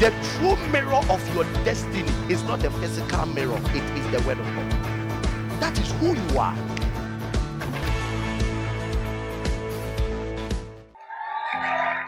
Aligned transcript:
the 0.00 0.10
true 0.38 0.56
mirror 0.72 0.94
of 1.10 1.34
your 1.34 1.44
destiny 1.62 2.10
is 2.32 2.42
not 2.44 2.60
the 2.60 2.70
physical 2.70 3.26
mirror, 3.26 3.60
it 3.74 3.98
is 3.98 4.10
the 4.10 4.26
word 4.26 4.38
of 4.38 4.46
God. 4.46 4.70
That 5.60 5.78
is 5.78 5.92
who 5.92 6.14
you 6.14 6.38
are. 6.38 6.56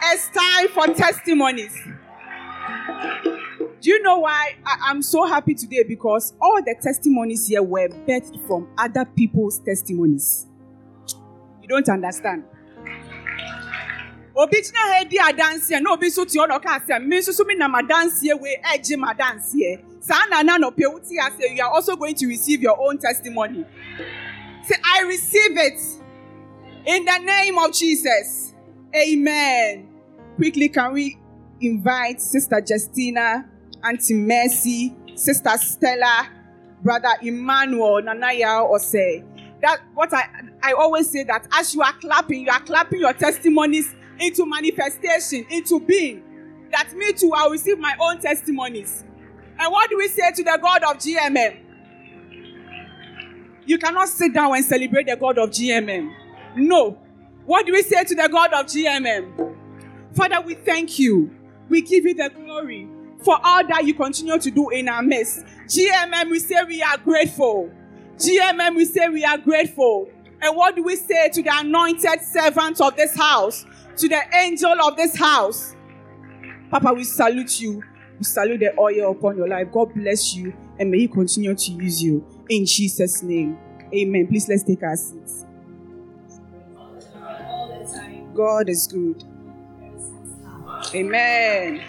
It's 0.05 0.29
time 0.31 0.69
for 0.69 0.87
testimonies. 0.95 1.77
Do 3.83 3.91
you 3.91 4.03
know 4.03 4.21
why 4.21 4.55
I- 4.65 4.91
am 4.91 5.03
so 5.03 5.27
happy 5.27 5.55
today? 5.55 5.85
Because 5.87 6.33
all 6.41 6.63
the 6.65 6.75
testimonies 6.81 7.47
here 7.49 7.63
were 7.63 7.89
birthed 7.89 8.47
from 8.47 8.69
other 8.79 9.05
people's 9.05 9.59
testimonies. 9.59 10.47
You 11.61 11.69
don't 11.69 11.89
understand. 11.91 12.45
Obi 14.35 14.63
gyina 14.63 14.79
ha 14.79 15.05
di 15.05 15.19
adanseɛ 15.19 15.83
na 15.83 15.93
obi 15.93 16.07
nso 16.09 16.25
te 16.25 16.39
hɔ 16.39 16.49
na 16.49 16.59
ɔka 16.59 16.81
asɛ 16.81 17.05
me 17.05 17.19
nso 17.19 17.33
so 17.33 17.45
me 17.45 17.55
nam 17.55 17.75
adanseɛ 17.75 18.41
wei 18.41 18.57
ɛgye 18.65 18.97
ma 18.99 19.13
adanseɛ 19.13 19.81
saa 20.01 20.27
na 20.31 20.43
na 20.43 20.59
nɔpɛ 20.59 20.93
wote 20.93 21.05
asɛ 21.05 21.57
you 21.57 21.63
are 21.63 21.71
also 21.71 21.97
going 21.97 22.15
to 22.15 22.27
receive 22.27 22.63
your 22.63 22.77
own 22.81 22.99
testimony. 22.99 23.65
Say 24.65 24.77
i 24.85 25.03
receive 25.03 25.57
it 25.57 25.81
in 26.87 27.05
the 27.05 27.19
name 27.19 27.59
of 27.59 27.73
jesus. 27.73 28.55
Amen. 28.95 29.89
Quickly 30.37 30.69
can 30.69 30.93
we 30.93 31.19
invite 31.61 32.21
sister 32.21 32.61
justina 32.67 33.49
auntie 33.85 34.15
mercy 34.15 34.95
sister 35.15 35.57
stella 35.59 36.29
brother 36.83 37.13
emmanuel 37.23 38.01
nanaya 38.03 38.67
ose? 38.69 39.23
That 39.61 39.83
what 39.95 40.13
i 40.15 40.25
i 40.63 40.73
always 40.73 41.11
say 41.11 41.23
that 41.25 41.47
as 41.53 41.75
you 41.75 41.83
are 41.83 41.93
clapping 41.93 42.41
you 42.47 42.51
are 42.51 42.61
clapping 42.61 43.01
your 43.01 43.13
testimonies 43.13 43.95
into 44.19 44.47
manifestation, 44.47 45.47
into 45.51 45.81
being. 45.81 46.23
That 46.71 46.93
me 46.95 47.13
too, 47.13 47.33
I'll 47.35 47.51
receive 47.51 47.79
my 47.79 47.95
own 48.01 48.21
testimonies. 48.21 49.05
And 49.59 49.71
what 49.71 49.91
do 49.91 49.99
we 49.99 50.09
say 50.09 50.33
to 50.33 50.43
the 50.43 50.59
God 50.61 50.83
of 50.85 50.97
GMM? 50.99 51.59
You 53.65 53.79
cannot 53.79 54.09
sit 54.09 54.35
down 54.35 54.55
and 54.57 54.65
celebrate 54.65 55.07
the 55.07 55.17
God 55.17 55.39
of 55.39 55.51
GMM. 55.51 56.13
No. 56.57 56.99
What 57.45 57.67
do 57.67 57.73
we 57.73 57.83
say 57.83 58.05
to 58.05 58.15
the 58.15 58.29
God 58.29 58.53
of 58.53 58.67
GMM? 58.67 59.57
Father, 60.15 60.41
we 60.41 60.55
thank 60.55 60.99
you. 60.99 61.31
We 61.69 61.83
give 61.83 62.05
you 62.05 62.15
the 62.15 62.31
glory 62.31 62.89
for 63.23 63.39
all 63.43 63.67
that 63.67 63.85
you 63.85 63.95
continue 63.95 64.39
to 64.39 64.51
do 64.51 64.71
in 64.71 64.89
our 64.89 65.03
midst. 65.03 65.45
GMM, 65.67 66.31
we 66.31 66.39
say 66.39 66.57
we 66.67 66.83
are 66.83 66.99
grateful. 66.99 67.71
GMM, 68.17 68.77
we 68.77 68.85
say 68.85 69.09
we 69.09 69.25
are 69.25 69.39
grateful. 69.39 70.11
And 70.41 70.57
what 70.57 70.75
do 70.75 70.83
we 70.83 70.97
say 70.97 71.29
to 71.31 71.43
the 71.43 71.51
anointed 71.53 72.21
servants 72.21 72.81
of 72.81 72.97
this 72.97 73.17
house? 73.17 73.65
To 73.97 74.09
the 74.09 74.21
angel 74.35 74.81
of 74.83 74.97
this 74.97 75.17
house. 75.17 75.75
Papa, 76.71 76.93
we 76.93 77.05
salute 77.05 77.61
you. 77.61 77.83
We 78.19 78.25
salute 78.25 78.61
the 78.61 78.79
oil 78.79 79.13
upon 79.13 79.37
your 79.37 79.49
life. 79.49 79.69
God 79.73 79.95
bless 79.95 80.35
you 80.35 80.55
and 80.79 80.91
may 80.91 81.01
He 81.01 81.09
continue 81.09 81.55
to 81.55 81.73
use 81.73 82.03
you. 82.03 82.25
In 82.49 82.65
Jesus' 82.67 83.23
name. 83.23 83.59
Amen. 83.95 84.27
Please 84.27 84.49
let's 84.49 84.63
take 84.63 84.83
our 84.83 84.97
seats. 84.97 85.45
God 88.35 88.69
is 88.71 88.87
good. 88.87 89.23
Amen. 90.95 91.83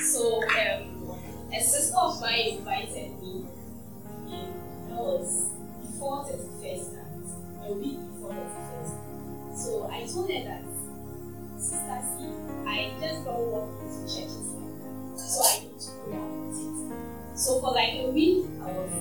So, 0.00 0.42
um, 0.42 1.18
a 1.52 1.60
sister 1.60 1.96
of 1.96 2.20
mine 2.20 2.58
invited 2.58 3.18
me. 3.22 3.46
That 4.88 4.98
was 4.98 5.50
before 5.80 6.24
31st 6.24 6.92
night, 6.92 7.66
a 7.66 7.72
week 7.72 8.11
so 9.54 9.88
I 9.90 10.06
told 10.06 10.30
her 10.30 10.44
that, 10.44 10.62
Sister 11.58 12.00
C, 12.18 12.24
I 12.66 12.92
just 13.00 13.24
don't 13.24 13.50
walk 13.50 13.70
into 13.82 14.02
churches 14.14 14.54
like 14.54 15.14
that. 15.14 15.20
So 15.20 15.42
I 15.44 15.58
need 15.60 15.78
to 15.78 15.90
pray 16.04 16.16
about 16.16 17.32
it. 17.32 17.38
So 17.38 17.60
for 17.60 17.72
like 17.72 17.94
a 17.94 18.10
week, 18.10 18.46
I 18.62 18.66
was, 18.66 18.92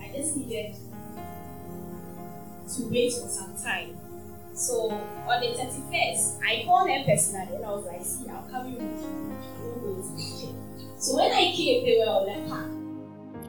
I 0.00 0.12
just 0.16 0.36
needed 0.36 0.74
to 2.76 2.82
wait 2.90 3.12
for 3.12 3.28
some 3.28 3.56
time. 3.56 3.96
So 4.54 4.90
on 4.90 5.40
the 5.40 5.46
31st, 5.46 6.40
I 6.46 6.62
called 6.64 6.90
her 6.90 7.04
personally 7.04 7.56
and 7.56 7.64
I 7.64 7.70
was 7.70 7.86
like, 7.86 8.04
see, 8.04 8.28
I'm 8.28 8.48
coming 8.50 8.74
with 8.74 9.02
you. 9.02 9.08
I'm 9.08 9.80
going 9.80 10.02
to 10.02 10.08
the 10.16 10.22
church. 10.46 10.54
So 10.98 11.16
when 11.16 11.32
I 11.32 11.52
came, 11.56 11.84
they 11.84 11.98
were 11.98 12.10
on 12.10 12.26
the 12.26 12.48
park. 12.48 12.70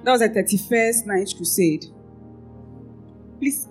That 0.03 0.12
was 0.12 0.22
the 0.22 0.30
31st 0.30 1.06
night 1.06 1.34
crusade. 1.36 1.86
Please 3.40 3.68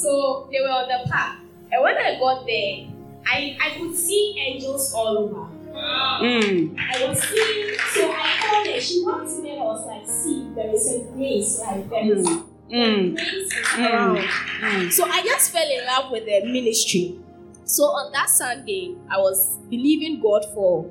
so 0.00 0.48
they 0.50 0.60
were 0.60 0.68
on 0.68 0.88
the 0.88 1.10
path. 1.10 1.38
And 1.72 1.82
when 1.82 1.96
I 1.96 2.18
got 2.18 2.46
there, 2.46 2.86
I, 3.26 3.56
I 3.60 3.78
could 3.78 3.94
see 3.94 4.34
angels 4.38 4.92
all 4.94 5.18
over. 5.18 5.46
Mm. 5.72 6.76
I 6.78 7.06
was 7.06 7.22
seeing, 7.22 7.76
so 7.92 8.10
I 8.10 8.36
called 8.40 8.66
her. 8.66 8.80
She 8.80 9.02
walked 9.04 9.28
to 9.30 9.42
me 9.42 9.50
and 9.52 9.60
I 9.60 9.64
was 9.64 9.86
like, 9.86 10.06
see, 10.06 10.48
there 10.54 10.74
is 10.74 10.92
a 10.92 11.04
grace, 11.12 11.60
like 11.60 11.88
there 11.88 12.12
is 12.12 12.26
mm. 12.26 12.46
Mm. 12.70 13.14
grace 13.14 13.78
around. 13.78 14.18
Mm. 14.18 14.92
So 14.92 15.04
I 15.04 15.22
just 15.22 15.52
fell 15.52 15.68
in 15.70 15.86
love 15.86 16.10
with 16.10 16.24
the 16.24 16.44
ministry. 16.50 17.18
So 17.64 17.84
on 17.84 18.10
that 18.12 18.28
Sunday, 18.28 18.96
I 19.08 19.18
was 19.18 19.58
believing 19.68 20.20
God 20.20 20.44
for 20.54 20.90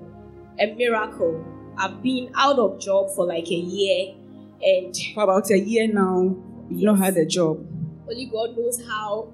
a 0.60 0.74
miracle. 0.74 1.44
I've 1.78 2.02
been 2.02 2.32
out 2.36 2.58
of 2.58 2.80
job 2.80 3.10
for 3.16 3.26
like 3.26 3.48
a 3.48 3.56
year, 3.56 4.16
and 4.62 4.96
for 5.14 5.24
about 5.24 5.50
a 5.52 5.60
year 5.60 5.88
now, 5.92 6.36
you've 6.70 6.80
yes. 6.80 6.86
not 6.86 7.00
had 7.00 7.18
a 7.18 7.26
job. 7.26 7.66
Only 8.10 8.26
God 8.26 8.58
knows 8.58 8.84
how 8.88 9.32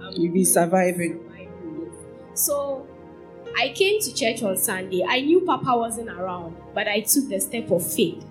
um, 0.00 0.12
you'll 0.12 0.32
be 0.32 0.44
surviving. 0.44 1.20
So 2.34 2.86
I 3.58 3.70
came 3.70 4.00
to 4.00 4.14
church 4.14 4.42
on 4.42 4.56
Sunday. 4.56 5.04
I 5.06 5.20
knew 5.20 5.40
Papa 5.40 5.76
wasn't 5.76 6.10
around, 6.10 6.56
but 6.74 6.86
I 6.86 7.00
took 7.00 7.28
the 7.28 7.40
step 7.40 7.70
of 7.70 7.90
faith. 7.92 8.22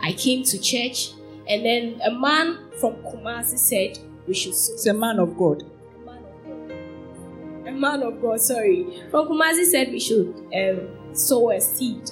I 0.00 0.12
came 0.12 0.44
to 0.44 0.58
church, 0.60 1.12
and 1.48 1.64
then 1.64 2.00
a 2.04 2.10
man 2.12 2.58
from 2.80 2.94
Kumasi 3.02 3.58
said 3.58 3.98
we 4.26 4.34
should 4.34 4.54
sow. 4.54 4.72
It's 4.74 4.86
a 4.86 4.94
man 4.94 5.18
of 5.18 5.36
God. 5.36 5.62
A 5.62 6.04
man 6.04 6.22
of 6.24 6.44
God. 6.46 7.68
A 7.68 7.72
man 7.72 8.02
of 8.02 8.22
God, 8.22 8.40
sorry. 8.40 9.02
From 9.10 9.28
Kumasi 9.28 9.64
said 9.64 9.90
we 9.90 10.00
should 10.00 10.34
um, 10.54 11.14
sow 11.14 11.50
a 11.50 11.60
seed. 11.60 12.10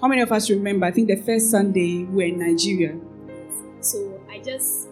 How 0.00 0.08
many 0.08 0.22
of 0.22 0.32
us 0.32 0.50
remember? 0.50 0.86
I 0.86 0.90
think 0.90 1.08
the 1.08 1.16
first 1.16 1.50
Sunday 1.50 2.04
we 2.04 2.16
were 2.16 2.22
in 2.22 2.38
Nigeria. 2.38 2.98
So 3.80 4.20
I 4.30 4.38
just 4.38 4.88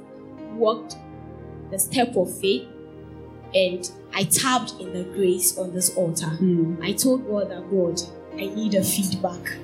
walked 0.52 0.96
the 1.70 1.78
step 1.78 2.16
of 2.16 2.38
faith 2.40 2.66
and 3.54 3.90
I 4.12 4.24
tapped 4.24 4.74
in 4.80 4.92
the 4.92 5.04
grace 5.04 5.56
on 5.56 5.72
this 5.74 5.94
altar. 5.96 6.26
Mm. 6.26 6.82
I 6.82 6.92
told 6.92 7.26
God 7.26 7.50
that 7.50 7.70
God, 7.70 8.00
I 8.34 8.54
need 8.54 8.74
a 8.74 8.82
feedback. 8.84 9.56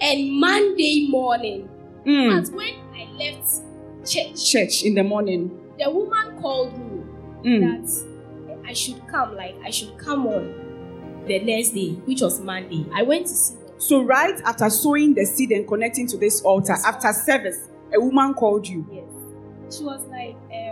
And 0.00 0.38
Monday 0.38 1.08
morning, 1.08 1.68
mm. 2.04 2.34
that's 2.34 2.50
when 2.50 2.74
I 2.94 3.08
left 3.12 3.48
church. 4.06 4.50
Church 4.50 4.82
in 4.84 4.94
the 4.94 5.02
morning. 5.02 5.50
The 5.78 5.90
woman 5.90 6.40
called 6.40 6.78
me 6.78 7.02
mm. 7.44 7.60
that 7.60 8.68
I 8.68 8.72
should 8.72 9.06
come, 9.08 9.36
like 9.36 9.56
I 9.64 9.70
should 9.70 9.96
come 9.98 10.26
on 10.26 11.24
the 11.26 11.38
next 11.40 11.70
day, 11.70 11.90
which 12.04 12.20
was 12.20 12.40
Monday. 12.40 12.86
I 12.94 13.02
went 13.02 13.26
to 13.26 13.34
see. 13.34 13.56
So 13.78 14.02
right 14.02 14.40
after 14.44 14.68
sowing 14.70 15.14
the 15.14 15.24
seed 15.24 15.52
and 15.52 15.66
connecting 15.66 16.06
to 16.08 16.16
this 16.16 16.42
altar, 16.42 16.74
after 16.84 17.12
service, 17.12 17.68
a 17.94 18.00
woman 18.00 18.34
called 18.34 18.66
you. 18.66 18.86
Yes. 18.90 19.76
She 19.76 19.84
was 19.84 20.04
like, 20.08 20.36
um, 20.52 20.67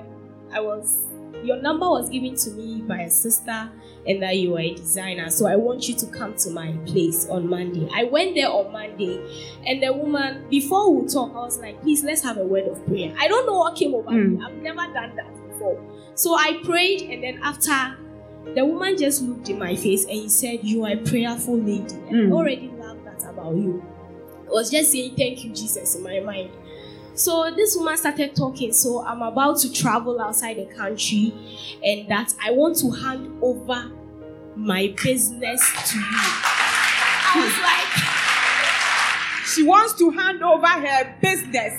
I 0.52 0.60
was 0.60 1.06
your 1.42 1.60
number 1.60 1.88
was 1.88 2.08
given 2.08 2.34
to 2.34 2.50
me 2.50 2.82
by 2.82 3.02
a 3.02 3.10
sister 3.10 3.70
and 4.06 4.22
that 4.22 4.36
you 4.36 4.56
are 4.56 4.60
a 4.60 4.74
designer. 4.74 5.30
So 5.30 5.46
I 5.46 5.56
want 5.56 5.88
you 5.88 5.94
to 5.96 6.06
come 6.06 6.34
to 6.36 6.50
my 6.50 6.72
place 6.86 7.28
on 7.28 7.48
Monday. 7.48 7.88
I 7.94 8.04
went 8.04 8.34
there 8.34 8.48
on 8.48 8.72
Monday 8.72 9.20
and 9.66 9.82
the 9.82 9.92
woman, 9.92 10.48
before 10.48 10.94
we 10.94 11.08
talk, 11.08 11.32
I 11.32 11.40
was 11.40 11.58
like, 11.58 11.80
please 11.82 12.04
let's 12.04 12.22
have 12.22 12.38
a 12.38 12.44
word 12.44 12.66
of 12.68 12.84
prayer. 12.86 13.14
I 13.18 13.28
don't 13.28 13.46
know 13.46 13.58
what 13.58 13.76
came 13.76 13.94
over 13.94 14.10
mm. 14.10 14.38
me. 14.38 14.44
I've 14.44 14.54
never 14.62 14.92
done 14.92 15.16
that 15.16 15.48
before. 15.48 15.82
So 16.14 16.34
I 16.34 16.60
prayed 16.64 17.02
and 17.10 17.22
then 17.22 17.40
after 17.42 17.98
the 18.54 18.64
woman 18.64 18.96
just 18.96 19.22
looked 19.22 19.48
in 19.48 19.58
my 19.58 19.74
face 19.74 20.04
and 20.04 20.12
he 20.12 20.28
said, 20.28 20.60
You 20.62 20.84
are 20.84 20.92
a 20.92 20.96
prayerful 20.96 21.58
lady. 21.58 21.94
And 22.08 22.12
mm. 22.12 22.28
I 22.28 22.32
already 22.32 22.68
love 22.68 23.02
that 23.04 23.28
about 23.28 23.56
you. 23.56 23.84
I 24.46 24.50
was 24.50 24.70
just 24.70 24.92
saying 24.92 25.16
thank 25.16 25.44
you, 25.44 25.50
Jesus, 25.50 25.96
in 25.96 26.02
my 26.02 26.20
mind. 26.20 26.50
So 27.16 27.50
this 27.50 27.74
woman 27.74 27.96
started 27.96 28.36
talking. 28.36 28.72
So 28.72 29.04
I'm 29.04 29.22
about 29.22 29.58
to 29.60 29.72
travel 29.72 30.20
outside 30.20 30.58
the 30.58 30.66
country, 30.66 31.32
and 31.82 32.06
that 32.08 32.34
I 32.42 32.50
want 32.50 32.76
to 32.78 32.90
hand 32.90 33.38
over 33.42 33.90
my 34.54 34.94
business 35.02 35.60
to 35.90 35.98
you. 35.98 36.04
I 37.28 37.40
was 37.42 37.58
like, 37.62 39.46
she 39.46 39.62
wants 39.62 39.94
to 39.94 40.10
hand 40.10 40.42
over 40.42 40.66
her 40.66 41.16
business. 41.22 41.72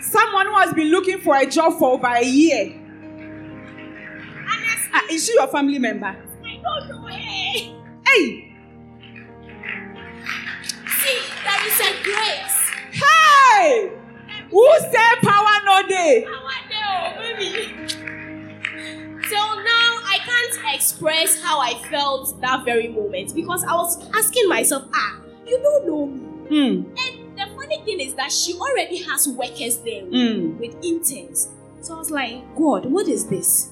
Someone 0.00 0.46
who 0.46 0.54
has 0.58 0.74
been 0.74 0.90
looking 0.90 1.18
for 1.18 1.36
a 1.36 1.46
job 1.46 1.78
for 1.78 1.92
over 1.92 2.08
a 2.08 2.24
year. 2.24 2.74
Honestly, 4.50 4.90
uh, 4.92 5.00
is 5.10 5.24
she 5.26 5.34
your 5.34 5.46
family 5.48 5.78
member? 5.78 6.06
I 6.06 6.60
don't 6.62 6.88
know. 6.88 7.06
Hey. 7.06 7.74
Hey. 8.06 8.54
See, 10.98 11.20
there 11.44 11.66
is 11.66 11.80
a 11.80 12.02
grace. 12.02 12.70
Hey. 12.92 13.92
Who 14.50 14.78
say 14.80 15.08
power 15.22 15.56
no 15.64 15.82
day? 15.88 16.24
Power 16.26 16.58
no, 16.70 17.36
baby. 17.36 17.88
So 19.28 19.36
now 19.36 20.00
I 20.06 20.18
can't 20.24 20.74
express 20.74 21.42
how 21.42 21.60
I 21.60 21.74
felt 21.90 22.40
that 22.40 22.64
very 22.64 22.88
moment 22.88 23.34
because 23.34 23.62
I 23.64 23.74
was 23.74 24.08
asking 24.14 24.48
myself, 24.48 24.84
ah, 24.94 25.20
you 25.46 25.58
don't 25.62 25.86
know 25.86 26.06
me. 26.06 26.48
Mm. 26.48 26.84
And 26.86 27.38
the 27.38 27.46
funny 27.54 27.82
thing 27.84 28.00
is 28.00 28.14
that 28.14 28.32
she 28.32 28.54
already 28.54 29.02
has 29.02 29.28
workers 29.28 29.76
there 29.78 30.02
Mm. 30.04 30.58
with 30.58 30.74
interns. 30.82 31.48
So 31.82 31.94
I 31.94 31.98
was 31.98 32.10
like, 32.10 32.56
God, 32.56 32.86
what 32.86 33.06
is 33.06 33.26
this? 33.26 33.68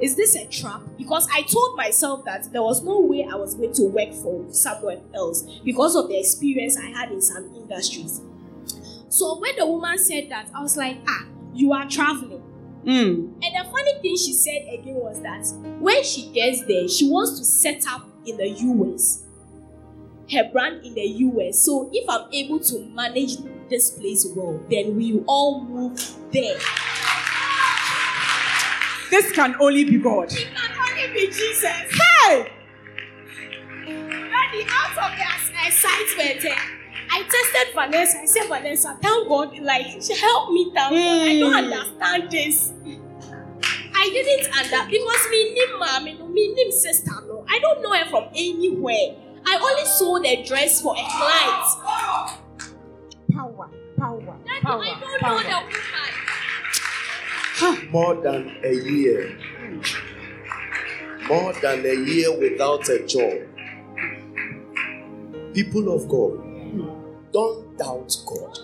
Is 0.00 0.16
this 0.16 0.34
a 0.36 0.46
trap? 0.46 0.82
Because 0.98 1.26
I 1.32 1.42
told 1.42 1.76
myself 1.76 2.24
that 2.26 2.52
there 2.52 2.62
was 2.62 2.82
no 2.82 3.00
way 3.00 3.26
I 3.30 3.36
was 3.36 3.54
going 3.54 3.72
to 3.74 3.82
work 3.84 4.12
for 4.14 4.44
someone 4.52 5.00
else 5.14 5.42
because 5.64 5.94
of 5.96 6.08
the 6.08 6.18
experience 6.18 6.76
I 6.76 6.86
had 6.86 7.10
in 7.10 7.20
some 7.22 7.54
industries. 7.54 8.20
So 9.10 9.40
when 9.40 9.56
the 9.56 9.66
woman 9.66 9.98
said 9.98 10.28
that, 10.30 10.48
I 10.54 10.62
was 10.62 10.76
like, 10.76 10.96
ah, 11.08 11.26
you 11.52 11.72
are 11.72 11.88
traveling. 11.88 12.42
Mm. 12.84 13.34
And 13.42 13.42
the 13.42 13.68
funny 13.68 13.94
thing 14.00 14.16
she 14.16 14.32
said 14.32 14.62
again 14.72 14.94
was 14.94 15.20
that 15.22 15.44
when 15.80 16.02
she 16.04 16.30
gets 16.30 16.64
there, 16.64 16.88
she 16.88 17.10
wants 17.10 17.36
to 17.40 17.44
set 17.44 17.82
up 17.88 18.08
in 18.24 18.36
the 18.36 18.48
US, 18.48 19.24
her 20.32 20.48
brand 20.52 20.84
in 20.84 20.94
the 20.94 21.02
US. 21.02 21.58
So 21.58 21.90
if 21.92 22.08
I'm 22.08 22.32
able 22.32 22.60
to 22.60 22.86
manage 22.94 23.36
this 23.68 23.90
place 23.90 24.24
well, 24.34 24.60
then 24.70 24.96
we 24.96 25.20
all 25.26 25.64
move 25.64 25.98
there. 26.30 26.56
This 29.10 29.32
can 29.32 29.56
only 29.60 29.82
be 29.84 29.98
God. 29.98 30.32
It 30.32 30.46
can 30.54 30.78
only 30.78 31.12
be 31.12 31.26
Jesus. 31.26 31.64
Hey! 31.64 32.52
Daddy, 33.86 34.66
out 34.70 34.96
of 34.96 35.18
the 35.18 35.66
excitement, 35.66 36.44
eh, 36.44 36.79
I 37.12 37.22
tested 37.24 37.74
Vanessa. 37.74 38.18
I 38.20 38.26
said, 38.26 38.46
Vanessa, 38.48 38.96
thank 39.02 39.28
God, 39.28 39.58
like, 39.58 39.86
she 40.02 40.14
helped 40.16 40.52
me, 40.52 40.70
thank 40.74 40.90
God. 40.92 40.94
I 40.94 41.38
don't 41.40 41.52
Mm. 41.52 41.72
understand 41.72 42.30
this. 42.30 42.72
I 43.94 44.08
didn't 44.08 44.46
understand 44.56 44.90
because 44.90 45.28
me, 45.30 45.52
nim 45.54 45.78
mommy, 45.78 46.14
no, 46.14 46.26
me, 46.28 46.54
nim 46.54 46.70
sister, 46.72 47.10
no. 47.26 47.44
I 47.48 47.58
don't 47.58 47.82
know 47.82 47.92
her 47.92 48.06
from 48.08 48.24
anywhere. 48.34 49.14
I 49.44 49.56
only 49.56 49.84
saw 49.84 50.18
the 50.20 50.42
dress 50.46 50.80
for 50.80 50.94
a 50.94 51.02
client. 51.02 51.66
Power, 53.32 53.68
power, 53.98 54.36
Daddy, 54.46 54.60
power, 54.62 54.82
I 54.82 55.00
don't 55.00 55.20
power. 55.20 55.42
know 55.42 55.42
the 55.42 55.56
woman. 57.60 57.90
more 57.90 58.14
than 58.22 58.56
a 58.64 58.72
year. 58.72 59.38
More 61.28 61.52
than 61.54 61.84
a 61.84 61.94
year 61.94 62.32
without 62.38 62.88
a 62.88 63.06
job. 63.06 63.38
People 65.54 65.92
of 65.94 66.08
God, 66.08 66.38
don't 67.32 67.76
doubt 67.78 68.16
God. 68.26 68.58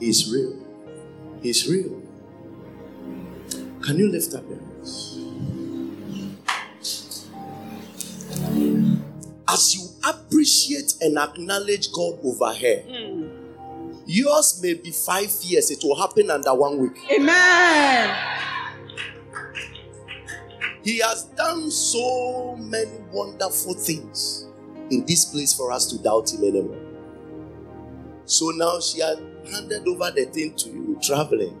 He's 0.00 0.32
real. 0.32 0.56
He's 1.42 1.68
real. 1.68 2.00
Can 3.82 3.98
you 3.98 4.08
lift 4.08 4.34
up 4.34 4.44
your 4.48 4.58
hands? 4.58 5.18
As 9.48 9.74
you 9.74 9.88
appreciate 10.08 10.94
and 11.00 11.18
acknowledge 11.18 11.92
God 11.92 12.18
over 12.24 12.52
here, 12.52 12.84
Yours 14.06 14.60
may 14.62 14.74
be 14.74 14.90
five 14.90 15.30
years, 15.42 15.70
it 15.70 15.82
will 15.84 15.96
happen 15.96 16.30
under 16.30 16.52
one 16.54 16.78
week. 16.78 16.98
Amen. 17.10 18.16
He 20.82 20.98
has 20.98 21.24
done 21.36 21.70
so 21.70 22.56
many 22.56 22.90
wonderful 23.12 23.74
things 23.74 24.41
in 24.92 25.04
this 25.06 25.24
place 25.24 25.52
for 25.54 25.72
us 25.72 25.86
to 25.86 26.02
doubt 26.02 26.32
him 26.32 26.44
anymore. 26.44 26.78
So 28.26 28.50
now 28.50 28.78
she 28.80 29.00
has 29.00 29.18
handed 29.50 29.86
over 29.88 30.10
the 30.10 30.26
thing 30.26 30.54
to 30.54 30.68
you, 30.68 30.98
traveling. 31.02 31.60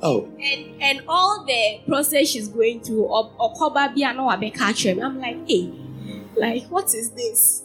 Oh, 0.00 0.24
And 0.40 0.82
and 0.82 1.02
all 1.06 1.44
the 1.44 1.80
process 1.86 2.28
she's 2.28 2.48
going 2.48 2.80
through, 2.80 3.04
or 3.04 3.30
Okoba 3.38 3.94
no 4.16 4.28
Abeka 4.28 5.02
I'm 5.02 5.20
like, 5.20 5.48
hey, 5.48 5.72
like, 6.36 6.64
what 6.64 6.92
is 6.94 7.10
this? 7.10 7.62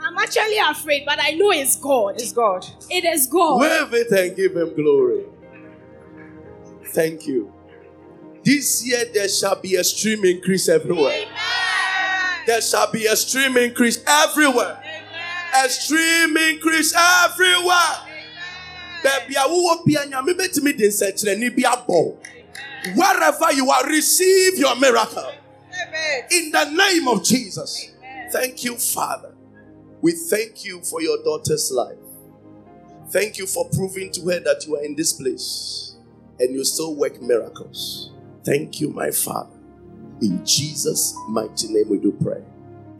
I'm 0.00 0.16
actually 0.18 0.58
afraid, 0.58 1.04
but 1.06 1.18
I 1.20 1.30
know 1.32 1.50
it's 1.50 1.76
God. 1.76 2.14
It's 2.16 2.32
God. 2.32 2.66
It 2.90 3.04
is 3.04 3.26
God. 3.26 3.60
wave 3.60 3.92
it 3.94 4.10
and 4.12 4.36
give 4.36 4.56
him 4.56 4.74
glory. 4.74 5.24
Thank 6.88 7.26
you. 7.26 7.52
This 8.42 8.86
year 8.86 9.04
there 9.12 9.28
shall 9.28 9.60
be 9.60 9.76
a 9.76 9.84
stream 9.84 10.24
increase 10.24 10.68
everywhere. 10.68 11.24
There 12.46 12.60
shall 12.60 12.90
be 12.90 13.06
a 13.06 13.16
stream 13.16 13.56
increase 13.56 14.02
everywhere. 14.06 14.82
A 15.56 15.68
stream 15.68 16.36
increase 16.36 16.94
everywhere. 16.94 18.14
Baby, 19.02 19.36
I 19.36 19.46
will 19.46 19.84
be 19.84 19.94
nyame 19.94 20.34
betimi 20.34 20.76
de 20.76 20.88
nsɛnkyerɛnne 20.88 21.54
bi 21.56 21.62
abɔ. 21.62 22.16
Wherever 22.96 23.52
you 23.52 23.70
are, 23.70 23.86
receive 23.86 24.58
your 24.58 24.76
miracle. 24.76 25.30
In 26.30 26.50
the 26.50 26.64
name 26.70 27.08
of 27.08 27.24
Jesus. 27.24 27.90
Thank 28.30 28.64
you, 28.64 28.76
Father. 28.76 29.32
We 30.00 30.12
thank 30.12 30.64
you 30.64 30.82
for 30.82 31.00
your 31.00 31.22
daughter's 31.22 31.70
life. 31.70 31.96
Thank 33.10 33.38
you 33.38 33.46
for 33.46 33.68
proving 33.70 34.10
to 34.12 34.22
her 34.28 34.40
that 34.40 34.66
you 34.66 34.76
are 34.76 34.84
in 34.84 34.96
this 34.96 35.12
place 35.12 35.94
and 36.38 36.54
you 36.54 36.64
still 36.64 36.94
work 36.94 37.22
miracles. 37.22 38.10
Thank 38.44 38.80
you, 38.80 38.90
my 38.90 39.10
Father. 39.10 39.53
In 40.20 40.44
Jesus' 40.44 41.14
mighty 41.28 41.68
name 41.68 41.88
we 41.88 41.98
do 41.98 42.12
pray. 42.12 42.42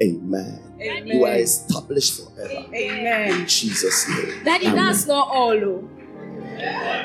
Amen. 0.02 0.61
Amen. 0.81 1.06
You 1.06 1.25
are 1.25 1.34
established 1.34 2.20
forever. 2.20 2.66
Amen. 2.75 3.40
In 3.40 3.46
Jesus' 3.46 4.08
name. 4.08 4.44
Daddy, 4.44 4.66
Amen. 4.66 4.76
that's 4.76 5.06
not 5.06 5.28
all. 5.28 5.52
oh. 5.52 5.88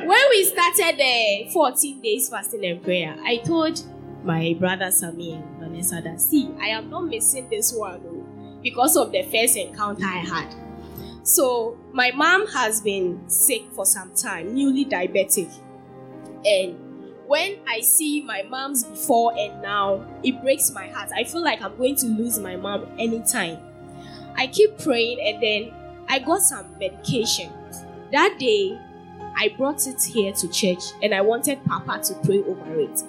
When 0.06 0.29
we 0.29 0.44
started 0.45 0.97
the 0.97 1.50
14 1.53 2.01
days 2.01 2.29
fasting 2.29 2.65
and 2.65 2.81
prayer, 2.81 3.15
I 3.23 3.38
told 3.38 3.81
my 4.23 4.56
brother 4.59 4.91
Sammy 4.91 5.33
and 5.33 5.59
Vanessa 5.59 6.01
that, 6.03 6.19
see, 6.19 6.50
I 6.59 6.67
am 6.67 6.89
not 6.89 7.05
missing 7.05 7.50
this 7.50 7.73
one 7.73 8.01
oh, 8.05 8.59
because 8.62 8.97
of 8.97 9.12
the 9.12 9.23
first 9.23 9.57
encounter 9.57 10.05
I 10.05 10.17
had. 10.17 10.55
So, 11.23 11.77
my 11.94 12.12
mom 12.12 12.47
has 12.47 12.81
been 12.81 13.29
sick 13.29 13.63
for 13.73 13.85
some 13.85 14.13
time, 14.15 14.55
newly 14.55 14.85
diabetic. 14.85 15.51
And 16.45 16.88
when 17.29 17.59
I 17.67 17.81
see 17.81 18.21
my 18.21 18.41
mom's 18.41 18.83
before 18.83 19.37
and 19.37 19.61
now, 19.61 20.03
it 20.23 20.41
breaks 20.41 20.71
my 20.71 20.87
heart. 20.87 21.11
I 21.15 21.23
feel 21.23 21.43
like 21.43 21.61
I'm 21.61 21.77
going 21.77 21.95
to 21.97 22.07
lose 22.07 22.39
my 22.39 22.55
mom 22.55 22.87
anytime. 22.97 23.59
I 24.35 24.47
keep 24.47 24.79
praying 24.79 25.19
and 25.21 25.43
then 25.43 25.71
I 26.07 26.17
got 26.17 26.41
some 26.41 26.65
medication. 26.79 27.51
That 28.11 28.37
day, 28.39 28.79
I 29.37 29.53
brought 29.55 29.85
it 29.85 30.01
here 30.01 30.33
to 30.33 30.47
church 30.49 30.81
and 31.03 31.13
I 31.13 31.21
wanted 31.21 31.63
Papa 31.65 32.01
to 32.05 32.15
pray 32.25 32.39
over 32.39 32.79
it. 32.79 33.03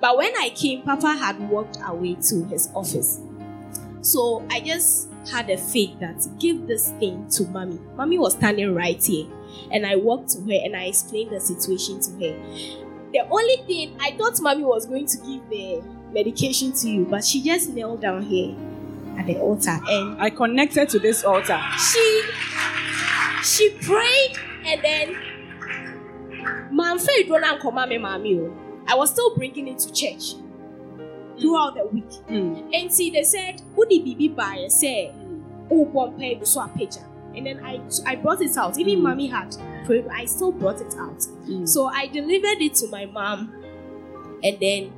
But 0.00 0.16
when 0.16 0.32
I 0.36 0.50
came, 0.50 0.82
Papa 0.82 1.16
had 1.16 1.40
walked 1.48 1.78
away 1.84 2.14
to 2.28 2.44
his 2.44 2.70
office. 2.72 3.20
So 4.00 4.46
I 4.48 4.60
just 4.60 5.08
had 5.28 5.50
a 5.50 5.56
faith 5.56 5.98
that 5.98 6.24
give 6.38 6.68
this 6.68 6.90
thing 7.00 7.28
to 7.30 7.42
Mommy. 7.48 7.80
Mommy 7.96 8.20
was 8.20 8.34
standing 8.34 8.76
right 8.76 9.02
here. 9.02 9.26
And 9.72 9.84
I 9.84 9.96
walked 9.96 10.28
to 10.30 10.40
her 10.42 10.64
and 10.64 10.76
I 10.76 10.84
explained 10.84 11.32
the 11.32 11.40
situation 11.40 11.98
to 12.00 12.10
her. 12.12 12.85
The 13.16 13.26
only 13.30 13.56
thing 13.66 13.96
I 13.98 14.10
thought 14.10 14.38
Mommy 14.42 14.62
was 14.62 14.84
going 14.84 15.06
to 15.06 15.16
give 15.16 15.48
the 15.48 15.82
medication 16.12 16.70
to 16.72 16.90
you, 16.90 17.06
but 17.06 17.24
she 17.24 17.42
just 17.42 17.70
knelt 17.70 18.02
down 18.02 18.20
here 18.20 18.54
at 19.16 19.24
the 19.26 19.38
altar 19.38 19.80
and 19.88 20.20
I 20.20 20.28
connected 20.28 20.90
to 20.90 20.98
this 20.98 21.24
altar. 21.24 21.58
she 21.78 22.22
she 23.42 23.70
prayed 23.70 24.36
and 24.66 24.82
then 24.84 25.16
Manfred 26.70 27.30
Ronan 27.30 27.58
Komame 27.58 27.98
Mami. 27.98 28.38
o. 28.38 28.54
I 28.86 28.94
was 28.94 29.12
still 29.12 29.34
bringing 29.34 29.68
it 29.68 29.78
to 29.78 29.92
church 29.94 30.34
throughout 31.40 31.74
the 31.74 31.86
week. 31.86 32.10
Mm. 32.28 32.68
And 32.74 32.92
see, 32.92 33.08
they 33.08 33.22
said, 33.22 33.62
Who 33.74 33.86
did 33.86 34.04
Bibi 34.04 34.28
buy? 34.28 34.66
Say, 34.68 35.10
Oh, 35.70 35.86
Bompay, 35.86 36.46
so 36.46 36.60
a 36.60 36.68
picture. 36.68 37.00
And 37.36 37.46
then 37.46 37.60
I 37.64 37.80
I 38.06 38.16
brought 38.16 38.40
it 38.42 38.56
out. 38.56 38.78
Even 38.78 38.98
Mm. 39.00 39.02
mommy 39.02 39.26
had 39.28 39.54
prayed, 39.84 40.06
I 40.08 40.24
still 40.24 40.52
brought 40.52 40.80
it 40.80 40.94
out. 40.98 41.18
Mm. 41.46 41.68
So 41.68 41.86
I 41.86 42.06
delivered 42.06 42.60
it 42.62 42.74
to 42.76 42.88
my 42.88 43.06
mom. 43.06 43.52
And 44.42 44.58
then 44.60 44.92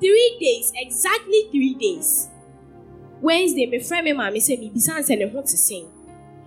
three 0.00 0.36
days, 0.40 0.72
exactly 0.76 1.48
three 1.50 1.74
days. 1.74 2.28
Wednesday, 3.20 3.66
my 3.66 3.78
friend, 3.80 4.06
my 4.06 4.12
mommy 4.12 4.40
said, 4.40 4.60
Me, 4.60 4.70
said, 4.76 5.20
I 5.20 5.24
want 5.26 5.46
to 5.48 5.56
sing. 5.56 5.88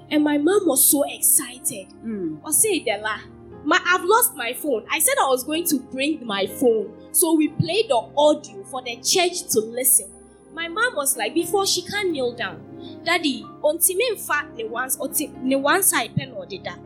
And 0.09 0.23
my 0.23 0.37
mom 0.37 0.67
was 0.67 0.85
so 0.85 1.03
excited. 1.03 1.87
Mm. 2.03 2.39
I 2.45 2.51
say 2.51 2.79
Della, 2.79 3.21
my 3.63 3.79
I've 3.85 4.03
lost 4.03 4.35
my 4.35 4.53
phone. 4.53 4.85
I 4.89 4.99
said 4.99 5.15
I 5.21 5.27
was 5.27 5.43
going 5.43 5.65
to 5.65 5.79
bring 5.79 6.25
my 6.25 6.47
phone. 6.47 6.93
So 7.11 7.33
we 7.35 7.49
played 7.49 7.89
the 7.89 8.01
audio 8.17 8.63
for 8.63 8.81
the 8.81 8.95
church 8.97 9.43
to 9.51 9.59
listen. 9.59 10.09
My 10.53 10.67
mom 10.67 10.95
was 10.95 11.15
like, 11.17 11.33
before 11.33 11.65
she 11.65 11.81
can 11.81 12.11
kneel 12.11 12.33
down, 12.35 12.61
Daddy, 13.03 13.45
ontime 13.63 14.11
mfa 14.13 14.55
ne 14.55 14.63
one 14.65 14.89
oti 14.99 15.31
ne 15.41 15.55
one 15.55 15.83
side 15.83 16.15
pen 16.15 16.33
or 16.33 16.45
dida. 16.45 16.77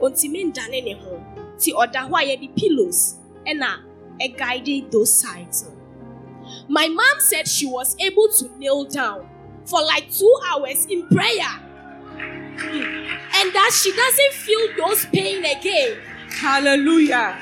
Ontime 0.00 0.52
ndane 0.52 0.84
ne 0.84 0.94
ho. 0.94 1.24
Ti 1.58 1.72
oda 1.72 2.00
ho 2.00 2.16
a 2.16 2.36
the 2.36 2.48
pillows 2.48 3.16
ɛna 3.46 3.82
a 4.20 4.28
guided 4.28 4.90
those 4.90 5.12
sides. 5.12 5.64
My 6.68 6.88
mom 6.88 7.20
said 7.20 7.48
she 7.48 7.66
was 7.66 7.96
able 8.00 8.28
to 8.28 8.48
kneel 8.58 8.84
down 8.84 9.28
for 9.64 9.80
like 9.82 10.10
two 10.12 10.40
hours 10.48 10.86
in 10.86 11.06
prayer 11.08 11.60
and 12.16 13.52
that 13.54 13.70
she 13.72 13.92
doesn't 13.94 14.32
feel 14.32 14.68
those 14.76 15.06
pain 15.06 15.44
again. 15.44 15.98
Hallelujah. 16.30 17.38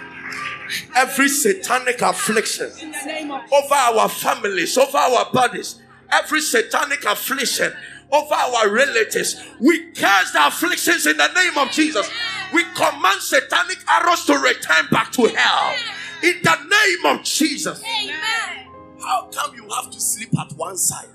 every 0.95 1.29
satanic 1.29 2.01
affliction 2.03 2.71
In 2.81 2.93
the 2.93 3.05
name 3.07 3.31
of 3.31 3.41
over 3.53 3.75
our 3.75 4.09
families, 4.09 4.77
over 4.79 4.99
our 4.99 5.31
bodies, 5.33 5.81
every 6.13 6.41
satanic 6.41 7.05
affliction 7.05 7.73
over 8.13 8.35
our 8.35 8.71
relatives. 8.71 9.43
We 9.61 9.93
curse 9.93 10.33
the 10.33 10.47
afflictions 10.47 11.07
in 11.07 11.17
the 11.17 11.33
name 11.33 11.57
of 11.59 11.71
Jesus. 11.71 12.11
We 12.53 12.65
command 12.75 13.21
satanic 13.21 13.79
arrows 13.89 14.25
to 14.27 14.35
return 14.39 14.87
back 14.91 15.13
to 15.13 15.27
hell 15.27 15.75
in 16.23 16.41
the 16.43 16.57
name 16.57 17.17
of 17.17 17.25
Jesus. 17.25 17.83
Amen. 17.83 18.67
How 19.03 19.29
come 19.33 19.55
you 19.55 19.69
have 19.71 19.91
to 19.91 20.01
sleep 20.01 20.31
at 20.39 20.53
one 20.55 20.77
side 20.77 21.09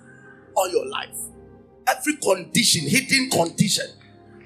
all 0.56 0.70
your 0.70 0.88
life? 0.88 1.18
Every 1.88 2.16
condition, 2.16 2.88
hidden 2.88 3.30
condition 3.30 3.86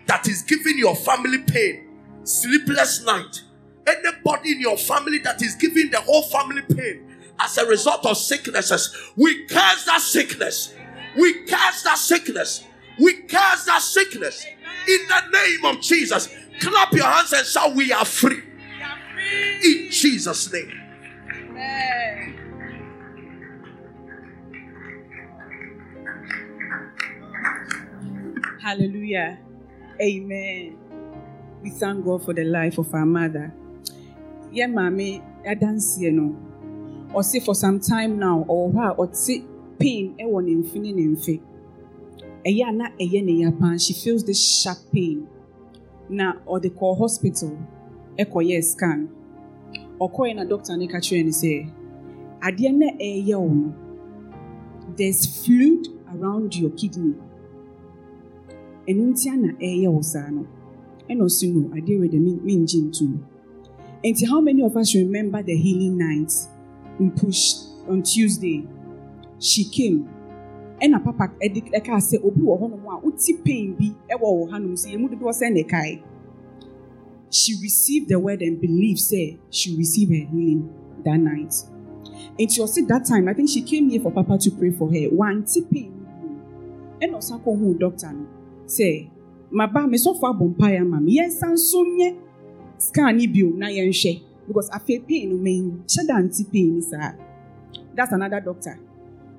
that 0.08 0.28
is 0.28 0.42
giving 0.42 0.78
your 0.78 0.96
family 0.96 1.38
pain, 1.44 1.88
sleepless 2.24 3.04
night, 3.06 3.44
anybody 3.88 4.54
in 4.54 4.62
your 4.62 4.78
family 4.78 5.20
that 5.20 5.42
is 5.42 5.56
giving 5.56 5.90
the 5.90 6.02
whole 6.02 6.24
family 6.24 6.62
pain 6.64 7.09
as 7.40 7.58
a 7.58 7.66
result 7.66 8.06
of 8.06 8.18
sicknesses, 8.18 8.96
we 9.16 9.46
curse 9.46 9.86
that 9.86 10.02
sickness. 10.02 10.74
We 11.18 11.46
curse 11.46 11.84
that 11.84 11.98
sickness. 11.98 12.66
We 13.00 13.14
curse 13.24 13.66
that 13.66 13.82
sickness 13.82 14.46
in 14.88 15.00
the 15.08 15.22
name 15.32 15.66
of 15.66 15.82
Jesus. 15.82 16.30
Clap 16.60 16.92
your 16.94 17.06
hands 17.06 17.32
and 17.34 17.46
shout, 17.46 17.74
We 17.76 17.92
are 17.92 18.06
free 18.06 18.44
in 19.64 19.92
Jesus' 19.92 20.52
name. 20.52 20.72
Amen. 21.34 22.36
Hallelujah. 28.62 29.38
Amen. 30.02 30.78
We 31.62 31.70
thank 31.72 32.06
God 32.06 32.24
for 32.24 32.34
the 32.34 32.44
life 32.44 32.78
of 32.78 32.94
our 32.94 33.06
mother. 33.06 33.54
Yeah, 34.52 34.68
mommy, 34.68 35.22
I 35.48 35.54
dance 35.56 35.98
you 36.00 36.12
know. 36.12 36.49
Say 37.22 37.40
for 37.42 37.54
some 37.56 37.80
time 37.80 38.18
now, 38.18 38.46
or 38.48 38.70
what, 38.70 38.98
or 38.98 39.14
see 39.14 39.46
pain, 39.78 40.16
e 40.20 40.26
won 40.26 40.46
infini 40.46 40.94
nimfi. 40.94 41.42
Eya 42.46 42.72
na 42.74 42.86
eye 43.00 43.22
ne 43.22 43.44
yapan, 43.44 43.80
she 43.86 43.94
feels 43.94 44.24
this 44.24 44.42
sharp 44.42 44.78
pain. 44.94 45.28
Na 46.08 46.34
the 46.62 46.70
call 46.70 46.96
hospital, 46.96 47.58
koye 48.18 48.64
scan. 48.64 49.10
ɔkɔɛ 50.00 50.36
na 50.36 50.44
doctor 50.46 50.78
ne 50.78 50.88
ka 50.88 50.98
kyerɛ 50.98 51.26
no 51.26 51.32
sɛ 51.32 51.68
adeɛ 52.42 52.72
na 52.72 52.88
ɛyɛ 53.00 53.36
wo 53.40 53.54
no 53.54 53.74
there's 54.96 55.26
fluid 55.44 55.88
around 56.14 56.56
your 56.56 56.72
kidney 56.72 57.16
ɛno 58.88 59.12
ntia 59.12 59.36
na 59.38 59.50
ɛyɛ 59.60 59.92
wo 59.92 60.02
saa 60.02 60.30
no 60.30 60.48
ɛna 61.10 61.24
ɔsi 61.24 61.54
no 61.54 61.70
adeɛ 61.76 62.00
wei 62.00 62.08
de 62.08 62.18
mengye 62.20 62.80
ntom 62.82 63.20
nti 64.04 64.26
how 64.26 64.40
many 64.40 64.62
of 64.64 64.76
us 64.78 64.96
remember 64.96 65.44
the 65.44 65.56
healing 65.56 65.98
night 65.98 66.32
in 67.00 67.12
push 67.12 67.56
on 67.88 68.04
tuesday. 68.04 68.68
She 69.40 69.64
came. 69.66 70.10
Ɛna 70.82 71.04
papa 71.04 71.34
ɛde 71.42 71.72
ɛka 71.72 72.00
sɛ 72.00 72.24
obi 72.24 72.42
wɔ 72.42 72.60
hɔnom 72.60 72.86
a 72.88 73.02
woti 73.02 73.34
pain 73.44 73.76
bi 73.78 73.94
ɛwɔ 74.10 74.22
wɔ 74.22 74.50
hanom 74.52 74.74
sɛ 74.76 74.94
yɛn 74.94 75.00
mu 75.00 75.10
dodoɔ 75.10 75.34
sɛ 75.34 75.66
ɛkae 75.66 76.02
she 77.32 77.56
received 77.62 78.10
the 78.10 78.20
word 78.20 78.42
and 78.42 78.60
believed 78.60 79.00
say 79.00 79.38
she 79.50 79.76
received 79.76 80.12
her 80.12 80.26
healing 80.32 80.74
that 81.06 81.18
night. 81.18 81.54
And 82.38 82.52
she 82.52 82.62
also 82.62 82.82
that 82.82 83.06
time, 83.06 83.28
I 83.28 83.34
think 83.34 83.50
she 83.50 83.62
came 83.62 83.90
here 83.90 84.02
for 84.02 84.12
Papa 84.12 84.38
to 84.40 84.52
pray 84.52 84.72
for 84.72 84.92
her. 84.92 85.10
One 85.10 85.46
tipping 85.46 85.96
and 87.02 87.16
also 87.16 87.38
who 87.38 87.78
doctor 87.78 88.12
no. 88.12 88.28
Say 88.66 89.10
my 89.50 89.66
ba 89.66 89.88
me 89.88 89.98
so 89.98 90.14
far 90.14 90.34
bompire 90.34 90.86
mam 90.86 91.08
yes 91.08 91.42
and 91.42 91.60
so 91.60 91.84
nye 91.84 92.16
scan 92.78 93.18
ni 93.18 93.28
bio 93.28 93.50
na 93.50 93.68
yen 93.68 93.90
hwe 93.90 94.22
because 94.50 94.70
I 94.72 94.80
feel 94.80 95.02
pain 95.08 95.30
no 95.30 95.38
mean 95.38 95.84
shada 95.88 96.16
anti 96.18 96.44
pain 96.44 96.82
sir. 96.82 97.16
That's 97.96 98.12
another 98.12 98.42
doctor. 98.42 98.76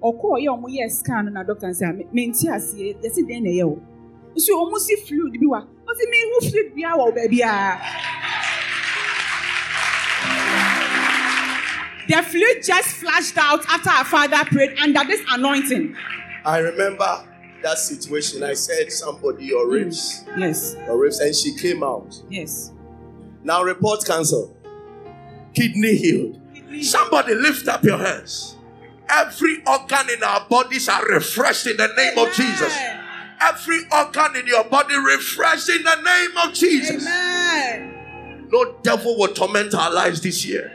Ọkọ 0.03 0.39
yẹ 0.41 0.49
ọmọ 0.57 0.67
yẹ 0.71 0.89
scan 0.91 1.25
no 1.27 1.31
na 1.33 1.43
doctor 1.43 1.73
say 1.75 1.87
me 2.13 2.27
nti 2.29 2.49
ase 2.49 2.75
yesi 3.03 3.23
den 3.29 3.45
na 3.45 3.51
yẹ 3.51 3.65
o. 3.67 3.77
nso 4.37 4.53
wɔn 4.71 4.79
si 4.81 4.97
fluid 5.05 5.35
bi 5.41 5.47
wa 5.47 5.61
wɔsi 5.61 6.05
mi 6.11 6.19
hu 6.31 6.37
fluid 6.51 6.69
bi 6.75 6.83
wɔ 6.83 7.07
baabi 7.17 7.41
a. 7.43 7.55
The 12.09 12.23
fluid 12.23 12.65
just 12.65 12.89
flashed 12.97 13.37
out 13.39 13.65
after 13.69 13.91
our 13.91 14.05
father 14.05 14.45
prayed 14.51 14.77
under 14.81 15.05
this 15.05 15.21
anointing. 15.31 15.95
I 16.45 16.59
remember 16.59 17.25
that 17.63 17.79
situation. 17.79 18.43
I 18.43 18.55
said, 18.55 18.91
Somebody, 18.91 19.45
your 19.45 19.69
ribs, 19.71 20.25
Yes, 20.37 20.75
your 20.87 20.99
ribs, 20.99 21.21
and 21.21 21.33
she 21.35 21.55
came 21.57 21.85
out. 21.85 22.21
yes. 22.29 22.73
Now, 23.45 23.63
report 23.63 24.05
cancelled. 24.05 24.57
Kidney 25.55 25.97
healed. 25.97 26.41
Somebody 26.83 27.35
lift 27.35 27.69
up 27.69 27.85
your 27.85 27.99
hands. 27.99 28.57
Every 29.09 29.63
organ 29.67 30.09
in 30.11 30.23
our 30.23 30.47
bodies 30.49 30.89
are 30.89 31.05
refreshed 31.07 31.67
in 31.67 31.77
the 31.77 31.89
name 31.97 32.17
of 32.19 32.33
Jesus. 32.33 32.77
Every 33.41 33.81
organ 33.93 34.37
in 34.37 34.47
your 34.47 34.65
body 34.65 34.95
refreshed 34.95 35.69
in 35.69 35.83
the 35.83 35.97
name 35.97 36.37
of 36.47 36.55
Jesus. 36.55 37.03
Amen. 37.07 38.49
No 38.51 38.77
devil 38.83 39.19
will 39.19 39.33
torment 39.35 39.75
our 39.75 39.93
lives 39.93 40.21
this 40.21 40.45
year. 40.45 40.71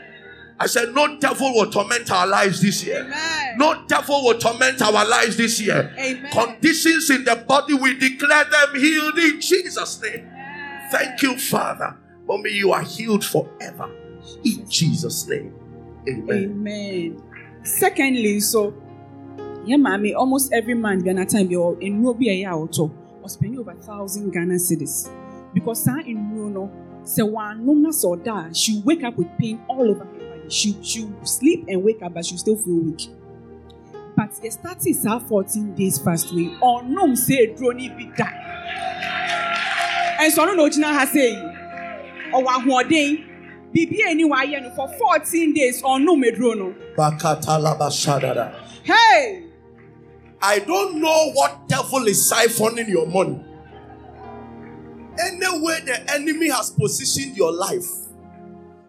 I 0.58 0.66
said, 0.66 0.94
No 0.94 1.18
devil 1.18 1.54
will 1.54 1.70
torment 1.70 2.10
our 2.10 2.26
lives 2.26 2.60
this 2.60 2.84
year. 2.84 3.04
Amen. 3.04 3.58
No 3.58 3.84
devil 3.86 4.24
will 4.24 4.38
torment 4.38 4.80
our 4.82 5.06
lives 5.06 5.36
this 5.36 5.60
year. 5.60 5.94
Amen. 5.98 6.30
Conditions 6.32 7.10
in 7.10 7.24
the 7.24 7.36
body, 7.36 7.74
we 7.74 7.98
declare 7.98 8.44
them 8.44 8.74
healed 8.74 9.18
in 9.18 9.40
Jesus' 9.40 10.00
name. 10.02 10.28
Thank 10.90 11.22
you, 11.22 11.38
Father. 11.38 11.96
Mommy, 12.26 12.50
you 12.50 12.72
are 12.72 12.82
healed 12.82 13.24
forever. 13.24 13.90
In 14.44 14.68
Jesus' 14.68 15.28
name. 15.28 15.54
Amen. 16.08 16.44
Amen. 16.44 17.22
Secondly, 17.62 18.40
so 18.40 18.74
yeah, 19.64 19.76
mommy, 19.76 20.14
almost 20.14 20.52
every 20.52 20.74
man 20.74 21.00
Ghana 21.00 21.26
time 21.26 21.50
you're 21.50 21.78
in 21.80 22.02
Robi 22.02 22.28
a 22.28 22.46
auto 22.52 22.92
or 23.20 23.28
spending 23.28 23.58
over 23.58 23.72
a 23.72 23.74
thousand 23.74 24.30
Ghana 24.30 24.54
cedis. 24.54 25.10
Because 25.52 25.82
sa 25.82 25.98
in 25.98 26.52
no 26.54 26.70
say 27.02 27.22
one 27.22 27.64
no 27.66 27.72
na 27.72 27.90
so 27.90 28.14
da 28.16 28.52
she 28.52 28.80
wake 28.84 29.02
up 29.04 29.16
with 29.16 29.28
pain 29.38 29.60
all 29.68 29.90
over 29.90 30.04
her 30.04 30.12
body. 30.12 30.48
She 30.48 30.76
she 30.82 31.08
sleep 31.24 31.64
and 31.68 31.82
wake 31.82 32.02
up, 32.02 32.14
but 32.14 32.24
she 32.24 32.36
still 32.36 32.56
feel 32.56 32.74
weak. 32.76 33.08
But 34.16 34.32
the 34.40 34.50
start 34.50 34.86
is 34.86 35.04
our 35.04 35.20
14 35.20 35.74
days 35.74 35.98
fast 35.98 36.32
way. 36.32 36.56
Or 36.62 36.82
no 36.84 37.14
say 37.14 37.54
drone 37.54 37.76
be 37.76 38.10
that. 38.16 38.34
And 40.20 40.32
so 40.32 40.44
no 40.44 40.54
no 40.54 40.68
jina 40.68 40.94
ha 40.94 41.04
say 41.06 41.34
or 42.32 42.44
ahoɔden 42.44 43.35
biribi 43.76 44.02
a 44.02 44.10
ɛni 44.10 44.24
wayɛ 44.24 44.62
no 44.62 44.70
for 44.74 44.88
14 44.88 45.52
days 45.52 45.82
ɔno 45.82 46.16
meduro 46.16 46.54
no 46.56 46.74
Bakatalabashadada. 46.96 48.54
hey 48.84 49.42
I 50.42 50.58
don't 50.60 51.00
know 51.00 51.32
what 51.32 51.68
devil 51.68 52.06
is 52.06 52.30
siphoning 52.30 52.88
your 52.88 53.06
money. 53.06 53.40
Any 55.18 55.60
way 55.62 55.80
the 55.84 55.98
enemy 56.12 56.50
has 56.50 56.70
positioned 56.70 57.36
your 57.36 57.52
life 57.52 57.86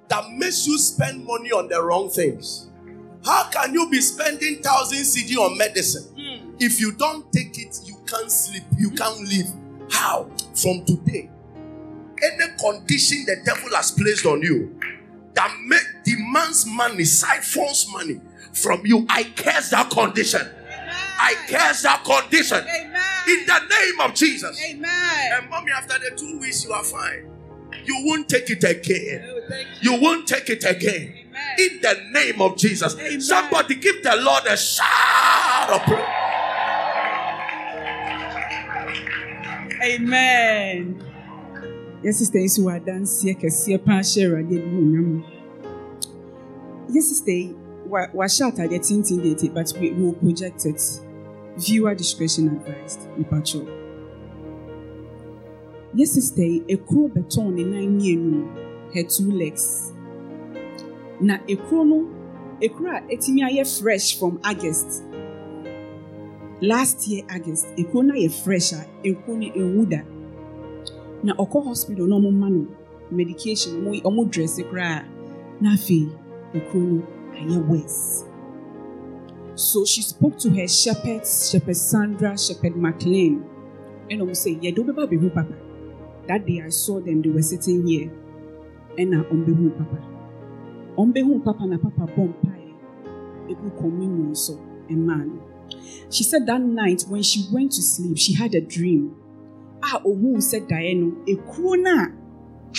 that 0.10 0.30
makes 0.34 0.68
you 0.68 0.78
spend 0.78 1.26
money 1.26 1.52
on 1.52 1.70
the 1.70 1.82
wrong 1.82 2.10
things. 2.10 2.68
How 3.26 3.50
can 3.50 3.74
you 3.74 3.90
be 3.90 4.02
spending 4.02 4.62
thousand 4.62 5.00
cedi 5.00 5.38
on 5.38 5.58
medicine? 5.58 6.04
Hmm. 6.16 6.56
If 6.60 6.82
you 6.82 6.92
don't 6.92 7.32
take 7.32 7.58
it, 7.58 7.80
you 7.86 7.96
can't 8.06 8.32
sleep, 8.32 8.64
you 8.78 8.92
can't 8.92 9.20
live. 9.22 9.48
How? 9.90 10.30
From 10.54 10.84
today, 10.86 11.30
any 12.24 12.54
condition 12.60 13.26
the 13.26 13.42
devil 13.46 13.76
has 13.76 13.92
placed 13.92 14.26
on 14.26 14.42
you 14.42 14.80
that 15.34 15.56
make, 15.66 15.82
demands 16.04 16.66
money, 16.66 17.04
siphons 17.04 17.88
money 17.92 18.20
from 18.54 18.86
you, 18.86 19.06
I 19.10 19.24
curse 19.24 19.70
that 19.70 19.90
condition. 19.90 20.42
I 21.20 21.36
curse 21.48 21.84
that 21.84 22.04
condition 22.04 22.60
amen 22.60 23.02
in 23.28 23.46
the 23.46 23.60
name 23.70 24.00
of 24.02 24.16
Jesus. 24.16 24.62
amen 24.64 25.32
And 25.34 25.50
mommy, 25.50 25.72
after 25.72 25.98
the 26.00 26.16
two 26.16 26.40
weeks, 26.40 26.64
you 26.64 26.72
are 26.72 26.84
fine. 26.84 27.30
You 27.86 28.04
won't 28.06 28.30
take 28.30 28.50
it 28.50 28.64
again. 28.64 29.26
Oh, 29.30 29.64
you 29.82 30.02
won't 30.02 30.28
take 30.28 30.50
it 30.50 30.64
again. 30.64 31.14
In 31.60 31.80
the 31.82 32.10
name 32.12 32.42
of 32.42 32.58
Jesus. 32.58 32.96
Amen. 32.96 33.22
Somebody 33.22 33.76
give 33.76 34.04
the 34.04 34.16
Lord 34.18 34.46
a 34.48 34.58
shout 34.58 35.70
of 35.70 35.82
praise. 35.84 36.06
amen 39.84 41.07
yɛ 42.04 42.14
sister 42.14 42.40
yi 42.40 42.48
so 42.48 42.62
wɔ 42.64 42.80
adanseɛ 42.80 43.34
kɛseɛ 43.42 43.78
paa 43.86 44.02
hyɛ 44.02 44.26
awurade 44.26 44.52
anim 44.52 44.78
onyam 44.84 45.24
yɛ 46.94 47.02
sister 47.02 47.32
yi 47.32 47.56
wa- 47.90 48.08
wahyɛ 48.14 48.52
atadeɛ 48.52 48.80
tenten 48.88 49.22
deete 49.24 49.54
but 49.54 49.74
we 49.80 49.92
we 49.92 50.04
will 50.04 50.14
project 50.14 50.66
it 50.66 50.82
viewer 51.58 51.96
discretion 51.96 52.48
advised. 52.50 53.00
Nipacho 53.18 53.66
yɛ 55.96 56.06
sister 56.08 56.44
yi 56.44 56.62
ekuro 56.68 57.10
bɛtɔn 57.14 57.54
ne 57.56 57.64
nan 57.64 58.00
mmienu. 58.00 58.48
Her 58.94 59.04
two 59.04 59.32
legs. 59.32 59.92
Na 61.20 61.40
ekuro 61.48 61.84
no 61.86 62.08
ekuro 62.62 62.90
a 62.96 63.02
etimi 63.14 63.42
ayɛ 63.42 63.66
fresh 63.82 64.18
from 64.20 64.40
august. 64.44 65.04
Last 66.62 67.08
year 67.08 67.24
august 67.30 67.66
ekuro 67.76 68.06
no 68.06 68.14
ayɛ 68.14 68.32
fresh 68.44 68.72
a 68.74 68.86
ekuro 69.04 69.36
no 69.40 69.48
ewu 69.56 69.90
da 69.90 70.02
na 71.24 71.34
ɔkɔ 71.34 71.64
hospital 71.64 72.08
na 72.08 72.16
ɔmo 72.16 72.32
ma 72.32 72.50
no 72.50 72.68
medication 73.12 73.74
ɔmo 73.82 74.02
ɔmo 74.04 74.30
dress 74.30 74.60
koraa. 74.62 75.04
Na 75.62 75.74
afei 75.74 76.10
ekuro 76.54 76.84
no 76.86 77.04
ayɛ 77.34 77.68
worse. 77.68 78.26
So 79.56 79.86
she 79.86 80.02
spoke 80.02 80.38
to 80.40 80.50
her 80.52 80.68
shepherds 80.68 81.50
shepherd 81.50 81.76
sandra 81.76 82.38
shepherd 82.38 82.76
mclean 82.76 83.44
ɛna 84.10 84.22
ɔmo 84.24 84.36
sɛ 84.36 84.62
yɛde 84.62 84.78
wobɛba 84.78 85.08
abɛhu 85.08 85.34
papa. 85.34 85.56
That 86.28 86.46
day 86.46 86.62
i 86.62 86.70
saw 86.70 87.00
them 87.00 87.22
they 87.22 87.30
were 87.30 87.42
sitting 87.42 87.88
here. 87.88 88.12
Ɛna 88.98 89.26
ɔmo 89.32 89.46
bɛhu 89.46 89.78
papa. 89.78 90.00
Ɔmo 90.98 91.14
bɛhu 91.14 91.44
papa 91.44 91.66
na 91.66 91.78
papa 91.78 92.06
bɔ 92.16 92.34
mpaeɛ. 92.34 92.74
Egu 93.50 93.70
communion 93.80 94.36
so 94.36 94.60
ɛmaa 94.90 95.26
no. 95.26 95.42
She 96.10 96.24
said 96.24 96.46
that 96.46 96.62
night 96.62 97.04
when 97.10 97.24
she 97.24 97.46
went 97.52 97.72
to 97.74 97.82
sleep 97.82 98.18
she 98.18 98.34
had 98.34 98.54
a 98.56 98.62
dream 98.62 99.16
a 99.94 100.02
ohun 100.04 100.38
sɛ 100.50 100.68
daeɛ 100.70 100.94
no 101.00 101.08
ekuo 101.26 101.76
no 101.82 101.92
a 101.92 102.06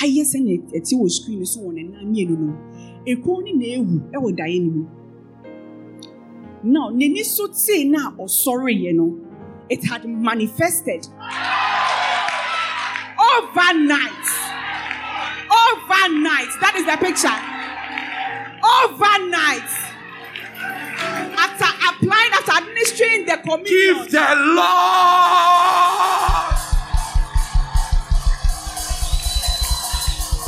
ayɛ 0.03 0.23
sɛ 0.31 0.39
na 0.45 0.53
ɛte 0.79 0.93
wɔ 1.01 1.11
screen 1.11 1.45
so 1.47 1.61
wɔ 1.61 1.73
ne 1.75 1.83
nan 1.83 2.05
mmienu 2.07 2.37
no 2.39 2.53
ekuo 3.07 3.41
no 3.45 3.53
na 3.61 3.67
ewu 3.77 4.01
ɛwɔ 4.15 4.37
daeɛ 4.39 4.61
no 4.65 4.71
mu. 4.73 4.87
Now 6.63 6.91
n'ani 6.91 7.25
so 7.25 7.47
tee 7.49 7.85
na 7.85 8.11
ɔsɔreeɛ 8.19 8.95
no 8.95 9.17
it 9.71 9.85
had 9.85 10.05
manifested 10.09 11.07
overnight. 13.39 14.27
Overnight. 15.49 16.51
That 16.61 16.75
is 16.77 16.85
the 16.87 16.97
picture. 16.97 17.39
Overnight. 18.65 19.71
After 21.39 21.71
applying 21.89 22.33
after 22.33 22.53
administering 22.63 23.27
the 23.27 23.37
communion. 23.45 24.05
Give 24.05 24.11
the 24.11 24.29
Lord. 24.57 25.58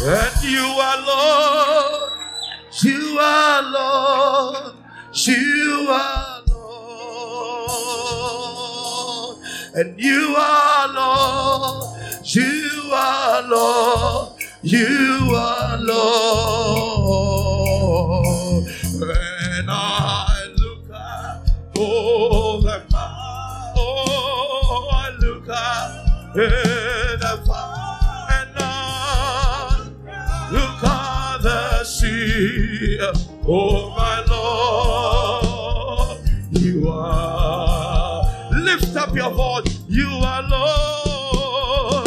And 0.02 0.42
you 0.42 0.64
are 0.64 1.07
Lord. 1.07 2.12
You 2.83 3.19
are 3.21 3.62
Lord. 3.71 4.75
You 5.26 5.88
are 5.90 6.40
Lord. 6.49 7.80
And 9.75 10.00
you 10.00 10.35
are 10.38 10.88
Lord. 10.95 11.85
You 12.25 12.90
are 12.95 13.42
Lord. 13.42 14.40
You 14.62 15.35
are 15.37 15.76
Lord. 15.76 16.00
When 19.00 19.69
I 19.69 20.47
look 20.57 20.90
at 20.95 21.50
oh 21.76 22.62
man, 22.62 22.87
oh 23.76 24.88
I 24.92 25.11
look 25.21 25.47
at 25.47 26.70
Oh 33.47 33.91
my 33.97 34.23
Lord, 34.29 36.19
you 36.51 36.89
are. 36.89 38.51
Lift 38.53 38.95
up 38.97 39.15
your 39.15 39.31
voice. 39.31 39.81
You 39.89 40.07
are 40.07 40.43
Lord. 40.43 42.07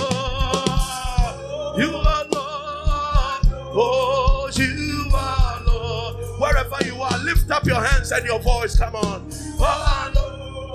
You 1.80 1.96
are 1.98 2.26
Lord. 2.32 3.42
Oh, 3.76 4.50
you 4.56 5.10
are 5.14 5.62
Lord. 5.66 6.16
Wherever 6.40 6.86
you 6.86 7.02
are, 7.02 7.18
lift 7.24 7.50
up 7.52 7.66
your 7.66 7.84
hands 7.84 8.12
and 8.12 8.26
your 8.26 8.40
voice. 8.40 8.78
Come 8.78 8.96
on. 8.96 9.30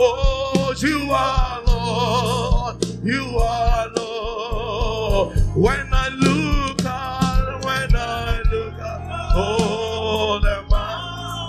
Oh, 0.01 0.75
you 0.79 1.11
are 1.13 1.63
Lord. 1.67 2.85
You 3.05 3.39
are 3.39 3.89
Lord. 3.97 5.37
When 5.55 5.93
I 5.93 6.09
look 6.11 6.48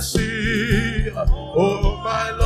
look. 0.00 1.12
Oh, 1.56 2.00
my 2.02 2.30
Lord, 2.30 2.43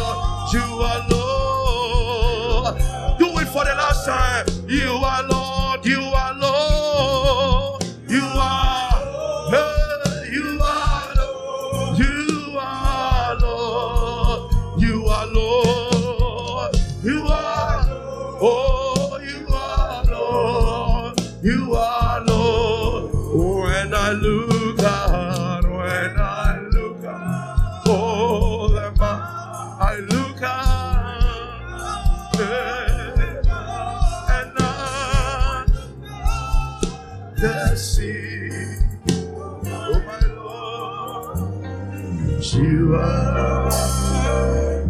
you 42.58 42.96
are. 42.96 43.70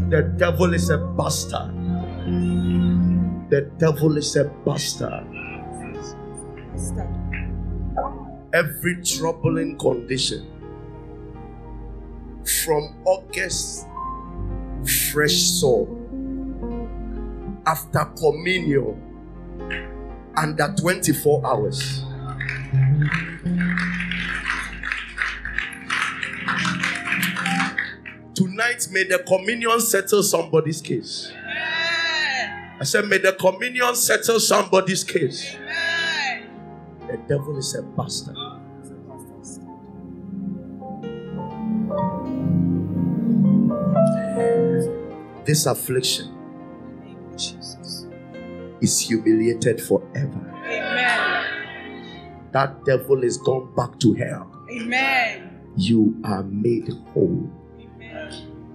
The 0.08 0.22
devil 0.36 0.72
is 0.74 0.90
a 0.90 0.98
bastard. 0.98 1.74
The 3.50 3.70
devil 3.78 4.16
is 4.16 4.36
a 4.36 4.44
bastard. 4.64 5.26
Every 8.52 9.02
troubling 9.02 9.76
condition 9.76 10.46
from 12.64 12.96
August, 13.04 13.86
fresh 15.12 15.36
soul 15.60 15.98
after 17.66 18.04
communion 18.16 18.96
under 20.36 20.74
24 20.80 21.46
hours. 21.46 22.04
Tonight, 28.38 28.86
may 28.92 29.02
the 29.02 29.18
communion 29.26 29.80
settle 29.80 30.22
somebody's 30.22 30.80
case. 30.80 31.32
I 32.80 32.84
said, 32.84 33.06
may 33.06 33.18
the 33.18 33.32
communion 33.32 33.96
settle 33.96 34.38
somebody's 34.38 35.02
case. 35.02 35.56
The 37.08 37.16
devil 37.26 37.58
is 37.58 37.74
a 37.74 37.82
bastard. 37.82 38.36
This 45.44 45.66
affliction 45.66 46.32
is 48.80 49.00
humiliated 49.00 49.80
forever. 49.80 50.54
Amen. 50.64 52.50
That 52.52 52.84
devil 52.84 53.24
is 53.24 53.36
gone 53.38 53.74
back 53.74 53.98
to 53.98 54.14
hell. 54.14 54.48
Amen. 54.70 55.58
You 55.76 56.14
are 56.22 56.44
made 56.44 56.88
whole. 57.12 57.50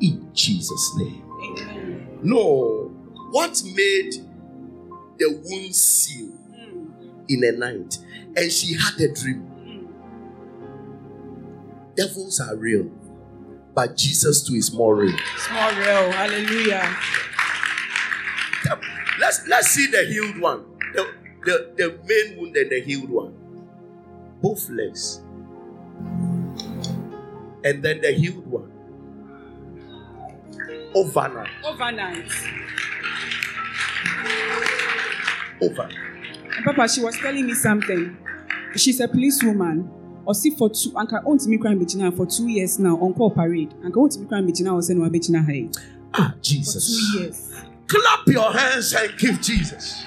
In 0.04 0.30
Jesus' 0.34 0.92
name. 0.98 1.24
Amen. 1.42 2.20
No, 2.24 2.92
what 3.32 3.62
made 3.74 4.14
the 5.18 5.42
wound 5.46 5.76
seal 5.76 6.30
Mm, 6.54 7.26
in 7.30 7.44
a 7.44 7.52
night? 7.58 7.98
And 8.36 8.52
she 8.52 8.74
had 8.76 9.00
a 9.02 9.14
dream. 9.14 9.50
mm. 9.58 9.88
Devils 11.96 12.40
are 12.40 12.56
real, 12.56 12.90
but 13.76 13.96
Jesus 13.98 14.44
too 14.48 14.56
is 14.56 14.74
more 14.74 14.96
real. 14.96 15.18
Small 15.38 15.72
real. 15.72 16.12
Hallelujah. 16.12 16.96
Let's 19.20 19.48
let's 19.48 19.68
see 19.70 19.88
the 19.88 20.04
healed 20.06 20.40
one. 20.42 20.66
The, 20.94 21.14
the, 21.46 21.74
the 21.78 22.00
main 22.06 22.38
wound 22.40 22.56
and 22.58 22.70
the 22.72 22.82
healed 22.82 23.10
one. 23.10 23.34
Both 24.42 24.70
legs. 24.70 25.22
And 27.64 27.82
then 27.84 28.02
the 28.02 28.12
healed 28.12 28.46
one. 28.48 28.73
Overnight. 30.96 31.50
Overnight. 31.66 32.32
Overnight. 35.62 35.98
And 36.56 36.66
Papa, 36.66 36.88
she 36.88 37.02
was 37.02 37.18
telling 37.18 37.46
me 37.48 37.54
something. 37.54 38.18
She's 38.76 39.00
a 39.00 39.08
policewoman. 39.08 39.90
Or 40.26 40.34
see 40.34 40.52
for 40.52 40.70
two, 40.70 40.92
anka 40.92 41.22
ontimi 41.26 41.60
crime 41.60 41.80
bechina 41.80 42.16
for 42.16 42.26
two 42.26 42.48
years 42.48 42.80
now 42.80 42.96
on 42.98 43.14
call 43.14 43.32
parade. 43.32 43.72
Anka 43.84 43.96
ontimi 43.96 44.28
crime 44.30 44.48
bechina 44.48 44.74
was 44.76 44.88
saying 44.88 45.00
bechina 45.00 45.44
hai 45.46 45.70
Ah, 46.14 46.34
for 46.36 46.40
Jesus. 46.42 46.88
two 47.14 47.20
years. 47.20 47.52
Clap 47.88 48.28
your 48.28 48.52
hands 48.54 48.94
and 48.94 49.18
give 49.18 49.42
Jesus 49.42 50.04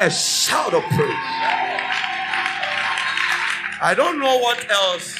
a 0.00 0.08
shout 0.10 0.72
of 0.72 0.82
praise. 0.84 1.14
I 3.80 3.94
don't 3.96 4.18
know 4.18 4.38
what 4.38 4.70
else. 4.70 5.14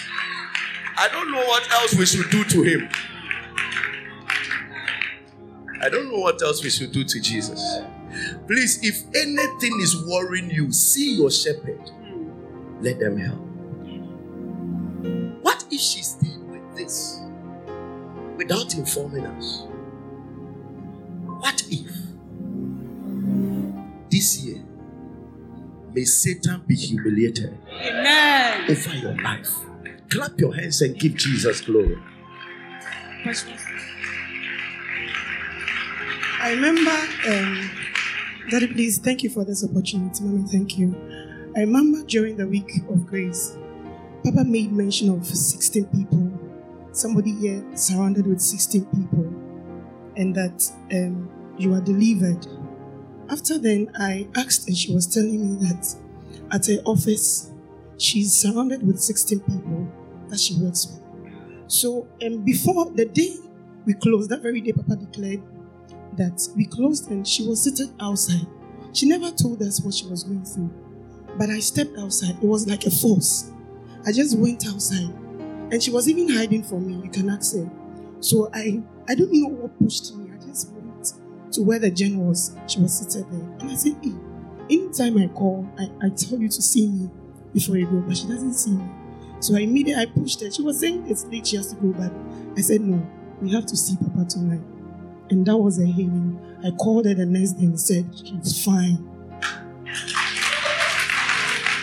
I 0.97 1.09
don't 1.09 1.31
know 1.31 1.45
what 1.45 1.71
else 1.73 1.95
we 1.95 2.07
should 2.07 2.31
do 2.31 2.45
to 2.45 2.63
him. 2.63 2.89
I 5.81 5.89
don't 5.89 6.09
know 6.11 6.19
what 6.19 6.43
else 6.43 6.63
we 6.63 6.71
should 6.71 6.93
do 6.93 7.05
to 7.05 7.21
Jesus. 7.21 7.63
Please, 8.47 8.83
if 8.83 9.05
anything 9.15 9.79
is 9.81 10.05
worrying 10.07 10.51
you, 10.51 10.73
see 10.73 11.15
your 11.17 11.31
shepherd. 11.31 11.91
Let 12.81 12.99
them 12.99 13.17
help. 13.17 13.39
What 15.43 15.65
if 15.71 15.81
she 15.81 16.03
stayed 16.03 16.43
with 16.49 16.77
this 16.77 17.21
without 18.37 18.75
informing 18.75 19.27
us? 19.27 19.65
What 21.41 21.63
if 21.71 21.93
this 24.11 24.43
year 24.45 24.63
may 25.93 26.05
Satan 26.05 26.63
be 26.67 26.75
humiliated 26.75 27.57
Amen. 27.71 28.71
over 28.71 28.97
your 28.97 29.15
life? 29.23 29.55
Clap 30.11 30.41
your 30.41 30.55
hands 30.55 30.81
and 30.83 30.99
give 30.99 31.15
Jesus 31.15 31.61
glory. 31.61 31.99
I 36.41 36.53
remember, 36.53 36.97
um, 37.27 37.71
Daddy, 38.49 38.69
please, 38.69 38.99
thank 38.99 39.25
you 39.25 39.31
for 39.31 39.45
this 39.45 39.65
opportunity. 39.65 40.23
Mommy, 40.23 40.47
thank 40.49 40.79
you. 40.79 40.95
I 41.57 41.61
remember 41.61 42.05
during 42.05 42.37
the 42.37 42.47
week 42.47 42.71
of 42.89 43.07
grace, 43.07 43.57
Papa 44.25 44.45
made 44.45 44.71
mention 44.71 45.11
of 45.11 45.27
16 45.27 45.87
people. 45.87 46.31
Somebody 46.93 47.33
here 47.33 47.65
surrounded 47.75 48.29
with 48.29 48.41
16 48.41 48.85
people, 48.87 49.25
and 50.17 50.33
that 50.37 50.71
um, 50.93 51.29
you 51.59 51.75
are 51.75 51.81
delivered. 51.81 52.47
After 53.29 53.59
then, 53.59 53.91
I 53.99 54.29
asked, 54.37 54.69
and 54.69 54.77
she 54.77 54.95
was 54.95 55.13
telling 55.13 55.59
me 55.59 55.67
that 55.67 55.93
at 56.53 56.67
her 56.67 56.81
office, 56.85 57.51
she's 57.99 58.33
surrounded 58.33 58.87
with 58.87 59.01
16 59.01 59.41
people 59.41 59.89
that 60.29 60.39
she 60.39 60.57
works 60.61 60.87
with. 60.87 61.33
So, 61.67 62.07
um, 62.25 62.45
before 62.45 62.91
the 62.93 63.07
day 63.07 63.35
we 63.85 63.95
closed, 63.95 64.31
that 64.31 64.41
very 64.41 64.61
day, 64.61 64.71
Papa 64.73 64.95
declared 64.95 65.43
that 66.19 66.47
we 66.57 66.67
closed 66.67 67.11
and 67.11 67.27
she 67.27 67.47
was 67.47 67.63
seated 67.63 67.93
outside. 68.01 68.47
She 68.93 69.07
never 69.07 69.31
told 69.31 69.63
us 69.63 69.81
what 69.81 69.95
she 69.95 70.07
was 70.07 70.25
going 70.25 70.45
through. 70.45 70.71
But 71.39 71.51
I 71.51 71.61
stepped 71.61 71.97
outside. 71.99 72.37
It 72.43 72.47
was 72.47 72.67
like 72.67 72.85
a 72.87 72.91
force. 72.91 73.51
I 74.07 74.13
just 74.13 74.37
went 74.39 74.67
outside. 74.67 75.15
And 75.71 75.83
she 75.83 75.91
was 75.91 76.09
even 76.09 76.29
hiding 76.35 76.63
from 76.63 76.87
me. 76.87 77.05
You 77.05 77.11
can 77.11 77.29
ask 77.29 77.55
her. 77.55 77.71
So 78.21 78.51
I 78.53 78.83
I 79.09 79.15
don't 79.15 79.33
know 79.33 79.49
what 79.49 79.79
pushed 79.79 80.15
me. 80.17 80.31
I 80.33 80.47
just 80.47 80.73
went 80.73 81.13
to 81.53 81.63
where 81.63 81.79
the 81.79 81.91
gen 81.91 82.19
was. 82.19 82.57
She 82.67 82.81
was 82.81 82.99
seated 82.99 83.31
there. 83.31 83.49
And 83.61 83.71
I 83.71 83.75
said, 83.75 83.97
hey, 84.03 84.13
anytime 84.71 85.19
I 85.19 85.29
call, 85.29 85.69
I, 85.79 85.91
I 86.03 86.09
tell 86.11 86.39
you 86.39 86.49
to 86.49 86.63
see 86.63 86.89
me 86.89 87.11
before 87.53 87.77
you 87.77 87.87
go, 87.87 88.01
but 88.01 88.17
she 88.17 88.27
doesn't 88.27 88.55
see 88.55 88.73
me. 88.73 88.85
So 89.41 89.57
I 89.57 89.61
immediately 89.61 90.03
I 90.03 90.07
pushed 90.07 90.41
her. 90.43 90.51
She 90.51 90.63
was 90.63 90.81
saying 90.81 91.07
it's 91.09 91.25
late, 91.27 91.47
she 91.47 91.57
has 91.57 91.73
to 91.73 91.77
go, 91.77 91.93
but 91.93 92.13
I 92.57 92.61
said, 92.61 92.81
no, 92.81 93.07
we 93.41 93.53
have 93.53 93.67
to 93.67 93.77
see 93.77 93.97
Papa 93.97 94.25
tonight. 94.29 94.61
And 95.31 95.45
that 95.47 95.57
was 95.57 95.79
a 95.79 95.87
healing. 95.87 96.39
I 96.65 96.71
called 96.71 97.07
her 97.07 97.15
the 97.15 97.27
next 97.27 97.53
day 97.53 97.67
and 97.67 97.81
said, 97.81 98.07
she's 98.17 98.65
fine. 98.65 99.05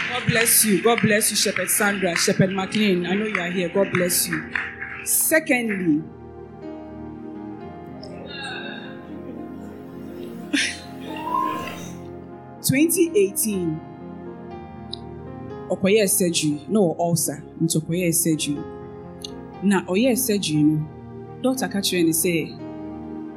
God 0.09 0.23
bless 0.27 0.65
you. 0.65 0.81
God 0.81 0.99
bless 1.01 1.29
you, 1.31 1.37
Shepherd 1.37 1.69
Sandra, 1.69 2.15
Shepherd 2.15 2.51
McLean. 2.51 3.05
I 3.05 3.13
know 3.13 3.25
you 3.25 3.39
are 3.39 3.51
here. 3.51 3.69
God 3.69 3.91
bless 3.91 4.27
you. 4.27 4.51
Secondly, 5.03 6.01
twenty 12.67 13.11
eighteen 13.15 13.79
ɔkɔyɛ 15.69 16.09
surgery 16.09 16.61
na 16.67 16.79
ɔwɔ 16.79 16.95
ulcer 16.99 17.43
nti 17.61 17.77
ɔkɔyɛ 17.77 18.13
surgery 18.13 18.57
na 19.61 19.85
ɔyɛ 19.85 20.17
surgery 20.17 20.63
no 20.63 20.87
doctor 21.43 21.67
ka 21.67 21.79
kyerɛ 21.79 22.05
no 22.05 22.11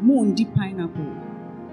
mondi 0.02 0.44
pineapple. 0.44 1.06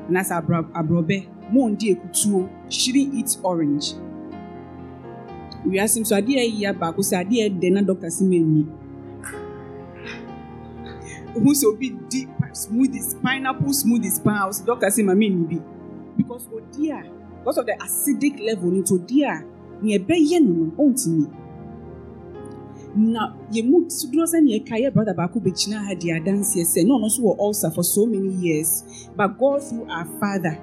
Anaasɛ 0.09 0.35
abro- 0.37 0.69
aborɔbɛ 0.73 1.25
mondi 1.51 1.89
ekutuo 1.93 2.47
shouldn't 2.69 3.13
eat 3.13 3.37
orange. 3.43 3.93
Wiase 5.65 5.99
nso 5.99 6.15
adeɛ 6.15 6.37
a 6.39 6.51
ɛyɛ 6.51 6.73
baako 6.79 7.01
sɛ 7.01 7.15
adeɛ 7.25 7.49
ɛdɛ 7.49 7.71
na 7.73 7.81
doctor 7.81 8.09
si 8.09 8.23
ma 8.23 8.35
nni 8.35 8.65
ohun 11.35 11.53
sɛ 11.55 11.65
obi 11.67 11.89
di 12.09 12.27
smoothies 12.53 13.15
pineapple 13.21 13.73
smoothies 13.73 14.19
paa 14.23 14.47
ɔsɛ 14.49 14.65
doctor 14.65 14.89
si 14.91 15.03
ma 15.03 15.13
mi 15.15 15.29
nni 15.29 15.45
bi. 15.49 15.59
Because 16.17 16.47
odi 16.53 16.89
a 16.91 17.03
because 17.39 17.57
of 17.57 17.65
the 17.65 17.73
acidic 17.73 18.39
level 18.45 18.71
nti 18.71 18.91
odi 18.93 19.23
a 19.23 19.43
nea 19.81 19.97
ɛbɛyɛ 19.99 20.39
no 20.41 20.53
no 20.53 20.71
ɔntumi 20.77 21.27
na 22.95 23.35
yɛn 23.51 23.69
mu 23.69 23.77
suduro 23.89 24.25
sɛ 24.25 24.41
nea 24.41 24.59
ɛka 24.59 24.75
yɛ 24.79 24.93
brother 24.93 25.13
baako 25.13 25.39
bɛgyina 25.39 25.83
ha 25.85 25.93
di 25.93 26.07
adanseɛ 26.11 26.63
sɛ 26.63 26.87
na 26.87 26.95
ɔno 26.95 27.05
nso 27.07 27.21
wɔ 27.21 27.73
for 27.75 27.83
so 27.83 28.05
many 28.05 28.29
years. 28.35 28.83
But 29.15 29.37
God 29.37 29.63
through 29.63 29.85
our 29.89 30.05
father 30.19 30.57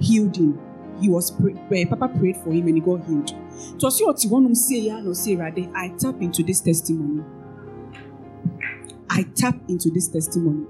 healed 0.00 0.36
him. 0.36 0.58
He 1.00 1.08
was 1.08 1.30
pray, 1.30 1.54
pray, 1.68 1.84
papa 1.84 2.08
prayed 2.08 2.36
for 2.36 2.52
him 2.52 2.68
and 2.68 2.76
he 2.76 2.80
got 2.80 3.04
healed. 3.04 3.30
So 3.78 3.88
ɔsi 3.88 4.02
ɔte 4.02 4.26
hɔnom 4.30 4.56
sie 4.56 4.86
ya 4.86 5.00
na 5.00 5.10
ɔsi 5.10 5.36
awurade 5.36 5.70
i 5.74 5.88
tap 5.98 6.22
into 6.22 6.42
this 6.42 6.60
testimony. 6.60 7.22
I 9.10 9.24
tap 9.34 9.56
into 9.68 9.90
this 9.90 10.08
testimony. 10.08 10.64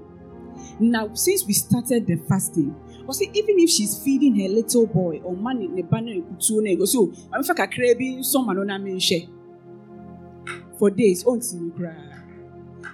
Now 0.79 1.13
since 1.13 1.45
we 1.45 1.53
started 1.53 2.05
the 2.07 2.17
fasting 2.27 2.75
ɔsi 3.07 3.29
even 3.33 3.59
if 3.59 3.69
she's 3.69 3.97
feeding 4.03 4.35
her 4.39 4.49
little 4.49 4.87
boy 4.87 5.19
ɔma 5.19 5.57
ne 5.57 5.67
ne 5.67 5.81
ba 5.81 6.01
na 6.01 6.11
ekutuo 6.11 6.61
na 6.61 6.69
ego 6.71 6.85
so 6.85 7.03
oh, 7.03 7.13
maame 7.31 7.45
fa 7.45 7.53
kakra 7.53 7.95
bi 7.97 8.17
nsɔma 8.19 8.55
no 8.55 8.63
na 8.63 8.77
me 8.77 8.93
nhwɛ 8.93 9.29
for 10.77 10.89
days 10.89 11.23
oh, 11.25 11.37
koraa 11.77 12.21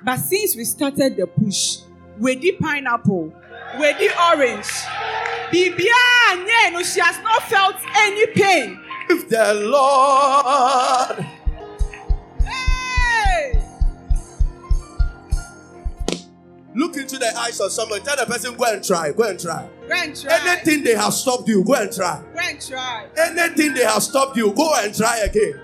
but 0.03 0.17
since 0.17 0.55
we 0.55 0.63
started 0.65 1.15
the 1.17 1.27
push 1.27 1.79
wedi 2.19 2.57
pineapple 2.59 3.31
wedi 3.77 4.09
orange 4.31 4.71
biribiara 5.51 6.35
nye 6.45 6.69
no 6.71 6.83
she 6.83 6.99
has 6.99 7.19
not 7.23 7.43
felt 7.43 7.75
any 7.97 8.25
pain. 8.27 8.79
If 9.09 9.27
the 9.27 9.53
Lord 9.53 11.25
Hey! 12.45 13.61
look 16.73 16.95
into 16.95 17.17
the 17.17 17.37
eyes 17.37 17.59
of 17.59 17.71
someone, 17.71 18.01
tell 18.01 18.15
the 18.15 18.25
person, 18.25 18.55
go 18.55 18.63
and 18.65 18.83
try, 18.83 19.11
go 19.11 19.23
and 19.23 19.39
try. 19.39 19.67
Go 19.87 19.95
and 19.95 20.15
try. 20.15 20.33
Anything 20.47 20.83
they 20.83 20.95
have 20.95 21.13
stopped 21.13 21.47
you, 21.49 21.63
go 21.63 21.73
and 21.73 21.91
try. 21.91 22.21
Go 22.33 22.39
and 22.41 22.61
try. 22.61 23.07
Anything 23.17 23.73
they 23.73 23.83
have 23.83 24.01
stopped 24.01 24.37
you, 24.37 24.53
go 24.53 24.73
and 24.75 24.95
try 24.95 25.17
again. 25.19 25.59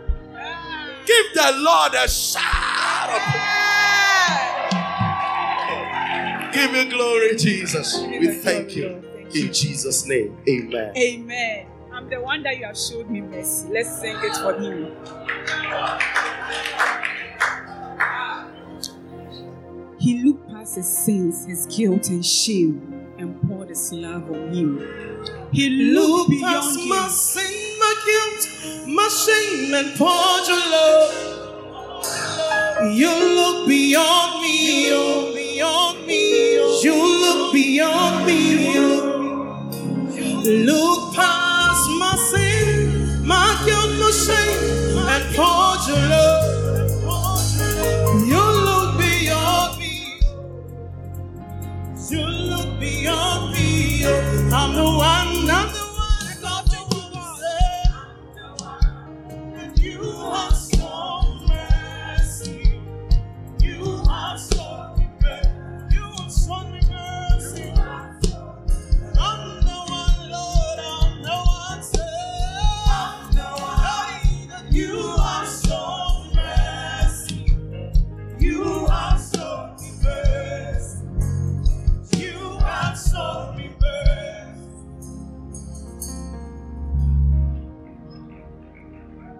Give 1.07 1.25
the 1.33 1.51
Lord 1.59 1.93
a 1.95 2.07
shout. 2.09 3.09
of- 3.09 3.21
Hey! 3.21 4.69
Give 6.53 6.75
you 6.75 6.89
glory, 6.89 7.35
Jesus. 7.37 7.97
Give 7.99 8.19
We 8.21 8.27
thank 8.27 8.67
glory, 8.69 8.81
you. 8.81 8.89
Lord. 8.89 9.03
Thank 9.13 9.35
you. 9.35 9.45
In 9.47 9.53
Jesus' 9.53 10.05
name, 10.05 10.37
amen. 10.49 10.93
Amen. 10.97 11.65
I'm 11.93 12.09
the 12.09 12.19
one 12.21 12.43
that 12.43 12.57
you 12.57 12.65
have 12.65 12.77
showed 12.77 13.09
me 13.09 13.21
mercy. 13.21 13.67
Let's 13.71 13.99
sing 14.01 14.17
it 14.21 14.35
for 14.37 14.53
him. 14.53 14.91
He 19.99 20.23
looked 20.23 20.47
past 20.49 20.75
his 20.75 20.87
sins, 20.87 21.45
his 21.45 21.65
guilt, 21.65 22.09
and 22.09 22.25
shame, 22.25 23.07
and 23.17 23.41
poured 23.47 23.69
his 23.69 23.91
love 23.91 24.29
on 24.31 24.53
him. 24.53 24.79
He 25.51 25.69
looked 25.69 26.29
beyond 26.29 26.79
him. 26.79 27.09
sin, 27.09 27.43
my 27.66 27.66
guilt, 28.05 28.87
my 28.87 29.07
shame, 29.09 29.73
and 29.73 29.97
poured 29.97 30.47
your 30.47 30.71
love. 30.71 31.15
You 32.93 33.09
look 33.09 33.67
beyond 33.67 34.41
me, 34.43 34.89
oh, 34.91 35.33
beyond 35.35 36.07
me. 36.07 36.55
You 36.83 36.95
look 36.95 37.53
beyond 37.53 38.25
me. 38.27 38.77
oh. 38.77 39.31
Look 40.33 41.15
past 41.15 41.89
my 41.99 42.15
sin, 42.31 43.25
my 43.27 43.61
guilt, 43.65 43.99
my 43.99 44.11
shame, 44.11 44.97
and 44.97 45.35
poured 45.35 45.87
your 45.87 46.09
love. 46.09 46.65
You 48.27 48.43
look 48.67 48.99
beyond 48.99 49.79
me. 49.79 50.19
You 52.09 52.25
look 52.27 52.79
beyond 52.79 53.53
me. 53.53 54.03
oh. 54.05 54.51
I'm 54.53 54.75
the 54.75 54.83
one, 54.83 55.49
I'm 55.49 55.67
the 55.73 55.76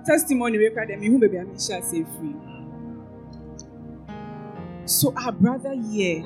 testimony 0.08 0.58
wey 0.58 0.70
cry 0.70 0.86
dem 0.86 1.04
ihu 1.04 1.20
baby 1.20 1.38
amisha 1.38 1.84
say 1.84 2.04
free 2.16 2.36
so 4.86 5.14
our 5.18 5.34
brother 5.34 5.76
here 5.92 6.24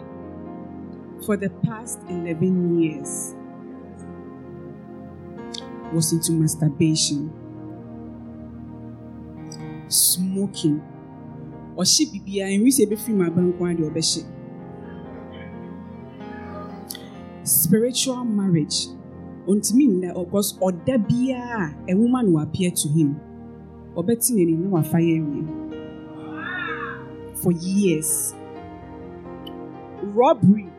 for 1.25 1.35
the 1.37 1.49
past 1.65 1.99
11 2.09 2.81
years 2.81 3.33
was 5.93 6.13
into 6.13 6.31
masturbation, 6.31 7.31
smoking, 9.87 10.81
and 11.77 12.63
we 12.63 12.71
say 12.71 12.85
before 12.85 13.15
my 13.15 13.29
bank 13.29 13.59
one 13.59 13.75
the 13.75 13.89
obeshi. 13.89 14.25
Spiritual 17.43 18.23
marriage. 18.23 18.87
Ontimi 19.47 19.87
nda 19.87 20.13
because 20.13 20.53
ɔda 20.59 20.97
biara 20.97 21.73
a 21.89 21.95
woman 21.95 22.31
will 22.31 22.41
appear 22.43 22.69
to 22.71 22.87
him. 22.87 23.19
Ɔbɛti 23.95 24.33
n'ani 24.33 24.53
na 24.57 24.69
wafa 24.69 24.97
yɛ 24.97 25.19
awie. 25.19 25.43
For 27.35 27.51
years. 27.51 28.33
Robbery. 30.03 30.69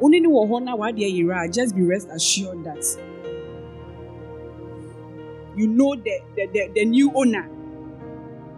Only 0.00 0.20
ni 0.20 0.28
wɔ 0.28 0.48
hɔ 0.48 0.62
na 0.64 0.76
wadeɛ 0.76 1.08
yera 1.12 1.52
just 1.52 1.74
be 1.74 1.82
rest 1.82 2.08
assured 2.10 2.64
that 2.64 2.84
you 5.56 5.68
know 5.68 5.94
the 5.94 6.20
the 6.36 6.46
the, 6.52 6.70
the 6.74 6.84
new 6.84 7.12
owner 7.14 7.48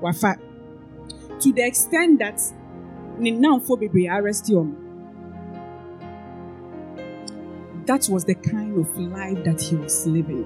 wafa 0.00 0.36
to 1.40 1.52
the 1.52 1.62
extent 1.66 2.18
that 2.18 2.40
ne 3.18 3.32
nanfo 3.32 3.76
bebree 3.78 4.08
arrest 4.08 4.48
him. 4.48 4.76
That 7.86 8.08
was 8.08 8.24
the 8.24 8.34
kind 8.34 8.78
of 8.78 8.98
life 8.98 9.44
that 9.44 9.60
he 9.60 9.76
was 9.76 10.06
living. 10.06 10.44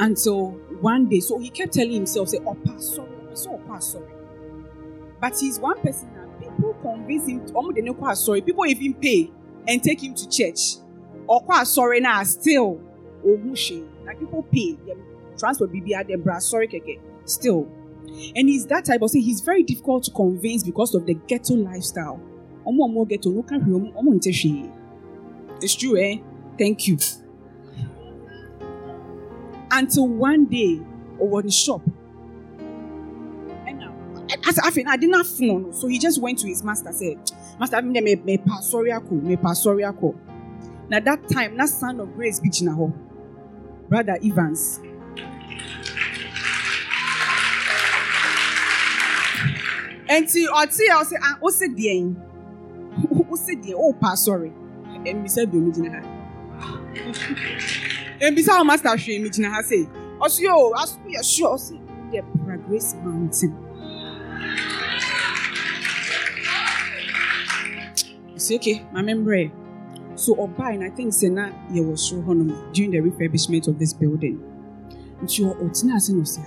Until 0.00 0.52
one 0.80 1.08
day, 1.08 1.20
so 1.20 1.38
he 1.38 1.50
kept 1.50 1.74
telling 1.74 1.92
himself, 1.92 2.30
say, 2.30 2.38
Oh, 2.44 2.56
sorry, 2.78 3.10
so 3.34 3.60
oh, 3.70 3.78
sorry. 3.78 4.06
But 5.20 5.38
he's 5.38 5.60
one 5.60 5.80
person 5.80 6.12
that 6.14 6.40
people 6.40 6.74
convince 6.82 7.28
him, 7.28 7.46
oh, 7.54 7.70
they 7.70 7.82
know 7.82 8.14
sorry. 8.14 8.40
People 8.40 8.66
even 8.66 8.94
pay 8.94 9.30
and 9.68 9.82
take 9.82 10.02
him 10.02 10.14
to 10.14 10.28
church. 10.28 10.76
Or 11.26 11.40
quite 11.42 11.66
sorry 11.66 12.00
now, 12.00 12.22
still, 12.24 12.80
oh, 13.24 13.36
mushy. 13.36 13.84
Like 14.04 14.18
people 14.18 14.42
pay 14.44 14.72
them 14.86 15.02
transfer 15.40 15.66
BBR, 15.66 16.06
them 16.06 16.22
bra 16.22 16.38
sorry, 16.38 16.68
keke. 16.68 17.00
Still. 17.24 17.68
And 18.36 18.48
he's 18.48 18.66
that 18.66 18.84
type 18.84 19.02
of 19.02 19.10
say 19.10 19.20
he's 19.20 19.40
very 19.40 19.62
difficult 19.62 20.04
to 20.04 20.10
convince 20.10 20.62
because 20.62 20.94
of 20.94 21.06
the 21.06 21.14
ghetto 21.14 21.54
lifestyle. 21.54 22.20
Omo 22.66 22.88
omo 22.88 23.08
ghetto 23.08 23.30
no 23.30 23.42
omo 23.42 23.94
omo 23.94 24.72
It's 25.62 25.74
true, 25.74 25.96
eh? 25.98 26.18
Thank 26.58 26.86
you. 26.86 26.98
Until 29.70 30.08
one 30.08 30.46
day, 30.46 30.80
over 31.20 31.42
the 31.42 31.50
shop. 31.50 31.82
And 33.66 33.78
now, 33.78 33.94
I 34.28 34.72
I 34.88 34.96
didn't 34.96 35.24
phone, 35.24 35.72
so 35.72 35.86
he 35.88 35.98
just 35.98 36.20
went 36.20 36.38
to 36.40 36.48
his 36.48 36.64
master, 36.64 36.92
said, 36.92 37.18
Master, 37.58 37.82
me 37.82 38.00
me 38.00 38.38
pastori 38.38 38.90
ako, 38.90 39.16
me 39.16 39.36
pastori 39.36 39.86
ako. 39.86 40.14
Now 40.88 40.98
that 41.00 41.28
time, 41.28 41.56
that 41.58 41.68
son 41.68 42.00
of 42.00 42.14
grace 42.16 42.40
beach 42.40 42.60
ho. 42.66 42.92
Brother 43.88 44.16
Evans. 44.24 44.80
Enti 50.10 50.42
ọtí 50.60 50.82
ẹ 50.90 50.94
ọsẹ 51.02 51.16
ah 51.28 51.36
ọsẹ 51.46 51.66
diẹ 51.76 51.92
yin 51.94 52.14
ọsẹ 53.32 53.52
diẹ 53.62 53.74
ọ 53.74 53.86
pa 54.00 54.10
sorry 54.24 54.50
ẹnbisa 55.10 55.42
bi 55.50 55.56
omi 55.58 55.70
gyina 55.74 55.90
ha 55.94 56.00
ẹnbisa 58.20 58.52
ọ 58.60 58.64
master 58.64 58.92
hwẹ 59.02 59.22
mi 59.22 59.28
gyina 59.34 59.48
ha 59.54 59.60
ọsọ 60.24 60.38
yẹ 60.44 60.50
o 60.52 60.74
aso 60.82 60.96
yẹ 61.14 61.22
sure 61.22 61.50
ọsẹ 61.56 61.76
the 62.12 62.56
Grace 62.68 62.94
Mountain. 63.04 63.52
Ọsẹ 68.36 68.54
okay 68.56 68.80
maame 68.92 69.14
mbrẹ 69.14 69.48
so 70.16 70.32
ọbaa 70.34 70.72
and 70.74 70.82
I 70.84 70.90
think 70.96 71.12
sẹ 71.12 71.28
na 71.32 71.50
yẹ 71.74 71.80
wọ 71.82 71.96
soro 71.96 72.22
hɔ 72.22 72.34
nom 72.38 72.48
during 72.74 72.90
the 72.92 72.98
refurbishment 73.00 73.68
of 73.68 73.78
this 73.78 73.92
building. 74.00 74.36
Nti 75.22 75.44
ɔtena 75.44 75.94
ase 75.96 76.12
na 76.12 76.22
ɔsɛ 76.22 76.40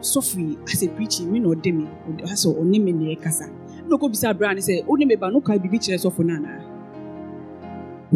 sɔfo 0.00 0.38
yi 0.40 0.56
asɛ 0.66 0.86
preaching 0.96 1.32
mi 1.32 1.38
na 1.38 1.48
ɔde 1.48 1.72
mi 1.74 1.84
asɛ 2.24 2.48
ɔne 2.60 2.78
mi 2.84 2.92
na 2.92 3.04
ɛkasa 3.14 3.46
na 3.88 3.96
ɔkɔ 3.96 4.10
bisa 4.10 4.28
abira 4.30 4.54
ne 4.54 4.60
sɛ 4.60 4.84
ɔne 4.86 5.06
mi 5.06 5.16
ba 5.16 5.30
no 5.30 5.40
kae 5.40 5.58
bibi 5.58 5.78
kyerɛ 5.78 5.98
sɔfo 6.04 6.24
no 6.24 6.34
anaa 6.34 6.62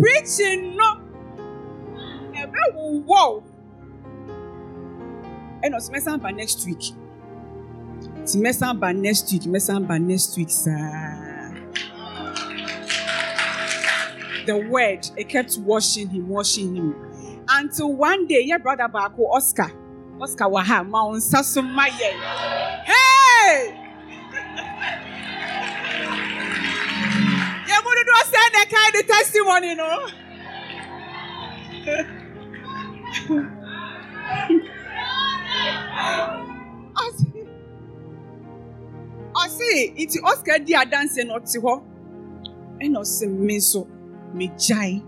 preaching 0.01 0.77
no 0.77 0.91
wowɔ 2.92 3.42
ɛna 5.64 5.76
ɔsɛ 5.78 5.90
mɛsan 5.94 6.20
ba 6.22 6.31
next 6.33 6.66
week. 6.66 6.85
Ti 8.26 8.38
mɛsan 8.38 8.78
ba 8.81 8.92
next 8.92 9.33
week 9.33 9.42
mɛsan 9.42 9.87
ba 9.87 9.98
next 9.98 10.37
week 10.37 10.50
saa 10.50 11.33
the 14.46 14.57
word 14.68 15.07
it 15.16 15.28
kept 15.28 15.57
washing 15.59 16.09
him 16.09 16.28
washing 16.28 16.74
him. 16.74 16.94
Until 17.48 17.92
one 17.94 18.26
day 18.26 18.46
yɛ 18.48 18.62
brother 18.62 18.88
baako 18.88 19.31
oscar. 19.33 19.70
Oscar 20.20 20.46
wɔ 20.48 20.62
ha 20.64 20.83
ma 20.83 21.05
wo 21.07 21.14
nsa 21.14 21.42
so 21.44 21.62
ma 21.62 21.87
yɛn 21.87 22.16
hey! 22.90 23.78
Yɛn 27.68 27.81
mu 27.85 27.90
dodoɔ 27.98 28.22
sɛ 28.33 28.40
na 28.52 28.61
ɛka 28.64 28.92
the 28.92 29.02
testimony 29.12 29.74
no 29.74 30.09
ɔsi 37.03 37.27
ɔsi 39.35 39.70
nti 40.03 40.18
oscar 40.25 40.59
di 40.59 40.72
adanse 40.75 41.25
na 41.27 41.35
ɔte 41.38 41.59
hɔ. 41.61 41.83
Ɛna 42.81 42.98
ɔsi 43.01 43.29
mi 43.29 43.57
nso 43.57 43.87
megyae. 44.35 45.03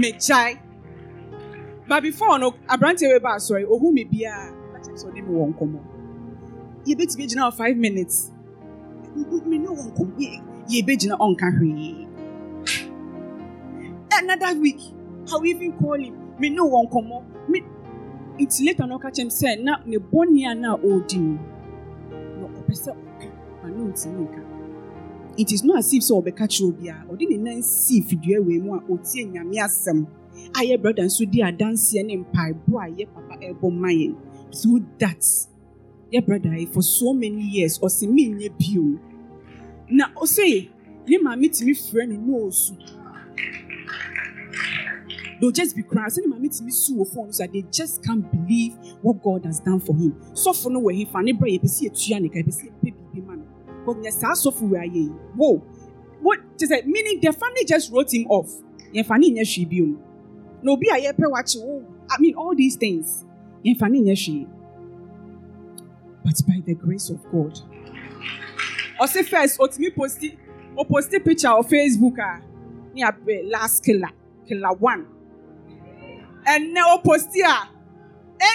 Megyae. 0.00 0.58
But 1.86 2.02
before 2.02 2.38
no 2.38 2.52
aberanteɛ 2.68 3.08
wei 3.12 3.18
ba 3.18 3.36
asɔre 3.36 3.64
ohu 3.68 3.92
mi 3.92 4.04
biara 4.04 4.52
akyɛ 4.76 4.94
sɛ 4.96 5.06
ɔde 5.10 5.22
mi 5.26 5.32
wɔ 5.34 5.54
nkɔmɔ 5.54 5.80
yɛbɛtumi 6.86 7.28
gyina 7.28 7.42
hɔ 7.48 7.52
five 7.54 7.76
minutes. 7.76 8.30
Mi 9.46 9.58
ne 9.58 9.68
wɔ 9.68 9.92
nkɔmɔ 9.92 10.42
yɛbɛgyina 10.68 11.18
ɔnka 11.18 11.48
hwee. 11.58 12.06
Another 14.12 14.54
week 14.60 14.80
i 15.30 15.36
will 15.36 15.46
even 15.46 15.72
call 15.78 15.94
him? 15.94 16.14
Mi 16.38 16.50
ne 16.50 16.60
wɔ 16.60 16.88
nkɔmɔ 16.88 17.24
mi 17.48 17.60
nti 18.38 18.64
later 18.66 18.86
na 18.86 18.96
ɔka 18.98 19.10
kyerɛ 19.10 19.24
m 19.24 19.30
sɛ 19.30 19.62
na 19.64 19.72
ne 19.86 19.96
bɔnni 19.98 20.46
a 20.50 20.54
na 20.54 20.76
ɔredi 20.76 21.18
no 21.18 21.38
na 22.40 22.46
ɔpɛ 22.60 22.74
sɛ 22.84 22.90
ɔka 22.94 23.28
ma 23.62 23.68
ne 23.68 23.82
ntumi 23.90 24.22
nka 24.28 24.42
it 25.36 25.52
is 25.52 25.64
not 25.64 25.78
as 25.78 25.92
if 25.92 26.02
sɛ 26.02 26.12
ɔbɛka 26.22 26.46
kyerɛ 26.46 26.68
obiara 26.70 27.04
ɔde 27.10 27.28
ne 27.30 27.36
nan 27.36 27.62
si 27.62 28.00
fidua 28.02 28.40
wei 28.46 28.58
mu 28.58 28.74
a 28.74 28.80
ɔtie 28.80 29.26
nyame 29.32 29.56
asɛm 29.58 30.06
a 30.54 30.60
yɛ 30.60 30.80
brother 30.80 31.02
nso 31.04 31.24
di 31.28 31.40
adanseɛ 31.42 32.06
ne 32.06 32.16
mpaebɔ 32.18 32.74
a 32.78 32.88
yɛ 32.90 33.06
papa 33.12 33.34
ɛbɔ 33.42 33.72
ma 33.72 33.88
yɛn 33.88 34.14
through 34.52 34.84
that 34.98 35.22
yɛ 36.12 36.24
brother 36.24 36.54
yi 36.54 36.66
for 36.66 36.82
so 36.82 37.12
many 37.12 37.42
years 37.42 37.78
ɔsi 37.80 38.08
mi 38.08 38.28
nye 38.28 38.48
bio 38.50 38.98
na 39.90 40.04
ɔsɛ 40.14 40.68
ne 41.08 41.18
maame 41.18 41.48
tumi 41.50 41.74
frɛ 41.74 42.06
no 42.08 42.16
n'osu 42.16 42.74
they'll 45.40 45.50
just 45.50 45.76
be 45.76 45.82
crying. 45.82 46.08
Maame 46.26 46.48
tumi 46.48 46.72
su 46.72 46.96
wɔ 46.96 47.14
phone. 47.14 47.32
So 47.32 47.46
they 47.46 47.62
just 47.70 48.02
can't 48.02 48.30
believe 48.30 48.74
what 49.02 49.22
God 49.22 49.44
has 49.44 49.60
done 49.60 49.80
for 49.80 49.94
him. 49.94 50.12
Sɔfo 50.32 50.70
no 50.70 50.80
wɔ 50.80 50.94
he 50.94 51.04
fa 51.04 51.22
ne 51.22 51.32
bra 51.32 51.48
yɛ 51.48 51.62
pɛ 51.62 51.68
si 51.68 51.88
etua 51.88 52.20
ne 52.20 52.28
ka 52.28 52.38
yɛ 52.38 52.46
pɛ 52.46 52.52
si 52.52 52.68
epe 52.68 52.94
bibi 53.12 53.26
ma 53.26 53.34
no 53.34 53.44
but 53.86 54.12
saa 54.12 54.32
sɔfo 54.32 54.68
wɔ 54.68 54.78
ayɛ 54.78 54.94
yi 54.94 55.08
whoa. 55.36 55.58
What 56.20 56.58
just 56.58 56.72
like 56.72 56.86
meaning 56.86 57.20
the 57.20 57.32
family 57.32 57.64
just 57.66 57.92
wrote 57.92 58.12
him 58.12 58.26
off. 58.28 58.50
Yɛn 58.92 59.06
fa 59.06 59.18
ne 59.18 59.30
nyɛ 59.30 59.44
hwee 59.44 59.68
bio 59.68 59.84
um. 59.84 59.98
na 60.62 60.72
obi 60.72 60.88
a 60.88 60.94
yɛpɛ 60.94 61.30
wakye 61.30 61.84
i 62.10 62.20
mean 62.20 62.34
all 62.34 62.54
these 62.54 62.76
things. 62.76 63.24
Yɛn 63.64 63.78
fa 63.78 63.88
ne 63.88 64.00
nyɛ 64.00 64.48
but 66.24 66.46
by 66.46 66.60
the 66.66 66.74
grace 66.74 67.10
of 67.10 67.22
God. 67.30 67.58
Ɔsi 69.00 69.24
first 69.24 69.58
otumi 69.58 69.94
posti 69.94 70.36
oposti 70.76 71.24
picture 71.24 71.48
of 71.48 71.68
Facebook 71.68 72.16
ah. 72.20 72.40
a 72.40 72.94
ne 72.94 73.02
abɛ 73.02 73.50
last 73.50 73.84
killer 73.84 74.10
killer 74.46 74.72
one 74.72 75.06
ɛnɛ 76.48 76.82
oposti 76.96 77.42
a 77.44 77.68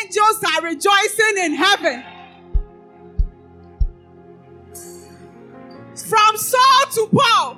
angels 0.01 0.43
are 0.43 0.61
rejoicing 0.63 1.37
in 1.43 1.53
heaven. 1.53 2.03
From 5.95 6.37
Saul 6.37 6.85
to 6.93 7.09
Paul. 7.13 7.57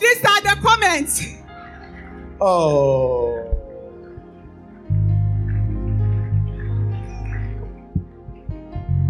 These 0.00 0.24
are 0.24 0.40
the 0.42 0.56
comments. 0.62 1.26
Oh. 2.40 3.38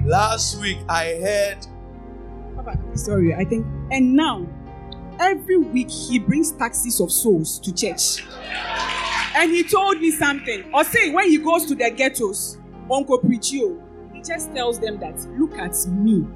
Last 0.05 0.61
week 0.61 0.79
I 0.88 1.14
heard 1.21 1.66
Sorry, 2.95 3.35
I 3.35 3.45
think. 3.45 3.66
And 3.90 4.14
now, 4.14 4.47
every 5.18 5.57
week 5.57 5.90
he 5.90 6.18
brings 6.18 6.53
taxis 6.53 7.01
of 7.01 7.11
souls 7.11 7.59
to 7.61 7.73
church. 7.73 8.23
And 9.35 9.51
he 9.51 9.64
told 9.64 10.01
me 10.01 10.11
something. 10.11 10.71
Or 10.73 10.85
say 10.85 11.11
when 11.11 11.29
he 11.29 11.38
goes 11.38 11.66
to 11.66 11.75
the 11.75 11.90
ghettos, 11.90 12.59
Uncle 12.90 13.18
Preachio, 13.18 13.64
oh, 13.64 14.11
he 14.12 14.23
just 14.23 14.55
tells 14.55 14.79
them 14.79 15.01
that 15.01 15.18
look 15.38 15.57
at 15.59 15.75
me. 15.88 16.27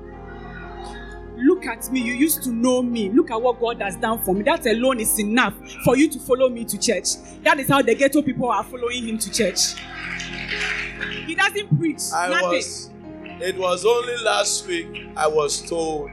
Look 1.37 1.67
at 1.67 1.91
me. 1.93 2.01
You 2.01 2.15
used 2.15 2.43
to 2.45 2.51
know 2.51 2.83
me. 2.83 3.11
Look 3.11 3.31
at 3.31 3.41
what 3.41 3.61
God 3.61 3.83
has 3.83 3.97
done 3.97 4.19
for 4.23 4.35
me. 4.35 4.43
That 4.43 4.65
alone 4.67 5.01
is 5.01 5.19
enough 5.19 5.55
for 5.85 5.97
you 5.97 6.09
to 6.09 6.19
follow 6.19 6.49
me 6.49 6.65
to 6.65 6.79
church. 6.79 7.17
That 7.43 7.61
is 7.61 7.69
how 7.69 7.83
the 7.83 7.95
ghetto 7.95 8.23
people 8.23 8.49
are 8.49 8.65
following 8.65 9.07
him 9.07 9.19
to 9.19 9.31
church. 9.31 9.75
He 11.27 11.35
doesn't 11.35 11.79
preach. 11.79 12.01
I 12.15 12.31
nothing. 12.31 12.49
was. 12.49 12.91
It 13.39 13.59
was 13.59 13.85
only 13.85 14.17
last 14.25 14.67
week 14.67 15.09
I 15.15 15.27
was 15.27 15.61
told 15.69 16.11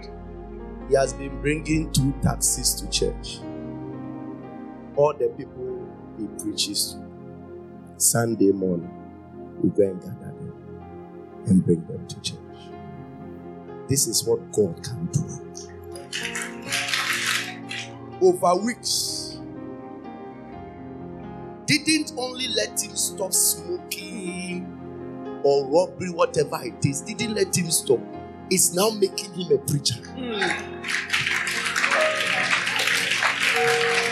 he 0.89 0.95
has 0.95 1.13
been 1.13 1.39
bringing 1.39 1.89
two 1.93 2.13
taxis 2.21 2.73
to 2.75 2.89
church. 2.89 3.39
All 4.97 5.13
the 5.13 5.29
people 5.37 5.72
he 6.23 6.43
preaches 6.43 6.93
to. 6.93 7.03
Sunday 7.97 8.51
morning, 8.51 8.91
we 9.61 9.69
go 9.69 9.83
and 9.83 10.01
gather 10.01 10.33
them 10.33 10.53
and 11.47 11.65
bring 11.65 11.85
them 11.85 12.05
to 12.07 12.21
church. 12.21 12.39
This 13.87 14.07
is 14.07 14.23
what 14.23 14.51
God 14.51 14.81
can 14.83 15.05
do. 15.07 15.21
Over 18.21 18.55
weeks, 18.63 19.39
didn't 21.65 22.13
only 22.17 22.47
let 22.49 22.81
him 22.81 22.95
stop 22.95 23.33
smoking 23.33 24.69
or 25.43 25.65
robbery, 25.67 26.09
whatever 26.09 26.59
it 26.63 26.85
is, 26.85 27.01
didn't 27.01 27.35
let 27.35 27.55
him 27.55 27.69
stop. 27.69 27.99
It's 28.49 28.73
now 28.73 28.89
making 28.91 29.33
him 29.33 29.51
a 29.51 29.57
preacher. 29.57 29.95
Hmm. 33.55 34.02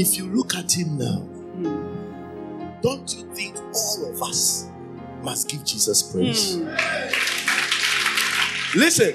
If 0.00 0.16
you 0.16 0.24
look 0.28 0.54
at 0.54 0.72
him 0.74 0.96
now, 0.96 1.18
hmm. 1.18 2.80
don't 2.80 3.14
you 3.14 3.34
think 3.34 3.58
all 3.58 4.10
of 4.10 4.22
us 4.22 4.66
must 5.22 5.50
give 5.50 5.62
Jesus 5.62 6.02
praise? 6.02 6.56
Hmm. 6.56 6.68
Listen, 8.78 9.14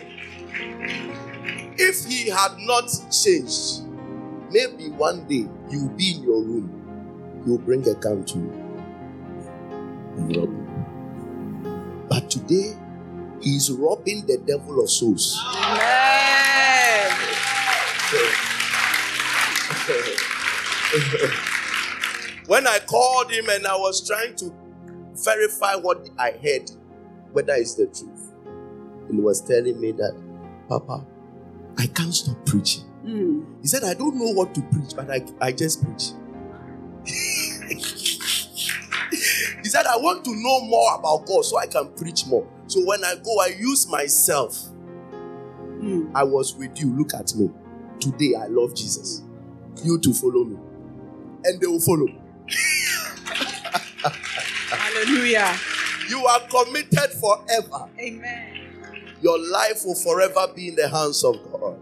if 1.75 2.05
he 2.05 2.29
had 2.29 2.51
not 2.59 2.91
changed, 3.11 3.81
maybe 4.51 4.91
one 4.91 5.25
day 5.25 5.49
you'll 5.71 5.89
be 5.89 6.17
in 6.17 6.21
your 6.21 6.43
room, 6.43 7.41
you'll 7.47 7.57
bring 7.57 7.81
a 7.89 7.95
gun 7.95 8.23
to 8.23 8.37
you 8.37 8.65
rob 10.37 10.49
you. 10.51 12.05
But 12.07 12.29
today, 12.29 12.77
he's 13.41 13.71
robbing 13.71 14.27
the 14.27 14.37
devil 14.37 14.83
of 14.83 14.91
souls. 14.91 15.41
when 22.47 22.67
I 22.67 22.79
called 22.79 23.31
him 23.31 23.49
and 23.49 23.67
I 23.67 23.75
was 23.75 24.07
trying 24.07 24.35
to 24.37 24.53
verify 25.13 25.75
what 25.75 26.09
I 26.17 26.31
heard, 26.31 26.69
whether 27.31 27.53
it's 27.53 27.75
the 27.75 27.87
truth, 27.87 28.33
he 29.11 29.19
was 29.19 29.41
telling 29.41 29.79
me 29.79 29.91
that, 29.93 30.15
Papa, 30.67 31.05
I 31.77 31.87
can't 31.87 32.13
stop 32.13 32.45
preaching. 32.45 32.83
Mm. 33.05 33.61
He 33.61 33.67
said, 33.67 33.83
I 33.83 33.93
don't 33.93 34.15
know 34.15 34.31
what 34.31 34.55
to 34.55 34.61
preach, 34.61 34.95
but 34.95 35.11
I, 35.11 35.25
I 35.41 35.51
just 35.51 35.83
preach. 35.83 36.11
he 37.69 37.79
said, 39.69 39.85
I 39.85 39.97
want 39.97 40.23
to 40.25 40.31
know 40.31 40.61
more 40.61 40.95
about 40.95 41.25
God 41.27 41.45
so 41.45 41.57
I 41.57 41.67
can 41.67 41.89
preach 41.93 42.25
more. 42.25 42.47
So 42.67 42.83
when 42.83 43.03
I 43.03 43.15
go, 43.15 43.39
I 43.41 43.55
use 43.59 43.87
myself. 43.87 44.57
Mm. 45.79 46.11
I 46.15 46.23
was 46.23 46.55
with 46.55 46.79
you. 46.79 46.95
Look 46.97 47.13
at 47.13 47.35
me. 47.35 47.49
Today, 47.99 48.33
I 48.35 48.47
love 48.47 48.73
Jesus. 48.73 49.21
You 49.83 49.99
to 49.99 50.13
follow 50.13 50.45
me. 50.45 50.57
And 51.45 51.61
they 51.61 51.67
will 51.67 51.79
follow. 51.79 52.07
Hallelujah. 54.69 55.55
You 56.09 56.25
are 56.25 56.41
committed 56.47 57.11
forever. 57.19 57.89
Amen. 57.99 58.51
Your 59.21 59.39
life 59.51 59.83
will 59.85 59.95
forever 59.95 60.47
be 60.55 60.67
in 60.69 60.75
the 60.75 60.89
hands 60.89 61.23
of 61.23 61.35
God. 61.51 61.79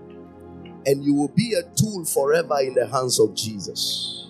And 0.86 1.04
you 1.04 1.14
will 1.14 1.30
be 1.30 1.54
a 1.54 1.64
tool 1.76 2.06
forever 2.06 2.60
in 2.62 2.74
the 2.74 2.88
hands 2.88 3.20
of 3.20 3.36
Jesus. 3.36 4.28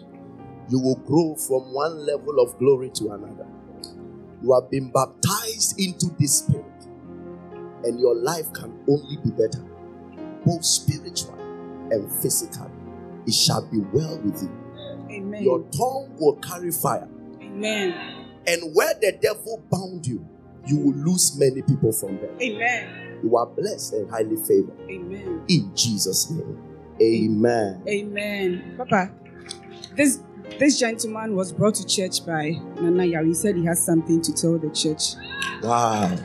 You 0.70 0.80
will 0.80 0.96
grow 0.96 1.36
from 1.36 1.74
one 1.74 2.06
level 2.06 2.40
of 2.40 2.58
glory 2.58 2.90
to 2.96 3.12
another. 3.12 3.48
You 4.42 4.54
have 4.54 4.70
been 4.70 4.92
baptized 4.92 5.80
into 5.80 6.08
this 6.20 6.40
spirit. 6.40 6.66
And 7.84 8.00
your 8.00 8.16
life 8.16 8.52
can 8.54 8.74
only 8.88 9.18
be 9.18 9.32
better, 9.32 9.64
both 10.46 10.64
spiritual 10.64 11.38
and 11.92 12.10
physical. 12.22 12.72
It 13.28 13.34
shall 13.34 13.68
be 13.70 13.80
well 13.92 14.20
with 14.20 14.42
you. 14.42 14.63
Amen. 15.34 15.44
Your 15.44 15.60
tongue 15.76 16.16
will 16.20 16.36
carry 16.36 16.72
fire. 16.72 17.10
Amen. 17.42 18.28
And 18.46 18.76
where 18.76 18.94
the 19.02 19.18
devil 19.22 19.64
bound 19.72 20.06
you, 20.06 20.28
you 20.66 20.78
will 20.78 20.94
lose 20.94 21.38
many 21.38 21.62
people 21.62 21.92
from 21.92 22.18
there. 22.18 22.32
Amen. 22.42 23.20
You 23.24 23.38
are 23.38 23.46
blessed 23.46 23.94
and 23.94 24.10
highly 24.12 24.36
favored. 24.36 24.78
Amen. 24.90 25.44
In 25.48 25.72
Jesus' 25.76 26.30
name. 26.30 26.62
Amen. 27.02 27.84
Amen. 27.88 28.76
Papa, 28.78 29.12
this 29.96 30.20
this 30.60 30.78
gentleman 30.78 31.36
was 31.36 31.52
brought 31.52 31.76
to 31.76 31.86
church 31.86 32.26
by 32.26 32.52
Nana 32.80 33.06
Yao. 33.06 33.24
He 33.24 33.34
said 33.34 33.56
he 33.56 33.66
has 33.66 33.84
something 33.84 34.22
to 34.22 34.34
tell 34.34 34.60
the 34.60 34.70
church. 34.70 35.16
Wow. 35.64 36.16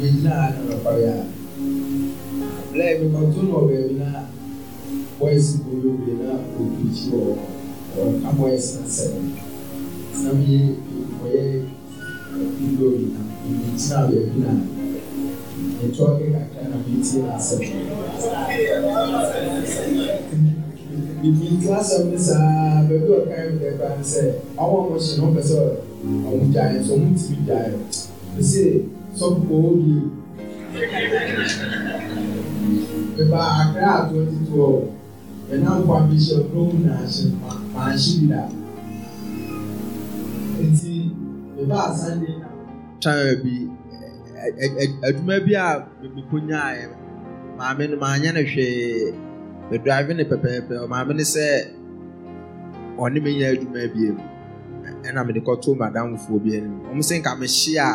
Gyina 0.00 0.32
anɔpɔre 0.46 1.04
a 1.08 1.16
lɛɛ 2.76 2.92
mi 3.00 3.06
ma 3.12 3.20
to 3.32 3.40
na 3.42 3.54
ɔbɛbi 3.60 3.94
na 3.98 4.08
bɔyisi 5.18 5.54
ko 5.62 5.70
bebree 5.82 6.16
na 6.22 6.32
okirikyi 6.58 7.08
wɔ 7.12 7.32
hɔ 7.94 8.02
ka 8.22 8.28
bɔyisi 8.38 8.72
na 8.80 8.86
sɛbɛn 8.96 9.26
na 10.22 10.28
mi 10.38 10.44
yɛ 10.54 10.60
ɔyɛ 11.24 11.42
video 12.58 12.88
bi 12.96 13.04
na 13.14 13.20
mi 13.44 13.50
gyina 13.76 13.96
baabi 14.08 14.38
na 14.40 14.50
etu 15.84 16.00
ɔkè 16.08 16.26
kakra 16.34 16.62
na 16.70 16.76
mi 16.84 17.02
tie 17.04 17.20
na 17.22 17.36
sɛbɛn 17.36 17.72
bibi 21.20 21.46
nti 21.54 21.68
asɛm 21.78 22.04
ne 22.10 22.18
saa 22.18 22.84
baabi 22.88 23.08
ɔka 23.18 23.36
mi 23.52 23.58
dɛ 23.62 23.68
kora 23.78 23.96
ne 23.98 24.04
sɛ 24.04 24.22
ɔmo 24.56 24.58
a 24.58 24.62
ɔmo 24.64 24.94
hyɛ 24.96 25.16
no 25.18 25.24
ɔpɛ 25.28 25.42
sɛ 25.50 25.56
ɔmo 26.28 26.44
gyae 26.52 26.72
nso 26.78 26.92
ɔmo 26.96 27.08
ti 27.18 27.24
mi 27.30 27.38
gyae 27.46 27.72
ɛsɛ 28.38 28.62
sɔfo 29.20 29.54
oyi 29.68 29.94
beba 33.16 33.40
akra 33.60 33.92
twenty 34.08 34.38
twelve 34.48 34.88
ɛnam 35.52 35.78
kwan 35.86 36.02
bi 36.08 36.16
hyɛ 36.24 36.36
ɔdɔm 36.40 36.72
na 36.84 36.92
ahyɛ 37.04 37.24
maa 37.74 37.92
hyɛ 37.92 38.16
bi 38.20 38.26
da 38.32 38.42
nti 40.64 40.94
beba 41.56 41.78
asande 41.88 42.30
na. 42.40 42.48
time 43.00 43.34
bi 43.42 43.54
ɛ- 44.44 44.56
ɛ- 44.64 44.76
ɛ- 44.82 44.98
adwuma 45.08 45.36
bi 45.46 45.52
a 45.54 45.66
mekonyaeɛ 46.16 46.84
maame 47.58 47.84
no 47.90 47.96
maanyɛ 48.02 48.30
no 48.34 48.40
hwee 48.40 49.12
medrive 49.70 50.10
ne 50.16 50.24
pɛpɛɛpɛ 50.24 50.88
maame 50.88 51.12
no 51.18 51.24
sɛ 51.34 51.44
ɔne 52.96 53.18
menyɛ 53.24 53.46
adwuma 53.52 53.80
biem 53.94 54.16
ɛna 55.04 55.26
mede 55.26 55.40
kɔtoo 55.44 55.76
madamfoɔ 55.76 56.38
bi 56.42 56.56
anim 56.56 56.80
ɔmo 56.90 57.02
sɛ 57.08 57.20
nka 57.20 57.36
mehye 57.40 57.76
a 57.78 57.90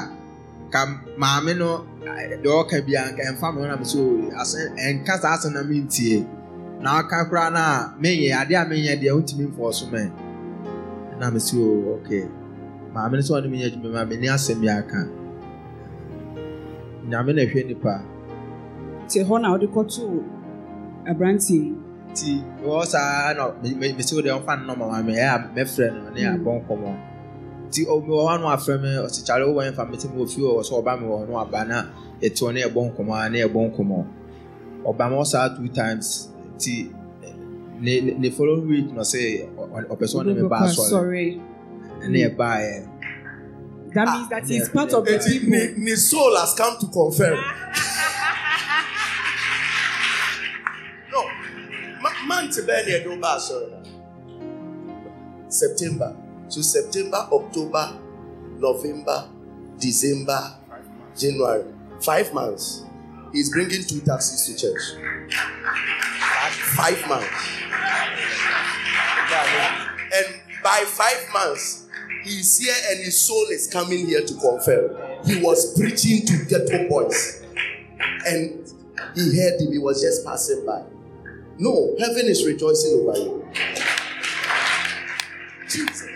ka 0.75 0.81
maame 1.21 1.53
no 1.57 1.69
ɛ, 2.03 2.35
deɛ 2.43 2.51
ɔka 2.61 2.85
bia 2.85 3.01
nka 3.11 3.23
ɛmfa 3.31 3.47
me 3.55 3.61
ho 3.61 3.67
na 3.71 3.77
mesɛ 3.81 3.97
"O, 4.03 4.29
asɛ 4.41 4.59
ɛnka 4.87 5.13
saa 5.21 5.35
asɛm 5.37 5.53
na 5.53 5.61
mentie. 5.63 6.25
Na 6.81 6.99
ɔka 7.01 7.17
koraa 7.29 7.49
no 7.55 7.59
a 7.59 7.95
menyɛ 8.01 8.27
adeɛ 8.41 8.55
a 8.61 8.65
menyɛ 8.69 8.93
deɛ 9.01 9.11
wontumi 9.15 9.43
mfɔɔ 9.51 9.73
so 9.73 9.85
mɛ 9.93 10.01
ɛna 11.15 11.27
mesɛ 11.33 11.55
"O, 11.63 11.95
okay 11.95 12.27
maame 12.93 13.13
no 13.17 13.23
sɛ 13.27 13.31
ɔne 13.39 13.47
menyɛ 13.51 13.65
adwuma 13.71 13.89
mu 13.91 13.97
a 14.03 14.05
menni 14.05 14.27
asɛm 14.35 14.59
bi 14.61 14.67
aka. 14.67 15.01
Nyame 17.09 17.31
na 17.35 17.41
ɛhwɛ 17.45 17.67
nipa 17.67 17.95
Te 19.07 19.23
hɔ 19.23 19.41
na 19.41 19.55
ɔde 19.55 19.67
kɔtoo 19.73 20.23
aberanteɛ 21.09 21.49
yi. 21.63 21.75
nti 22.11 22.43
wɔ 22.65 22.85
saa 22.85 23.33
na 23.37 23.51
me- 23.63 23.75
me- 23.79 23.93
mesɛ 23.93 24.13
wode 24.15 24.25
ɔmfa 24.37 24.53
no 24.65 24.73
nɔma 24.73 24.85
ma 24.91 25.01
meyɛ 25.07 25.25
a 25.35 25.37
mɛfrɛ 25.55 25.85
no 25.93 26.09
ne 26.15 26.21
Mm. 26.21 26.35
abɔ 26.35 26.49
nkɔmmɔ 26.61 26.91
nti 27.75 27.85
ɔ- 27.85 28.03
mewɔ 28.07 28.23
hɔ 28.29 28.39
no 28.41 28.47
afrɛ 28.47 28.81
me 28.81 28.89
ɔse 29.05 29.19
kyale 29.25 29.43
wowɔ 29.47 29.71
mfa 29.73 29.85
mete 29.89 30.05
me 30.05 30.23
wɔ 30.23 30.29
fie 30.31 30.41
wɔ 30.43 30.61
sɛ 30.63 30.73
ɔba 30.83 30.99
me 31.01 31.07
wɔ 31.07 31.27
no 31.29 31.37
aba 31.39 31.65
na 31.65 31.85
yɛte 32.21 32.39
hɔ 32.41 32.53
ne 32.53 32.61
yɛbɔ 32.63 32.79
nkɔmmɔ 32.95 33.13
a 33.25 33.29
ne 33.29 33.37
yɛbɔ 33.43 33.59
nkɔmmɔ 33.75 34.05
ɔba 34.85 35.09
me 35.09 35.15
hɔ 35.17 35.25
saa 35.25 35.49
two 35.55 35.67
times 35.69 36.29
nti 36.55 36.91
eh, 37.23 37.33
ne 37.81 38.01
ne- 38.01 38.13
ne 38.17 38.29
following 38.29 38.67
week 38.67 38.91
na 38.93 39.01
ɔsɛ 39.01 39.49
ɔ- 39.57 39.69
ɔ- 39.75 39.87
ɔpɛ 39.91 40.05
sɛ 40.07 40.15
ɔne 40.23 40.35
me 40.41 40.47
ba 40.47 40.57
asɔre 40.63 40.89
Sorry. 40.89 41.41
ne 42.07 42.19
yɛbaeɛ 42.29 42.87
That 43.95 44.07
means 44.09 44.29
that 44.29 44.43
he's 44.45 44.67
yeah, 44.67 44.73
part 44.73 44.91
yeah. 44.91 44.97
of 44.97 45.05
the 45.05 45.11
Eti, 45.15 45.39
people. 45.39 45.49
ni, 45.51 45.83
ni 45.85 45.95
soul 45.95 46.35
has 46.35 46.53
come 46.53 46.77
to 46.81 46.87
confirm. 46.87 47.37
no, 51.11 51.19
ma- 52.01 52.25
month 52.27 52.57
bẹ́ẹ̀ 52.67 52.85
ni 52.85 52.91
ẹ̀dùn 52.97 53.19
bá 53.21 53.35
a 53.35 53.39
sọ̀rọ̀ 53.39 53.67
náà. 53.71 53.83
September 55.49 56.13
to 56.49 56.63
September, 56.63 57.27
October, 57.31 57.99
November, 58.57 59.29
December, 59.79 60.57
January. 61.17 61.65
Five 62.01 62.33
months. 62.33 62.83
He's 63.31 63.51
bringing 63.51 63.83
two 63.83 64.01
taxis 64.01 64.45
to 64.45 64.55
church. 64.55 64.81
Five 66.75 67.07
months. 67.07 67.49
And 70.13 70.41
by 70.63 70.83
five 70.85 71.27
months, 71.33 71.87
he's 72.23 72.57
here 72.57 72.75
and 72.89 73.03
his 73.03 73.19
soul 73.19 73.45
is 73.51 73.67
coming 73.67 74.05
here 74.07 74.25
to 74.25 74.33
confirm. 74.35 74.95
He 75.25 75.41
was 75.41 75.77
preaching 75.77 76.25
to 76.25 76.45
ghetto 76.45 76.87
boys. 76.87 77.43
And 78.25 78.71
he 79.15 79.41
heard 79.41 79.59
him, 79.61 79.71
he 79.71 79.79
was 79.79 80.01
just 80.01 80.25
passing 80.25 80.65
by. 80.65 80.83
No, 81.57 81.95
heaven 81.99 82.25
is 82.25 82.45
rejoicing 82.45 82.99
over 82.99 83.17
you. 83.17 83.47
Jesus. 85.67 86.14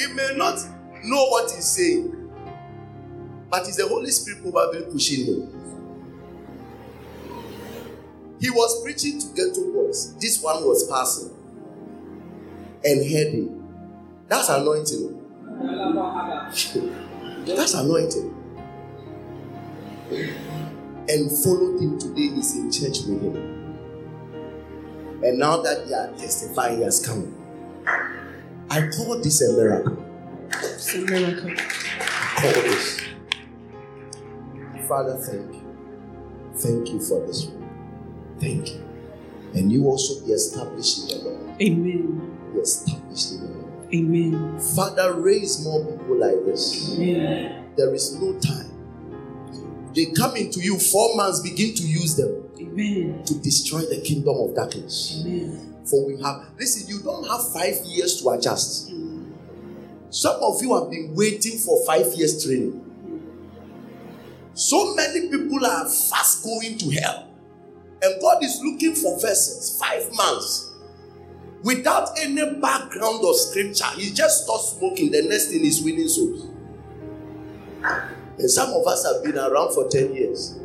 He 0.00 0.06
may 0.14 0.32
not 0.34 0.58
know 1.04 1.26
what 1.26 1.50
he's 1.50 1.66
saying, 1.66 2.32
but 3.50 3.68
it's 3.68 3.76
the 3.76 3.86
Holy 3.86 4.10
Spirit 4.10 4.50
probably 4.50 4.80
pushing 4.90 5.26
him. 5.26 5.60
He 8.40 8.48
was 8.48 8.82
preaching 8.82 9.20
to 9.20 9.26
ghetto 9.34 9.70
boys. 9.74 10.16
This 10.16 10.42
one 10.42 10.64
was 10.64 10.88
passing 10.90 11.28
and 12.82 13.12
heard 13.12 13.34
him. 13.34 13.68
That's 14.26 14.48
anointing. 14.48 15.20
That's 17.44 17.74
anointing. 17.74 18.34
And 21.10 21.30
followed 21.44 21.78
him 21.78 21.98
today. 21.98 22.28
He's 22.34 22.56
in 22.56 22.72
church 22.72 23.00
with 23.06 23.20
him. 23.20 23.36
And 25.22 25.38
now 25.38 25.60
that 25.60 25.86
they 25.86 25.92
are 25.94 26.10
testifying, 26.16 26.78
he 26.78 26.84
has 26.84 27.04
come. 27.04 27.36
I 28.70 28.88
call 28.88 29.18
this 29.20 29.42
a 29.42 29.52
miracle. 29.52 29.98
It's 30.52 30.94
a 30.94 30.98
miracle. 30.98 31.50
I 31.50 32.40
Call 32.40 32.52
this. 32.52 33.00
Father, 34.86 35.16
thank 35.16 35.54
you. 35.54 35.76
Thank 36.54 36.88
you 36.90 37.00
for 37.00 37.26
this 37.26 37.46
room. 37.46 37.68
Thank 38.38 38.70
you. 38.70 38.88
And 39.54 39.72
you 39.72 39.86
also 39.86 40.24
be 40.24 40.32
established 40.32 41.00
in 41.00 41.18
the 41.18 41.24
Lord. 41.30 41.60
Amen. 41.60 42.38
Be 42.52 42.60
established 42.60 43.32
in 43.32 43.40
the 43.40 43.46
Lord. 43.58 43.94
Amen. 43.94 44.60
Father, 44.60 45.14
raise 45.14 45.64
more 45.64 45.84
people 45.84 46.16
like 46.16 46.44
this. 46.44 46.94
Amen. 46.94 47.72
There 47.76 47.92
is 47.92 48.14
no 48.20 48.38
time. 48.38 48.70
They 49.94 50.06
come 50.12 50.36
into 50.36 50.60
you, 50.60 50.78
four 50.78 51.16
months, 51.16 51.40
begin 51.40 51.74
to 51.74 51.82
use 51.82 52.14
them 52.14 52.48
Amen. 52.60 53.24
to 53.24 53.34
destroy 53.34 53.80
the 53.80 54.00
kingdom 54.00 54.36
of 54.38 54.54
darkness. 54.54 55.22
Amen. 55.24 55.69
For 55.90 56.06
we 56.06 56.20
have, 56.22 56.46
listen, 56.58 56.88
you 56.88 57.02
don't 57.02 57.26
have 57.26 57.52
five 57.52 57.76
years 57.84 58.22
to 58.22 58.30
adjust. 58.30 58.92
Some 60.10 60.36
of 60.42 60.62
you 60.62 60.74
have 60.78 60.90
been 60.90 61.14
waiting 61.14 61.58
for 61.58 61.84
five 61.84 62.06
years 62.14 62.44
training. 62.44 62.86
So 64.54 64.94
many 64.94 65.28
people 65.28 65.64
are 65.64 65.84
fast 65.88 66.44
going 66.44 66.78
to 66.78 66.90
hell. 66.90 67.28
And 68.02 68.20
God 68.20 68.42
is 68.42 68.60
looking 68.62 68.94
for 68.94 69.20
vessels, 69.20 69.78
five 69.78 70.10
months, 70.14 70.72
without 71.62 72.18
any 72.18 72.60
background 72.60 73.24
of 73.24 73.36
scripture. 73.36 73.86
He 73.96 74.10
just 74.10 74.44
starts 74.44 74.76
smoking. 74.76 75.10
The 75.10 75.22
next 75.22 75.46
thing 75.46 75.64
is 75.64 75.82
winning 75.82 76.08
souls. 76.08 76.46
And 78.38 78.50
some 78.50 78.70
of 78.70 78.86
us 78.86 79.04
have 79.04 79.22
been 79.22 79.38
around 79.38 79.74
for 79.74 79.86
10 79.88 80.14
years, 80.14 80.58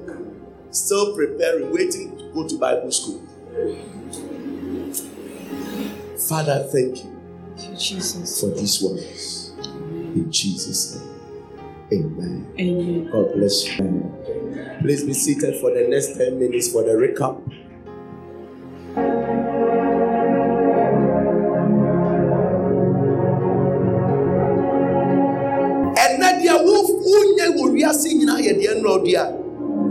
still 0.72 1.16
preparing, 1.16 1.72
waiting 1.72 2.18
to 2.18 2.32
go 2.34 2.48
to 2.48 2.58
Bible 2.58 2.92
school. 2.92 3.22
Father, 6.28 6.68
thank 6.72 7.04
you 7.04 7.12
Thank 7.58 7.70
you, 7.72 7.78
Jesus. 7.78 8.42
for 8.42 8.48
these 8.50 8.82
words. 8.82 9.54
In 10.16 10.32
Jesus' 10.32 10.96
name. 10.96 11.12
Amen. 11.94 12.48
Amen. 12.60 13.10
God 13.12 13.34
bless 13.36 13.66
you. 13.78 14.12
Please 14.82 15.04
be 15.04 15.14
seated 15.14 15.60
for 15.62 15.72
the 15.74 15.88
next 15.88 16.18
10 16.18 16.40
minutes 16.40 16.72
for 16.72 16.84
the 16.84 16.92
recap. 16.92 17.42
ɛnɛ 26.04 26.28
deɛ 26.42 26.54
wo- 26.66 27.00
wonyɛ 27.10 27.46
wɔ 27.58 27.64
wiase 27.74 28.08
nyinaa 28.18 28.40
yɛ 28.46 28.54
deɛ 28.60 28.74
nnɔɔdua 28.80 29.24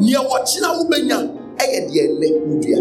neɛ 0.05 0.21
wɔkyena 0.31 0.69
wobɛnya 0.79 1.19
ɛyɛ 1.63 1.79
deɛ 1.91 2.05
nnɛ 2.15 2.29
wodua 2.47 2.79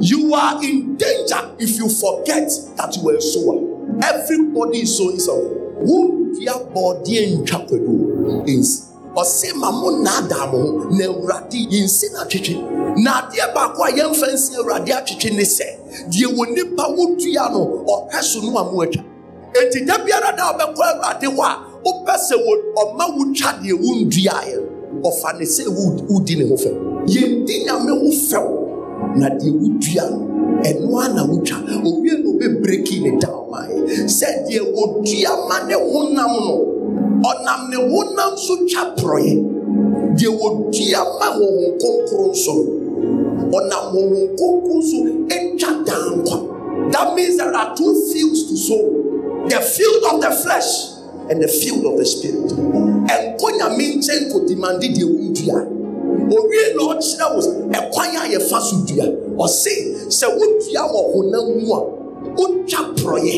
you 0.00 0.34
are 0.34 0.62
in 0.62 0.96
danger 0.96 1.54
if 1.58 1.78
you 1.78 1.88
forget 1.88 2.48
that 2.76 2.96
you 2.96 3.02
were 3.04 3.16
a 3.16 3.20
sower. 3.20 3.58
Everybody 4.02 4.80
is 4.82 4.96
sowing 4.96 5.18
something. 5.18 5.52
Wodua 5.86 6.72
bɔɔdeɛ 6.72 7.38
ntwa 7.38 7.66
kwadu 7.68 8.42
nsi 8.46 8.82
ɔse 9.16 9.54
ma 9.56 9.70
mo 9.70 9.90
nnaadaa 9.90 10.50
mo 10.52 10.58
ho 10.58 10.88
na 10.90 11.04
awurade 11.06 11.58
yɛnsi 11.70 12.12
no 12.12 12.20
atwetwe 12.24 12.56
na 13.02 13.22
adeɛ 13.22 13.54
baako 13.54 13.82
a 13.84 13.90
yɛmfa 13.92 14.26
nsi 14.34 14.56
awurade 14.56 14.88
atwetwe 14.92 15.30
ne 15.36 15.42
sɛ 15.42 15.66
deɛ 16.08 16.26
wɔ 16.34 16.54
nipa 16.54 16.82
wodua 16.96 17.52
no 17.52 17.84
ɔhwɛ 17.86 18.22
so 18.22 18.40
no 18.40 18.56
a 18.58 18.64
mo 18.64 18.82
atwa 18.84 19.04
enti 19.54 19.86
da 19.86 19.98
biara 19.98 20.36
da 20.36 20.52
wobɛkɔ 20.52 20.82
awurade 20.82 21.26
hɔ 21.26 21.40
a 21.40 21.58
wopɛ 21.84 22.14
sɛ 22.16 22.36
wo- 22.36 22.62
ɔma 22.82 23.16
wotwa 23.16 23.52
deɛ 23.62 23.72
wonduaeɛ 23.72 24.58
ɔfa 25.02 25.38
ne 25.38 25.44
sɛ 25.44 25.68
wo- 25.68 26.02
wodi 26.08 26.36
ne 26.38 26.48
ho 26.48 26.56
fɛw 26.56 27.06
yɛndi 27.06 27.64
nyame 27.66 27.90
ho 27.90 28.10
fɛw 28.10 28.65
na 29.18 29.28
deɛ 29.30 29.50
wodua 29.60 30.04
no 30.10 30.18
ɛno 30.62 30.88
a 31.00 31.08
na 31.14 31.22
wotwa 31.24 31.58
owie 31.84 32.12
na 32.22 32.28
obɛbreki 32.30 33.02
ne 33.02 33.10
down 33.20 33.50
mae 33.50 33.72
sɛ 34.06 34.28
deɛ 34.46 34.60
wɔdua 34.74 35.32
ma 35.48 35.56
ne 35.68 35.74
honam 35.74 36.32
no. 36.46 36.56
Ɔnam 37.22 37.70
ne 37.70 37.76
honam 37.76 38.36
so 38.38 38.54
twa 38.66 38.94
porɔeɛ 38.96 39.34
deɛ 40.18 40.28
wɔdua 40.40 41.00
ma 41.18 41.26
honhom 41.36 41.78
kronkron 41.80 42.34
so. 42.34 42.54
Ɔnam 43.56 43.84
honhom 43.94 44.36
kronkron 44.38 44.82
so 44.82 44.98
atwa 45.34 45.84
daa 45.84 46.10
nkwa 46.16 46.92
that 46.92 47.14
means 47.14 47.36
there 47.38 47.52
are 47.54 47.74
two 47.76 47.92
fields 48.12 48.44
to 48.50 48.56
sow. 48.56 48.82
The 49.48 49.60
field 49.60 50.02
of 50.12 50.20
the 50.20 50.30
flesh 50.42 50.92
and 51.30 51.42
the 51.42 51.48
field 51.48 51.84
of 51.86 51.96
the 51.98 52.04
spirit. 52.06 52.52
Ɛnkɔ 53.06 53.48
nyame 53.58 53.84
nkyɛn 53.96 54.30
kɔdimande 54.32 54.88
deɛ 54.94 55.04
wondua 55.04 55.75
owie 56.34 56.64
na 56.76 56.82
ɔkyerɛ 56.92 57.26
wo 57.34 57.40
ɛkwan 57.78 58.16
a 58.16 58.22
yɛfa 58.32 58.58
so 58.60 58.76
dua 58.86 59.06
ɔse 59.44 59.72
sɛ 60.08 60.26
wodua 60.38 60.82
wɔ 60.92 61.00
honam 61.12 61.46
mu 61.62 61.72
a 61.74 61.80
wotwa 62.36 62.80
porɔeɛ 62.96 63.36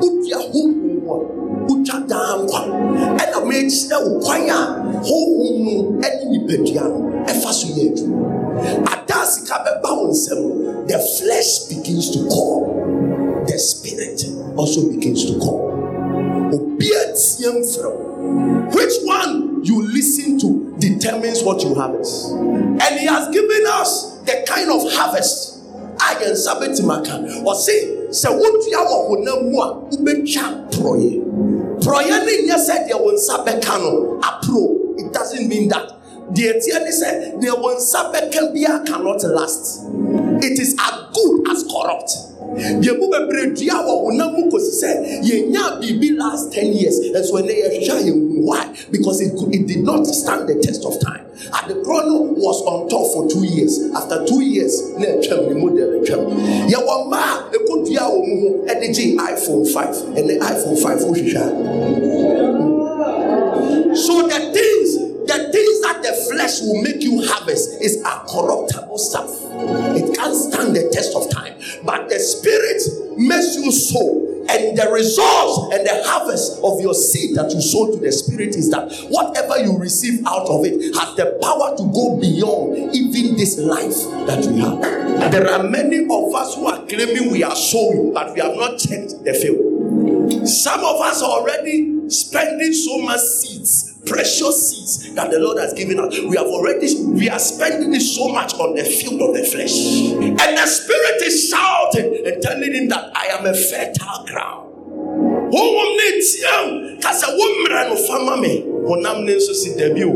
wodua 0.00 0.38
honhom 0.52 0.70
mu 1.04 1.12
a 1.12 1.16
wotwa 1.68 1.96
daa 2.08 2.38
nkwa 2.42 2.60
ɛna 3.20 3.38
mekyerɛ 3.48 3.96
wo 4.04 4.20
kwan 4.20 4.48
a 4.50 4.58
honhom 5.04 5.56
no 5.64 5.98
ne 6.00 6.08
nipadua 6.30 6.84
no 6.88 6.98
ɛfa 7.26 7.52
so 7.52 7.66
yɛ 7.68 7.92
adwuma. 7.92 8.30
Ada 8.60 9.24
sika 9.26 9.54
bɛba 9.64 9.90
wo 9.96 10.12
the 10.86 10.98
flesh 11.18 11.68
begins 11.68 12.10
to 12.10 12.26
call. 12.28 13.44
The 13.46 13.58
spirit 13.58 14.22
also 14.56 14.90
begins 14.90 15.24
to 15.26 15.38
call. 15.38 15.70
Obia 16.52 17.00
tie 17.14 17.48
mfrɛ 17.52 17.88
wo 17.90 18.10
which 18.74 18.94
one 19.04 19.60
you 19.64 19.82
listen 19.92 20.38
to 20.38 20.69
determines 20.80 21.42
what 21.42 21.62
you 21.62 21.74
harvest. 21.74 22.32
And 22.32 22.98
he 22.98 23.06
has 23.06 23.28
given 23.28 23.64
us 23.68 24.18
the 24.24 24.44
kind 24.48 24.70
of 24.70 24.90
harvest. 24.92 25.58
A 26.00 26.16
yɛn 26.16 26.32
nsa 26.32 26.56
bɛtumi 26.56 26.92
aka 26.96 27.14
ɔse 27.44 28.08
sɛ 28.08 28.28
wodua 28.32 28.80
wɔ 28.88 28.96
honam 29.08 29.50
mu 29.52 29.60
a 29.60 29.68
wobɛtwa 29.90 30.70
porɔeɛ 30.72 31.20
porɔeɛ 31.84 32.24
ne 32.24 32.32
nyɛ 32.48 32.56
sɛ 32.56 32.88
deɛ 32.88 33.00
wo 33.00 33.12
nsa 33.12 33.44
bɛka 33.44 33.78
no. 33.80 34.18
Apro. 34.22 34.98
It 34.98 35.12
doesn't 35.12 35.46
mean 35.46 35.68
that. 35.68 35.92
Deɛ 36.32 36.56
teɛ 36.56 36.80
ne 36.84 36.90
sɛ 36.90 37.40
deɛ 37.40 37.60
wo 37.60 37.74
nsa 37.76 38.10
bɛka 38.12 38.86
cannot 38.86 39.22
last. 39.24 39.82
It 40.42 40.58
is 40.58 40.74
as 40.80 40.94
good 41.12 41.50
as 41.50 41.64
corrupt 41.64 42.29
deɛ 42.56 42.92
mu 42.98 43.06
bebree 43.10 43.46
dua 43.54 43.78
wɔ 43.86 43.92
honam 44.04 44.30
mu 44.36 44.42
kɔsi 44.50 44.72
sɛ 44.82 44.90
yɛnya 45.22 45.78
biribi 45.80 46.16
last 46.16 46.52
ten 46.52 46.72
years. 46.72 46.98
Ɛnso 47.00 47.32
ɛnɛ 47.40 47.52
yɛhwehwɛ 47.62 47.90
a 47.90 47.92
yɛhu 48.08 48.42
why? 48.42 48.64
Because 48.90 49.20
it, 49.20 49.32
it 49.52 49.66
did 49.66 49.84
not 49.84 50.06
stand 50.06 50.48
the 50.48 50.54
test 50.62 50.84
of 50.84 50.98
time. 51.00 51.24
And 51.54 51.70
the 51.70 51.74
chrono 51.84 52.22
was 52.36 52.62
on 52.62 52.88
top 52.88 53.06
for 53.12 53.28
two 53.30 53.44
years. 53.46 53.78
After 53.94 54.24
two 54.26 54.42
years 54.42 54.80
na 54.98 55.06
ɛtwam 55.06 55.48
ne 55.48 55.54
model 55.60 55.88
ɛtwam 56.00 56.22
yɛwɔ 56.68 56.94
mmaa 57.06 57.42
ɛkɔdua 57.52 58.04
wɔ 58.10 58.26
mu 58.26 58.34
ho 58.40 58.48
ɛde 58.66 58.92
gye 58.94 59.16
iPhone 59.16 59.64
five. 59.72 59.94
Ɛnɛ 60.16 60.38
iPhone 60.40 60.76
five 60.82 60.98
wohwehwɛ 60.98 61.36
a. 61.36 61.38
Hmm. 61.50 62.10
So 63.94 64.22
the 64.26 64.38
things, 64.54 64.94
the 65.26 65.38
things 65.52 65.80
that 65.82 65.98
the 66.02 66.12
flesh 66.30 66.60
will 66.62 66.80
make 66.82 67.02
you 67.02 67.22
harvest 67.26 67.80
is 67.82 68.00
a 68.02 68.20
corruptible 68.28 68.98
stuff. 68.98 69.30
It 69.96 70.16
can't 70.16 70.34
stand 70.34 70.76
the 70.76 70.90
test 70.92 71.14
of 71.16 71.30
time. 71.30 71.54
But 71.84 72.08
the 72.08 72.18
spirit 72.18 73.18
makes 73.18 73.56
you 73.56 73.72
sow. 73.72 74.26
And 74.48 74.76
the 74.76 74.90
results 74.90 75.74
and 75.74 75.86
the 75.86 76.02
harvest 76.04 76.58
of 76.64 76.80
your 76.80 76.94
seed 76.94 77.36
that 77.36 77.52
you 77.52 77.60
sow 77.60 77.92
to 77.92 77.98
the 77.98 78.10
spirit 78.10 78.56
is 78.56 78.70
that 78.70 78.90
whatever 79.08 79.58
you 79.62 79.78
receive 79.78 80.26
out 80.26 80.48
of 80.48 80.64
it 80.64 80.94
has 80.96 81.14
the 81.14 81.38
power 81.40 81.76
to 81.76 81.84
go 81.94 82.18
beyond 82.18 82.94
even 82.94 83.36
this 83.36 83.58
life 83.58 83.94
that 84.26 84.44
we 84.46 84.58
have. 84.58 85.30
There 85.30 85.48
are 85.48 85.62
many 85.62 86.02
of 86.02 86.34
us 86.34 86.56
who 86.56 86.66
are 86.66 86.84
claiming 86.86 87.30
we 87.30 87.44
are 87.44 87.54
sowing, 87.54 88.12
but 88.12 88.34
we 88.34 88.40
have 88.40 88.56
not 88.56 88.78
checked 88.78 89.22
the 89.22 89.34
field. 89.34 90.48
Some 90.48 90.80
of 90.80 91.00
us 91.00 91.22
are 91.22 91.30
already 91.30 92.10
spending 92.10 92.72
so 92.72 92.98
much 92.98 93.20
seeds 93.20 93.89
precious 94.06 94.70
seeds 94.70 95.14
that 95.14 95.30
the 95.30 95.38
Lord 95.38 95.58
has 95.58 95.72
given 95.74 95.98
us, 96.00 96.18
we 96.20 96.36
have 96.36 96.46
already 96.46 96.88
we 97.04 97.28
are 97.28 97.38
spending 97.38 97.98
so 98.00 98.28
much 98.28 98.54
on 98.54 98.74
the 98.74 98.84
field 98.84 99.20
of 99.20 99.34
the 99.34 99.44
flesh, 99.44 99.76
and 100.16 100.56
the 100.56 100.66
spirit 100.66 101.22
is 101.22 101.48
shouting 101.50 102.26
and 102.26 102.42
telling 102.42 102.72
him 102.72 102.88
that 102.88 103.10
I 103.16 103.26
am 103.38 103.46
a 103.46 103.54
fertile 103.54 104.24
ground. 104.26 104.66
Honhom 105.50 105.96
ne 105.96 106.20
tiam 106.22 107.02
kasa 107.02 107.26
wo 107.36 107.44
mmerɛ 107.44 107.88
no 107.90 107.96
fama 108.06 108.36
me? 108.40 108.62
Honam 108.86 109.26
nso 109.26 109.52
si 109.54 109.70
dabi 109.74 110.04
o? 110.06 110.14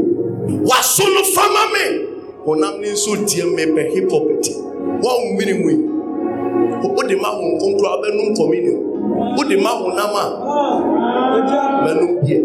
Waso 0.62 1.04
no 1.04 1.24
fama 1.34 1.72
me 1.74 1.84
honam 2.46 2.80
nso 2.80 3.16
tie 3.26 3.44
me 3.44 3.64
pɛ 3.66 3.92
hip 3.94 4.10
hop 4.10 4.28
ti 4.42 4.52
wɔn 4.54 5.34
mmiri 5.34 5.54
mu 5.58 5.70
yi 5.70 5.76
wode 6.94 7.16
ma 7.20 7.28
ho 7.34 7.42
nkonkoro 7.42 7.88
abɛnum 7.98 8.36
communion? 8.36 8.78
Wode 9.36 9.56
ma 9.60 9.70
honam 9.74 10.14
a 10.14 10.24
mɛnum 11.84 12.22
bie 12.22 12.38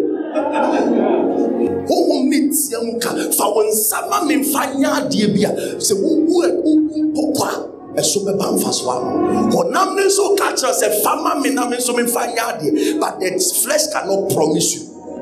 honhom 1.89 2.29
ne 2.29 2.39
tia 2.53 2.79
mu 2.83 2.99
ka 2.99 3.09
fa 3.37 3.45
wo 3.49 3.63
nsa 3.63 4.07
ma 4.09 4.23
me 4.25 4.37
mfa 4.37 4.61
nyɛ 4.77 4.87
adeɛ 4.99 5.27
bi 5.33 5.41
a 5.45 5.51
sɛ 5.79 5.93
wowu 6.01 6.23
wowu 6.29 6.71
mpɔkɔ 7.09 7.43
a 7.43 8.01
ɛso 8.01 8.23
bɛba 8.25 8.53
mfa 8.55 8.71
so 8.73 8.89
ama 8.89 9.49
honam 9.51 9.95
ne 9.95 10.03
nso 10.05 10.35
ka 10.37 10.53
kyerɛ 10.53 10.73
sɛ 10.73 10.87
fa 11.03 11.15
ma 11.23 11.35
me 11.41 11.49
na 11.49 11.65
nso 11.69 11.93
memfa 11.93 12.21
nyɛ 12.35 12.43
adeɛ 12.51 12.99
but 12.99 13.19
the 13.19 13.29
flesh 13.63 13.87
cannot 13.91 14.29
promise 14.29 14.75
you. 14.75 14.81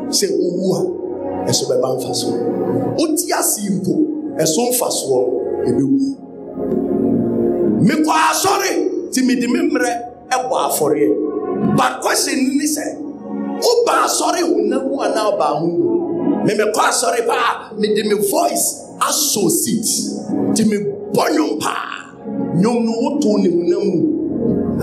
Sɛ 0.09 0.27
wowu 0.31 0.75
a 0.75 1.49
ɛso 1.49 1.63
bɛba 1.71 1.97
mfa 1.97 2.13
so. 2.15 2.27
Wote 2.97 3.31
ase 3.39 3.69
mpo 3.71 3.93
ɛso 4.37 4.69
mfa 4.71 4.87
soɔ 4.91 5.21
ɛbɛwu. 5.67 5.99
Mekɔ 7.87 8.11
asɔre 8.31 8.69
nti 9.09 9.21
mede 9.25 9.47
me 9.49 9.59
mmerɛ 9.69 9.91
ɛbɔ 10.31 10.55
afɔreɛ. 10.67 11.09
But 11.77 12.01
question 12.01 12.57
ne 12.57 12.65
sɛ 12.65 13.06
woba 13.63 13.93
asɔre 14.05 14.41
honam 14.49 14.83
mu 14.89 14.95
anaa 15.05 15.25
ɔbaa 15.31 15.53
ho 15.59 15.67
memekɔ 16.45 16.79
asɔre 16.89 17.21
paa 17.27 17.71
mede 17.79 18.01
me 18.09 18.15
voice 18.31 18.65
asɔ 18.99 19.49
seat 19.49 19.87
nti 20.51 20.63
mebɔ 20.71 21.23
nwom 21.35 21.59
paa 21.59 22.13
nwom 22.61 22.77
no 22.85 22.91
wotoo 23.03 23.37
ne 23.43 23.49
honam 23.49 23.83
mu 23.91 23.99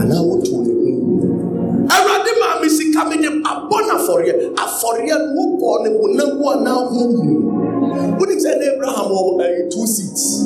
anaa 0.00 0.22
wotoo 0.28 0.60
ne 0.66 0.72
ho 0.80 0.88
mu 0.96 1.02
awurade 1.94 2.30
maa 2.40 2.60
me 2.60 2.68
sika 2.68 3.04
mede 3.10 3.28
abɔ 3.50 3.76
no 3.86 3.92
afɔreɛ 3.98 4.32
afɔreɛ 4.64 5.14
no 5.18 5.28
wobɔ 5.36 5.70
ne 5.84 5.88
honam 5.98 6.30
mu 6.38 6.44
anaa 6.54 6.80
ho 6.90 7.00
mu 7.12 7.34
wonim 8.18 8.38
sɛ 8.44 8.58
ne 8.58 8.66
abraham 8.74 9.08
wɔ 9.10 9.40
ɛyɛ 9.40 9.70
two 9.70 9.86
seats. 9.86 10.44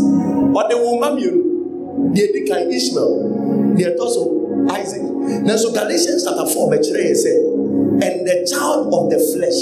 Ɔde 0.58 0.74
wo 0.82 0.98
ma 0.98 1.10
mmienu 1.10 1.42
deɛ 2.14 2.32
di 2.32 2.40
kan 2.48 2.70
ishmael. 2.70 3.12
Deɛ 3.76 3.94
ɛtɔ 3.94 4.06
so 4.08 4.22
isaac. 4.70 5.02
Nanso 5.44 5.72
galatians 5.72 6.24
chapter 6.24 6.46
four 6.46 6.70
bɛkyerɛ 6.70 7.02
yɛ 7.10 7.14
sɛ 7.14 7.32
and 8.02 8.26
the 8.26 8.36
child 8.46 8.86
of 8.94 9.10
the 9.10 9.18
flesh 9.18 9.60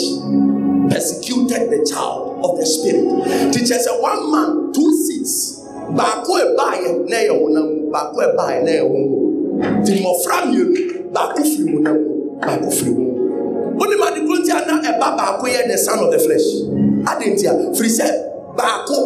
persecuted 0.91 1.71
the 1.71 1.81
child 1.91 2.45
of 2.45 2.59
the 2.59 2.67
spirit. 2.67 3.53
Teacher 3.53 3.75
sɛ 3.81 4.01
one 4.01 4.31
man 4.31 4.73
two 4.73 4.91
seats 5.07 5.63
baako 5.97 6.33
ɛbaayɛ 6.45 7.09
na 7.09 7.17
ɛyɛ 7.17 7.35
honam 7.41 7.67
mu 7.67 7.91
baako 7.91 8.17
ɛbaayɛ 8.27 8.63
na 8.65 8.71
ɛyɛ 8.71 8.85
honam 8.91 9.85
ti 9.85 9.93
mmɔfra 10.01 10.37
mmienu 10.47 11.13
baako 11.13 11.41
firi 11.43 11.73
honam 11.75 11.97
mu 11.97 12.39
baako 12.41 12.69
firi 12.71 12.93
honam 12.95 13.15
mu 13.15 13.79
wonim 13.79 14.03
ade 14.07 14.21
kuro 14.27 14.39
nti 14.43 14.51
ana 14.51 14.83
ɛba 14.83 15.09
baako 15.19 15.45
yɛ 15.47 15.67
the 15.69 15.79
son 15.79 15.99
of 15.99 16.11
the 16.13 16.19
flesh? 16.19 16.47
Ade 17.11 17.25
nti 17.35 17.45
a? 17.47 17.53
Firi 17.77 17.91
sɛ 17.99 18.07
baako 18.57 18.97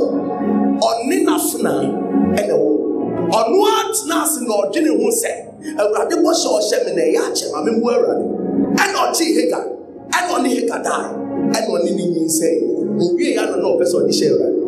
ɔne 0.81 1.17
n'afena 1.27 1.75
ɛna 2.37 2.55
ɛwɔ. 2.55 2.71
Ɔno 3.31 3.59
atena 3.79 4.23
ase 4.25 4.41
na 4.43 4.55
ɔdwe 4.63 4.81
ne 4.83 4.91
ho 4.91 5.09
sɛ 5.23 5.31
awurade 5.79 6.15
bɔhyɛ 6.19 6.49
ɔhyɛ 6.59 6.79
me 6.87 6.91
na 6.97 7.03
ɛyɛ 7.03 7.21
akyɛ 7.31 7.47
ma 7.53 7.59
memmu 7.63 7.87
awurade 7.95 8.40
ɔkyee 9.05 9.33
hega 9.37 9.61
ɛna 10.17 10.29
ɔne 10.37 10.49
hega 10.57 10.77
dae 10.87 11.09
ɛna 11.57 11.69
ɔne 11.75 11.91
ne 11.97 12.05
nyinsɛe 12.15 12.51
owie 13.01 13.35
ya 13.37 13.43
no 13.51 13.57
na 13.63 13.67
ɔpɛ 13.73 13.85
sɛ 13.91 13.97
ɔde 14.01 14.13
hyɛ 14.19 14.27
awurade 14.33 14.59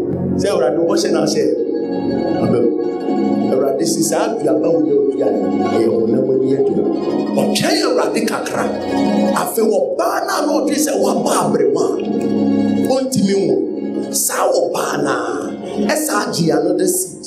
sɛ 0.40 0.46
awurade 0.52 0.78
bɔhyɛ 0.88 1.08
no 1.12 1.20
ahyɛ 1.26 1.44
abam 2.44 2.66
awurade 3.52 3.84
si 3.86 4.02
saa 4.02 4.24
aduaba 4.28 4.68
wo 4.74 4.80
yɛ 4.88 4.94
odua 5.00 5.28
ɛyɛ 5.74 5.88
honam 5.92 6.30
ani 6.32 6.48
adua 6.56 6.84
ɔtwɛn 7.40 7.76
awurade 7.86 8.20
kakra 8.30 8.64
afei 9.42 9.64
ɔbaa 9.78 10.16
no 10.26 10.32
a 10.36 10.40
na 10.46 10.52
ɔdwe 10.58 10.76
sɛ 10.86 10.92
waba 11.04 11.30
aberewa 11.44 11.84
a 12.88 12.92
ɔntumi 12.94 13.34
nwo 13.42 13.56
saa 14.14 14.44
ɔbaa 14.60 15.02
no 15.04 15.10
a 15.10 15.92
ɛsaa 15.94 16.32
gye 16.34 16.50
another 16.52 16.86
seed. 16.88 17.22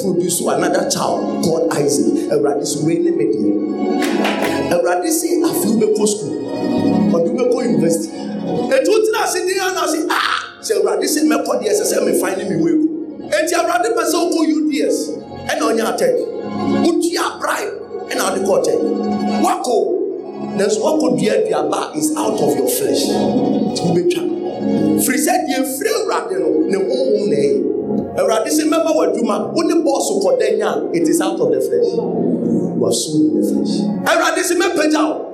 Produce 0.00 0.40
another 0.40 0.88
child 0.90 1.42
called 1.44 1.72
Isaac. 1.72 2.28
Awurade 2.32 2.66
so 2.66 2.84
wei 2.84 2.98
ne 2.98 3.10
me 3.10 3.24
deɛ. 3.32 4.72
Awurade 4.72 5.08
se 5.10 5.28
afi 5.42 5.66
wobɛkɔ 5.72 6.06
school 6.08 6.39
ɔde 7.12 7.28
wobɛkɔ 7.30 7.64
university. 7.64 8.12
Etu 8.74 8.92
tena 9.04 9.24
ase 9.24 9.38
ne 9.44 9.52
yana 9.54 9.84
ase 9.84 9.98
ah 10.10 10.38
sɛ 10.62 10.72
awurade 10.78 11.06
se 11.06 11.20
mɛkɔ 11.20 11.52
deɛ 11.60 11.72
sɛ 11.78 11.84
sɛ 11.90 12.06
me 12.06 12.12
fan 12.20 12.38
ne 12.38 12.44
me 12.50 12.56
wei. 12.62 12.76
Eti 13.38 13.54
awurade 13.54 13.88
pɛ 13.96 14.02
sɛ 14.10 14.16
wokɔ 14.22 14.40
UDS 14.56 14.96
ɛna 15.50 15.62
ɔnyɛ 15.70 15.84
atɛk. 15.92 16.16
Wotua 16.84 17.26
bribe 17.40 17.72
ɛna 18.10 18.22
ɔde 18.28 18.40
kɔ 18.46 18.52
atɛk. 18.60 18.80
Wako 19.44 19.76
nanso 20.56 20.80
wako 20.82 21.16
dua 21.16 21.32
aduaba 21.38 21.96
is 21.96 22.14
out 22.16 22.40
of 22.40 22.56
your 22.56 22.68
flesh. 22.68 23.04
Wobɛtwa. 23.06 24.22
Firi 25.04 25.18
sɛ 25.18 25.32
deɛ 25.48 25.64
firi 25.76 25.90
awurade 26.00 26.36
no 26.40 26.48
ne 26.68 26.76
honhom 26.76 27.28
na 27.30 27.36
ɛyɛ 27.36 27.70
awurade 28.18 28.50
sɛ 28.50 28.64
mɛma 28.68 28.90
w'adwuma 28.96 29.52
wo 29.54 29.62
ne 29.62 29.74
bɔɔso 29.74 30.20
kɔdɛn 30.22 30.62
a 30.62 30.96
it 30.96 31.08
is 31.08 31.20
out 31.20 31.40
of 31.40 31.50
the 31.50 31.60
flesh 31.60 31.90
waso 32.78 33.14
in 33.16 33.40
the 33.40 33.42
flesh 33.48 33.74
awurade 34.06 34.42
sɛ 34.42 34.54
mɛpagya 34.60 35.02
wo 35.08 35.29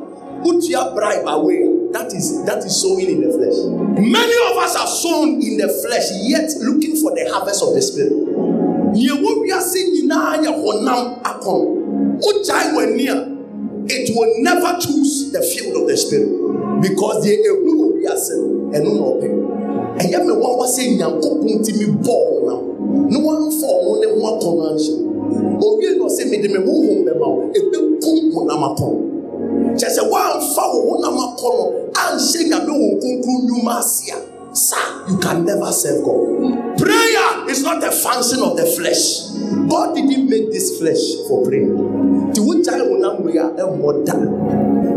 wotua 0.46 0.94
bribe 0.94 1.26
away. 1.26 1.90
That 1.92 2.12
is 2.12 2.44
that 2.44 2.58
is 2.64 2.80
sowing 2.82 3.08
in 3.08 3.20
the 3.20 3.30
flesh. 3.34 3.58
Many 3.98 4.36
of 4.50 4.56
us 4.62 4.76
are 4.76 4.86
sown 4.86 5.40
in 5.42 5.56
the 5.58 5.68
flesh 5.82 6.06
yet 6.22 6.50
looking 6.62 6.94
for 6.96 7.10
the 7.14 7.28
harvest 7.32 7.62
of 7.62 7.74
the 7.74 7.82
spirit. 7.82 8.12
Wɔ 8.96 9.30
wiase 9.42 9.78
nyinaa 9.92 10.40
yɛ 10.44 10.50
honam 10.62 11.20
akɔn 11.22 11.60
wogyae 12.20 12.72
w'ani 12.74 13.08
a 13.08 13.16
it 13.88 14.10
will 14.16 14.32
never 14.42 14.78
choose 14.80 15.30
the 15.32 15.40
field 15.42 15.76
of 15.76 15.88
the 15.88 15.96
spirit 15.96 16.28
because 16.80 17.24
deɛ 17.24 17.36
ehu 17.44 17.70
wɔ 17.80 17.86
wiase 18.00 18.34
no 18.36 18.70
ɛno 18.72 18.90
na 18.96 19.02
ɔpɛ 19.12 19.28
ɛyɛ 20.00 20.18
me 20.26 20.32
wɔn 20.32 20.52
wɔ 20.58 20.66
sɛ 20.66 20.82
nyankopɔn 20.98 21.64
ti 21.64 21.72
mi 21.78 21.86
bɔ 22.04 22.14
ɔnam 22.36 22.60
ne 23.10 23.16
wɔn 23.18 23.36
afɔ 23.48 23.66
ɔno 23.78 23.92
ne 24.00 24.06
ho 24.06 24.20
akɔ 24.32 24.48
no 24.56 24.62
ahyɛ 24.70 24.94
owie 25.60 25.90
na 25.98 26.04
ɔsɛ 26.04 26.30
mede 26.30 26.48
me 26.50 26.58
honhom 26.66 27.04
bɛma 27.06 27.26
wo 27.34 27.42
ɛbɛkum 27.52 28.32
honam 28.34 28.62
akɔ 28.68 29.15
kyɛ 29.78 29.88
sɛ 29.96 30.02
woamfa 30.10 30.62
wo 30.72 30.78
honam 30.90 31.16
akɔ 31.24 31.48
no 31.56 31.64
anhyɛ 31.94 32.40
nyame 32.50 32.72
wo 32.80 32.86
nkonkron 32.96 33.38
nnwuma 33.44 33.78
ase 33.78 34.10
a. 34.12 34.18
Sir 34.56 34.76
you 35.08 35.18
can 35.18 35.44
never 35.44 35.70
serve 35.70 36.02
god. 36.02 36.78
Prayer 36.78 37.50
is 37.50 37.62
not 37.62 37.84
a 37.84 37.92
function 37.92 38.40
of 38.40 38.56
the 38.56 38.64
flesh. 38.64 39.28
God 39.68 39.94
didn't 39.94 40.30
make 40.30 40.50
this 40.50 40.78
flesh 40.78 41.04
for 41.28 41.44
prayer. 41.44 41.68
Nti 41.68 42.40
wogyae 42.40 42.80
honam 42.88 43.20
wei 43.24 43.36
a 43.36 43.44
ɛmmɔ 43.52 44.04
da. 44.06 44.14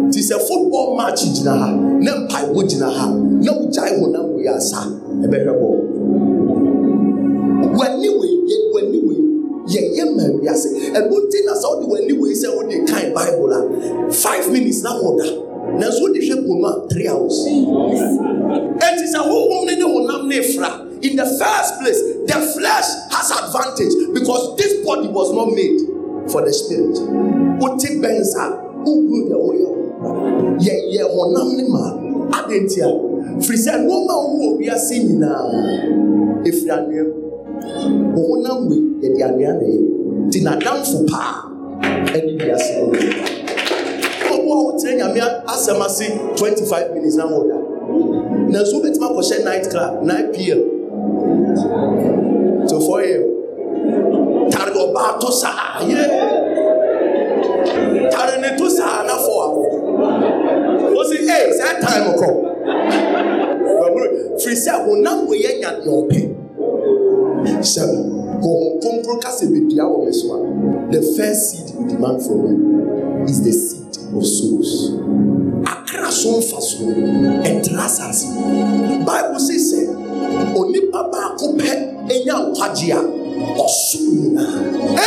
Nti 0.08 0.20
sɛ 0.24 0.40
football 0.48 0.96
match 0.98 1.24
gyina 1.36 1.54
ha 1.60 1.68
na 1.76 2.12
mpaebɔ 2.24 2.64
gyina 2.70 2.90
ha 2.90 3.08
na 3.12 3.52
wogyae 3.52 4.00
honam 4.00 4.34
wei 4.36 4.48
a 4.48 4.60
sa 4.62 4.86
ɛbɛhwɛ 5.24 5.54
bɔɔl 5.60 5.80
w'ani 5.90 6.00
wei 7.30 7.68
yɛ 7.68 7.78
w'ani 7.78 8.10
wei 8.20 8.29
yɛyɛ 9.74 10.04
ma 10.16 10.24
wiase 10.42 10.68
ɛno 10.98 11.16
nti 11.26 11.46
na 11.46 11.54
sɛ 11.54 11.68
wode 11.70 11.86
w'ani 11.90 12.14
wei 12.20 12.34
sɛ 12.34 12.48
wode 12.56 12.76
kan 12.88 13.14
bible 13.14 13.54
a 13.54 14.12
five 14.12 14.52
minutes 14.52 14.82
na 14.84 14.92
wɔda 14.98 15.26
nanso 15.80 16.02
wode 16.02 16.18
hwɛ 16.18 16.36
pono 16.46 16.68
a 16.68 16.88
three 16.90 17.08
hours. 17.08 17.38
Ɛnti 18.86 19.06
sɛ 19.14 19.20
honhom 19.30 19.66
ne 19.68 19.76
ne 19.76 19.86
honam 19.86 20.28
ne 20.28 20.42
fra 20.54 20.86
in 21.02 21.16
the 21.16 21.26
first 21.26 21.72
place 21.80 22.02
the 22.28 22.38
flesh 22.56 22.88
has 23.12 23.32
advantage 23.32 23.94
because 24.14 24.56
this 24.58 24.84
body 24.86 25.08
was 25.08 25.32
not 25.34 25.48
made 25.54 25.80
for 26.32 26.42
the 26.46 26.54
spirit. 26.54 26.98
Wote 27.62 27.86
bɛns 28.02 28.34
a 28.36 28.46
wohuru 28.86 29.30
deɛ 29.30 29.38
woyɛ 29.38 29.68
wo 29.70 30.58
yɛyɛ 30.60 31.04
honam 31.14 31.56
ne 31.58 31.64
ma 31.68 31.84
ade 32.40 32.56
nti 32.66 32.80
a 32.82 32.90
firi 33.42 33.58
sɛ 33.58 33.72
nneɔma 33.86 34.14
a 34.14 34.22
wowɔ 34.26 34.58
wiase 34.60 34.96
nyinaa. 35.06 36.44
Ɛfiri 36.44 36.70
anwea 36.72 37.04
mu 37.04 37.14
wo 37.22 37.29
honam 38.16 38.60
wei 38.70 38.82
yɛde 39.02 39.20
anwea 39.28 39.52
na 39.54 39.66
ɛyɛ. 39.66 39.82
Nti 40.28 40.40
n'adamfo 40.46 40.98
paa 41.12 41.34
ɛne 42.16 42.32
wiase 42.40 42.72
no. 42.80 42.86
Ɔbo 44.34 44.50
a 44.54 44.62
wokyerɛ 44.66 44.94
nyame 45.00 45.20
asɛm 45.54 45.82
ase 45.86 46.06
25 46.36 46.94
minutes 46.94 47.16
na 47.16 47.26
wɔda 47.26 47.58
nanso 48.52 48.74
wobɛtumi 48.78 49.06
akɔhyɛ 49.10 49.44
night 49.46 49.70
club 49.70 50.04
9 50.04 50.28
pm 50.34 50.60
to 52.68 52.80
4 52.80 53.02
am 53.02 53.24
tare 54.52 54.72
ɔbaa 54.74 55.20
to 55.20 55.32
saa 55.32 55.80
yɛ 55.82 56.02
tare 58.12 58.38
ne 58.42 58.58
to 58.58 58.70
saa 58.70 59.04
na 59.08 59.14
fɔ 59.14 59.34
akɔ 59.46 59.64
wosi 60.96 61.18
ee 61.24 61.50
sɛ 61.60 61.80
time 61.82 62.14
kɔ. 62.20 62.50
Firi 64.40 64.56
sɛ 64.56 64.72
honam 64.86 65.28
wei 65.28 65.40
yɛ 65.44 65.52
nya 65.60 65.72
deɛ 65.84 65.92
ɔpɛ 66.02 66.20
sɛ 67.74 67.82
honhom 68.44 68.80
kronkron 68.82 69.20
kasa 69.22 69.46
bɛdua 69.46 69.84
wɔ 69.92 70.06
me 70.06 70.12
so 70.14 70.28
a 70.36 70.38
the 70.92 71.02
first 71.16 71.42
seed 71.50 71.68
we 71.78 71.86
demand 71.92 72.22
from 72.26 72.40
you 72.48 73.26
is 73.28 73.42
the 73.44 73.52
seed 73.52 73.94
of 74.16 74.26
souls. 74.26 74.92
Akra 75.66 76.12
so 76.12 76.40
mfa 76.40 76.60
so 76.62 76.86
ɛntena 77.50 77.86
asase 77.86 78.28
bible 79.06 79.40
nipa 80.72 81.00
baako 81.12 81.46
pɛ 81.58 81.70
enya 82.14 82.36
nkwagye 82.48 82.94
a 82.94 83.02
ɔsom 83.64 84.06
nyinaa 84.22 84.58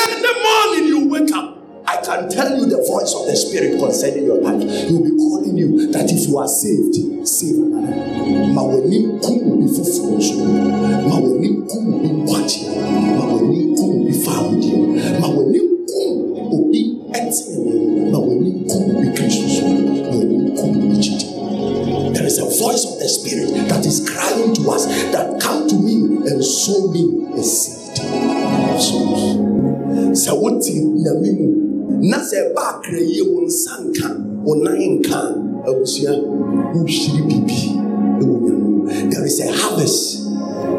any 0.01 0.31
morning 0.45 0.87
you 0.89 1.09
wake 1.09 1.33
up 1.33 1.62
I 1.93 2.01
can 2.01 2.31
tell 2.31 2.57
you 2.57 2.65
the 2.65 2.81
voice 2.89 3.13
of 3.13 3.27
the 3.29 3.37
Spirit 3.37 3.79
concerning 3.79 4.25
your 4.25 4.41
life. 4.41 4.65
He 4.65 4.97
will 4.97 5.05
be 5.05 5.13
calling 5.13 5.59
you 5.59 5.93
that 5.93 6.09
if 6.09 6.27
you 6.27 6.39
are 6.39 6.49
saved, 6.49 6.97
save 7.29 7.61
another. 7.61 7.93
Ma 8.49 8.65
w'anim 8.65 9.21
kum 9.21 9.53
obi 9.53 9.69
foforɔ 9.69 10.17
nso. 10.17 10.41
Ma 11.05 11.21
w'anim 11.21 11.69
kum 11.69 11.85
be 12.01 12.09
nkwagye. 12.09 12.65
Ma 13.13 13.29
w'anim 13.29 13.77
kum 13.77 13.93
obi 13.93 14.13
faamudeɛ. 14.25 15.21
Ma 15.21 15.29
w'anim 15.29 15.69
kum 15.85 16.17
obi 16.57 16.81
ɛtenene. 17.13 18.09
Ma 18.09 18.19
w'anim 18.25 18.65
kum 18.65 18.83
obi 18.97 19.09
kristo 19.13 19.47
so. 19.53 19.69
Ma 19.69 20.17
w'anim 20.17 20.57
kum 20.57 20.73
obi 20.73 20.97
gyidi. 20.97 21.29
There 22.15 22.25
is 22.25 22.39
a 22.39 22.49
voice 22.49 22.89
of 22.89 22.97
the 23.05 23.09
Spirit 23.09 23.69
that 23.69 23.85
is 23.85 24.01
crying 24.09 24.55
to 24.55 24.71
us 24.71 24.87
that 25.13 25.39
come 25.43 25.69
to 25.69 25.77
me 25.77 26.25
and 26.25 26.43
sow 26.43 26.89
me 26.89 27.05
a 27.37 27.43
seed 27.43 28.01
of 28.01 28.81
souls. 28.81 29.37
Sɛ 30.17 30.33
wote 30.41 30.73
nyame 30.73 31.37
mu 31.37 31.72
na 32.11 32.19
sɛ 32.29 32.37
ɛba 32.51 32.63
akra 32.73 32.99
yie 33.11 33.23
wo 33.31 33.39
nsa 33.47 33.73
nka 33.87 34.09
wo 34.45 34.53
nan 34.65 34.77
nka 34.99 35.19
abusua 35.69 36.13
wohyiri 36.75 37.21
biribi 37.29 37.59
ɛwɔ 38.21 38.37
nyame. 38.45 39.11
There 39.11 39.25
is 39.25 39.39
a 39.41 39.49
harvest 39.53 40.25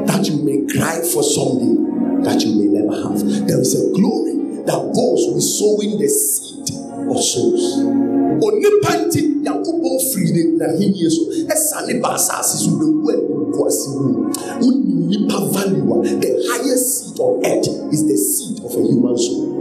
that 0.08 0.22
you 0.28 0.38
may 0.44 0.60
cry 0.74 1.02
for 1.02 1.24
someday 1.24 1.74
that 2.26 2.42
you 2.44 2.52
may 2.60 2.68
never 2.80 2.96
have. 3.04 3.48
There 3.48 3.60
is 3.62 3.74
a 3.76 3.92
glory 3.96 4.36
that 4.68 4.82
goes 4.94 5.22
with 5.34 5.44
sowing 5.44 5.98
the 6.00 6.08
seed 6.10 6.68
of 7.10 7.18
souls. 7.24 7.64
onipa 8.44 8.92
nti 9.06 9.22
nyankopɔn 9.44 10.00
firi 10.12 10.32
ne 10.34 10.44
n'ahenni 10.58 11.10
so 11.16 11.22
ɛsane 11.54 12.02
ba 12.02 12.10
asase 12.18 12.58
so 12.64 12.72
bɛwu 12.80 13.08
animguase 13.54 13.88
mu 13.96 14.28
wonim 14.62 15.08
nipa 15.10 15.38
value 15.54 15.94
a 15.94 15.98
the 16.20 16.30
highest 16.50 16.86
seed 17.06 17.20
on 17.20 17.46
earth 17.46 17.68
is 17.94 18.02
the 18.08 18.18
seed 18.18 18.58
of 18.66 18.72
a 18.76 18.82
human 18.88 19.18
soul 19.18 19.53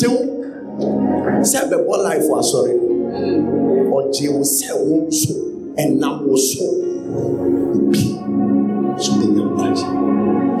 ankye 0.00 0.08
wo 0.08 1.42
sɛ 1.42 1.60
bɛbɔ 1.70 1.94
life 2.04 2.28
asɔre 2.38 2.72
ɔgye 3.96 4.28
wo 4.34 4.42
sɛ 4.42 4.68
wo 4.86 5.06
nso 5.08 5.34
ɛnam 5.76 6.26
wo 6.26 6.36
so. 6.36 6.64
Obi 7.74 8.18
so 8.98 9.12
bɛnya 9.12 9.44
mpagye 9.50 9.86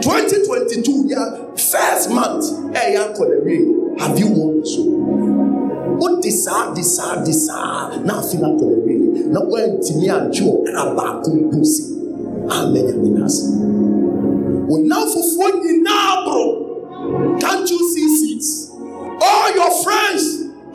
2022 0.00 1.08
ya 1.08 1.22
first 1.56 2.10
month. 2.10 2.44
Ɛyɛ 2.72 2.98
akɔ 3.14 3.28
na 3.28 3.36
wie. 3.44 3.76
Have 3.98 4.18
you 4.18 4.28
won 4.28 4.64
so? 4.64 4.82
Wode 6.00 6.32
saa 6.32 6.72
de 6.74 6.82
saa 6.82 7.22
de 7.22 7.32
saa. 7.32 8.00
Na 8.04 8.20
afe 8.20 8.34
no 8.40 8.56
akɔ 8.56 8.66
na 8.70 8.76
wie. 8.84 9.24
Na 9.28 9.40
woantumi 9.40 10.08
antwe 10.08 10.46
ɔkra 10.46 10.96
baako 10.96 11.30
mpo 11.30 11.64
si. 11.64 11.84
Amma 12.48 12.78
nyame 12.78 13.08
no 13.18 13.24
ase 13.24 13.44
wo 14.68 14.76
namfofoɔ 14.78 15.48
nyinaa 15.62 16.24
boro. 16.24 17.38
Can't 17.40 17.68
you 17.70 17.78
see 17.92 18.16
seeds 18.16 18.69
all 19.20 19.54
your 19.54 19.70
friends 19.84 20.22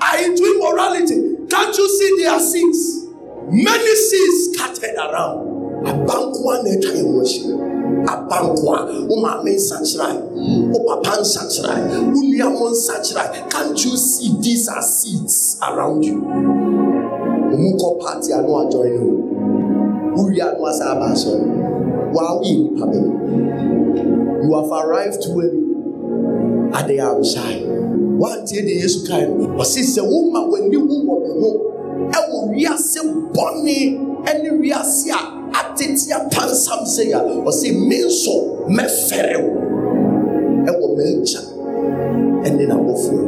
are 0.01 0.17
into 0.23 0.43
immorality. 0.55 1.35
Can't 1.49 1.77
you 1.77 1.89
see 1.89 2.15
their 2.23 2.39
seeds 2.39 3.05
many 3.49 3.95
seeds 3.95 4.53
scattered 4.53 4.95
around. 4.97 5.53
Abanko 5.85 6.49
a 6.49 6.51
na 6.63 6.69
atwa 6.73 6.91
yɛn 6.97 7.05
ho 7.05 7.21
ahyia 7.21 7.53
abanko 8.09 8.65
a 8.73 8.75
wo 9.05 9.15
maame 9.21 9.53
nsakyerae 9.53 10.17
wo 10.73 10.79
papa 10.87 11.21
nsakyerae 11.21 11.81
can't 13.51 13.77
you 13.85 13.93
see 13.95 14.33
these 14.41 14.67
are 14.67 14.81
seeds 14.81 15.57
around 15.61 16.03
you? 16.03 16.21
Ɔmu 17.53 17.77
kɔ 17.77 17.99
party 17.99 18.33
ano 18.33 18.55
adɔre 18.65 18.89
no 18.97 19.05
wowie 20.17 20.41
ano 20.41 20.65
asa 20.65 20.85
aba 20.91 21.05
asɔre 21.13 21.45
waa 22.13 22.33
woyɛ 22.39 22.55
nipa 22.57 22.85
bɛyi 22.87 23.09
you 24.43 24.51
have 24.53 24.71
arrived 24.71 25.23
early 25.29 25.59
ade 26.73 26.99
a 26.99 27.05
wosae 27.95 28.17
woantie 28.19 28.61
de 28.61 28.71
yesu 28.79 29.07
kae 29.07 29.25
no 29.27 29.57
ɔse 29.57 29.81
sɛ 29.83 30.01
woma 30.01 30.39
w'ani 30.49 30.77
wo 30.77 30.95
wɔ 31.07 31.15
me 31.23 31.29
ho. 31.41 31.49
Ɛwɔ 32.11 32.37
wiase 32.53 32.99
bɔne 33.33 33.77
ɛne 34.25 34.49
wiase 34.59 35.09
a 35.11 35.19
atete 35.59 36.11
apansam 36.11 36.83
sɛ 36.85 37.13
a 37.13 37.19
ɔse 37.45 37.71
me 37.87 37.97
nso 38.03 38.65
mɛfɛre 38.67 39.37
wo. 39.43 39.51
Ɛwɔ 40.65 40.87
m'agya 40.97 41.41
ɛne 42.45 42.67
n'abɔfoɔ 42.67 43.21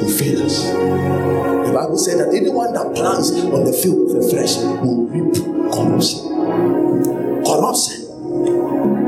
will 0.00 0.08
fail 0.08 0.42
us. 0.42 0.64
The 1.66 1.72
bible 1.74 1.98
said 1.98 2.18
that 2.18 2.34
anyone 2.34 2.72
that 2.72 2.94
plants 2.94 3.30
on 3.32 3.64
the 3.64 3.72
field 3.72 4.10
of 4.10 4.22
the 4.22 4.28
flesh 4.30 4.56
will 4.82 5.06
reap 5.06 5.34
corruption. 5.72 7.44
Corruption 7.44 8.07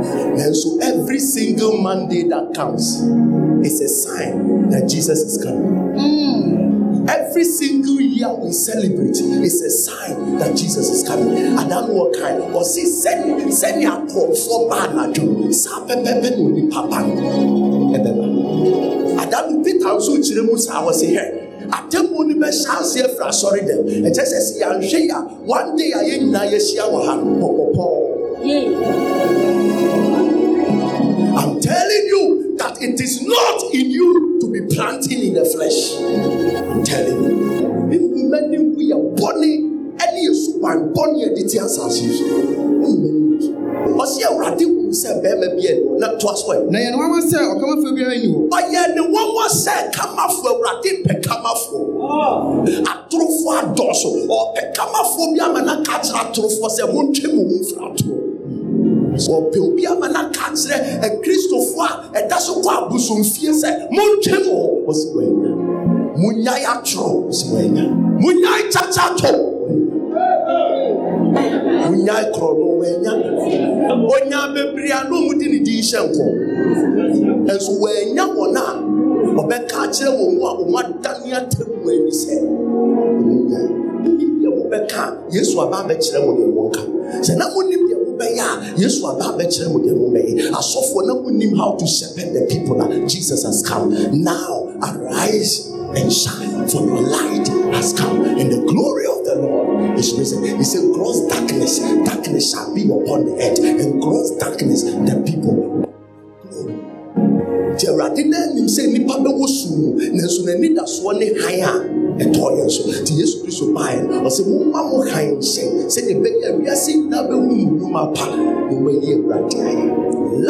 and 0.05 0.57
so 0.57 0.79
every 0.81 1.19
single 1.19 1.79
Monday 1.81 2.25
that 2.25 2.55
comes 2.55 3.01
is 3.67 3.81
a 3.81 3.89
sign 3.89 4.71
that 4.71 4.89
Jesus 4.89 5.21
is 5.21 5.43
coming. 5.43 5.63
Mm. 5.97 7.09
Every 7.09 7.45
single 7.45 8.01
year 8.01 8.33
we 8.35 8.53
celebrate 8.53 9.17
is 9.17 9.63
a 9.63 9.71
sign 9.71 10.39
that 10.39 10.57
Jesus 10.57 10.89
is 10.89 11.07
coming. 11.07 11.37
And 11.37 11.71
then 11.71 11.89
what 11.89 12.17
kind? 12.19 12.41
Or 12.55 12.65
say 12.65 12.85
send 12.85 13.53
send 13.53 13.83
your 13.83 14.07
call 14.07 14.35
for 14.35 14.71
banado. 14.71 15.53
Sa 15.53 15.85
pepepe 15.87 16.37
no 16.37 16.49
ni 16.49 16.71
papa. 16.71 17.05
Ebeba. 17.97 19.21
Adam 19.21 19.63
Peter 19.63 19.95
mu 20.45 20.57
saa 20.57 20.85
wɔ 20.85 20.93
se 20.93 21.07
hɛ 21.15 21.25
atemmu 21.71 22.27
no 22.27 22.35
bɛhyɛ 22.35 22.81
ase 22.81 22.99
afiri 23.05 23.25
asɔre 23.29 23.61
dɛm 23.69 23.81
ɛkyɛ 24.07 24.25
sɛ 24.25 24.39
sɛ 24.47 24.55
yɛanhwɛ 24.61 24.99
yi 25.01 25.11
a 25.11 25.21
one 25.47 25.77
day 25.77 25.93
a 25.93 26.01
yɛn 26.03 26.21
nyinaa 26.25 26.47
yɛahyia 26.51 26.85
wɔ 26.91 26.99
ha 27.07 27.15
no 27.17 27.31
pɔpɔpɔɔ 27.41 28.11
I'm 28.43 29.20
telling 31.71 32.07
you 32.11 32.55
that 32.59 32.83
it 32.83 33.01
is 33.01 33.23
not 33.23 33.59
in 33.73 33.91
you 33.91 34.39
to 34.43 34.51
be 34.51 34.61
planting 34.75 35.23
in 35.31 35.35
the 35.35 35.47
flesh. 35.47 35.95
I'm 36.03 36.83
telling 36.83 37.23
you. 37.23 38.31
Many 38.31 38.59
we 38.75 38.93
are 38.93 39.07
born 39.14 39.43
any 40.03 40.27
suban 40.35 40.95
born 40.95 41.14
here 41.14 41.31
the 41.31 41.47
tears 41.47 41.79
as 41.79 42.03
you. 42.03 42.11
Ɔsi 44.01 44.25
awurade 44.25 44.64
wu 44.64 44.89
sɛ 44.91 45.21
bɛrima 45.21 45.49
bi 45.57 45.62
ɛnu 45.68 45.99
na 46.01 46.09
to 46.16 46.27
aso 46.29 46.49
ɛ. 46.57 46.71
na 46.71 46.79
yɛn 46.79 46.95
nwanwa 46.97 47.21
sɛ 47.21 47.37
ɔkamafo 47.53 47.93
biara 47.93 48.16
ni 48.16 48.29
hɔ 48.33 48.49
Ɔyɛ 48.49 48.95
ne 48.95 49.03
wɔwɔ 49.12 49.47
sɛ 49.64 49.93
kamafo 49.93 50.47
awurade 50.51 50.91
pɛ 51.05 51.23
kamafo. 51.23 51.79
Atorofo 52.91 53.49
adɔso 53.61 54.09
ɔpɛ 54.27 54.75
kamafo 54.75 55.35
bi 55.35 55.41
ama 55.45 55.61
na 55.62 55.83
kakyere 55.83 56.33
atorofo 56.33 56.66
sɛ 56.77 56.93
mo 56.93 57.03
ntwe 57.03 57.29
mo 57.35 57.43
ho 57.45 57.57
atoro. 57.87 58.30
Ɔpɛ 59.17 59.59
obi 59.67 59.87
ama 59.87 60.09
na 60.09 60.29
ka 60.31 60.51
kyerɛ 60.55 60.77
akristofo 61.07 61.81
a 61.83 61.91
ɛda 62.19 62.39
so 62.39 62.61
kɔ 62.63 62.71
abosomfie 62.87 63.51
sɛ 63.63 63.89
montwe 63.91 64.37
mo 64.47 64.53
hɔ 64.53 64.87
ɔsi 64.91 65.07
wɔanya 65.15 65.51
monyae 66.21 66.65
atoro 66.73 67.29
ɔsi 67.31 67.45
wɔanya 67.53 67.85
monyae 68.23 68.63
kyakyato 68.73 69.33
monyae 71.91 72.25
korɔ 72.35 72.51
no 72.59 72.67
wɔanya 72.81 73.13
onya 74.13 74.39
bebree 74.55 74.91
a 74.93 75.05
na 75.09 75.17
ɔmu 75.17 75.39
de 75.39 75.47
ne 75.49 75.59
din 75.65 75.83
hyɛ 75.83 76.01
nkɔ. 76.09 76.25
Ɛnso 77.51 77.73
wɔanya 77.81 78.25
wɔn 78.37 78.57
a 78.57 78.65
ɔbɛka 79.41 79.77
akyerɛ 79.85 80.11
wɔn 80.19 80.31
mu 80.37 80.43
a 80.47 80.53
wɔn 80.59 80.75
adane 80.81 81.33
atam 81.39 81.69
wɔ 81.85 81.91
ani 81.91 82.11
sɛ 82.11 82.35
wonim 84.05 84.33
deɛ 84.41 84.51
mobɛka 84.59 85.01
a 85.01 85.35
yesu 85.35 85.61
aba 85.61 85.77
abɛkyerɛ 85.85 86.19
mo 86.27 86.33
deɛ 86.39 86.47
wɔnka. 86.57 86.83
Sɛ 87.27 87.37
na 87.39 87.45
monim 87.55 87.83
deɛ 87.89 87.97
mobɛyɛ 88.21 88.77
a 88.77 88.81
yesu 88.81 89.07
aba 89.07 89.25
abɛkyerɛ 89.33 89.73
mo 89.73 89.79
deɛ 89.81 89.95
mobɛyɛ 89.97 90.51
asɔfoɔ 90.53 91.07
na 91.07 91.14
monim 91.14 91.57
how 91.57 91.73
to 91.77 91.87
shepherd 91.87 92.35
the 92.35 92.43
people 92.47 92.81
a 92.81 93.07
jesus 93.07 93.45
has 93.45 93.62
come. 93.62 93.91
Now 94.23 94.68
arise 94.83 95.68
and 95.97 96.12
shine 96.12 96.68
for 96.68 96.85
your 96.85 97.03
light 97.03 97.49
has 97.75 97.93
come 97.93 98.23
and 98.25 98.53
the 98.53 98.61
glory 98.66 99.07
of 99.07 99.25
the 99.25 99.35
lord 99.37 99.99
is 99.99 100.12
risen. 100.14 100.45
He 100.45 100.64
said 100.64 100.93
gross 100.93 101.21
darkness 101.29 101.79
darkness 102.05 102.53
shall 102.53 102.75
be 102.75 102.85
upon 102.85 103.25
the 103.25 103.35
earth 103.41 103.59
and 103.59 104.01
gross 104.03 104.31
darkness 104.37 104.83
the 104.85 105.23
people 105.27 105.55
glory 105.55 105.81
nti 107.75 107.87
awurade 107.89 108.25
na 108.29 108.37
anim 108.45 108.66
sɛ 108.68 108.87
nnipa 108.87 109.14
bɛwɔ 109.25 109.47
sum 109.49 109.97
nanso 110.12 110.45
n'anidasoɔ 110.45 111.18
ne 111.18 111.27
ɛtɔɔ 112.21 112.49
yɛn 112.59 112.71
so 112.71 112.83
nti 112.85 113.12
yesu 113.21 113.37
kristo 113.43 113.64
baeɛ 113.75 114.05
no 114.09 114.21
ɔsɛ 114.29 114.43
momma 114.47 114.81
mo 114.91 114.97
hann 115.11 115.41
nhyɛn 115.41 115.89
sɛdeɛ 115.89 116.14
ɛbɛyɛ 116.21 116.49
wiase 116.61 116.91
nyinaa 116.97 117.23
bɛhu 117.29 117.41
mo 117.49 117.55
nnwuma 117.57 118.03
pa 118.14 118.25
na 118.37 118.77
wɔayi 118.77 119.09
awurade 119.16 119.57
ayɛ. 119.68 119.87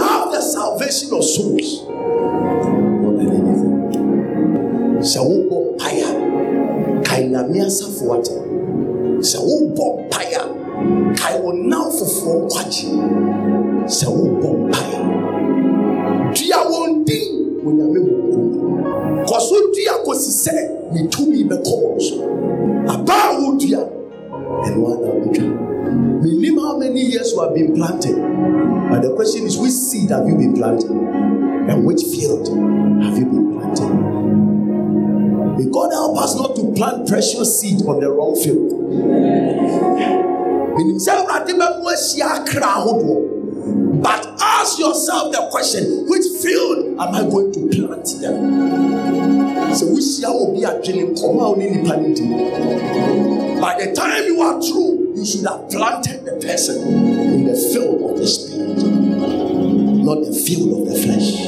Love 0.01 0.33
the 0.33 0.41
salvation 0.41 1.09
of 1.15 1.25
souls. 1.25 1.69
Sɛ 5.11 5.21
wobɔ 5.29 5.57
mpaeɛ 5.77 6.05
a 6.11 7.03
kae 7.07 7.23
nyame 7.31 7.59
asafo 7.67 8.05
ate 8.19 8.35
sɛ 9.31 9.39
wobɔ 9.39 9.85
mpaeɛ 10.09 10.37
a 10.43 11.15
kae 11.17 11.37
wo 11.43 11.53
nam 11.53 11.87
foforɔ 11.97 12.35
nkwagye. 12.47 12.91
Sɛ 13.87 14.07
wobɔ 14.11 14.49
mpaeɛ 14.67 14.99
dua 16.35 16.59
wɔn 16.71 17.05
din 17.07 17.31
wɔ 17.65 17.71
nyame 17.79 17.99
wɔ 18.07 18.15
wɔn 18.31 19.25
kɔ 19.27 19.37
so 19.41 19.55
dua 19.75 19.95
kɔsi 20.05 20.31
sɛ 20.45 20.80
ne 20.93 21.07
tumi 21.09 21.45
bɛkɔ 21.45 21.75
wɔn 21.83 22.01
so 22.01 22.17
aba 22.93 23.15
a 23.31 23.41
wodua 23.41 23.83
ɛno 24.67 24.81
atwa 24.93 25.71
menim 26.23 26.61
how 26.61 26.77
many 26.79 27.01
years 27.01 27.33
you 27.33 27.41
have 27.41 27.55
been 27.55 27.75
planted? 27.75 28.17
But 28.91 29.03
the 29.03 29.15
question 29.15 29.47
is 29.47 29.57
which 29.57 29.73
seed 29.73 30.11
have 30.11 30.27
you 30.29 30.37
been 30.37 30.55
planted? 30.55 30.91
And 30.91 31.85
which 31.85 32.03
field 32.03 32.49
have 33.03 33.17
you 33.17 33.25
been 33.25 33.53
planted? 33.59 33.91
May 35.59 35.71
god 35.71 35.91
help 35.93 36.19
us 36.19 36.37
not 36.37 36.57
to 36.57 36.73
plant 36.75 37.09
precious 37.09 37.61
seed 37.61 37.83
on 37.87 38.01
the 38.01 38.11
wrong 38.11 38.35
field. 38.37 38.71
But 44.03 44.27
ask 44.41 44.79
yourself 44.79 45.33
the 45.33 45.49
question 45.51 46.07
which 46.09 46.25
field 46.43 46.99
am 47.01 47.15
I 47.15 47.23
going 47.31 47.53
to 47.53 47.69
plant 47.69 48.07
them? 48.21 49.30
We 49.71 50.01
see 50.01 50.25
how 50.25 50.51
be 50.51 50.67
adwene 50.67 51.15
nkɔmɔ 51.15 51.41
a 51.41 51.49
wɔne 51.55 51.65
nipa 51.71 51.95
ne 51.97 52.09
di. 52.13 52.25
By 53.61 53.79
the 53.79 53.93
time 53.95 54.25
you 54.27 54.41
are 54.43 54.61
through, 54.61 55.15
you 55.15 55.25
should 55.25 55.47
have 55.47 55.71
planted 55.71 56.25
the 56.25 56.33
person 56.45 56.83
in 56.83 57.45
the 57.45 57.55
field 57.55 58.03
of 58.03 58.19
the 58.19 58.27
spirit, 58.27 58.83
not 60.03 60.25
the 60.27 60.33
field 60.33 60.73
of 60.75 60.89
the 60.91 60.97
flesh. 60.99 61.39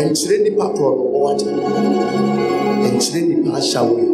Nkyerɛ 0.00 0.42
nipa 0.44 0.72
korɔ 0.72 0.96
no 0.96 1.04
ɔwɔ 1.12 1.28
agye. 1.34 1.50
Nkyerɛ 2.88 3.20
nipa 3.28 3.50
ahyɛwo 3.60 3.94
yi. 4.00 4.06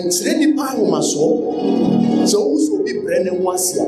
Nkyerɛ 0.00 0.32
nipa 0.38 0.62
ahomasoɔ. 0.62 2.26
So 2.26 2.40
wosɔ 2.40 2.80
obi 2.80 2.92
brɛ 3.04 3.16
ne 3.24 3.30
ho 3.36 3.52
ase 3.52 3.76
a. 3.76 3.84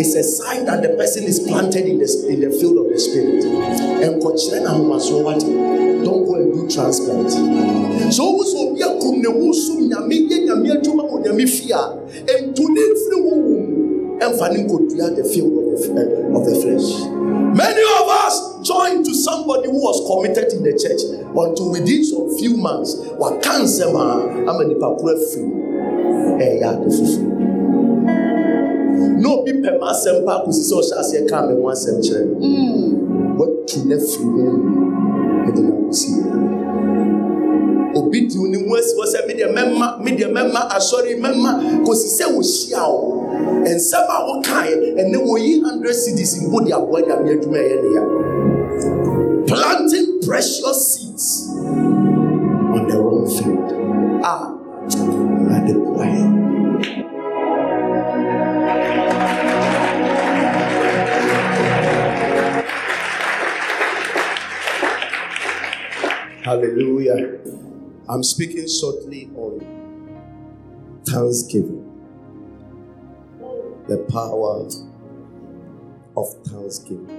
It's 0.00 0.14
a 0.14 0.22
sign 0.22 0.64
that 0.64 0.80
the 0.80 0.88
person 0.96 1.24
is 1.24 1.40
planted 1.40 1.84
in 1.84 1.98
the, 1.98 2.08
in 2.30 2.40
the 2.40 2.50
field 2.50 2.78
of 2.78 2.88
the 2.90 2.98
spirit. 2.98 3.44
And 3.44 4.22
don't 6.06 6.24
go 6.24 6.34
and 6.38 6.54
do 6.54 6.70
transplant. 6.70 7.32
So 8.14 8.22
also 8.22 8.74
be 8.74 8.80
a 8.80 8.86
kumnewusum 8.86 9.90
nyame 9.90 10.14
ye 10.30 10.46
nyame 10.46 10.70
adwuma 10.78 11.02
wɔ 11.02 11.24
nyame 11.26 11.48
fie 11.48 11.72
a 11.74 11.82
ntune 12.46 12.82
mfiri 12.92 13.18
wo 13.24 13.34
wom 13.34 14.18
ɛmfa 14.20 14.52
ne 14.52 14.58
nkɔdua 14.62 15.16
the 15.16 15.24
field 15.24 15.52
of 15.74 15.82
the, 15.82 16.30
of 16.32 16.46
the 16.46 16.54
flesh. 16.62 16.88
Many 17.58 17.82
of 17.98 18.06
us 18.22 18.34
joined 18.62 19.04
to 19.06 19.14
somebody 19.14 19.66
who 19.68 19.82
was 19.82 19.98
committed 20.06 20.52
in 20.52 20.62
the 20.62 20.78
church 20.78 21.02
until 21.34 21.70
within 21.72 22.04
some 22.04 22.30
few 22.38 22.56
months, 22.56 22.94
waka 23.18 23.66
nsɛm 23.66 23.98
a 23.98 24.48
ama 24.48 24.62
nipa 24.64 24.94
koro 24.94 25.10
afiri 25.10 25.50
ɛyɛ 26.38 26.70
ade 26.70 26.86
fufuo 26.86 27.34
na 29.18 29.28
obi 29.34 29.52
pɛ 29.58 29.80
ma 29.80 29.90
asɛm 29.90 30.24
pa 30.24 30.38
akɔsi 30.38 30.62
sɛ 30.70 30.74
ɔhyɛ 30.78 30.94
aseɛ 31.02 31.28
kaa 31.28 31.46
me 31.48 31.54
ho 31.60 31.66
asɛm 31.68 31.98
kyerɛ 31.98 32.24
no. 32.30 32.36
Watu 33.38 33.84
no 33.86 33.96
afiri 33.96 34.24
mu 34.24 34.95
ɛde 35.46 35.60
no 35.62 35.72
akɔsi 35.80 36.08
obi 37.98 38.20
di 38.28 38.38
ne 38.50 38.58
mu 38.58 38.74
asi 38.76 38.92
hɔ 38.98 39.04
sɛ 39.12 39.18
medeɛ 39.28 39.48
mɛma 39.56 39.86
medeɛ 40.04 40.28
mɛma 40.36 40.60
asɔre 40.76 41.12
mɛma 41.24 41.50
kɔsi 41.86 42.08
sɛ 42.18 42.24
wɔhyia 42.34 42.82
wo 42.92 43.24
nsɛm 43.64 44.06
a 44.14 44.16
wokaeɛ 44.28 44.74
ɛnɛ 45.00 45.18
wɔyi 45.28 45.62
hundred 45.64 45.94
cities 45.94 46.32
mpo 46.42 46.60
de 46.64 46.72
aboa 46.72 47.00
nyame 47.06 47.30
adwuma 47.34 47.58
ɛyɛ 47.58 47.76
ne 47.82 49.46
planting 49.46 50.20
precious 50.26 50.78
seeds 50.92 51.48
on 52.74 52.86
the 52.88 52.96
wrong 52.98 53.26
field. 53.26 53.72
Ah 54.22 54.52
Hallelujah. 66.46 67.42
I'm 68.08 68.22
speaking 68.22 68.68
shortly 68.68 69.28
on 69.34 69.58
thanksgiving. 71.04 71.82
The 73.88 74.06
power 74.12 74.68
of 76.16 76.28
thanksgiving. 76.44 77.10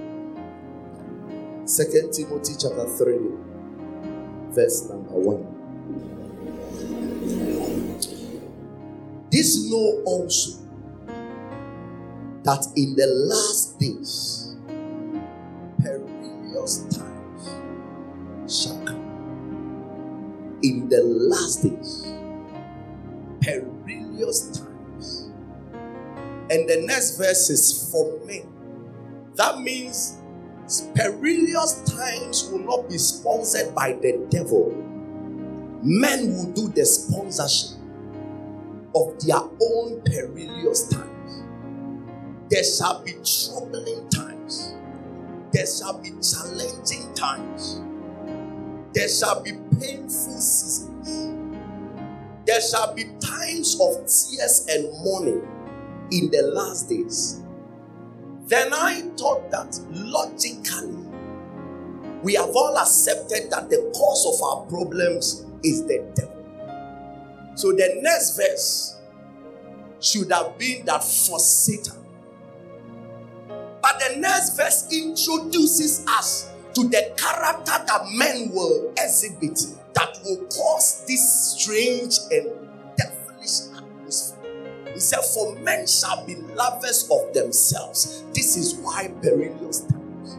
Second 1.66 2.14
Timothy 2.14 2.54
chapter 2.58 2.88
3, 2.88 3.18
verse 4.54 4.88
number 4.88 5.12
1. 5.12 5.44
This 9.30 9.70
know 9.70 10.02
also 10.06 10.52
that 12.44 12.66
in 12.76 12.96
the 12.96 13.06
last 13.28 13.78
days 13.78 14.56
perilous 15.82 16.78
times 16.96 17.50
shall 18.50 18.82
come 18.86 18.97
in 20.62 20.88
the 20.88 21.02
last 21.02 21.62
days, 21.62 22.06
perilous 23.40 24.58
times. 24.58 25.30
And 26.50 26.68
the 26.68 26.82
next 26.86 27.18
verse 27.18 27.50
is 27.50 27.90
for 27.92 28.18
men. 28.26 28.48
That 29.36 29.60
means 29.60 30.18
perilous 30.94 31.82
times 31.82 32.48
will 32.50 32.60
not 32.60 32.88
be 32.88 32.98
sponsored 32.98 33.74
by 33.74 33.92
the 33.92 34.26
devil. 34.30 34.72
Men 35.82 36.32
will 36.32 36.52
do 36.52 36.68
the 36.68 36.84
sponsorship 36.84 37.78
of 38.94 39.18
their 39.24 39.36
own 39.38 40.02
perilous 40.04 40.88
times. 40.88 41.42
There 42.50 42.64
shall 42.64 43.04
be 43.04 43.12
troubling 43.12 44.08
times. 44.08 44.74
There 45.52 45.66
shall 45.66 45.98
be 46.02 46.10
challenging 46.20 47.14
times 47.14 47.82
there 48.98 49.08
shall 49.08 49.40
be 49.40 49.52
painful 49.78 50.40
seasons. 50.40 51.30
There 52.44 52.60
shall 52.60 52.92
be 52.96 53.04
times 53.20 53.78
of 53.80 53.94
tears 54.08 54.66
and 54.68 54.90
mourning 55.04 55.46
in 56.10 56.28
the 56.32 56.50
last 56.52 56.88
days. 56.88 57.40
Then 58.46 58.72
I 58.72 59.02
thought 59.16 59.52
that 59.52 59.78
logically, 59.92 60.96
we 62.24 62.34
have 62.34 62.50
all 62.56 62.76
accepted 62.76 63.52
that 63.52 63.70
the 63.70 63.88
cause 63.94 64.26
of 64.26 64.42
our 64.42 64.66
problems 64.66 65.46
is 65.62 65.84
the 65.86 66.04
devil. 66.16 67.54
So 67.54 67.70
the 67.70 68.00
next 68.02 68.36
verse 68.36 68.96
should 70.00 70.32
have 70.32 70.58
been 70.58 70.84
that 70.86 71.04
for 71.04 71.38
Satan. 71.38 72.04
But 73.46 74.00
the 74.08 74.16
next 74.16 74.56
verse 74.56 74.92
introduces 74.92 76.04
us 76.08 76.50
to 76.78 76.88
the 76.88 77.12
character 77.16 77.84
that 77.86 78.02
men 78.12 78.50
will 78.52 78.92
exhibit 78.98 79.58
that 79.94 80.16
will 80.24 80.46
cause 80.46 81.04
this 81.06 81.56
strange 81.56 82.18
and 82.30 82.46
devilish 82.96 83.76
atmosphere. 83.76 84.92
He 84.94 85.00
said, 85.00 85.24
For 85.34 85.56
men 85.56 85.88
shall 85.88 86.24
be 86.24 86.36
lovers 86.36 87.08
of 87.10 87.34
themselves. 87.34 88.22
This 88.32 88.56
is 88.56 88.76
why 88.76 89.12
perilous 89.20 89.80
times. 89.80 90.38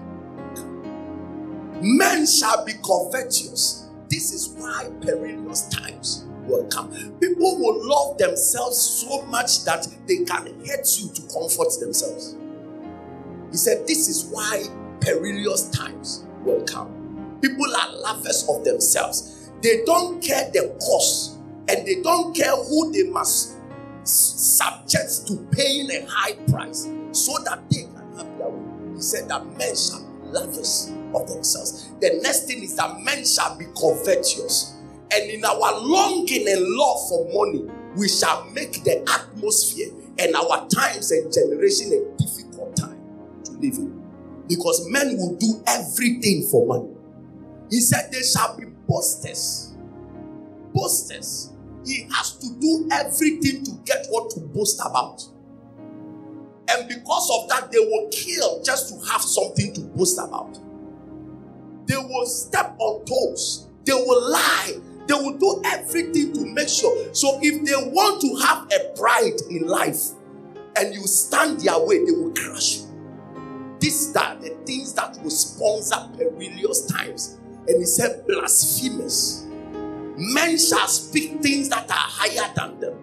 Men 1.82 2.26
shall 2.26 2.64
be 2.66 2.74
covetous. 2.86 3.90
This 4.10 4.34
is 4.34 4.50
why 4.58 4.90
perilous 5.02 5.68
times 5.68 6.26
will 6.46 6.66
come. 6.68 6.90
People 7.20 7.58
will 7.60 7.86
love 7.86 8.18
themselves 8.18 8.80
so 8.80 9.24
much 9.24 9.66
that 9.66 9.88
they 10.08 10.24
can 10.24 10.46
hurt 10.66 10.88
you 11.00 11.10
to 11.14 11.22
comfort 11.34 11.78
themselves. 11.82 12.38
He 13.52 13.58
said, 13.58 13.86
This 13.88 14.08
is 14.08 14.26
why 14.32 14.64
perilous 15.02 15.70
times 15.72 16.26
will 16.44 16.64
come. 16.66 17.38
People 17.42 17.66
are 17.76 17.96
lovers 18.02 18.46
of 18.50 18.64
themselves. 18.64 19.50
They 19.62 19.84
don't 19.86 20.22
care 20.22 20.50
the 20.52 20.76
cost 20.80 21.38
and 21.68 21.86
they 21.86 22.02
don't 22.02 22.36
care 22.36 22.56
who 22.56 22.92
they 22.92 23.04
must 23.04 23.58
subject 24.04 25.28
to 25.28 25.38
paying 25.52 25.90
a 25.92 26.06
high 26.10 26.34
price 26.50 26.90
so 27.12 27.34
that 27.46 27.62
they 27.70 27.84
can 27.84 28.18
have 28.18 28.38
their 28.38 28.50
way. 28.50 28.96
He 28.96 29.02
said 29.02 29.30
that 29.30 29.46
men 29.58 29.76
shall 29.76 30.02
be 30.02 30.30
lovers 30.30 30.92
of 31.14 31.28
themselves. 31.28 31.90
The 32.00 32.20
next 32.24 32.46
thing 32.46 32.64
is 32.64 32.76
that 32.76 33.00
men 33.02 33.26
shall 33.26 33.58
be 33.58 33.66
covetous. 33.80 34.76
And 35.12 35.30
in 35.30 35.44
our 35.44 35.80
longing 35.80 36.48
and 36.48 36.66
love 36.76 37.10
for 37.10 37.28
money, 37.34 37.70
we 37.96 38.08
shall 38.08 38.46
make 38.52 38.84
the 38.84 39.02
atmosphere 39.10 39.90
and 40.20 40.36
our 40.36 40.68
times 40.68 41.12
and 41.12 41.32
generation 41.34 41.92
a 41.94 42.18
difficult 42.22 42.76
time 42.76 43.00
to 43.46 43.52
live 43.54 43.76
in 43.76 43.99
because 44.50 44.89
men 44.89 45.16
will 45.18 45.36
do 45.36 45.64
everything 45.68 46.47
for 46.52 46.66
money. 46.66 46.89
He 47.70 47.80
said, 47.80 48.12
They 48.12 48.24
shall 48.24 48.58
be 48.58 48.66
boasters. 48.88 49.76
Boasters. 50.74 51.54
He 51.86 52.08
has 52.14 52.38
to 52.39 52.50
do 52.60 52.89
everything 52.91 53.64
to 53.64 53.72
get 53.86 54.08
what 54.10 54.32
to 54.32 54.41
boast 54.41 54.82
about. 54.84 55.24
And 56.72 56.88
because 56.88 57.32
of 57.32 57.50
that, 57.50 57.72
they 57.72 57.80
will 57.80 58.10
kill 58.12 58.62
just 58.64 58.89
to 58.89 59.12
have 59.12 59.22
something 59.22 59.74
to 59.74 59.82
boast 59.82 60.20
about. 60.20 60.60
They 61.86 61.97
will 61.97 62.26
step 62.26 62.76
on 62.80 63.06
toes. 63.06 63.68
They 63.86 63.93
will 63.93 64.32
lie. 64.32 64.80
They 65.08 65.16
will 65.16 65.38
do 65.38 65.62
everything 65.66 66.34
to 66.34 66.45
make 66.45 66.70
sure. 66.70 67.14
So 67.14 67.39
if 67.41 67.66
they 67.66 67.91
want 67.91 68.22
to 68.22 68.36
have 68.45 68.68
a 68.72 68.95
pride 68.95 69.39
in 69.50 69.68
life 69.68 70.12
and 70.78 70.93
you 70.93 71.02
stand 71.08 71.62
their 71.62 71.80
way, 71.80 72.06
they 72.06 72.12
will 72.12 72.34
crush 72.34 72.80
you. 72.80 72.89
These 73.80 74.15
are 74.15 74.36
the 74.38 74.49
things 74.65 74.93
that 74.93 75.17
will 75.23 75.30
sponsor 75.32 75.97
perilous 76.17 76.88
times. 76.88 77.39
And 77.67 77.80
he 77.80 77.86
said, 77.86 78.25
blasphemous. 78.27 79.45
Men 80.17 80.57
shall 80.57 80.88
speak 80.88 81.41
things 81.41 81.69
that 81.69 81.89
are 81.89 81.95
higher 81.95 82.51
than 82.55 82.80
them. 82.80 82.95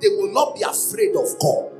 they 0.00 0.08
will 0.10 0.32
not 0.32 0.54
be 0.56 0.62
afraid 0.62 1.14
of 1.16 1.26
God. 1.40 1.72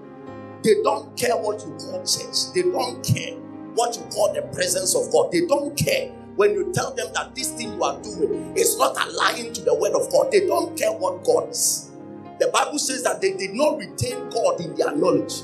They 0.63 0.83
don't 0.83 1.17
care 1.17 1.37
what 1.37 1.63
you 1.65 1.73
call 1.79 2.01
church. 2.05 2.53
They 2.55 2.63
don't 2.63 3.05
care 3.05 3.37
what 3.75 3.97
you 3.97 4.03
call 4.13 4.35
the 4.35 4.43
presence 4.55 4.95
of 4.97 5.13
God. 5.13 5.33
They 5.33 5.47
don't 5.47 5.77
care 5.77 6.11
when 6.37 6.53
you 6.53 6.73
tell 6.73 6.95
them 6.95 7.09
that 7.15 7.35
this 7.35 7.53
thing 7.53 7.75
you 7.75 7.85
are 7.85 8.01
doing 8.03 8.57
is 8.57 8.77
not 8.79 8.97
aligning 9.07 9.53
to 9.55 9.63
the 9.63 9.75
word 9.75 9.93
of 9.95 10.11
God. 10.11 10.33
They 10.33 10.47
don't 10.47 10.77
care 10.79 10.93
what 10.93 11.25
God 11.25 11.51
is. 11.51 11.91
The 12.41 12.49
Bible 12.49 12.79
says 12.79 13.03
that 13.05 13.21
they 13.21 13.35
did 13.35 13.55
not 13.55 13.79
retain 13.79 14.29
God 14.31 14.61
in 14.61 14.75
their 14.75 14.95
knowledge. 14.97 15.43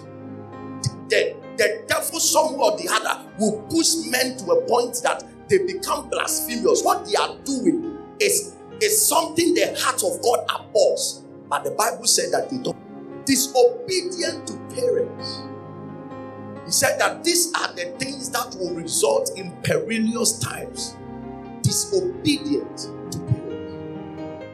The, 1.09 1.36
the 1.57 1.85
devil, 1.87 2.21
somewhere 2.21 2.73
or 2.73 2.77
the 2.79 2.89
other, 2.91 3.31
will 3.39 3.63
push 3.71 4.07
men 4.11 4.37
to 4.39 4.53
a 4.53 4.67
point 4.67 5.01
that 5.03 5.25
they 5.49 5.59
become 5.59 6.09
blasphemous. 6.09 6.83
What 6.83 7.07
they 7.07 7.15
are 7.17 7.37
doing 7.45 7.99
is, 8.21 8.57
is 8.81 9.07
something 9.07 9.55
the 9.55 9.77
heart 9.79 10.03
of 10.03 10.23
God 10.23 10.47
abhors. 10.49 11.23
But 11.49 11.65
the 11.65 11.73
Bible 11.73 12.07
said 12.07 12.33
that 12.33 12.51
they 12.51 12.59
don't. 12.59 12.77
Disobedient 13.27 14.47
to 14.49 14.55
parents. 14.75 15.43
He 16.65 16.73
said 16.73 16.99
that 16.99 17.23
these 17.23 17.53
are 17.55 17.73
the 17.75 17.95
things 17.99 18.31
that 18.31 18.57
will 18.59 18.75
result 18.75 19.31
in 19.37 19.53
perilous 19.63 20.39
times. 20.39 20.97
Disobedient 21.63 22.79
to 23.13 23.19
parents. 23.19 23.73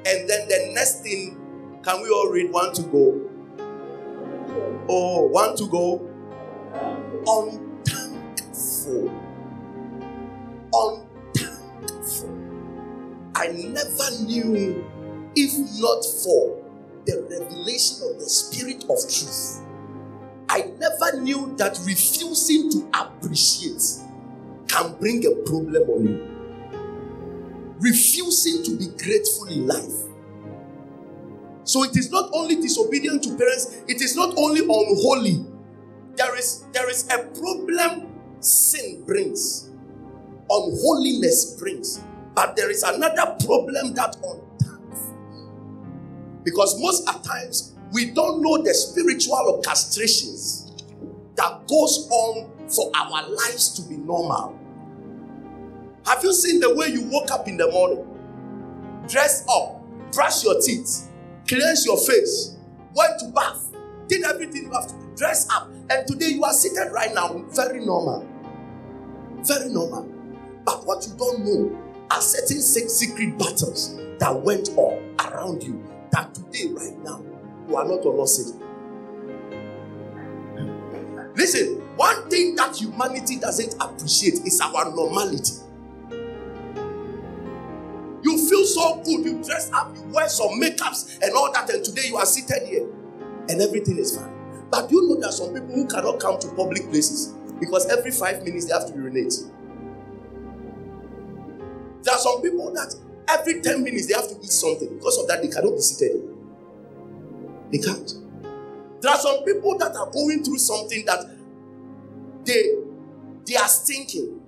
And 0.09 0.29
then 0.29 0.49
the 0.49 0.73
next 0.75 1.03
thing, 1.03 1.37
can 1.83 2.03
we 2.03 2.11
all 2.11 2.31
read 2.31 2.51
one 2.51 2.73
to 2.75 2.83
go? 2.83 3.21
Oh, 4.89 5.27
one 5.27 5.57
to 5.57 5.69
go. 5.69 6.11
Unthankful. 7.27 9.11
Unthankful. 10.73 12.39
I 13.35 13.49
never 13.49 14.25
knew, 14.25 14.85
if 15.37 15.53
not 15.81 16.05
for 16.25 16.64
the 17.07 17.23
revelation 17.31 17.99
of 18.11 18.19
the 18.19 18.29
Spirit 18.29 18.85
of 18.85 18.99
truth, 19.09 19.62
I 20.49 20.73
never 20.79 21.21
knew 21.21 21.55
that 21.57 21.79
refusing 21.85 22.71
to 22.73 22.89
appreciate 22.95 23.83
can 24.69 24.95
bring 24.99 25.25
a 25.27 25.31
problem 25.49 25.89
on 25.91 26.07
you. 26.07 26.39
Refusing 27.81 28.62
to 28.64 28.77
be 28.77 28.87
grateful 29.03 29.47
in 29.47 29.66
life. 29.66 30.09
So 31.64 31.85
it 31.85 31.97
is 31.97 32.11
not 32.11 32.31
only 32.33 32.57
disobedient 32.57 33.23
to 33.25 33.37
parents, 33.37 33.77
it 33.87 34.01
is 34.01 34.16
not 34.16 34.35
only 34.37 34.61
unholy. 34.62 35.45
There 36.19 36.37
is 36.37 36.64
there 36.73 36.91
is 36.91 37.09
a 37.12 37.19
problem 37.39 38.09
sin 38.41 39.05
brings, 39.05 39.71
unholiness 40.51 41.55
brings, 41.61 42.01
but 42.35 42.57
there 42.57 42.71
is 42.71 42.83
another 42.83 43.37
problem 43.47 43.95
that 43.95 44.16
unthankful. 44.16 45.16
Because 46.43 46.81
most 46.83 47.09
at 47.09 47.23
times 47.23 47.77
we 47.93 48.11
don't 48.11 48.43
know 48.43 48.61
the 48.61 48.75
spiritual 48.75 49.62
orchestrations 49.62 50.83
that 51.37 51.69
goes 51.69 52.09
on 52.11 52.51
for 52.69 52.91
our 52.97 53.29
lives 53.29 53.71
to 53.75 53.89
be 53.89 53.97
normal. 53.97 54.59
Have 56.05 56.25
you 56.25 56.33
seen 56.33 56.59
the 56.59 56.75
way 56.75 56.89
you 56.89 57.03
woke 57.05 57.31
up 57.31 57.47
in 57.47 57.57
the 57.57 57.71
morning, 57.71 58.05
dress 59.07 59.47
up, 59.49 59.85
brush 60.12 60.43
your 60.43 60.61
teeth, 60.61 61.09
cleanse 61.47 61.87
your 61.87 61.97
face, 61.97 62.57
went 62.93 63.21
to 63.21 63.29
bath, 63.29 63.73
did 64.09 64.25
everything 64.25 64.64
you 64.64 64.73
have 64.73 64.89
to 64.89 64.95
do, 64.95 65.14
dress 65.16 65.49
up, 65.53 65.71
and 65.91 66.07
today 66.07 66.28
you 66.28 66.45
are 66.45 66.53
seated 66.53 66.91
right 66.93 67.12
now, 67.14 67.45
very 67.51 67.84
normal, 67.84 68.26
very 69.43 69.70
normal. 69.70 70.03
But 70.64 70.84
what 70.86 71.07
you 71.07 71.14
don't 71.16 71.45
know 71.45 71.82
are 72.11 72.20
certain 72.20 72.61
secret 72.61 73.39
battles 73.39 73.97
that 74.18 74.34
went 74.43 74.70
on 74.76 75.16
around 75.20 75.62
you. 75.62 75.82
That 76.11 76.34
today, 76.34 76.68
right 76.72 76.99
now, 77.03 77.22
you 77.68 77.76
are 77.76 77.84
not 77.84 78.05
us. 78.05 78.53
Listen, 81.34 81.76
one 81.97 82.28
thing 82.28 82.57
that 82.57 82.76
humanity 82.76 83.39
doesn't 83.39 83.74
appreciate 83.80 84.45
is 84.47 84.61
our 84.61 84.91
normality. 84.95 85.55
You 88.22 88.36
feel 88.49 88.64
so 88.64 88.97
good, 89.05 89.24
you 89.24 89.43
dress 89.45 89.70
up, 89.72 89.95
you 89.95 90.03
wear 90.12 90.28
some 90.28 90.61
makeups 90.61 91.22
and 91.22 91.32
all 91.34 91.53
that, 91.53 91.70
and 91.70 91.84
today 91.84 92.09
you 92.09 92.16
are 92.16 92.26
seated 92.26 92.66
here 92.66 92.86
and 93.49 93.61
everything 93.62 93.99
is 93.99 94.16
fine. 94.16 94.38
But 94.71 94.91
you 94.91 95.09
know 95.09 95.16
there 95.21 95.29
are 95.29 95.33
some 95.33 95.55
people 95.55 95.75
who 95.75 95.87
cannot 95.87 96.21
come 96.21 96.39
to 96.41 96.49
public 96.55 96.89
places 96.91 97.35
because 97.61 97.87
every 97.87 98.11
five 98.11 98.45
minutes 98.45 98.66
they 98.66 98.73
have 98.75 98.87
to 98.87 98.95
urinate. 98.95 99.33
There 102.03 102.14
are 102.14 102.21
some 102.21 102.43
people 102.43 102.73
that 102.75 102.95
every 103.29 103.61
10 103.61 103.83
minutes 103.83 104.07
they 104.07 104.14
have 104.14 104.29
to 104.29 104.37
eat 104.37 104.51
something. 104.51 104.89
Because 104.97 105.19
of 105.19 105.29
that, 105.29 105.43
they 105.43 105.49
cannot 105.49 105.73
be 105.73 105.81
seated. 105.81 106.23
They 107.73 107.79
can't. 107.79 108.14
There 109.01 109.12
are 109.12 109.19
some 109.19 109.45
people 109.45 109.79
that 109.79 109.95
are 109.95 110.11
going 110.11 110.43
through 110.43 110.59
something 110.59 111.05
that 111.07 111.25
they 112.45 112.75
they 113.47 113.57
are 113.57 113.69
stinking. 113.69 114.41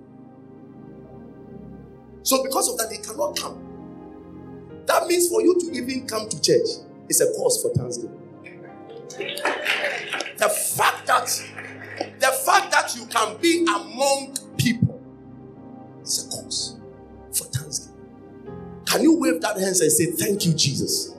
So 2.23 2.43
because 2.43 2.69
of 2.69 2.77
that, 2.77 2.89
they 2.89 2.97
cannot 2.97 3.37
come. 3.37 4.83
That 4.85 5.07
means 5.07 5.29
for 5.29 5.41
you 5.41 5.57
to 5.59 5.71
even 5.71 6.07
come 6.07 6.29
to 6.29 6.41
church 6.41 6.67
is 7.09 7.21
a 7.21 7.31
cause 7.33 7.61
for 7.61 7.73
thanksgiving. 7.73 8.20
The 9.17 10.49
fact 10.49 11.07
that 11.07 11.27
the 12.19 12.31
fact 12.45 12.71
that 12.71 12.95
you 12.95 13.05
can 13.07 13.37
be 13.37 13.63
among 13.63 14.35
people 14.57 15.01
is 16.01 16.25
a 16.25 16.29
cause 16.29 16.77
for 17.31 17.45
thanksgiving. 17.45 17.91
Can 18.85 19.03
you 19.03 19.19
wave 19.19 19.41
that 19.41 19.57
hands 19.57 19.81
and 19.81 19.91
say, 19.91 20.11
Thank 20.11 20.45
you, 20.45 20.53
Jesus, 20.53 21.15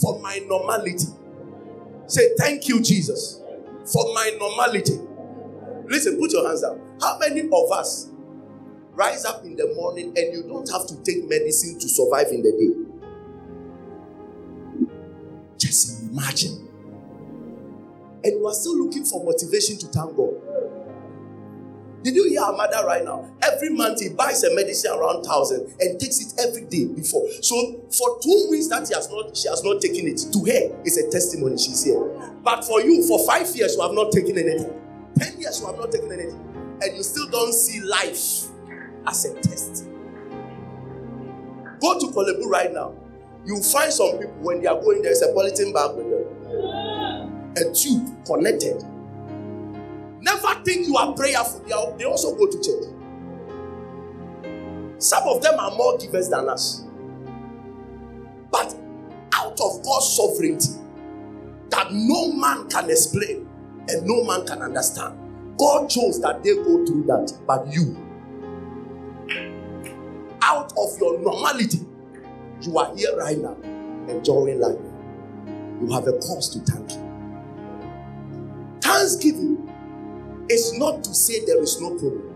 for 0.00 0.20
my 0.20 0.38
normality? 0.46 1.06
Say, 2.06 2.30
Thank 2.38 2.68
you, 2.68 2.80
Jesus, 2.82 3.40
for 3.92 4.12
my 4.14 4.36
normality. 4.38 4.98
Listen, 5.86 6.18
put 6.18 6.32
your 6.32 6.46
hands 6.46 6.62
down. 6.62 6.80
How 7.00 7.18
many 7.18 7.40
of 7.40 7.72
us 7.72 8.10
rise 8.92 9.24
up 9.24 9.44
in 9.44 9.56
the 9.56 9.72
morning 9.74 10.12
and 10.16 10.34
you 10.34 10.42
don't 10.42 10.70
have 10.70 10.86
to 10.86 10.96
take 11.02 11.28
medicine 11.28 11.78
to 11.78 11.88
survive 11.88 12.28
in 12.28 12.42
the 12.42 12.52
day? 12.52 12.74
Just 15.58 16.02
imagine. 16.02 16.67
And 18.24 18.32
you 18.40 18.46
are 18.46 18.54
still 18.54 18.76
looking 18.76 19.04
for 19.04 19.24
motivation 19.24 19.78
to 19.78 19.86
thank 19.86 20.16
God. 20.16 20.34
Did 22.02 22.14
you 22.14 22.28
hear 22.28 22.42
our 22.42 22.52
mother 22.52 22.86
right 22.86 23.04
now? 23.04 23.28
Every 23.42 23.70
month 23.70 24.00
he 24.00 24.10
buys 24.10 24.44
a 24.44 24.54
medicine 24.54 24.92
around 24.92 25.24
thousand 25.24 25.74
and 25.80 25.98
takes 25.98 26.20
it 26.20 26.40
every 26.40 26.62
day 26.64 26.86
before. 26.86 27.28
So 27.42 27.82
for 27.90 28.20
two 28.22 28.46
weeks 28.50 28.68
that 28.68 28.86
he 28.86 28.94
has 28.94 29.10
not, 29.10 29.36
she 29.36 29.48
has 29.48 29.64
not 29.64 29.80
taken 29.80 30.06
it. 30.06 30.18
To 30.32 30.38
her, 30.46 30.80
it's 30.84 30.96
a 30.96 31.10
testimony. 31.10 31.58
She's 31.58 31.84
here. 31.84 32.00
But 32.42 32.64
for 32.64 32.80
you, 32.80 33.06
for 33.06 33.26
five 33.26 33.54
years, 33.56 33.74
you 33.74 33.82
have 33.82 33.92
not 33.92 34.12
taken 34.12 34.38
anything. 34.38 34.72
Ten 35.18 35.40
years, 35.40 35.60
you 35.60 35.66
have 35.66 35.76
not 35.76 35.90
taken 35.90 36.12
anything, 36.12 36.78
and 36.80 36.96
you 36.96 37.02
still 37.02 37.28
don't 37.28 37.52
see 37.52 37.80
life 37.80 38.46
as 39.06 39.24
a 39.24 39.34
test. 39.40 39.86
Go 41.80 41.98
to 41.98 42.06
Korle 42.06 42.38
Bu 42.40 42.48
right 42.48 42.72
now. 42.72 42.94
You 43.44 43.60
find 43.60 43.92
some 43.92 44.12
people 44.18 44.34
when 44.40 44.60
they 44.60 44.68
are 44.68 44.80
going, 44.80 45.02
there, 45.02 45.10
it's 45.10 45.22
a 45.22 45.28
polythene 45.28 45.74
bag 45.74 45.96
with 45.96 46.10
them, 46.10 46.37
a 47.58 47.72
tube 47.72 48.24
connected. 48.26 48.82
Never 50.20 50.54
think 50.64 50.86
you 50.86 50.96
are 50.96 51.12
prayerful. 51.14 51.60
They, 51.60 51.72
are, 51.72 51.92
they 51.96 52.04
also 52.04 52.34
go 52.34 52.46
to 52.46 52.58
church. 52.58 52.94
Some 54.98 55.28
of 55.28 55.42
them 55.42 55.58
are 55.58 55.74
more 55.76 55.96
givers 55.98 56.28
than 56.28 56.48
us. 56.48 56.84
But 58.50 58.74
out 59.34 59.60
of 59.60 59.82
God's 59.84 60.16
sovereignty, 60.16 60.72
that 61.70 61.92
no 61.92 62.32
man 62.32 62.68
can 62.68 62.90
explain 62.90 63.48
and 63.88 64.06
no 64.06 64.24
man 64.24 64.46
can 64.46 64.62
understand, 64.62 65.16
God 65.58 65.88
chose 65.88 66.20
that 66.20 66.42
they 66.42 66.54
go 66.54 66.84
through 66.84 67.04
that. 67.04 67.32
But 67.46 67.72
you, 67.72 67.96
out 70.42 70.72
of 70.76 70.98
your 70.98 71.18
normality, 71.20 71.86
you 72.62 72.78
are 72.78 72.94
here 72.96 73.16
right 73.16 73.38
now 73.38 73.56
enjoying 74.08 74.60
life. 74.60 74.78
You 75.80 75.92
have 75.92 76.06
a 76.08 76.12
cause 76.12 76.50
to 76.54 76.60
thank 76.72 76.92
you. 76.92 77.07
Thanksgiving 78.88 79.70
is 80.48 80.72
not 80.78 81.04
to 81.04 81.14
say 81.14 81.44
there 81.44 81.62
is 81.62 81.78
no 81.78 81.90
problem. 81.90 82.34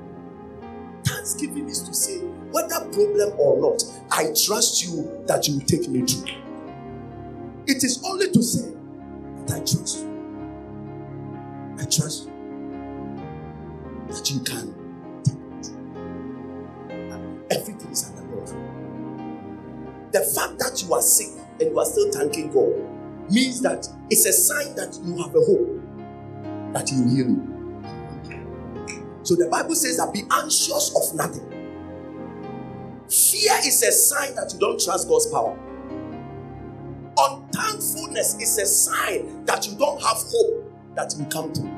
Thanksgiving 1.03 1.67
is 1.67 1.81
to 1.81 1.95
say, 1.95 2.19
whether 2.51 2.79
problem 2.93 3.33
or 3.39 3.59
not, 3.59 3.83
I 4.11 4.35
trust 4.37 4.85
you 4.85 5.25
that 5.27 5.49
you 5.49 5.55
will 5.55 5.65
take 5.65 5.89
me 5.89 6.03
through. 6.03 6.27
It 7.67 7.83
is 7.83 8.05
only 8.05 8.31
to 8.33 8.43
say 8.43 8.71
that 9.47 9.57
I 9.57 9.59
trust 9.61 10.01
you. 10.05 11.77
I 11.81 11.85
trust 11.87 12.27
you 12.27 12.33
that 14.09 14.31
you 14.31 14.41
can 14.41 14.75
take 15.25 15.39
me 15.39 15.63
through. 15.63 17.47
Everything 17.51 17.91
is 17.91 18.11
under 18.11 18.29
control. 18.29 18.85
The 20.13 20.21
fact 20.21 20.59
that 20.59 20.83
you 20.83 20.93
are 20.93 21.01
sick 21.01 21.29
and 21.61 21.71
you 21.71 21.79
are 21.79 21.87
still 21.87 22.13
thanking 22.13 22.53
God 22.53 22.75
means 23.33 23.63
that 23.63 23.89
it's 24.11 24.27
a 24.27 24.33
sign 24.35 24.75
that 24.77 24.99
you 25.03 25.17
have 25.17 25.35
a 25.35 25.41
hope 25.41 25.82
that 26.73 26.89
He 26.89 27.01
will 27.01 27.11
heal 27.11 27.29
you. 27.29 27.53
So 29.25 29.37
the 29.37 29.49
Bible 29.51 29.75
says 29.75 29.99
that 29.99 30.13
be 30.13 30.23
anxious 30.31 30.95
of 30.97 31.15
nothing. 31.17 31.49
Fear 33.09 33.59
is 33.67 33.83
a 33.83 33.93
sign 33.93 34.35
that 34.35 34.53
you 34.53 34.59
don't 34.59 34.81
trust 34.81 35.09
God's 35.09 35.27
power. 35.27 35.59
Unthankfulness 37.17 38.41
is 38.41 38.59
a 38.59 38.67
sign 38.67 39.45
that 39.45 39.67
you 39.67 39.77
don't 39.77 40.01
have 40.03 40.17
hope 40.17 40.73
that 40.95 41.15
will 41.19 41.27
come 41.27 41.53
through. 41.53 41.71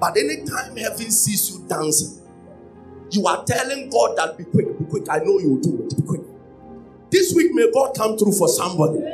But 0.00 0.16
anytime 0.16 0.76
heaven 0.76 1.10
sees 1.10 1.50
you 1.50 1.64
dancing, 1.68 2.20
you 3.12 3.26
are 3.26 3.44
telling 3.44 3.88
God 3.88 4.16
that 4.16 4.36
be 4.36 4.44
quick, 4.44 4.78
be 4.78 4.84
quick. 4.86 5.04
I 5.08 5.18
know 5.18 5.38
you 5.38 5.50
will 5.54 5.60
do 5.60 5.84
it. 5.84 5.96
Be 5.96 6.02
quick. 6.02 6.22
This 7.10 7.32
week, 7.34 7.52
may 7.52 7.70
God 7.70 7.94
come 7.96 8.16
through 8.18 8.32
for 8.32 8.48
somebody. 8.48 9.04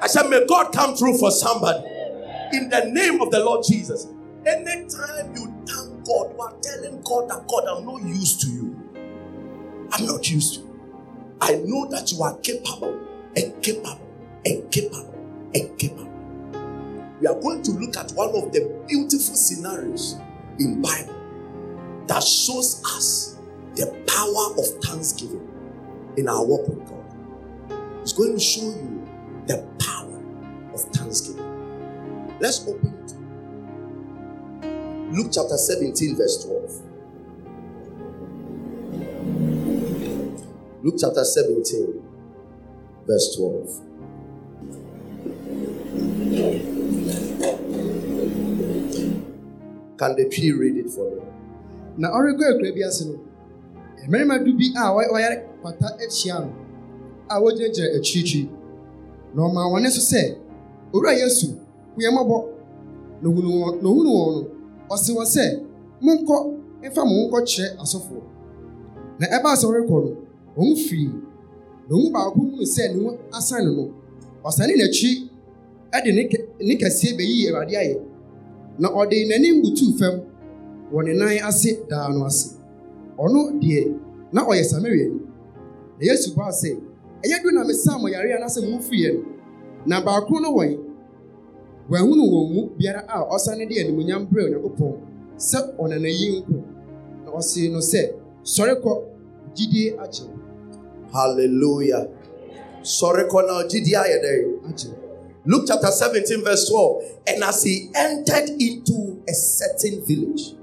I 0.00 0.06
said, 0.08 0.28
may 0.28 0.44
God 0.46 0.72
come 0.72 0.96
through 0.96 1.18
for 1.18 1.30
somebody. 1.30 1.86
In 2.52 2.68
the 2.68 2.84
name 2.92 3.20
of 3.20 3.30
the 3.30 3.42
Lord 3.42 3.64
Jesus. 3.66 4.08
Anytime 4.44 5.34
you 5.34 5.46
thank 5.66 6.04
God, 6.04 6.32
you 6.32 6.40
are 6.40 6.54
telling 6.60 7.00
God 7.02 7.30
that 7.30 7.46
God, 7.48 7.64
I'm 7.66 7.86
not 7.86 8.02
used 8.02 8.40
to 8.42 8.48
you. 8.48 8.90
I'm 9.90 10.04
not 10.06 10.28
used 10.28 10.54
to 10.54 10.60
you. 10.60 10.72
I 11.40 11.54
know 11.64 11.88
that 11.90 12.12
you 12.12 12.22
are 12.22 12.36
capable 12.38 13.00
and 13.36 13.62
capable 13.62 14.00
and 14.44 14.70
capable 14.70 15.14
and 15.54 15.78
capable. 15.78 16.12
We 17.20 17.26
are 17.26 17.40
going 17.40 17.62
to 17.62 17.70
look 17.72 17.96
at 17.96 18.10
one 18.12 18.30
of 18.30 18.52
the 18.52 18.84
beautiful 18.86 19.34
scenarios 19.34 20.16
in 20.58 20.82
Bible 20.82 21.14
that 22.08 22.22
shows 22.22 22.82
us 22.84 23.38
the 23.76 23.86
power 24.06 24.58
of 24.58 24.84
thanksgiving 24.84 25.48
in 26.16 26.28
our 26.28 26.44
walk 26.44 26.68
with 26.68 26.86
God. 26.86 27.04
It's 28.02 28.12
going 28.12 28.34
to 28.34 28.40
show 28.40 28.62
you 28.62 29.08
the 29.46 29.66
power 29.78 30.20
of 30.74 30.80
thanksgiving. 30.92 31.61
Let's 32.42 32.66
open 32.66 32.88
it. 33.06 33.14
Luke 35.14 35.30
chapter 35.32 35.56
17, 35.56 36.16
verse 36.16 36.44
12. 36.44 36.82
Luke 40.82 40.96
chapter 40.98 41.24
17, 41.24 42.02
verse 43.06 43.36
12. 43.36 43.80
Can 49.98 50.16
the 50.16 50.28
tree 50.28 50.50
read 50.52 50.76
it 50.84 50.90
for 50.90 51.08
me? 51.10 51.22
na 51.98 52.08
ɔrekɔ 52.08 52.44
akura 52.48 52.72
bi 52.74 52.82
ase 52.88 53.04
no 53.04 53.20
mmarima 54.08 54.42
du 54.44 54.52
bi 54.56 54.64
a 54.74 54.88
wɔy- 54.96 55.10
wɔyare 55.12 55.36
kwata 55.60 55.86
ahyia 56.00 56.40
no 56.40 56.50
a 57.28 57.36
wɔgyinagyina 57.38 57.96
akyirikyiri 57.98 58.48
na 59.34 59.42
ɔmaa 59.42 59.68
wɔn 59.72 59.90
so 59.90 60.00
sɛ 60.00 60.36
owura 60.92 61.12
yesu 61.12 61.48
mmɔbɔ 61.96 62.36
na 63.22 63.28
ohunu 63.28 63.50
wɔn 63.62 63.82
no 63.82 64.46
ɔse 64.90 65.10
wɔn 65.16 65.26
sɛ 65.26 65.44
monkɔ 66.00 66.36
mfa 66.84 67.02
mo 67.04 67.14
ho 67.14 67.28
nkɔkyerɛ 67.28 67.76
asɔfoɔ 67.82 68.22
na 69.20 69.26
ɛbaa 69.36 69.54
sɛ 69.60 69.66
ɔrekɔ 69.70 69.96
no 70.04 70.10
wɔn 70.56 70.76
firi 70.76 71.10
na 71.88 72.10
baako 72.12 72.40
hunu 72.40 72.62
sɛ 72.64 72.94
ne 72.94 73.02
ho 73.04 73.18
asan 73.32 73.64
no 73.76 73.90
ɔsane 74.44 74.74
n'akyi 74.76 75.28
de 76.04 76.12
ne 76.12 76.22
kɛ- 76.24 76.46
ne 76.60 76.74
kɛseɛ 76.76 77.16
bɛyii 77.18 77.48
awurade 77.50 77.74
ayɛ 77.76 77.96
na 78.78 78.88
ɔde 78.88 79.16
n'anim 79.28 79.62
butuu 79.62 79.92
fam 79.98 80.20
wɔ 80.92 81.04
ne 81.04 81.12
nan 81.14 81.38
ase 81.48 81.78
daa 81.88 82.08
no 82.08 82.24
ase 82.26 82.56
ɔno 83.18 83.60
deɛ 83.60 83.94
na 84.32 84.42
ɔyɛ 84.44 84.64
samariani 84.64 85.20
na 85.98 86.02
yesu 86.06 86.34
baa 86.34 86.50
sɛ 86.50 86.76
ɛyɛ 87.22 87.42
do 87.42 87.50
na 87.52 87.62
mesaa 87.64 87.98
mo 88.00 88.08
yare 88.08 88.32
anaasɛ 88.36 88.60
momfiriɛ 88.66 89.14
no 89.14 89.22
na 89.86 90.00
baako 90.04 90.40
no 90.40 90.50
wɔn 90.56 90.78
wɔahunu 91.90 92.24
wɔn 92.32 92.54
mu 92.54 92.70
biara 92.78 93.04
a 93.08 93.24
ɔsane 93.34 93.68
de 93.68 93.74
animonyam 93.80 94.26
brɛ 94.30 94.44
onyankopɔn 94.46 94.94
sɛ 95.38 95.76
ɔnanayi 95.78 96.26
nko 96.38 96.54
na 97.24 97.30
ɔse 97.32 97.70
no 97.72 97.78
sɛ 97.78 98.12
sɔre 98.44 98.74
kɔ 98.82 98.92
gyidie 99.54 99.96
wo 99.96 100.42
Hallelujah. 101.12 102.08
Sorry, 102.82 103.28
Cornel. 103.28 103.68
GDI 103.68 104.20
there. 104.22 104.46
agye 104.68 104.88
wo 104.90 104.96
Luke 105.44 105.64
chapter 105.66 105.88
17, 105.88 106.42
verse 106.44 106.68
12. 106.70 107.02
And 107.26 107.44
as 107.44 107.62
he 107.64 107.90
entered 107.94 108.48
into 108.58 109.22
a 109.28 109.32
certain 109.34 110.04
village, 110.06 110.54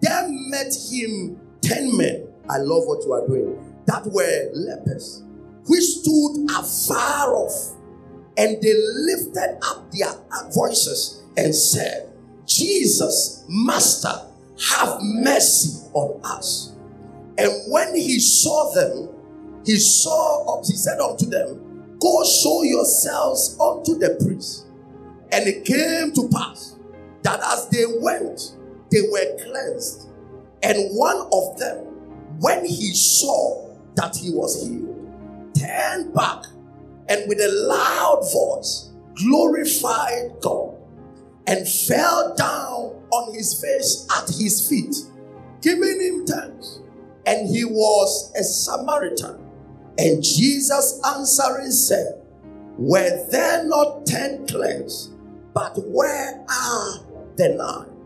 there 0.00 0.26
met 0.50 0.74
him 0.90 1.40
ten 1.62 1.96
men. 1.96 2.26
I 2.50 2.58
love 2.58 2.84
what 2.86 3.04
you 3.04 3.12
are 3.12 3.26
doing. 3.26 3.56
That 3.86 4.06
were 4.06 4.50
lepers, 4.54 5.22
which 5.66 5.84
stood 5.84 6.46
afar 6.50 7.34
off, 7.34 7.74
and 8.38 8.62
they 8.62 8.72
lifted 8.72 9.58
up 9.62 9.90
their 9.90 10.14
voices 10.52 11.24
and 11.36 11.52
said, 11.52 12.12
Jesus, 12.46 13.44
Master, 13.48 14.26
have 14.70 14.98
mercy 15.02 15.86
on 15.92 16.20
us. 16.24 16.72
And 17.36 17.50
when 17.70 17.94
he 17.96 18.20
saw 18.20 18.72
them, 18.72 19.10
he 19.66 19.76
saw, 19.76 20.62
he 20.62 20.74
said 20.74 21.00
unto 21.00 21.26
them, 21.26 21.96
Go 22.00 22.24
show 22.24 22.62
yourselves 22.62 23.58
unto 23.60 23.98
the 23.98 24.16
priest. 24.24 24.66
And 25.32 25.46
it 25.46 25.64
came 25.64 26.12
to 26.12 26.28
pass 26.32 26.76
that 27.22 27.40
as 27.40 27.68
they 27.70 27.84
went, 28.00 28.56
they 28.90 29.02
were 29.02 29.36
cleansed. 29.44 30.08
And 30.62 30.96
one 30.96 31.28
of 31.32 31.58
them, 31.58 31.78
when 32.40 32.64
he 32.64 32.94
saw 32.94 33.74
that 33.96 34.16
he 34.16 34.30
was 34.30 34.62
healed, 34.66 34.94
turned 35.58 36.14
back 36.14 36.44
and 37.08 37.28
with 37.28 37.38
a 37.40 37.48
loud 37.48 38.22
voice 38.32 38.90
glorified 39.14 40.32
God 40.40 40.76
and 41.46 41.66
fell 41.66 42.34
down 42.36 43.02
on 43.10 43.34
his 43.34 43.60
face 43.60 44.06
at 44.16 44.28
his 44.28 44.68
feet, 44.68 44.94
giving 45.62 46.00
him 46.00 46.26
thanks. 46.26 46.80
And 47.26 47.48
he 47.48 47.64
was 47.64 48.32
a 48.36 48.42
Samaritan. 48.42 49.38
And 49.98 50.22
Jesus 50.22 51.00
answering 51.04 51.70
said, 51.70 52.22
Were 52.76 53.26
there 53.30 53.64
not 53.64 54.06
ten 54.06 54.46
cleansed? 54.46 55.12
But 55.54 55.74
where 55.76 56.44
are 56.48 57.00
the 57.36 57.48
nine? 57.56 57.98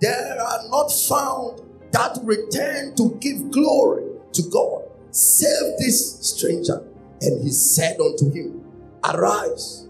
There 0.00 0.40
are 0.40 0.68
not 0.68 0.88
found 0.88 1.60
that 1.92 2.18
return 2.22 2.94
to 2.96 3.18
give 3.20 3.50
glory 3.50 4.04
to 4.32 4.42
God, 4.50 4.84
save 5.10 5.78
this 5.78 6.20
stranger. 6.20 6.84
And 7.22 7.42
he 7.42 7.50
said 7.50 8.00
unto 8.00 8.30
him, 8.30 8.64
Arise, 9.04 9.88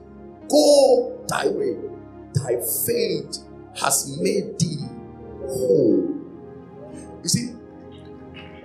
go 0.49 1.25
thy 1.29 1.49
way, 1.49 1.77
thy 2.35 2.61
faith 2.87 3.39
has 3.81 4.19
made 4.21 4.59
thee 4.59 4.87
whole. 5.47 6.17
You 7.23 7.29
see, 7.29 7.55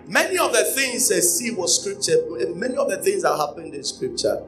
many 0.08 0.38
of 0.38 0.52
the 0.54 0.64
things 0.64 1.12
I 1.12 1.20
see 1.20 1.52
was 1.52 1.80
scripture, 1.82 2.18
many 2.56 2.76
of 2.76 2.90
the 2.90 2.98
things 2.98 3.24
that 3.24 3.36
happened 3.36 3.74
in 3.74 3.84
scripture. 3.84 4.44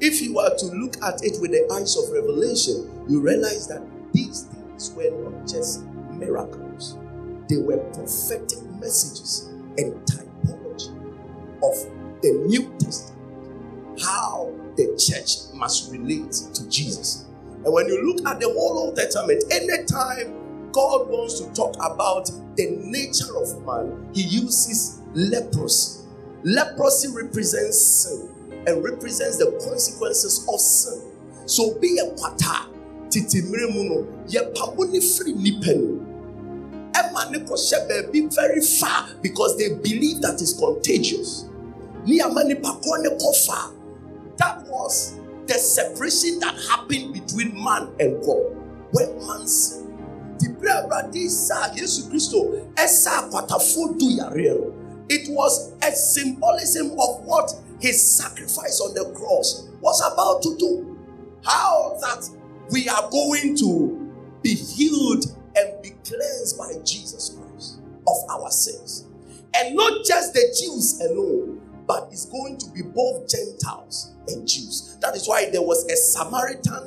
If 0.00 0.20
you 0.22 0.34
were 0.34 0.56
to 0.56 0.66
look 0.66 0.96
at 1.02 1.24
it 1.24 1.40
with 1.40 1.50
the 1.50 1.68
eyes 1.74 1.96
of 1.96 2.10
revelation, 2.10 3.04
you 3.08 3.20
realize 3.20 3.66
that 3.68 3.82
these 4.12 4.44
things 4.44 4.92
were 4.92 5.10
not 5.10 5.46
just 5.46 5.84
miracles, 6.10 6.96
they 7.48 7.58
were 7.58 7.78
prophetic 7.92 8.62
messages 8.78 9.50
and 9.76 9.94
typology 10.06 10.96
of 11.62 11.99
the 12.22 12.32
New 12.46 12.72
Testament. 12.78 14.00
How 14.00 14.52
the 14.76 14.96
church 14.96 15.52
must 15.54 15.92
relate 15.92 16.32
to 16.32 16.68
Jesus. 16.68 17.26
And 17.64 17.72
when 17.72 17.86
you 17.86 18.06
look 18.06 18.26
at 18.26 18.40
the 18.40 18.46
whole 18.46 18.78
Old 18.78 18.96
Testament, 18.96 19.44
anytime 19.50 20.70
God 20.72 21.08
wants 21.08 21.40
to 21.40 21.52
talk 21.52 21.74
about 21.76 22.30
the 22.56 22.70
nature 22.84 23.36
of 23.36 23.64
man, 23.66 24.08
he 24.14 24.22
uses 24.22 25.00
leprosy. 25.14 26.06
Leprosy 26.42 27.08
represents 27.08 27.78
sin 27.78 28.62
and 28.66 28.82
represents 28.82 29.36
the 29.38 29.50
consequences 29.68 30.46
of 30.48 30.60
sin. 30.60 31.02
So 31.46 31.78
be 31.78 31.98
a 31.98 32.10
kwata 32.14 32.70
titi 33.10 33.42
mmiri 33.42 33.72
mu 33.74 33.84
no 33.84 34.06
yɛpamo 34.28 34.90
ne 34.90 35.00
firi 35.00 35.34
nipa 35.34 35.74
no 35.74 36.06
ɛma 36.94 38.32
very 38.32 38.60
far 38.60 39.08
because 39.20 39.56
they 39.58 39.74
believe 39.74 40.20
that 40.20 40.40
is 40.40 40.54
contagious 40.54 41.49
that 44.38 44.62
was 44.66 45.18
the 45.46 45.54
separation 45.54 46.38
that 46.40 46.54
happened 46.68 47.12
between 47.12 47.54
man 47.62 47.88
and 47.98 48.22
God. 48.24 48.56
When 48.92 49.26
man 49.26 49.46
sinned 49.46 49.90
it 55.12 55.28
was 55.28 55.72
a 55.82 55.92
symbolism 55.92 56.92
of 56.92 57.24
what 57.24 57.52
his 57.80 58.16
sacrifice 58.16 58.80
on 58.80 58.94
the 58.94 59.12
cross 59.16 59.68
was 59.80 60.00
about 60.12 60.42
to 60.42 60.56
do. 60.56 60.98
How 61.44 61.96
that 62.00 62.28
we 62.70 62.88
are 62.88 63.10
going 63.10 63.56
to 63.56 64.12
be 64.42 64.54
healed 64.54 65.24
and 65.56 65.82
be 65.82 65.90
cleansed 66.04 66.56
by 66.56 66.72
jesus 66.84 67.36
christ 67.36 67.80
of 68.06 68.16
our 68.30 68.50
sins. 68.50 69.06
And 69.54 69.74
not 69.74 70.04
just 70.04 70.32
the 70.32 70.56
jews 70.58 71.00
alone 71.00 71.59
but 71.90 72.06
it's 72.12 72.26
going 72.26 72.56
to 72.56 72.70
be 72.70 72.82
both 72.82 73.28
gentiles 73.28 74.14
and 74.28 74.46
jews 74.46 74.96
that 75.00 75.16
is 75.16 75.26
why 75.26 75.50
there 75.50 75.62
was 75.62 75.84
a 75.90 75.96
samaritan 75.96 76.84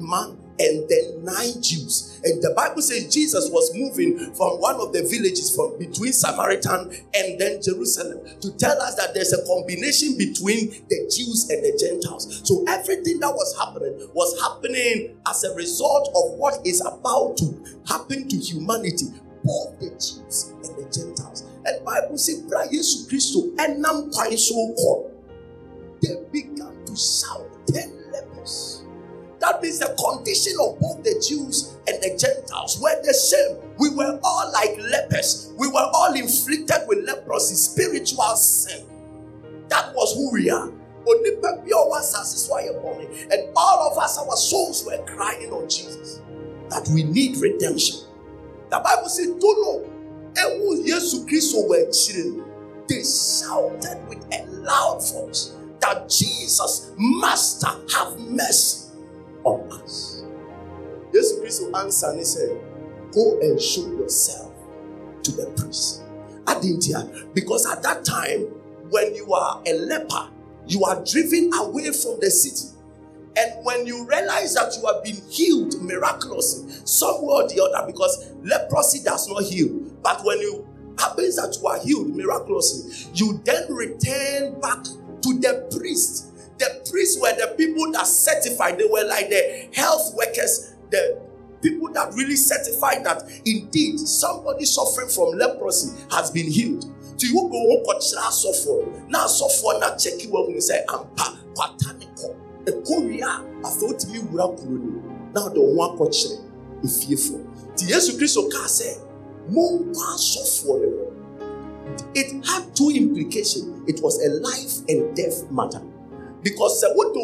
man 0.00 0.38
and 0.58 0.88
then 0.88 1.24
nine 1.24 1.60
Jews. 1.60 2.20
And 2.24 2.42
the 2.42 2.52
Bible 2.56 2.82
says 2.82 3.12
Jesus 3.12 3.50
was 3.50 3.74
moving 3.74 4.18
from 4.34 4.60
one 4.60 4.76
of 4.76 4.92
the 4.92 5.02
villages 5.02 5.54
from 5.54 5.78
between 5.78 6.12
Samaritan 6.12 6.96
and 7.14 7.38
then 7.38 7.60
Jerusalem 7.62 8.20
to 8.40 8.56
tell 8.56 8.80
us 8.80 8.94
that 8.96 9.14
there's 9.14 9.32
a 9.32 9.44
combination 9.46 10.16
between 10.16 10.70
the 10.88 11.10
Jews 11.12 11.48
and 11.50 11.62
the 11.62 11.76
Gentiles. 11.76 12.40
So 12.44 12.64
everything 12.68 13.20
that 13.20 13.32
was 13.32 13.56
happening 13.58 14.08
was 14.14 14.32
happening 14.40 15.16
as 15.28 15.44
a 15.44 15.54
result 15.54 16.08
of 16.08 16.38
what 16.38 16.66
is 16.66 16.80
about 16.80 17.36
to 17.38 17.76
happen 17.88 18.28
to 18.28 18.36
humanity, 18.36 19.06
both 19.46 19.78
the 19.80 19.90
Jews 19.90 20.52
and 20.64 20.76
the 20.76 20.90
Gentiles. 20.90 21.44
And 21.64 21.84
Bible 21.84 22.18
says, 22.18 22.44
Jesus 22.70 23.08
Christ 23.08 23.36
and 23.58 23.80
nam 23.80 24.12
so 24.12 24.74
called. 24.74 25.12
they 26.02 26.14
began 26.32 26.84
to 26.84 26.96
shout 26.96 27.46
ten 27.68 27.92
lepers. 28.12 28.84
That 29.40 29.62
means 29.62 29.78
the 29.78 29.94
condition 29.94 30.54
of 30.60 30.78
both 30.80 31.02
the 31.04 31.22
Jews 31.26 31.76
and 31.86 32.02
the 32.02 32.16
Gentiles 32.18 32.80
were 32.80 33.00
the 33.02 33.14
same. 33.14 33.58
We 33.78 33.90
were 33.90 34.18
all 34.22 34.52
like 34.52 34.76
lepers. 34.78 35.52
We 35.58 35.68
were 35.68 35.88
all 35.94 36.14
inflicted 36.14 36.88
with 36.88 37.06
leprosy, 37.06 37.54
spiritual 37.54 38.36
sin. 38.36 38.86
That 39.68 39.94
was 39.94 40.14
who 40.14 40.32
we 40.32 40.50
are. 40.50 40.70
And 43.30 43.52
all 43.56 43.90
of 43.92 43.98
us, 43.98 44.18
our 44.18 44.36
souls 44.36 44.84
were 44.86 45.04
crying 45.06 45.52
on 45.52 45.68
Jesus 45.68 46.20
that 46.70 46.88
we 46.92 47.04
need 47.04 47.36
redemption. 47.36 48.05
The 48.70 48.80
Bible 48.80 49.08
says, 49.08 49.28
know. 49.28 49.90
And 50.36 50.68
when 50.68 50.84
Jesus 50.84 51.24
Christ 51.24 51.54
were 51.56 51.90
chilling, 51.90 52.44
they 52.88 53.02
shouted 53.02 54.06
with 54.08 54.24
a 54.32 54.46
loud 54.46 54.98
voice 55.12 55.56
that 55.80 56.08
Jesus, 56.08 56.92
Master, 56.98 57.68
have 57.94 58.18
mercy 58.18 58.90
on 59.44 59.72
us. 59.72 60.24
Jesus 61.12 61.38
Christ 61.40 61.62
answered 61.74 62.10
and 62.10 62.18
he 62.18 62.24
said, 62.24 62.60
Go 63.12 63.38
and 63.40 63.60
show 63.60 63.86
yourself 63.86 64.52
to 65.22 65.32
the 65.32 65.46
priest. 65.56 66.02
I 66.46 66.60
didn't 66.60 66.84
hear 66.84 67.02
because 67.34 67.66
at 67.66 67.82
that 67.82 68.04
time, 68.04 68.42
when 68.90 69.14
you 69.14 69.32
are 69.32 69.62
a 69.66 69.72
leper, 69.72 70.28
you 70.66 70.84
are 70.84 71.02
driven 71.04 71.50
away 71.54 71.90
from 71.92 72.18
the 72.20 72.30
city. 72.30 72.75
And 73.36 73.64
when 73.64 73.86
you 73.86 74.06
realize 74.06 74.54
that 74.54 74.74
you 74.76 74.86
have 74.86 75.04
been 75.04 75.20
healed 75.30 75.80
miraculously, 75.82 76.72
somewhere 76.84 77.44
or 77.44 77.48
the 77.48 77.62
other, 77.62 77.86
because 77.86 78.32
leprosy 78.42 79.02
does 79.04 79.28
not 79.28 79.42
heal, 79.44 79.68
but 80.02 80.24
when 80.24 80.40
you 80.40 80.66
happens 80.98 81.36
that 81.36 81.56
you 81.60 81.66
are 81.68 81.78
healed 81.80 82.16
miraculously, 82.16 83.10
you 83.14 83.40
then 83.44 83.72
return 83.72 84.58
back 84.60 84.82
to 84.84 85.38
the 85.40 85.68
priest. 85.78 86.32
The 86.58 86.88
priests 86.90 87.20
were 87.20 87.32
the 87.36 87.54
people 87.56 87.92
that 87.92 88.06
certified, 88.06 88.78
they 88.78 88.86
were 88.86 89.04
like 89.06 89.28
the 89.28 89.68
health 89.74 90.14
workers, 90.16 90.74
the 90.90 91.20
people 91.60 91.92
that 91.92 92.14
really 92.14 92.36
certified 92.36 93.04
that 93.04 93.22
indeed 93.44 93.98
somebody 93.98 94.64
suffering 94.64 95.08
from 95.08 95.32
leprosy 95.38 95.92
has 96.10 96.30
been 96.30 96.50
healed. 96.50 96.92
To 97.18 97.26
you 97.26 97.48
go 97.50 97.58
home, 97.58 97.82
na 99.08 99.26
na 99.26 99.96
kyɛki 99.96 100.28
wɔ 100.30 100.48
mu 100.48 100.60
sɛ 100.60 100.84
ampa 100.88 101.38
kwata 101.54 101.98
ne 101.98 102.06
kɔ 102.66 102.72
ekowie 102.72 103.22
a 103.22 103.42
afei 103.66 103.88
otumi 103.90 104.18
wura 104.30 104.48
kuro 104.56 104.76
no 104.78 105.02
na 105.34 105.40
ɔde 105.46 105.60
wɔn 105.60 105.86
akɔkyerɛ 105.88 106.36
efiefoɔ 106.84 107.40
ti 107.76 107.84
yesu 107.92 108.12
kristo 108.18 108.48
kaa 108.52 108.68
sɛ 108.68 108.98
mo 109.48 109.62
nkɔ 109.78 110.02
asɔfoɔ 110.14 110.80
ne 110.80 110.86
hɔ 110.86 111.06
it 112.14 112.44
had 112.46 112.74
two 112.74 112.90
implications. 112.90 113.88
It 113.88 114.02
was 114.02 114.18
a 114.24 114.28
life 114.40 114.88
and 114.88 115.16
death 115.16 115.50
matter. 115.50 115.80
Because 116.42 116.82
uh, 116.84 116.92
what 116.94 117.12
do 117.14 117.20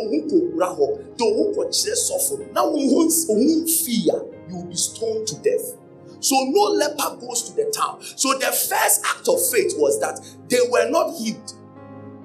now 2.52 2.72
fear 3.66 4.14
you 4.48 4.56
will 4.56 4.64
be 4.66 4.74
stoned 4.74 5.26
to 5.28 5.36
death. 5.42 5.76
So 6.20 6.36
no 6.48 6.62
leper 6.72 7.16
goes 7.20 7.42
to 7.44 7.56
the 7.56 7.72
town. 7.76 8.00
So 8.02 8.36
the 8.38 8.46
first 8.46 9.04
act 9.06 9.28
of 9.28 9.38
faith 9.50 9.74
was 9.76 10.00
that 10.00 10.20
they 10.48 10.58
were 10.68 10.88
not 10.90 11.14
healed. 11.16 11.52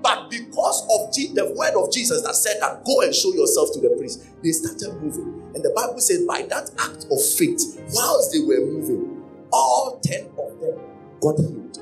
But 0.01 0.29
because 0.29 0.83
of 0.83 1.13
the 1.13 1.53
word 1.55 1.73
of 1.75 1.91
Jesus 1.91 2.21
that 2.21 2.35
said 2.35 2.57
that 2.61 2.85
go 2.85 3.01
and 3.01 3.13
show 3.13 3.33
yourself 3.33 3.69
to 3.73 3.81
the 3.81 3.89
priest, 3.97 4.25
they 4.43 4.51
started 4.51 5.01
moving. 5.01 5.51
And 5.55 5.63
the 5.63 5.73
Bible 5.75 5.99
says, 5.99 6.23
by 6.25 6.43
that 6.43 6.69
act 6.79 7.07
of 7.09 7.19
faith, 7.19 7.81
whilst 7.93 8.31
they 8.31 8.39
were 8.39 8.65
moving, 8.65 9.23
all 9.51 9.99
10 10.03 10.29
of 10.37 10.59
them 10.61 10.79
got 11.19 11.37
healed. 11.37 11.79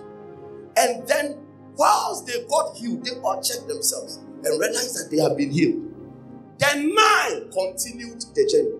And 0.77 1.07
then, 1.07 1.37
whilst 1.75 2.27
they 2.27 2.43
got 2.49 2.75
healed, 2.75 3.05
they 3.05 3.19
all 3.19 3.41
checked 3.41 3.67
themselves 3.67 4.17
and 4.17 4.59
realized 4.59 4.95
that 4.95 5.09
they 5.11 5.21
have 5.21 5.37
been 5.37 5.51
healed. 5.51 5.81
Then 6.57 6.93
nine 6.95 7.51
continued 7.51 8.21
the 8.33 8.47
journey 8.47 8.79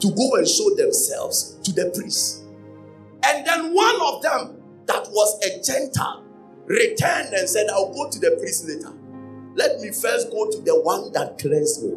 to 0.00 0.10
go 0.14 0.36
and 0.36 0.46
show 0.46 0.74
themselves 0.74 1.58
to 1.62 1.72
the 1.72 1.90
priest. 1.94 2.42
And 3.24 3.46
then 3.46 3.72
one 3.72 4.00
of 4.02 4.22
them, 4.22 4.62
that 4.86 5.06
was 5.10 5.40
a 5.44 5.62
Gentile, 5.62 6.21
returned 6.66 7.34
and 7.34 7.48
said, 7.48 7.68
I'll 7.70 7.92
go 7.92 8.10
to 8.10 8.18
the 8.18 8.36
priest 8.40 8.66
later. 8.68 8.92
Let 9.54 9.80
me 9.80 9.90
first 9.90 10.30
go 10.30 10.50
to 10.50 10.58
the 10.60 10.80
one 10.80 11.12
that 11.12 11.38
cleansed 11.38 11.84
me. 11.84 11.94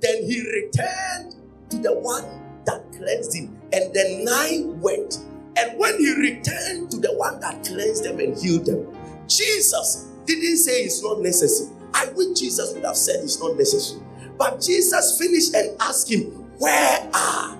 Then 0.00 0.22
he 0.24 0.40
returned 0.40 1.36
to 1.70 1.78
the 1.78 1.94
one 1.94 2.24
that 2.66 2.82
cleansed 2.92 3.34
him. 3.36 3.58
And 3.72 3.92
the 3.92 4.24
nine 4.24 4.80
went 4.80 5.18
and 5.56 5.78
when 5.78 5.98
he 5.98 6.12
returned 6.14 6.90
to 6.90 6.98
the 6.98 7.12
one 7.14 7.38
that 7.40 7.64
cleansed 7.64 8.04
them 8.04 8.18
and 8.18 8.36
healed 8.36 8.66
them, 8.66 8.86
Jesus 9.28 10.08
didn't 10.26 10.56
say 10.56 10.82
it's 10.82 11.02
not 11.02 11.20
necessary. 11.20 11.70
I 11.92 12.06
wish 12.14 12.38
Jesus 12.38 12.74
would 12.74 12.84
have 12.84 12.96
said 12.96 13.22
it's 13.22 13.40
not 13.40 13.56
necessary. 13.56 14.02
But 14.36 14.60
Jesus 14.60 15.16
finished 15.18 15.54
and 15.54 15.80
asked 15.80 16.10
him, 16.10 16.22
Where 16.58 17.10
are 17.14 17.56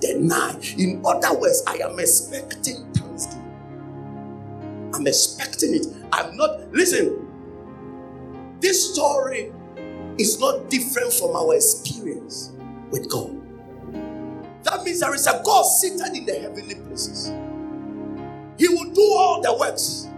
the 0.00 0.18
nine? 0.18 0.60
In 0.78 1.02
other 1.06 1.38
words, 1.38 1.62
I 1.66 1.76
am 1.76 1.98
expecting. 1.98 2.84
I'm 4.94 5.06
expecting 5.06 5.74
it. 5.74 5.86
I'm 6.12 6.36
not, 6.36 6.72
listen, 6.72 7.26
this 8.60 8.94
story 8.94 9.52
is 10.18 10.40
not 10.40 10.68
different 10.70 11.12
from 11.12 11.36
our 11.36 11.54
experience 11.54 12.52
with 12.90 13.08
God. 13.10 13.34
That 14.64 14.82
means 14.84 15.00
there 15.00 15.14
is 15.14 15.26
a 15.26 15.40
God 15.44 15.62
seated 15.62 16.16
in 16.16 16.26
the 16.26 16.34
heavenly 16.40 16.74
places. 16.74 17.28
He 18.58 18.68
will 18.68 18.92
do 18.92 19.02
all 19.02 19.40
the 19.40 19.54
works. 19.54 20.08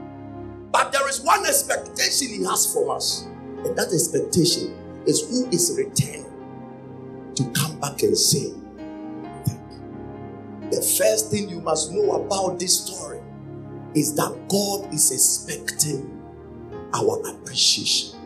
But 0.72 0.92
there 0.92 1.06
is 1.08 1.20
one 1.20 1.44
expectation 1.46 2.28
He 2.28 2.44
has 2.44 2.72
from 2.72 2.90
us. 2.90 3.22
And 3.64 3.76
that 3.76 3.92
expectation 3.92 4.74
is 5.06 5.28
who 5.28 5.48
is 5.50 5.74
returning 5.76 6.24
to 7.34 7.44
come 7.52 7.78
back 7.80 8.02
and 8.02 8.16
say. 8.16 8.52
The 10.70 10.82
first 10.98 11.30
thing 11.30 11.48
you 11.48 11.60
must 11.60 11.92
know 11.92 12.12
about 12.24 12.58
this 12.58 12.86
story 12.86 13.19
is 13.94 14.14
that 14.14 14.48
God 14.48 14.92
is 14.92 15.10
expecting 15.12 16.16
our 16.94 17.20
appreciation. 17.28 18.18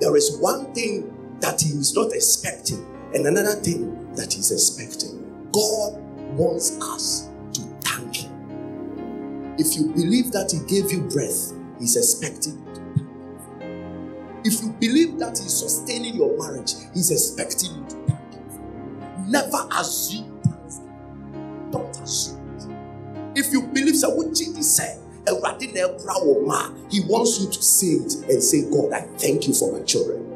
There 0.00 0.16
is 0.16 0.38
one 0.38 0.72
thing 0.72 1.12
that 1.40 1.60
He 1.60 1.70
is 1.70 1.94
not 1.94 2.12
expecting 2.12 2.86
and 3.12 3.26
another 3.26 3.54
thing 3.54 4.14
that 4.14 4.32
he's 4.32 4.52
expecting 4.52 5.48
God 5.52 5.98
wants 6.38 6.78
us 6.80 7.28
to 7.54 7.62
thank 7.82 8.16
Him. 8.16 9.54
If 9.58 9.76
you 9.76 9.88
believe 9.88 10.30
that 10.32 10.52
He 10.52 10.60
gave 10.72 10.92
you 10.92 11.00
breath, 11.02 11.52
He's 11.80 11.96
expecting 11.96 12.58
you 12.58 12.74
to 12.74 12.80
thank 12.80 12.98
Him. 13.60 14.40
If 14.44 14.62
you 14.62 14.70
believe 14.78 15.18
that 15.18 15.38
He's 15.38 15.58
sustaining 15.58 16.14
your 16.14 16.38
marriage, 16.38 16.74
He's 16.94 17.10
expecting 17.10 17.74
you 17.74 17.84
to 17.88 17.96
thank 18.06 18.32
Him. 18.32 19.30
Never 19.30 19.66
assume 19.72 20.40
thanksgiving. 20.42 21.70
Don't 21.72 21.96
assume. 22.00 22.39
If 23.40 23.52
you 23.54 23.62
believe, 23.62 23.96
so 23.96 24.10
what 24.10 24.34
Jesus 24.34 24.76
said, 24.76 24.98
he 25.26 27.00
wants 27.00 27.40
you 27.40 27.48
to 27.48 27.62
say 27.62 27.86
it 27.86 28.14
and 28.28 28.42
say, 28.42 28.70
God, 28.70 28.92
I 28.92 29.00
thank 29.16 29.48
you 29.48 29.54
for 29.54 29.72
my 29.72 29.82
children 29.84 30.29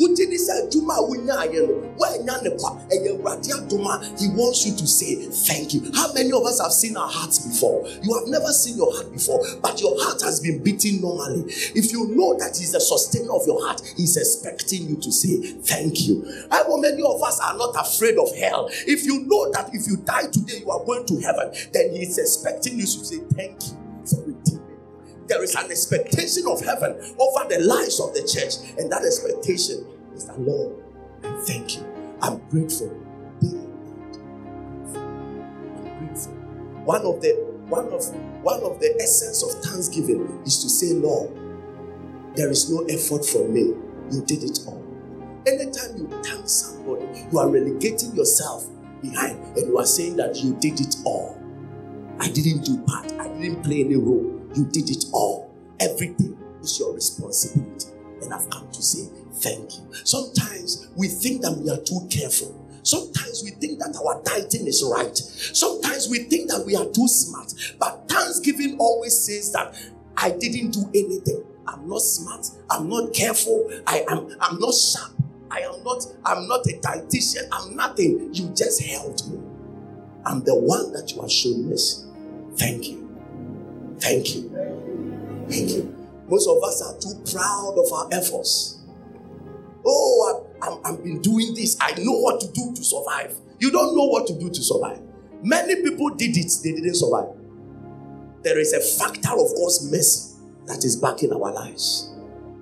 wogye 0.00 0.26
ne 0.28 0.36
sɛ 0.36 0.52
adwuma 0.62 0.94
a 0.96 1.02
wonyaayɛ 1.02 1.60
no 1.68 1.74
woanya 1.98 2.42
ne 2.42 2.50
kwa 2.56 2.70
ɛyɛ 2.90 3.10
awurade 3.12 3.50
adom 3.52 3.86
he 4.18 4.28
wants 4.28 4.64
you 4.66 4.74
to 4.74 4.86
say 4.86 5.26
thank 5.46 5.74
you. 5.74 5.90
How 5.94 6.12
many 6.12 6.32
of 6.32 6.42
us 6.44 6.60
have 6.60 6.72
seen 6.72 6.96
our 6.96 7.08
hearts 7.08 7.38
before? 7.40 7.86
You 8.02 8.14
have 8.18 8.28
never 8.28 8.52
seen 8.52 8.76
your 8.76 8.92
heart 8.92 9.12
before 9.12 9.44
but 9.62 9.80
your 9.80 9.94
heart 10.02 10.22
has 10.22 10.40
been 10.40 10.62
beating 10.62 11.00
normally. 11.00 11.44
If 11.74 11.92
you 11.92 12.08
know 12.08 12.36
that 12.38 12.56
he's 12.56 12.72
the 12.72 12.80
sustainer 12.80 13.32
of 13.32 13.46
your 13.46 13.64
heart 13.66 13.82
he's 13.96 14.16
expecting 14.16 14.88
you 14.88 14.96
to 14.96 15.12
say 15.12 15.36
thank 15.62 16.00
you. 16.06 16.22
Know 16.50 16.76
many 16.78 17.02
of 17.02 17.20
us 17.22 17.40
are 17.40 17.56
not 17.58 17.74
afraid 17.76 18.16
of 18.16 18.34
hell. 18.36 18.68
If 18.86 19.04
you 19.04 19.24
know 19.26 19.50
that 19.52 19.70
if 19.74 19.86
you 19.88 19.96
die 19.98 20.30
today 20.32 20.60
you 20.60 20.70
are 20.70 20.84
going 20.84 21.04
to 21.06 21.20
heaven 21.20 21.52
then 21.72 21.92
he's 21.92 22.16
expecting 22.18 22.78
you 22.78 22.84
to 22.84 23.04
say 23.04 23.18
thank 23.34 23.60
you 23.62 23.76
for 24.06 24.39
there 25.30 25.42
is 25.44 25.54
an 25.54 25.70
expectation 25.70 26.42
of 26.48 26.60
heaven 26.60 26.92
over 27.18 27.48
the 27.48 27.60
lives 27.60 28.00
of 28.00 28.12
the 28.12 28.20
church, 28.26 28.56
and 28.78 28.90
that 28.90 29.04
expectation 29.04 29.86
is 30.12 30.26
that 30.26 30.38
Lord, 30.40 30.74
I 31.22 31.32
thank 31.42 31.76
you. 31.76 31.86
I'm 32.20 32.38
grateful. 32.50 32.90
I'm 34.90 35.98
grateful. 35.98 36.32
One 36.84 37.02
of 37.06 37.22
the 37.22 37.32
one 37.68 37.86
of 37.92 38.02
one 38.42 38.60
of 38.64 38.80
the 38.80 38.98
essence 39.00 39.44
of 39.44 39.62
thanksgiving 39.62 40.42
is 40.44 40.60
to 40.64 40.68
say, 40.68 40.94
Lord, 40.94 41.30
there 42.34 42.50
is 42.50 42.68
no 42.68 42.84
effort 42.86 43.24
from 43.24 43.54
me. 43.54 43.72
You 44.10 44.24
did 44.26 44.42
it 44.42 44.58
all. 44.66 44.84
Anytime 45.46 45.96
you 45.96 46.08
thank 46.24 46.48
somebody, 46.48 47.06
you 47.30 47.38
are 47.38 47.48
relegating 47.48 48.16
yourself 48.16 48.66
behind 49.00 49.38
and 49.56 49.68
you 49.68 49.78
are 49.78 49.86
saying 49.86 50.16
that 50.16 50.42
you 50.42 50.54
did 50.56 50.80
it 50.80 50.96
all. 51.04 51.40
I 52.18 52.28
didn't 52.28 52.64
do 52.64 52.78
part, 52.82 53.12
I 53.12 53.28
didn't 53.28 53.62
play 53.62 53.84
any 53.84 53.94
role. 53.94 54.39
You 54.54 54.64
did 54.66 54.90
it 54.90 55.04
all. 55.12 55.54
Everything 55.78 56.36
is 56.62 56.78
your 56.78 56.94
responsibility. 56.94 57.88
And 58.22 58.34
I've 58.34 58.48
come 58.50 58.70
to 58.70 58.82
say 58.82 59.08
thank 59.34 59.78
you. 59.78 59.94
Sometimes 60.04 60.88
we 60.96 61.08
think 61.08 61.42
that 61.42 61.52
we 61.52 61.70
are 61.70 61.78
too 61.78 62.06
careful. 62.10 62.56
Sometimes 62.82 63.42
we 63.44 63.50
think 63.50 63.78
that 63.78 63.96
our 64.04 64.22
dieting 64.24 64.66
is 64.66 64.82
right. 64.84 65.16
Sometimes 65.16 66.08
we 66.08 66.20
think 66.20 66.50
that 66.50 66.64
we 66.66 66.76
are 66.76 66.86
too 66.86 67.08
smart. 67.08 67.52
But 67.78 68.08
Thanksgiving 68.08 68.76
always 68.78 69.18
says 69.18 69.52
that 69.52 69.74
I 70.16 70.30
didn't 70.30 70.72
do 70.72 70.88
anything. 70.94 71.44
I'm 71.66 71.88
not 71.88 72.02
smart. 72.02 72.50
I'm 72.70 72.88
not 72.88 73.14
careful. 73.14 73.70
I 73.86 74.04
am 74.10 74.36
I'm 74.40 74.58
not 74.58 74.74
sharp. 74.74 75.12
I 75.50 75.60
am 75.60 75.82
not 75.84 76.04
I'm 76.24 76.48
not 76.48 76.66
a 76.66 76.78
dietitian. 76.78 77.48
I'm 77.52 77.76
nothing. 77.76 78.34
You 78.34 78.48
just 78.54 78.82
helped 78.82 79.28
me. 79.28 79.38
I'm 80.26 80.42
the 80.44 80.54
one 80.54 80.92
that 80.92 81.12
you 81.14 81.20
have 81.22 81.30
shown 81.30 81.68
mercy. 81.68 82.06
Thank 82.56 82.88
you. 82.88 82.99
Thank 84.00 84.34
you. 84.34 84.50
Thank 85.48 85.70
you. 85.70 85.96
Most 86.28 86.48
of 86.48 86.62
us 86.62 86.82
are 86.82 86.98
too 86.98 87.32
proud 87.32 87.74
of 87.76 87.92
our 87.92 88.08
efforts. 88.12 88.80
Oh, 89.84 90.46
I've, 90.62 90.78
I've 90.84 91.04
been 91.04 91.20
doing 91.20 91.54
this. 91.54 91.76
I 91.80 91.92
know 91.98 92.12
what 92.20 92.40
to 92.40 92.50
do 92.52 92.72
to 92.74 92.84
survive. 92.84 93.34
You 93.58 93.70
don't 93.70 93.96
know 93.96 94.04
what 94.04 94.26
to 94.28 94.38
do 94.38 94.48
to 94.48 94.62
survive. 94.62 95.00
Many 95.42 95.76
people 95.76 96.10
did 96.10 96.36
it, 96.36 96.52
they 96.62 96.72
didn't 96.72 96.94
survive. 96.94 97.28
There 98.42 98.58
is 98.58 98.72
a 98.72 98.80
factor 98.80 99.32
of 99.32 99.54
God's 99.56 99.90
mercy 99.90 100.36
that 100.66 100.84
is 100.84 100.96
back 100.96 101.22
in 101.22 101.32
our 101.32 101.52
lives. 101.52 102.10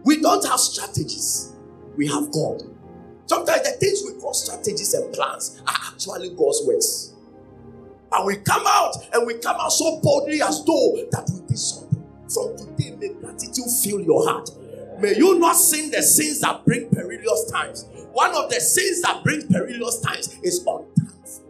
We 0.05 0.20
don't 0.20 0.44
have 0.47 0.60
strategies, 0.60 1.52
we 1.97 2.06
have 2.09 2.31
God. 2.32 2.62
Sometimes 3.27 3.62
the 3.62 3.77
things 3.78 4.02
we 4.06 4.19
call 4.20 4.32
strategies 4.32 4.94
and 4.94 5.12
plans 5.12 5.60
are 5.66 5.74
actually 5.93 6.31
God's 6.31 6.62
words. 6.65 7.15
And 8.13 8.27
we 8.27 8.37
come 8.37 8.65
out 8.67 8.95
and 9.13 9.27
we 9.27 9.35
come 9.39 9.57
out 9.61 9.73
so 9.73 10.01
boldly 10.03 10.41
as 10.43 10.65
though 10.65 10.97
that 11.13 11.29
we 11.33 11.47
did 11.47 11.59
something. 11.59 12.05
From 12.33 12.57
today, 12.57 12.95
may 12.97 13.15
gratitude 13.15 13.65
fill 13.83 14.01
your 14.01 14.29
heart. 14.29 14.51
May 14.99 15.17
you 15.17 15.39
not 15.39 15.55
sin 15.55 15.91
the 15.91 16.03
sins 16.03 16.41
that 16.41 16.65
bring 16.65 16.91
perilous 16.91 17.51
times. 17.51 17.87
One 18.13 18.35
of 18.35 18.51
the 18.51 18.61
sins 18.61 19.03
that 19.03 19.23
brings 19.23 19.45
perilous 19.45 20.01
times 20.01 20.39
is 20.43 20.59
unthankfulness. 20.67 21.43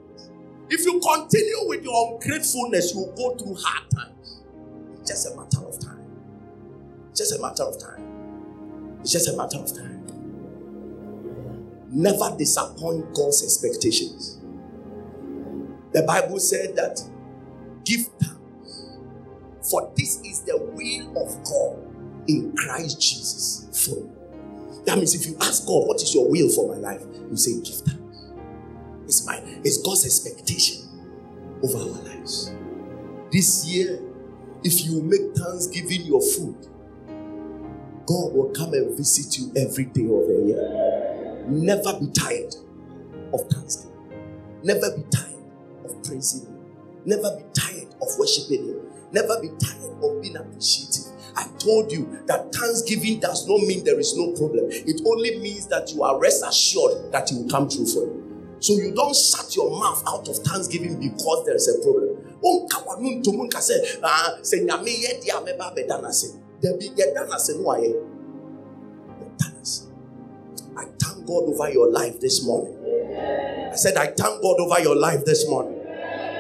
If 0.71 0.85
you 0.85 1.01
continue 1.01 1.69
with 1.69 1.83
your 1.83 2.13
ungratefulness, 2.15 2.95
you 2.95 3.01
will 3.01 3.15
go 3.15 3.37
through 3.37 3.57
hard 3.59 3.91
times. 3.91 4.43
It's 5.01 5.11
just 5.11 5.33
a 5.33 5.37
matter 5.37 5.67
of 5.67 5.79
time. 5.81 6.05
It's 7.11 7.21
just 7.21 7.39
a 7.39 7.41
matter 7.41 7.63
of 7.63 7.79
time. 7.79 8.99
It's 9.01 9.13
just 9.13 9.29
a 9.29 9.37
matter 9.37 9.59
of 9.59 9.75
time. 9.75 10.05
Never 11.91 12.37
disappoint 12.37 13.15
God's 13.15 13.43
expectations. 13.43 14.38
The 15.93 16.03
Bible 16.03 16.39
said 16.39 16.77
that 16.77 17.01
give 17.85 18.07
thanks, 18.21 18.99
for 19.71 19.91
this 19.97 20.21
is 20.21 20.43
the 20.43 20.59
will 20.59 21.11
of 21.17 21.45
God 21.45 22.29
in 22.29 22.55
Christ 22.57 23.01
Jesus 23.01 23.87
for 23.87 23.97
you. 23.97 24.13
That 24.85 24.97
means 24.99 25.15
if 25.15 25.27
you 25.27 25.37
ask 25.41 25.67
God, 25.67 25.87
what 25.87 26.03
is 26.03 26.15
your 26.15 26.29
will 26.31 26.49
for 26.51 26.75
my 26.75 26.81
life? 26.81 27.03
You 27.31 27.37
say, 27.37 27.61
give 27.61 27.81
thanks. 27.87 28.33
It's 29.05 29.27
my 29.27 29.41
it's 29.65 29.83
God's 29.83 30.05
expectation 30.05 30.89
over 31.63 31.79
our 31.79 32.03
lives. 32.05 32.53
This 33.33 33.67
year, 33.67 34.01
if 34.65 34.85
you 34.85 35.03
make 35.03 35.37
thanksgiving 35.37 36.03
your 36.03 36.21
food, 36.21 36.57
God 38.07 38.33
will 38.33 38.53
come 38.55 38.73
and 38.75 38.97
visit 38.97 39.39
you 39.39 39.53
every 39.57 39.85
day 39.85 40.05
of 40.05 40.27
the 40.27 40.45
year. 40.47 41.45
Never 41.49 41.99
be 42.01 42.11
tired 42.13 42.55
of 43.33 43.41
thanksgiving. 43.51 43.97
Never 44.63 44.97
be 44.97 45.03
tired 45.11 45.38
of 45.91 46.03
praising 46.05 46.47
Him. 46.47 46.55
Never 47.05 47.37
be 47.37 47.45
tired 47.55 47.95
of 48.03 48.09
worshiping 48.19 48.69
Him. 48.69 48.81
Never 49.13 49.41
be 49.41 49.49
tired 49.59 49.97
of 50.03 50.23
being 50.23 50.37
appreciative. 50.37 51.13
I 51.37 51.47
told 51.59 51.93
you 51.93 52.23
that 52.27 52.53
thanksgiving 52.53 53.21
does 53.21 53.47
not 53.49 53.61
mean 53.61 53.85
there 53.85 53.99
is 54.01 54.17
no 54.17 54.33
problem. 54.33 54.67
It 54.71 55.01
only 55.07 55.39
means 55.39 55.67
that 55.69 55.93
you 55.93 56.03
are 56.03 56.19
rest 56.19 56.45
assured 56.47 57.13
that 57.13 57.31
He 57.31 57.37
will 57.37 57.49
come 57.49 57.69
true 57.69 57.87
for 57.87 58.03
you. 58.03 58.57
So 58.61 58.73
you 58.75 58.93
don't 58.95 59.15
shut 59.15 59.55
your 59.55 59.71
mouth 59.71 60.03
out 60.09 60.29
of 60.29 60.37
thanksgiving 60.39 60.99
because 61.01 61.47
there 61.47 61.55
is 61.55 61.69
a 61.69 61.79
problem. 61.83 62.19
I 70.77 70.85
thank 71.01 71.27
God 71.27 71.45
over 71.49 71.71
your 71.71 71.91
life 71.91 72.21
this 72.21 72.45
morning. 72.45 72.75
I 73.73 73.77
said, 73.77 73.97
I 73.97 74.07
thank 74.07 74.43
God 74.43 74.57
over 74.59 74.81
your 74.81 74.97
life 74.97 75.25
this 75.25 75.49
morning. 75.49 75.78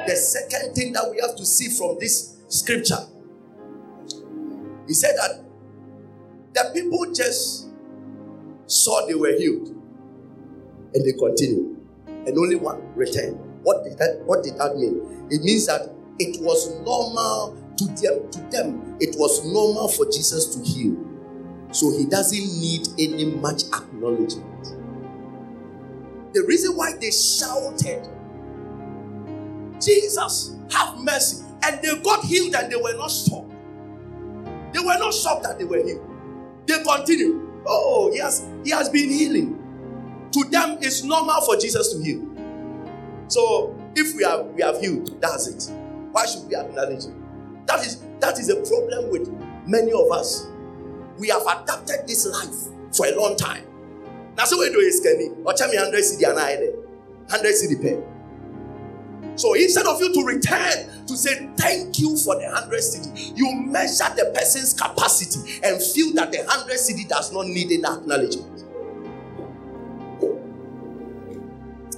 The 0.08 0.16
second 0.16 0.74
thing 0.74 0.94
that 0.94 1.10
we 1.10 1.20
have 1.20 1.36
to 1.36 1.44
see 1.44 1.68
from 1.68 1.98
this 2.00 2.38
scripture, 2.48 2.96
he 4.86 4.94
said 4.94 5.14
that 5.18 5.44
the 6.54 6.70
people 6.72 7.12
just 7.12 7.68
saw 8.64 9.06
they 9.06 9.14
were 9.14 9.32
healed 9.36 9.68
and 10.94 11.04
they 11.04 11.12
continued, 11.12 11.76
and 12.06 12.38
only 12.38 12.56
one 12.56 12.80
returned. 12.94 13.38
What 13.62 13.84
did 13.84 13.98
that, 13.98 14.22
what 14.24 14.42
did 14.42 14.56
that 14.56 14.76
mean? 14.76 15.28
It 15.30 15.42
means 15.42 15.66
that 15.66 15.92
it 16.18 16.40
was 16.40 16.74
normal 16.80 17.62
to 17.76 17.84
them, 17.84 18.30
to 18.30 18.40
them, 18.50 18.96
it 19.00 19.14
was 19.18 19.44
normal 19.44 19.88
for 19.88 20.06
Jesus 20.06 20.54
to 20.56 20.64
heal. 20.64 20.96
So 21.70 21.90
he 21.90 22.06
doesn't 22.06 22.38
need 22.58 22.88
any 22.98 23.26
much 23.26 23.64
acknowledgement. 23.64 24.68
The 26.32 26.44
reason 26.48 26.78
why 26.78 26.94
they 26.98 27.10
shouted, 27.10 28.08
Jesus, 29.80 30.56
have 30.70 30.98
mercy, 30.98 31.44
and 31.64 31.80
they 31.82 31.96
got 31.98 32.24
healed 32.24 32.54
and 32.54 32.70
they 32.70 32.76
were 32.76 32.94
not 32.94 33.10
shocked. 33.10 33.50
They 34.72 34.80
were 34.80 34.98
not 34.98 35.14
shocked 35.14 35.44
that 35.44 35.58
they 35.58 35.64
were 35.64 35.82
healed. 35.82 36.06
They 36.66 36.82
continued. 36.82 37.48
Oh, 37.66 38.10
yes, 38.12 38.46
he 38.64 38.70
has 38.70 38.88
been 38.88 39.08
healing. 39.08 39.54
To 40.32 40.44
them, 40.50 40.78
it's 40.80 41.02
normal 41.02 41.40
for 41.42 41.56
Jesus 41.56 41.92
to 41.94 42.02
heal. 42.02 42.26
So 43.28 43.74
if 43.94 44.16
we 44.16 44.24
have 44.24 44.46
we 44.46 44.62
have 44.62 44.78
healed, 44.80 45.20
that's 45.20 45.46
it. 45.48 45.72
Why 46.12 46.26
should 46.26 46.48
we 46.48 46.56
acknowledge 46.56 47.04
it? 47.04 47.66
That 47.66 47.84
is 47.84 48.02
that 48.20 48.38
is 48.38 48.48
a 48.48 48.56
problem 48.56 49.10
with 49.10 49.28
many 49.66 49.92
of 49.92 50.10
us. 50.10 50.46
We 51.18 51.28
have 51.28 51.42
adapted 51.42 52.06
this 52.06 52.26
life 52.26 52.72
for 52.96 53.06
a 53.06 53.14
long 53.16 53.36
time. 53.36 53.64
Now, 54.36 54.44
so 54.44 54.58
we 54.58 54.70
do 54.70 54.78
is 54.78 55.00
Kenny 55.00 55.30
or 55.44 55.52
tell 55.52 55.68
me 55.68 55.76
100 55.76 55.98
cedi 56.00 56.28
and 56.28 56.38
I 56.38 56.56
100 57.26 57.54
cedi 57.54 57.82
pay. 57.82 58.02
So 59.38 59.54
instead 59.54 59.86
of 59.86 60.00
you 60.00 60.12
to 60.14 60.24
return 60.24 61.06
to 61.06 61.16
say 61.16 61.48
thank 61.56 62.00
you 62.00 62.16
for 62.16 62.34
the 62.34 62.46
100 62.46 62.80
cedi, 62.80 63.36
you 63.36 63.54
measure 63.66 64.12
the 64.16 64.32
person's 64.34 64.74
capacity 64.74 65.60
and 65.62 65.80
feel 65.80 66.12
that 66.14 66.32
the 66.32 66.38
100 66.38 66.76
cedi 66.76 67.08
does 67.08 67.32
not 67.32 67.46
need 67.46 67.70
any 67.70 67.84
acknowledgement. 67.84 68.64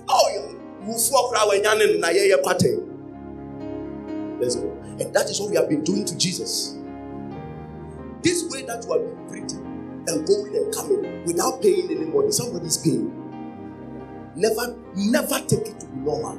Oh, 0.06 0.56
Let's 4.38 4.56
go. 4.56 4.70
And 5.00 5.14
that 5.14 5.30
is 5.30 5.40
what 5.40 5.48
we 5.50 5.56
have 5.56 5.68
been 5.70 5.82
doing 5.82 6.04
to 6.04 6.18
Jesus. 6.18 6.76
This 8.22 8.44
way 8.50 8.64
that 8.66 8.84
you 8.84 8.92
have 8.92 9.00
been 9.00 9.26
breathing 9.28 10.04
and 10.08 10.26
going 10.26 10.54
and 10.54 10.74
coming 10.74 11.24
without 11.24 11.62
paying 11.62 11.90
any 11.90 12.04
money, 12.04 12.32
somebody's 12.32 12.76
paying. 12.76 13.16
Never, 14.36 14.76
never 14.94 15.38
take 15.46 15.68
it 15.68 15.80
to 15.80 15.86
be 15.86 15.96
normal. 16.00 16.38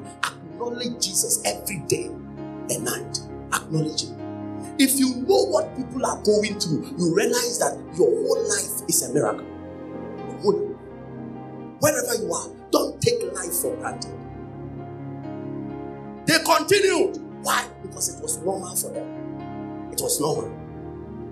Acknowledge 0.61 1.03
Jesus 1.03 1.41
every 1.43 1.77
day 1.87 2.05
and 2.05 2.83
night. 2.85 3.19
Acknowledge 3.53 4.03
Him. 4.03 4.75
If 4.77 4.99
you 4.99 5.15
know 5.15 5.45
what 5.45 5.75
people 5.75 6.05
are 6.05 6.21
going 6.23 6.59
through, 6.59 6.93
you 6.97 7.15
realize 7.15 7.57
that 7.59 7.77
your 7.97 8.09
whole 8.09 8.47
life 8.47 8.87
is 8.87 9.01
a 9.09 9.11
miracle. 9.13 9.45
Your 9.45 10.37
whole- 10.41 10.77
Wherever 11.79 12.15
you 12.23 12.31
are, 12.31 12.47
don't 12.71 13.01
take 13.01 13.23
life 13.33 13.53
for 13.53 13.75
granted. 13.77 14.11
They 16.27 16.37
continued. 16.43 17.17
Why? 17.43 17.65
Because 17.81 18.15
it 18.15 18.21
was 18.21 18.37
normal 18.37 18.75
for 18.75 18.89
them. 18.89 19.89
It 19.91 19.99
was 19.99 20.21
normal. 20.21 20.51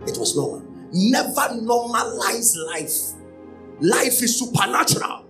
It 0.07 0.17
was 0.17 0.35
normal. 0.35 0.63
Never 0.91 1.53
normalize 1.61 2.55
life. 2.73 3.13
Life 3.79 4.23
is 4.23 4.39
supernatural. 4.39 5.25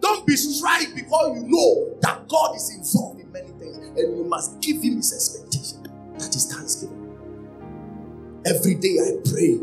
Don't 0.00 0.26
be 0.26 0.36
strived 0.36 0.94
because 0.94 1.36
you 1.36 1.48
know 1.48 1.96
that 2.00 2.26
God 2.28 2.56
is 2.56 2.74
involved 2.74 3.20
in 3.20 3.30
many 3.32 3.48
things 3.52 3.76
and 3.78 4.16
you 4.16 4.24
must 4.24 4.60
give 4.60 4.82
Him 4.82 4.96
His 4.96 5.12
expectation. 5.12 5.82
That 6.18 6.34
is 6.34 6.52
thanksgiving. 6.52 7.16
Every 8.46 8.74
day 8.74 8.96
I 8.98 9.20
pray 9.28 9.60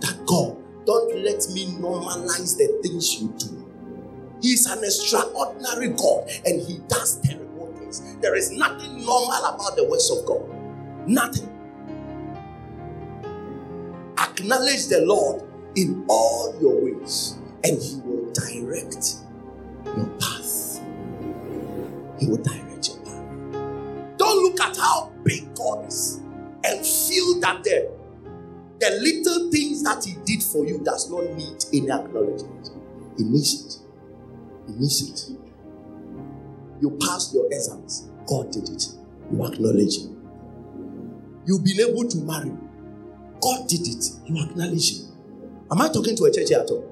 that 0.00 0.26
God, 0.26 0.56
don't 0.84 1.16
let 1.24 1.48
me 1.54 1.66
normalize 1.78 2.56
the 2.56 2.80
things 2.82 3.20
you 3.20 3.34
do. 3.38 3.58
He 4.42 4.48
is 4.54 4.66
an 4.66 4.78
extraordinary 4.84 5.88
God 5.88 6.28
and 6.44 6.60
He 6.60 6.78
does 6.88 7.20
terrible 7.20 7.72
things. 7.78 8.16
There 8.20 8.34
is 8.34 8.50
nothing 8.50 9.04
normal 9.04 9.44
about 9.44 9.76
the 9.76 9.88
works 9.88 10.10
of 10.10 10.26
God. 10.26 11.08
Nothing. 11.08 11.48
Acknowledge 14.18 14.86
the 14.88 15.02
Lord 15.06 15.42
in 15.76 16.04
all 16.08 16.54
your 16.60 16.84
ways 16.84 17.38
and 17.64 17.80
He 17.80 18.00
will 18.00 18.32
direct 18.32 19.22
your 19.86 20.06
path. 20.18 20.80
He 22.18 22.26
will 22.26 22.38
direct 22.38 22.88
your 22.88 22.98
path. 22.98 24.18
Don't 24.18 24.42
look 24.42 24.60
at 24.60 24.76
how 24.76 25.12
big 25.24 25.54
God 25.54 25.86
is 25.88 26.20
and 26.64 26.86
feel 26.86 27.40
that 27.40 27.62
the, 27.64 27.90
the 28.80 28.90
little 29.00 29.50
things 29.50 29.82
that 29.82 30.04
He 30.04 30.16
did 30.24 30.42
for 30.42 30.64
you 30.64 30.78
does 30.78 31.10
not 31.10 31.24
need 31.34 31.64
any 31.72 31.90
acknowledgement. 31.90 32.70
He 33.18 33.24
needs 33.24 33.66
it. 33.66 33.82
He 34.68 34.74
needs 34.78 35.30
it. 35.30 35.38
You 36.80 36.98
passed 37.00 37.34
your 37.34 37.46
exams. 37.46 38.10
God 38.26 38.50
did 38.50 38.68
it. 38.68 38.86
You 39.30 39.44
acknowledge 39.44 39.98
Him. 40.02 40.18
You've 41.46 41.64
been 41.64 41.80
able 41.80 42.08
to 42.08 42.18
marry. 42.18 42.52
God 43.40 43.68
did 43.68 43.86
it. 43.86 44.04
You 44.26 44.44
acknowledge 44.44 44.98
Him. 44.98 45.06
Am 45.70 45.80
I 45.80 45.88
talking 45.88 46.16
to 46.16 46.24
a 46.24 46.32
church 46.32 46.48
here 46.48 46.60
at 46.60 46.70
all? 46.70 46.91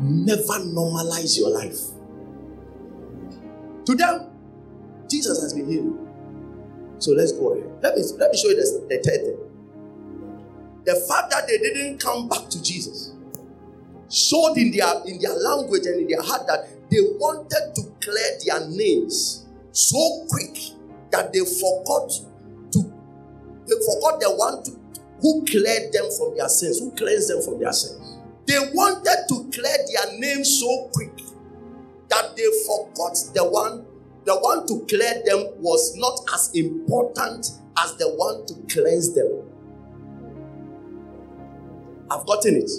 Never 0.00 0.64
normalize 0.64 1.38
your 1.38 1.50
life. 1.50 1.78
To 3.86 3.94
them, 3.94 4.30
Jesus 5.08 5.42
has 5.42 5.52
been 5.54 5.68
healed. 5.68 6.08
So 6.98 7.12
let's 7.12 7.32
go 7.32 7.52
ahead. 7.52 7.70
Let 7.82 7.96
me 7.96 8.02
let 8.18 8.30
me 8.30 8.38
show 8.38 8.48
you 8.48 8.56
the, 8.56 8.86
the 8.88 9.02
third 9.02 9.20
thing. 9.24 9.38
The 10.84 10.94
fact 11.08 11.30
that 11.30 11.46
they 11.46 11.58
didn't 11.58 11.98
come 11.98 12.28
back 12.28 12.48
to 12.50 12.62
Jesus 12.62 13.14
showed 14.10 14.56
in 14.56 14.70
their 14.70 14.92
in 15.06 15.20
their 15.20 15.34
language 15.34 15.86
and 15.86 16.00
in 16.00 16.08
their 16.08 16.22
heart 16.22 16.46
that 16.46 16.68
they 16.90 17.00
wanted 17.18 17.74
to 17.74 17.82
clear 18.00 18.38
their 18.46 18.68
names 18.68 19.46
so 19.72 20.26
quick 20.30 20.56
that 21.10 21.32
they 21.32 21.40
forgot 21.40 22.10
to 22.72 22.92
they 23.66 23.74
forgot 23.80 24.20
the 24.20 24.34
one 24.36 24.62
to, 24.64 24.70
who 25.20 25.44
cleared 25.46 25.92
them 25.92 26.04
from 26.18 26.36
their 26.36 26.48
sins, 26.48 26.80
who 26.80 26.90
cleansed 26.92 27.30
them 27.30 27.42
from 27.42 27.58
their 27.60 27.72
sins. 27.72 28.03
They 28.46 28.58
wanted 28.58 29.26
to 29.28 29.50
clear 29.50 29.76
their 29.92 30.18
name 30.18 30.44
so 30.44 30.90
quick 30.92 31.16
that 32.08 32.36
they 32.36 32.46
forgot 32.66 33.16
the 33.34 33.44
one 33.44 33.86
the 34.24 34.34
one 34.34 34.66
to 34.66 34.86
clear 34.86 35.22
them 35.26 35.52
was 35.60 35.94
not 35.96 36.18
as 36.32 36.50
important 36.54 37.46
as 37.76 37.94
the 37.96 38.08
one 38.14 38.46
to 38.46 38.54
cleanse 38.72 39.14
them. 39.14 39.42
I've 42.10 42.26
gotten 42.26 42.56
it. 42.56 42.70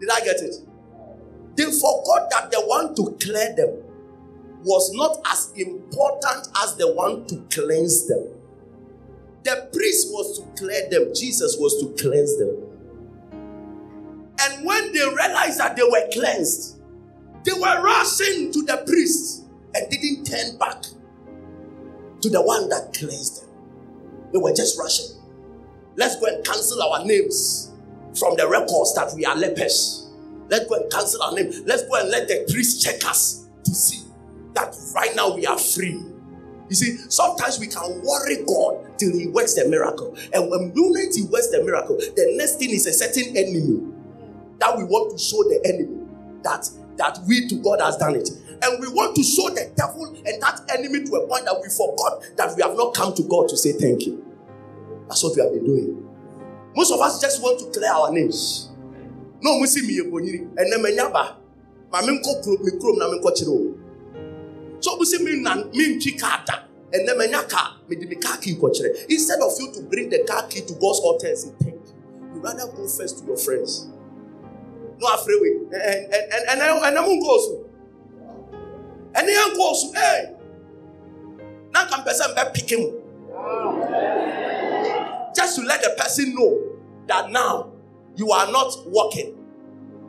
Did 0.00 0.10
I 0.10 0.20
get 0.20 0.36
it? 0.40 0.54
They 1.56 1.64
forgot 1.64 2.30
that 2.30 2.50
the 2.50 2.62
one 2.64 2.94
to 2.94 3.16
clear 3.22 3.54
them 3.54 3.82
was 4.64 4.92
not 4.94 5.18
as 5.30 5.52
important 5.56 6.48
as 6.62 6.76
the 6.76 6.90
one 6.92 7.26
to 7.26 7.36
cleanse 7.50 8.08
them. 8.08 8.28
The 9.44 9.68
priest 9.72 10.08
was 10.10 10.38
to 10.38 10.46
clear 10.58 10.88
them, 10.90 11.12
Jesus 11.14 11.56
was 11.58 11.80
to 11.82 12.02
cleanse 12.02 12.38
them. 12.38 12.69
And 14.50 14.66
when 14.66 14.92
they 14.92 15.00
realized 15.00 15.58
that 15.58 15.76
they 15.76 15.82
were 15.82 16.08
cleansed, 16.12 16.80
they 17.44 17.52
were 17.52 17.82
rushing 17.82 18.52
to 18.52 18.62
the 18.62 18.82
priest 18.86 19.44
and 19.74 19.88
didn't 19.90 20.24
turn 20.24 20.58
back 20.58 20.82
to 22.20 22.28
the 22.28 22.42
one 22.42 22.68
that 22.68 22.92
cleansed 22.92 23.42
them. 23.42 23.50
They 24.32 24.38
were 24.38 24.52
just 24.52 24.78
rushing. 24.78 25.16
Let's 25.96 26.18
go 26.18 26.26
and 26.26 26.44
cancel 26.44 26.82
our 26.82 27.04
names 27.04 27.72
from 28.18 28.36
the 28.36 28.48
records 28.48 28.94
that 28.94 29.12
we 29.14 29.24
are 29.24 29.36
lepers. 29.36 30.08
Let's 30.48 30.66
go 30.66 30.76
and 30.76 30.90
cancel 30.90 31.22
our 31.22 31.32
name. 31.32 31.52
Let's 31.64 31.84
go 31.84 31.94
and 32.00 32.10
let 32.10 32.26
the 32.26 32.46
priest 32.50 32.82
check 32.82 33.04
us 33.04 33.46
to 33.64 33.74
see 33.74 34.04
that 34.54 34.74
right 34.94 35.14
now 35.14 35.34
we 35.34 35.46
are 35.46 35.58
free. 35.58 36.02
You 36.68 36.76
see, 36.76 36.96
sometimes 37.08 37.58
we 37.58 37.66
can 37.66 38.02
worry 38.02 38.44
God 38.46 38.98
till 38.98 39.16
He 39.16 39.28
works 39.28 39.54
the 39.54 39.68
miracle. 39.68 40.16
And 40.32 40.50
when 40.50 40.72
moment 40.74 41.14
He 41.14 41.22
works 41.22 41.50
the 41.50 41.62
miracle, 41.64 41.96
the 41.96 42.34
next 42.36 42.58
thing 42.58 42.70
is 42.70 42.86
a 42.86 42.92
certain 42.92 43.36
enemy 43.36 43.89
that 44.60 44.76
we 44.76 44.84
want 44.84 45.10
to 45.12 45.18
show 45.18 45.42
the 45.44 45.60
enemy 45.64 46.06
that, 46.42 46.68
that 46.96 47.18
we 47.26 47.48
to 47.48 47.56
God 47.56 47.80
has 47.80 47.96
done 47.96 48.14
it. 48.14 48.28
And 48.62 48.80
we 48.80 48.88
want 48.88 49.16
to 49.16 49.22
show 49.22 49.48
the 49.48 49.72
devil 49.74 50.06
and 50.06 50.42
that 50.42 50.60
enemy 50.76 51.04
to 51.04 51.14
a 51.16 51.26
point 51.26 51.46
that 51.46 51.56
we 51.60 51.68
forgot 51.72 52.22
that 52.36 52.54
we 52.54 52.62
have 52.62 52.76
not 52.76 52.94
come 52.94 53.14
to 53.14 53.22
God 53.22 53.48
to 53.48 53.56
say 53.56 53.72
thank 53.72 54.06
you. 54.06 54.24
That's 55.08 55.22
what 55.24 55.34
we 55.34 55.42
have 55.42 55.52
been 55.52 55.64
doing. 55.64 56.06
Most 56.76 56.92
of 56.92 57.00
us 57.00 57.20
just 57.20 57.42
want 57.42 57.58
to 57.60 57.66
clear 57.78 57.90
our 57.90 58.12
names. 58.12 58.68
No, 59.42 59.58
we 59.58 59.66
see 59.66 59.86
me 59.86 59.98
and 59.98 60.72
then 62.06 62.22
kuro 62.22 62.58
me 62.62 62.70
kuro 62.78 62.94
na 62.94 63.10
So 64.80 64.98
we 64.98 65.06
see 65.06 65.24
me 65.24 65.40
na 65.40 65.54
me 65.72 65.98
da. 65.98 66.64
And 66.92 67.08
then 67.08 67.18
menya 67.18 67.48
car 67.48 67.76
me 67.88 67.96
di. 67.96 68.06
Instead 69.08 69.40
of 69.40 69.52
you 69.58 69.72
to 69.72 69.82
bring 69.88 70.10
the 70.10 70.24
car 70.28 70.46
key 70.48 70.60
to 70.60 70.74
God's 70.74 71.00
altar 71.00 71.28
and 71.28 71.38
say 71.38 71.50
thank 71.60 71.74
you, 71.74 72.34
you 72.34 72.40
rather 72.40 72.66
go 72.66 72.86
first 72.86 73.18
to 73.20 73.24
your 73.24 73.36
friends. 73.38 73.88
No 75.00 75.14
afraid 75.14 75.38
we 75.40 75.50
and 75.72 75.74
and 75.74 76.14
and 76.14 76.60
and 76.60 76.84
and 76.84 76.98
I'm 76.98 77.20
go 77.20 77.38
so. 77.38 77.66
And 79.14 79.26
then 79.28 79.56
go 79.56 79.72
so 79.74 79.92
hey. 79.94 80.34
Now 81.72 81.86
can 81.88 82.02
person 82.04 82.34
be 82.34 82.42
pick 82.54 82.70
him. 82.70 82.94
Just 85.34 85.56
to 85.56 85.62
let 85.62 85.82
the 85.82 85.94
person 85.96 86.34
know 86.34 86.60
that 87.06 87.30
now 87.30 87.72
you 88.16 88.30
are 88.32 88.50
not 88.50 88.72
walking, 88.86 89.36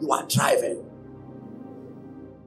you 0.02 0.12
are 0.12 0.26
driving. 0.28 0.84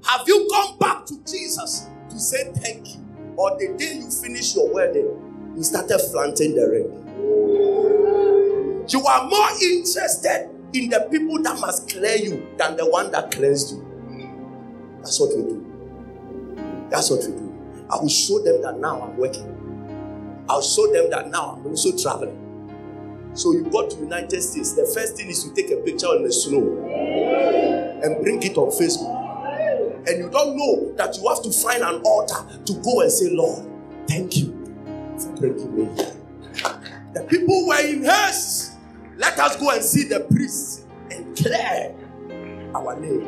Have 0.04 0.28
you 0.28 0.46
gone 0.50 0.78
back 0.78 1.06
to 1.06 1.18
Jesus 1.24 1.88
to 2.10 2.18
say 2.18 2.52
thank 2.56 2.94
you? 2.94 3.00
Or 3.36 3.56
the 3.58 3.74
day 3.78 3.94
you 3.96 4.10
finish 4.10 4.54
your 4.54 4.72
wedding, 4.72 5.52
you 5.56 5.62
started 5.62 5.98
flaunting 5.98 6.54
the 6.54 6.68
ring? 6.68 7.00
You 8.88 9.06
are 9.06 9.28
more 9.28 9.48
interested 9.62 10.53
in 10.74 10.90
the 10.90 11.08
people 11.10 11.40
that 11.42 11.58
must 11.60 11.88
clear 11.88 12.16
you 12.16 12.48
than 12.58 12.76
the 12.76 12.84
one 12.84 13.10
that 13.12 13.30
cleansed 13.30 13.76
you. 13.76 14.98
That's 14.98 15.20
what 15.20 15.36
we 15.36 15.42
do. 15.42 16.86
That's 16.90 17.10
what 17.10 17.20
we 17.20 17.28
do. 17.28 17.54
I 17.90 17.96
will 18.00 18.08
show 18.08 18.40
them 18.40 18.60
that 18.62 18.78
now 18.78 19.02
I'm 19.02 19.16
working. 19.16 20.44
I'll 20.48 20.62
show 20.62 20.92
them 20.92 21.10
that 21.10 21.30
now 21.30 21.56
I'm 21.56 21.66
also 21.66 21.96
traveling. 21.96 22.40
So 23.34 23.52
you 23.52 23.64
go 23.64 23.88
to 23.88 23.96
United 23.96 24.42
States. 24.42 24.72
The 24.74 24.84
first 24.94 25.16
thing 25.16 25.28
is 25.28 25.44
to 25.44 25.54
take 25.54 25.70
a 25.70 25.76
picture 25.76 26.06
on 26.06 26.22
the 26.24 26.32
snow 26.32 26.60
and 28.02 28.22
bring 28.22 28.42
it 28.42 28.56
on 28.56 28.70
Facebook. 28.70 29.22
And 30.06 30.18
you 30.18 30.28
don't 30.30 30.56
know 30.56 30.92
that 30.96 31.16
you 31.16 31.28
have 31.28 31.42
to 31.42 31.52
find 31.52 31.82
an 31.82 32.02
altar 32.02 32.46
to 32.64 32.72
go 32.82 33.00
and 33.00 33.10
say, 33.10 33.30
Lord, 33.30 33.66
thank 34.06 34.36
you 34.36 34.52
for 35.18 35.32
bringing 35.36 35.76
me. 35.76 35.84
The 37.14 37.26
people 37.28 37.66
were 37.68 37.80
in 37.80 38.04
haste. 38.04 38.63
Let 39.16 39.38
us 39.38 39.56
go 39.56 39.70
and 39.70 39.82
see 39.82 40.08
the 40.08 40.20
priest 40.20 40.86
and 41.10 41.36
clear 41.36 41.94
our 42.74 42.98
name. 42.98 43.22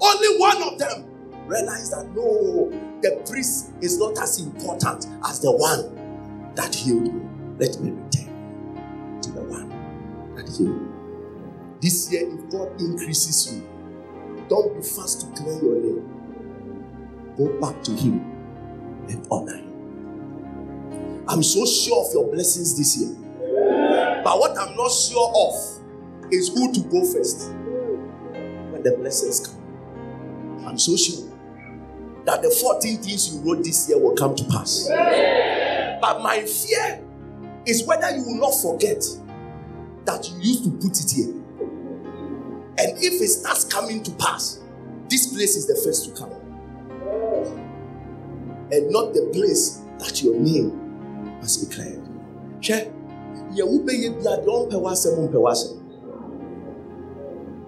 Only 0.00 0.38
one 0.38 0.62
of 0.62 0.78
them 0.78 1.04
realized 1.46 1.92
that 1.92 2.06
no, 2.14 2.70
the 3.02 3.22
priest 3.28 3.72
is 3.80 3.98
not 3.98 4.18
as 4.18 4.40
important 4.40 5.06
as 5.24 5.40
the 5.40 5.52
one 5.52 6.52
that 6.54 6.74
healed 6.74 7.12
me. 7.14 7.28
Let 7.58 7.80
me 7.80 7.90
return 7.90 9.20
to 9.22 9.30
the 9.32 9.42
one 9.42 10.34
that 10.36 10.48
healed 10.48 10.80
me. 10.80 10.88
This 11.80 12.10
year, 12.12 12.22
if 12.26 12.50
God 12.50 12.80
increases 12.80 13.52
you, 13.52 13.68
don't 14.48 14.74
be 14.74 14.82
fast 14.82 15.20
to 15.20 15.42
clear 15.42 15.62
your 15.62 15.80
name. 15.80 17.34
Go 17.36 17.60
back 17.60 17.82
to 17.84 17.92
Him 17.92 18.20
and 19.08 19.26
honor 19.30 19.56
Him. 19.56 21.24
I'm 21.28 21.42
so 21.42 21.66
sure 21.66 22.06
of 22.06 22.12
your 22.14 22.32
blessings 22.32 22.76
this 22.76 22.96
year. 22.96 23.14
But 24.24 24.38
what 24.38 24.58
I'm 24.58 24.76
not 24.76 24.90
sure 24.90 25.32
of 25.34 26.32
is 26.32 26.48
who 26.48 26.72
to 26.72 26.80
go 26.80 27.04
first 27.12 27.50
when 28.70 28.82
the 28.82 28.96
blessings 28.98 29.46
come. 29.46 30.66
I'm 30.66 30.78
so 30.78 30.96
sure 30.96 31.26
that 32.24 32.42
the 32.42 32.50
14 32.50 32.98
things 32.98 33.34
you 33.34 33.40
wrote 33.40 33.64
this 33.64 33.88
year 33.88 33.98
will 33.98 34.14
come 34.14 34.34
to 34.36 34.44
pass. 34.44 34.88
But 34.88 36.22
my 36.22 36.40
fear 36.42 37.02
is 37.66 37.84
whether 37.86 38.10
you 38.14 38.22
will 38.24 38.38
not 38.38 38.52
forget 38.52 39.02
that 40.04 40.28
you 40.30 40.38
used 40.40 40.64
to 40.64 40.70
put 40.70 41.00
it 41.00 41.10
here. 41.10 41.34
And 42.78 42.96
if 43.02 43.20
it 43.20 43.28
starts 43.28 43.64
coming 43.64 44.02
to 44.02 44.10
pass, 44.12 44.60
this 45.08 45.26
place 45.32 45.56
is 45.56 45.66
the 45.66 45.80
first 45.84 46.04
to 46.04 46.12
come. 46.20 46.30
And 48.70 48.90
not 48.90 49.14
the 49.14 49.30
place 49.32 49.80
that 49.98 50.22
your 50.22 50.36
name 50.38 51.40
must 51.40 51.68
be 51.68 51.74
cleared. 51.74 52.02
Share. 52.60 52.92
Yɛ 53.56 53.64
wobɛyɛ 53.64 54.08
bia 54.18 54.36
deɛ 54.44 54.52
ɔmpɛ 54.60 54.76
w'asɛm 54.84 55.14
mpɛ 55.28 55.38
w'asɛm. 55.44 55.76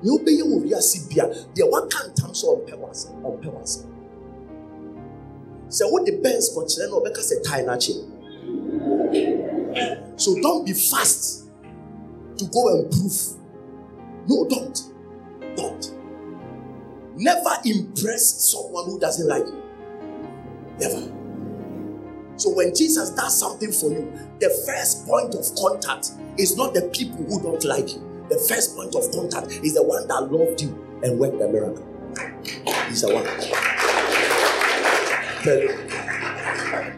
Yɛ 0.02 0.10
wobɛyɛ 0.14 0.42
wɔ 0.50 0.56
wiase 0.64 0.98
bia 1.08 1.24
deɛ 1.54 1.70
waka 1.70 1.98
ntam 2.08 2.32
sɛ 2.32 2.46
ɔmpɛ 2.54 2.74
w'asɛm 2.82 3.12
ɔmpɛ 3.24 3.48
w'asɛm. 3.54 3.86
Sɛ 5.68 5.84
wode 5.92 6.12
bɛns 6.22 6.46
kɔkyerɛ 6.54 6.90
no 6.90 7.00
ɔbɛka 7.00 7.22
sɛ 7.28 7.42
tae 7.42 7.62
n'akyi. 7.64 7.94
So 10.16 10.34
don't 10.42 10.66
be 10.66 10.72
fast 10.72 11.44
to 12.36 12.44
go 12.46 12.68
and 12.74 12.90
prove. 12.90 13.20
No, 14.28 14.46
don't. 14.48 14.76
Don't. 15.56 15.92
Never 17.16 17.54
impress 17.64 18.50
someone 18.50 18.84
who 18.86 18.98
doesn't 18.98 19.26
like 19.26 19.46
you. 19.46 19.62
Never. 20.78 21.19
So 22.40 22.48
when 22.48 22.74
Jesus 22.74 23.10
does 23.10 23.38
something 23.38 23.70
for 23.70 23.90
you, 23.90 24.10
the 24.38 24.48
first 24.66 25.06
point 25.06 25.34
of 25.34 25.44
contact 25.60 26.12
is 26.38 26.56
not 26.56 26.72
the 26.72 26.88
people 26.88 27.18
who 27.18 27.38
don't 27.42 27.62
like 27.64 27.92
you. 27.92 28.00
the 28.30 28.38
first 28.48 28.74
point 28.74 28.94
of 28.94 29.10
contact 29.12 29.52
is 29.62 29.74
the 29.74 29.82
one 29.82 30.08
that 30.08 30.32
loved 30.32 30.62
you 30.62 30.70
and 31.02 31.18
worked 31.18 31.38
the 31.38 31.48
miracle. 31.48 31.84
He's 32.88 33.02
the 33.02 33.12
one. 33.12 33.24
Tell. 35.44 35.68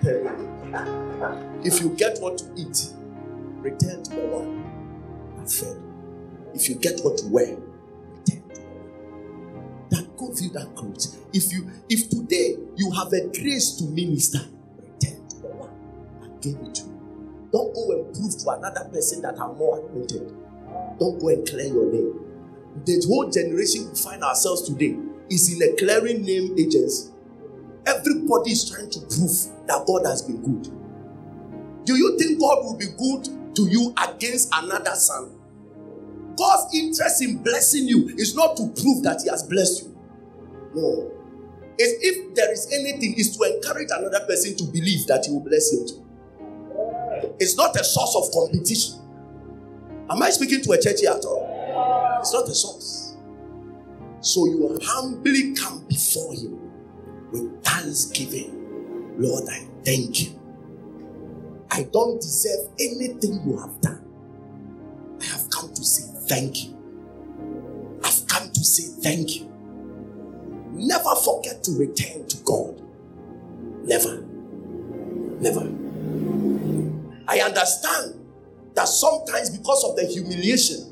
Tell. 0.02 1.66
If 1.66 1.80
you 1.80 1.88
get 1.96 2.18
what 2.20 2.38
to 2.38 2.44
eat, 2.54 2.92
return 3.62 4.04
to 4.04 4.10
the 4.10 4.20
one 4.20 4.62
that 5.38 5.50
fed. 5.50 5.76
If 6.54 6.68
you 6.68 6.76
get 6.76 7.00
what 7.00 7.18
to 7.18 7.26
wear, 7.26 7.56
return 7.56 8.48
to 8.54 8.60
the 8.60 8.68
one 8.68 9.88
that 9.90 10.16
gave 10.16 10.40
you 10.40 10.50
that 10.50 10.72
clothes. 10.76 11.18
If 11.32 11.52
you 11.52 11.68
if 11.88 12.10
today 12.10 12.58
you 12.76 12.92
have 12.92 13.12
a 13.12 13.26
grace 13.26 13.72
to 13.78 13.84
minister, 13.84 14.51
gave 16.42 16.56
it 16.56 16.74
to 16.76 16.82
you. 16.84 17.48
Don't 17.52 17.74
go 17.74 17.92
and 17.92 18.14
prove 18.14 18.36
to 18.38 18.50
another 18.50 18.88
person 18.92 19.22
that 19.22 19.38
I'm 19.38 19.56
more 19.56 19.78
anointed. 19.78 20.34
Don't 20.98 21.20
go 21.20 21.28
and 21.28 21.46
clear 21.46 21.66
your 21.66 21.92
name. 21.92 22.20
The 22.84 23.04
whole 23.06 23.30
generation 23.30 23.90
we 23.90 23.94
find 23.94 24.22
ourselves 24.22 24.62
today 24.62 24.96
is 25.30 25.52
in 25.52 25.62
a 25.62 25.76
clearing 25.76 26.22
name 26.24 26.54
agency. 26.58 27.12
Everybody 27.86 28.52
is 28.52 28.70
trying 28.70 28.90
to 28.90 29.00
prove 29.00 29.66
that 29.66 29.84
God 29.86 30.06
has 30.06 30.22
been 30.22 30.40
good. 30.40 30.72
Do 31.84 31.96
you 31.96 32.16
think 32.18 32.40
God 32.40 32.64
will 32.64 32.76
be 32.76 32.86
good 32.86 33.54
to 33.56 33.68
you 33.68 33.92
against 34.08 34.50
another 34.54 34.94
son? 34.94 35.32
God's 36.36 36.74
interest 36.74 37.22
in 37.22 37.42
blessing 37.42 37.88
you 37.88 38.08
is 38.16 38.34
not 38.34 38.56
to 38.56 38.68
prove 38.68 39.02
that 39.02 39.20
He 39.22 39.28
has 39.28 39.42
blessed 39.42 39.84
you. 39.84 39.98
No. 40.74 41.12
It's 41.76 42.04
if 42.04 42.34
there 42.34 42.52
is 42.52 42.68
anything, 42.72 43.14
is 43.14 43.36
to 43.36 43.44
encourage 43.44 43.88
another 43.90 44.24
person 44.26 44.56
to 44.56 44.64
believe 44.64 45.06
that 45.08 45.26
He 45.26 45.32
will 45.32 45.40
bless 45.40 45.72
him 45.72 45.86
too. 45.86 46.01
It's 47.38 47.56
not 47.56 47.74
a 47.76 47.84
source 47.84 48.14
of 48.16 48.32
competition. 48.32 49.00
Am 50.10 50.22
I 50.22 50.30
speaking 50.30 50.62
to 50.62 50.72
a 50.72 50.80
church 50.80 51.00
here 51.00 51.10
at 51.10 51.24
all? 51.24 52.18
It's 52.20 52.32
not 52.32 52.48
a 52.48 52.54
source. 52.54 53.16
So 54.20 54.46
you 54.46 54.78
humbly 54.82 55.54
come 55.54 55.84
before 55.88 56.34
Him 56.34 56.58
with 57.32 57.64
thanksgiving. 57.64 59.14
Lord, 59.18 59.48
I 59.50 59.66
thank 59.84 60.22
you. 60.22 60.40
I 61.70 61.84
don't 61.84 62.20
deserve 62.20 62.68
anything 62.78 63.40
you 63.46 63.58
have 63.58 63.80
done. 63.80 64.04
I 65.20 65.24
have 65.24 65.48
come 65.50 65.72
to 65.72 65.84
say 65.84 66.12
thank 66.28 66.64
you. 66.64 66.78
I've 68.04 68.26
come 68.28 68.50
to 68.50 68.64
say 68.64 69.00
thank 69.02 69.36
you. 69.36 69.48
Never 70.72 71.14
forget 71.16 71.62
to 71.64 71.72
return 71.72 72.26
to 72.28 72.36
God. 72.44 72.82
Never. 73.84 74.22
Never. 75.40 75.81
I 77.28 77.40
understand 77.40 78.18
that 78.74 78.88
sometimes 78.88 79.50
because 79.56 79.84
of 79.84 79.96
the 79.96 80.04
humiliation 80.06 80.88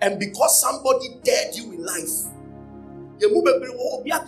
and 0.00 0.18
because 0.18 0.60
somebody 0.60 1.08
dared 1.24 1.54
you 1.54 1.72
in 1.72 1.84
life, 1.84 2.32
yɛmu 3.18 3.42
bebree 3.42 3.74
wɔ 3.74 4.00
obi 4.00 4.10
a 4.10 4.24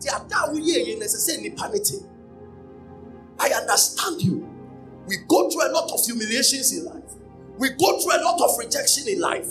te 0.00 1.98
I 3.40 3.48
understand 3.50 4.20
you. 4.22 4.48
We 5.06 5.16
go 5.28 5.48
through 5.48 5.68
a 5.68 5.72
lot 5.72 5.90
of 5.92 6.04
humiliations 6.04 6.72
in 6.72 6.84
life. 6.84 7.14
We 7.58 7.70
go 7.70 7.98
through 8.00 8.16
a 8.16 8.22
lot 8.22 8.40
of 8.40 8.58
rejection 8.58 9.08
in 9.08 9.20
life. 9.20 9.48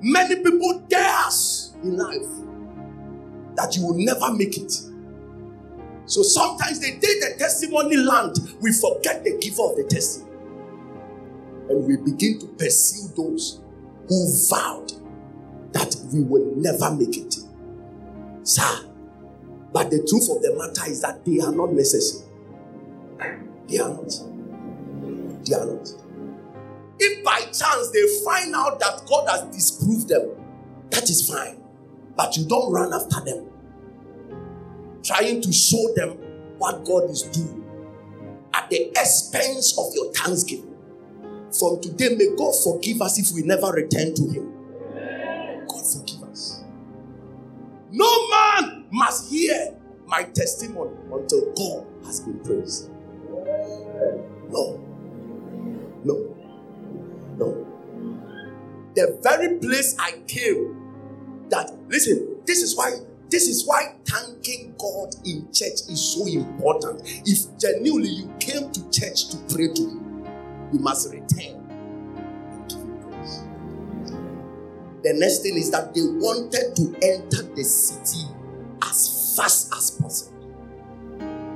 Many 0.00 0.36
people 0.36 0.80
dare 0.88 1.14
us 1.26 1.74
in 1.82 1.96
life 1.96 2.26
that 3.56 3.76
you 3.76 3.86
will 3.86 3.94
never 3.98 4.32
make 4.32 4.56
it. 4.56 4.72
So 6.06 6.22
sometimes 6.22 6.80
the 6.80 6.92
day 6.92 7.20
the 7.20 7.34
testimony 7.38 7.96
land, 7.96 8.36
we 8.60 8.72
forget 8.72 9.24
the 9.24 9.38
giver 9.38 9.62
of 9.62 9.76
the 9.76 9.84
testimony. 9.84 10.30
And 11.68 11.86
we 11.86 11.96
begin 11.96 12.38
to 12.40 12.46
pursue 12.46 13.08
those 13.16 13.60
who 14.08 14.48
vowed 14.50 14.92
that 15.72 15.96
we 16.12 16.22
will 16.22 16.54
never 16.56 16.94
make 16.94 17.16
it. 17.16 17.36
Sir, 18.42 18.90
but 19.72 19.90
the 19.90 20.06
truth 20.08 20.28
of 20.30 20.42
the 20.42 20.54
matter 20.56 20.90
is 20.90 21.00
that 21.00 21.24
they 21.24 21.40
are 21.40 21.52
not 21.52 21.72
necessary. 21.72 22.28
They 23.66 23.78
are 23.78 23.88
not. 23.88 24.10
They 25.44 25.54
are 25.54 25.66
not. 25.66 25.88
If 26.98 27.24
by 27.24 27.40
chance 27.40 27.90
they 27.90 28.24
find 28.24 28.54
out 28.54 28.78
that 28.80 29.02
God 29.08 29.28
has 29.28 29.42
disproved 29.54 30.08
them, 30.08 30.30
that 30.90 31.04
is 31.04 31.28
fine. 31.28 31.60
But 32.14 32.36
you 32.36 32.46
don't 32.46 32.70
run 32.70 32.92
after 32.92 33.20
them, 33.24 33.50
trying 35.04 35.40
to 35.42 35.52
show 35.52 35.92
them 35.94 36.16
what 36.58 36.84
God 36.84 37.10
is 37.10 37.22
doing 37.22 37.64
at 38.54 38.70
the 38.70 38.88
expense 38.90 39.78
of 39.78 39.94
your 39.94 40.12
thanksgiving. 40.12 40.74
From 41.58 41.80
today, 41.80 42.16
may 42.16 42.34
God 42.36 42.54
forgive 42.64 43.02
us 43.02 43.18
if 43.18 43.34
we 43.34 43.42
never 43.42 43.68
return 43.68 44.14
to 44.14 44.22
Him. 44.28 44.50
God 45.68 45.84
forgive 45.86 46.22
us. 46.24 46.64
No 47.90 48.28
man 48.28 48.86
must 48.90 49.30
hear 49.30 49.76
my 50.06 50.24
testimony 50.24 50.96
until 51.12 51.52
God 51.54 51.86
has 52.06 52.20
been 52.20 52.40
praised. 52.40 52.90
No. 54.48 54.80
No. 56.02 56.36
No. 57.36 57.66
The 58.94 59.18
very 59.22 59.58
place 59.58 59.96
I 59.98 60.22
came, 60.26 61.46
that, 61.50 61.72
listen, 61.88 62.38
this 62.46 62.62
is 62.62 62.76
why. 62.76 62.94
This 63.30 63.48
is 63.48 63.66
why 63.66 63.94
thanking 64.06 64.74
God 64.78 65.14
in 65.24 65.48
church 65.52 65.88
is 65.88 66.14
so 66.14 66.26
important. 66.26 67.02
If 67.26 67.58
genuinely 67.58 68.10
you 68.10 68.32
came 68.38 68.70
to 68.70 68.90
church 68.90 69.28
to 69.30 69.38
pray 69.52 69.68
to 69.68 69.82
Him, 69.82 70.26
you 70.72 70.78
must 70.78 71.12
return. 71.12 71.60
The 75.02 75.12
next 75.12 75.40
thing 75.40 75.56
is 75.56 75.70
that 75.70 75.94
they 75.94 76.00
wanted 76.02 76.74
to 76.76 76.96
enter 77.02 77.42
the 77.54 77.64
city 77.64 78.26
as 78.82 79.34
fast 79.36 79.72
as 79.74 79.90
possible. 79.90 80.32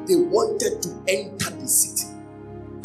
They 0.07 0.17
wanted 0.17 0.83
to 0.83 1.03
enter 1.09 1.51
the 1.51 1.67
city 1.69 2.13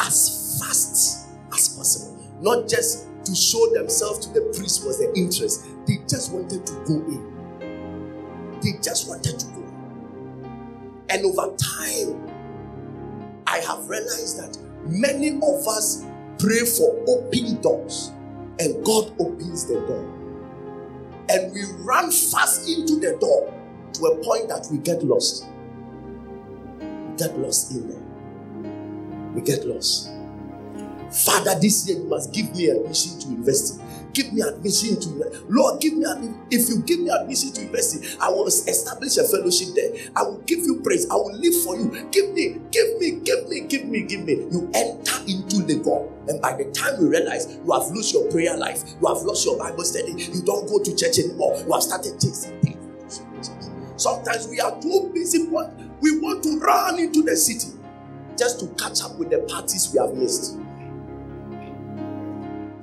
as 0.00 0.58
fast 0.60 1.28
as 1.52 1.68
possible. 1.68 2.18
Not 2.40 2.68
just 2.68 3.06
to 3.24 3.34
show 3.34 3.72
themselves 3.74 4.26
to 4.26 4.32
the 4.32 4.40
priest 4.56 4.86
was 4.86 4.98
their 4.98 5.12
interest. 5.14 5.66
They 5.86 5.98
just 6.08 6.32
wanted 6.32 6.66
to 6.66 6.72
go 6.86 6.94
in. 7.12 7.33
They 8.64 8.72
just 8.82 9.08
wanted 9.08 9.38
to 9.38 9.46
go. 9.48 9.62
And 11.10 11.24
over 11.26 11.54
time, 11.56 12.30
I 13.46 13.58
have 13.58 13.86
realized 13.90 14.38
that 14.38 14.58
many 14.86 15.36
of 15.36 15.68
us 15.68 16.06
pray 16.38 16.60
for 16.60 16.96
open 17.06 17.60
doors 17.60 18.10
and 18.58 18.82
God 18.82 19.12
opens 19.20 19.66
the 19.66 19.74
door. 19.74 20.10
And 21.28 21.52
we 21.52 21.64
run 21.80 22.10
fast 22.10 22.66
into 22.66 22.96
the 22.96 23.18
door 23.20 23.52
to 23.92 24.04
a 24.06 24.24
point 24.24 24.48
that 24.48 24.66
we 24.72 24.78
get 24.78 25.04
lost. 25.04 25.44
We 26.80 27.16
get 27.18 27.38
lost 27.38 27.70
in 27.72 27.88
there. 27.88 29.34
We 29.34 29.42
get 29.42 29.66
lost. 29.66 30.10
Father, 31.10 31.60
this 31.60 31.86
year 31.86 31.98
you 31.98 32.04
must 32.04 32.32
give 32.32 32.56
me 32.56 32.68
admission 32.68 33.20
to 33.20 33.28
university. 33.28 33.83
Give 34.14 34.32
me 34.32 34.42
admission 34.42 35.00
to 35.00 35.44
Lord. 35.48 35.80
Give 35.80 35.94
me 35.94 36.04
admission. 36.04 36.40
If 36.48 36.68
you 36.68 36.78
give 36.82 37.00
me 37.00 37.10
admission 37.10 37.52
to 37.52 37.62
university, 37.62 38.16
I 38.20 38.28
will 38.30 38.46
establish 38.46 39.16
a 39.18 39.24
fellowship 39.24 39.74
there. 39.74 39.90
I 40.14 40.22
will 40.22 40.38
give 40.46 40.60
you 40.60 40.80
praise. 40.84 41.10
I 41.10 41.14
will 41.14 41.34
live 41.34 41.54
for 41.64 41.74
you. 41.74 41.90
Give 42.12 42.32
me, 42.32 42.60
give 42.70 42.98
me, 43.00 43.18
give 43.24 43.48
me, 43.48 43.60
give 43.62 43.84
me, 43.86 44.02
give 44.02 44.24
me. 44.24 44.34
You 44.34 44.70
enter 44.72 45.18
into 45.26 45.64
the 45.66 45.82
God, 45.82 46.08
and 46.28 46.40
by 46.40 46.56
the 46.56 46.70
time 46.70 47.00
you 47.00 47.10
realize 47.10 47.58
you 47.64 47.72
have 47.72 47.90
lost 47.90 48.14
your 48.14 48.30
prayer 48.30 48.56
life, 48.56 48.84
you 49.00 49.08
have 49.08 49.22
lost 49.22 49.44
your 49.44 49.58
Bible 49.58 49.84
study, 49.84 50.12
you 50.12 50.42
don't 50.42 50.68
go 50.68 50.78
to 50.78 50.94
church 50.94 51.18
anymore. 51.18 51.60
You 51.66 51.72
have 51.72 51.82
started 51.82 52.14
chasing 52.20 52.60
things. 52.60 53.20
Sometimes 53.96 54.46
we 54.46 54.60
are 54.60 54.80
too 54.80 55.10
busy. 55.12 55.48
We 55.48 56.20
want 56.20 56.44
to 56.44 56.60
run 56.60 57.00
into 57.00 57.22
the 57.22 57.36
city 57.36 57.72
just 58.38 58.60
to 58.60 58.68
catch 58.78 59.02
up 59.02 59.18
with 59.18 59.30
the 59.30 59.38
parties 59.50 59.90
we 59.92 59.98
have 59.98 60.14
missed 60.14 60.58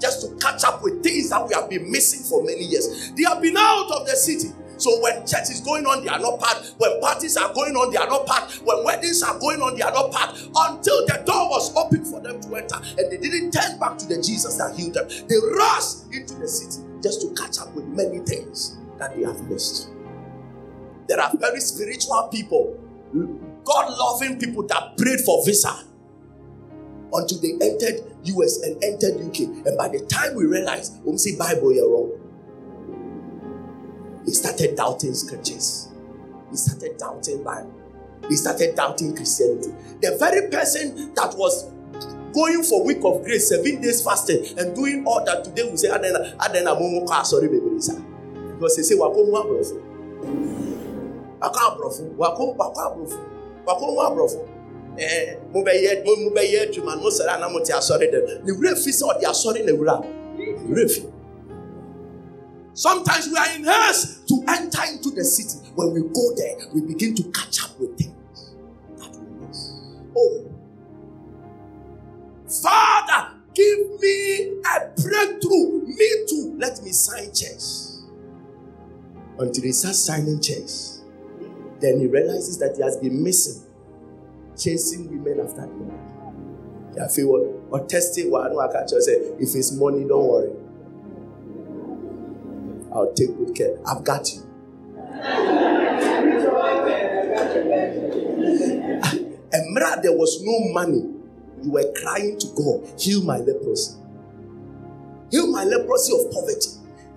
just 0.01 0.21
to 0.21 0.30
catch 0.41 0.63
up 0.63 0.81
with 0.81 1.03
things 1.03 1.29
that 1.29 1.47
we 1.47 1.53
have 1.53 1.69
been 1.69 1.91
missing 1.91 2.23
for 2.23 2.43
many 2.43 2.63
years. 2.63 3.11
They 3.11 3.23
have 3.23 3.41
been 3.41 3.55
out 3.57 3.91
of 3.91 4.07
the 4.07 4.15
city. 4.15 4.53
So 4.77 4.99
when 5.01 5.27
church 5.27 5.51
is 5.51 5.61
going 5.61 5.85
on, 5.85 6.03
they 6.03 6.09
are 6.09 6.19
not 6.19 6.39
part. 6.39 6.73
When 6.79 6.99
parties 6.99 7.37
are 7.37 7.53
going 7.53 7.75
on, 7.75 7.91
they 7.91 7.97
are 7.97 8.07
not 8.07 8.25
part. 8.25 8.51
When 8.65 8.83
weddings 8.83 9.21
are 9.21 9.37
going 9.37 9.61
on, 9.61 9.75
they 9.75 9.83
are 9.83 9.91
not 9.91 10.11
part. 10.11 10.35
Until 10.35 11.05
the 11.05 11.21
door 11.23 11.49
was 11.49 11.75
open 11.75 12.03
for 12.03 12.19
them 12.19 12.41
to 12.41 12.55
enter, 12.55 12.77
and 12.97 13.11
they 13.11 13.17
didn't 13.17 13.51
turn 13.51 13.77
back 13.77 13.99
to 13.99 14.07
the 14.07 14.19
Jesus 14.19 14.57
that 14.57 14.75
healed 14.75 14.95
them. 14.95 15.07
They 15.07 15.35
rushed 15.53 16.11
into 16.11 16.33
the 16.33 16.47
city 16.47 16.81
just 17.03 17.21
to 17.21 17.33
catch 17.35 17.59
up 17.59 17.73
with 17.75 17.85
many 17.85 18.19
things 18.19 18.77
that 18.97 19.15
they 19.15 19.21
have 19.21 19.47
missed. 19.47 19.91
There 21.07 21.19
are 21.19 21.31
very 21.37 21.59
spiritual 21.59 22.29
people, 22.31 22.79
God 23.63 23.93
loving 23.99 24.39
people 24.39 24.65
that 24.67 24.97
prayed 24.97 25.21
for 25.21 25.45
visa 25.45 25.90
until 27.13 27.39
they 27.39 27.53
entered 27.61 28.03
US 28.23 28.61
and 28.61 28.81
entered 28.83 29.15
UK. 29.21 29.65
And 29.65 29.77
by 29.77 29.89
the 29.89 30.05
time 30.07 30.35
we 30.35 30.45
realized, 30.45 31.03
we 31.03 31.17
say 31.17 31.37
Bible 31.37 31.73
you're 31.73 31.89
wrong. 31.89 32.11
He 34.25 34.31
started 34.31 34.75
doubting 34.75 35.13
scriptures. 35.13 35.89
He 36.49 36.57
started 36.57 36.97
doubting 36.97 37.43
Bible. 37.43 37.73
He 38.29 38.35
started 38.35 38.75
doubting 38.75 39.15
Christianity. 39.15 39.71
The 40.01 40.15
very 40.19 40.49
person 40.49 41.13
that 41.15 41.33
was 41.35 41.71
going 42.33 42.63
for 42.63 42.83
week 42.85 43.03
of 43.03 43.23
grace, 43.23 43.49
seven 43.49 43.81
days 43.81 44.03
fasting, 44.03 44.57
and 44.57 44.75
doing 44.75 45.03
all 45.05 45.23
that 45.25 45.43
today, 45.43 45.69
we 45.69 45.75
say, 45.77 45.89
Adena, 45.89 46.35
Adena, 46.37 46.79
Momo, 46.79 47.25
sorry, 47.25 47.47
baby, 47.47 47.79
sir. 47.79 47.99
Because 48.55 48.75
they 48.77 48.83
say, 48.83 48.95
Wako 48.95 49.25
Mwabrofo. 49.25 49.81
Wako 51.41 51.59
Abrofo. 51.59 52.15
Wako 52.15 52.55
Abrofo. 52.55 53.65
Wako 53.65 53.97
Abrofo. 53.97 54.50
Eh, 55.01 55.35
mo 55.51 55.63
bɛ 55.65 55.73
yɛ 55.81 56.05
mo 56.05 56.29
bɛ 56.29 56.41
yɛ 56.45 56.59
adwuma 56.69 56.95
no 56.95 57.01
mo 57.01 57.09
sɛrɛ 57.09 57.33
anam 57.33 57.57
te 57.65 57.73
asɔre 57.73 58.05
dɛm 58.13 58.45
ne 58.45 58.51
wura 58.53 58.75
fi 58.75 58.91
sɛ 58.91 59.03
ɔde 59.09 59.25
asɔre 59.25 59.65
na 59.65 59.71
wura 59.73 59.97
wura 60.69 60.87
fi. 60.87 61.01
Sometimes 62.75 63.27
we 63.27 63.35
are 63.35 63.55
in 63.55 63.63
haste 63.63 64.27
to 64.27 64.43
enter 64.47 64.83
into 64.93 65.09
the 65.09 65.25
city. 65.25 65.57
When 65.73 65.91
we 65.93 66.01
go 66.01 66.35
there 66.35 66.55
we 66.71 66.81
begin 66.81 67.15
to 67.15 67.23
catch 67.31 67.63
up 67.63 67.79
with 67.79 67.97
things 67.97 68.53
oh. 70.15 70.45
Father 72.61 73.33
give 73.55 73.99
me 73.99 74.61
a 74.61 75.01
breakthrough. 75.01 75.81
Me 75.87 76.25
too. 76.29 76.55
Let 76.59 76.83
me 76.83 76.91
sign 76.91 77.33
checks. 77.33 78.03
Until 79.39 79.63
he 79.63 79.71
starts 79.71 79.97
signing 79.97 80.39
checks 80.39 81.01
then 81.79 81.99
he 81.99 82.05
realizes 82.05 82.59
that 82.59 82.75
he 82.77 82.83
has 82.83 82.97
been 82.97 83.23
missing 83.23 83.63
chasing 84.61 85.09
women 85.09 85.45
after 85.45 85.61
the 85.61 85.67
man. 85.67 86.93
Yeah, 86.95 87.07
feel 87.07 87.29
what 87.31 87.81
or 87.81 87.87
testing 87.87 88.29
what 88.29 88.51
I 88.51 88.71
catch 88.71 88.89
say 88.89 89.13
if 89.39 89.55
it's 89.55 89.71
money, 89.71 90.05
don't 90.07 90.27
worry. 90.27 90.51
I'll 92.93 93.13
take 93.13 93.35
good 93.37 93.55
care. 93.55 93.77
I've 93.87 94.03
got 94.03 94.31
you. 94.33 94.47
And 99.53 99.75
there 100.01 100.13
was 100.13 100.41
no 100.43 100.71
money. 100.71 101.03
You 101.61 101.71
were 101.71 101.91
crying 102.01 102.39
to 102.39 102.47
God, 102.55 102.99
heal 102.99 103.21
my 103.23 103.37
leprosy. 103.37 103.95
Heal 105.29 105.51
my 105.51 105.65
leprosy 105.65 106.13
of 106.13 106.31
poverty, 106.31 106.69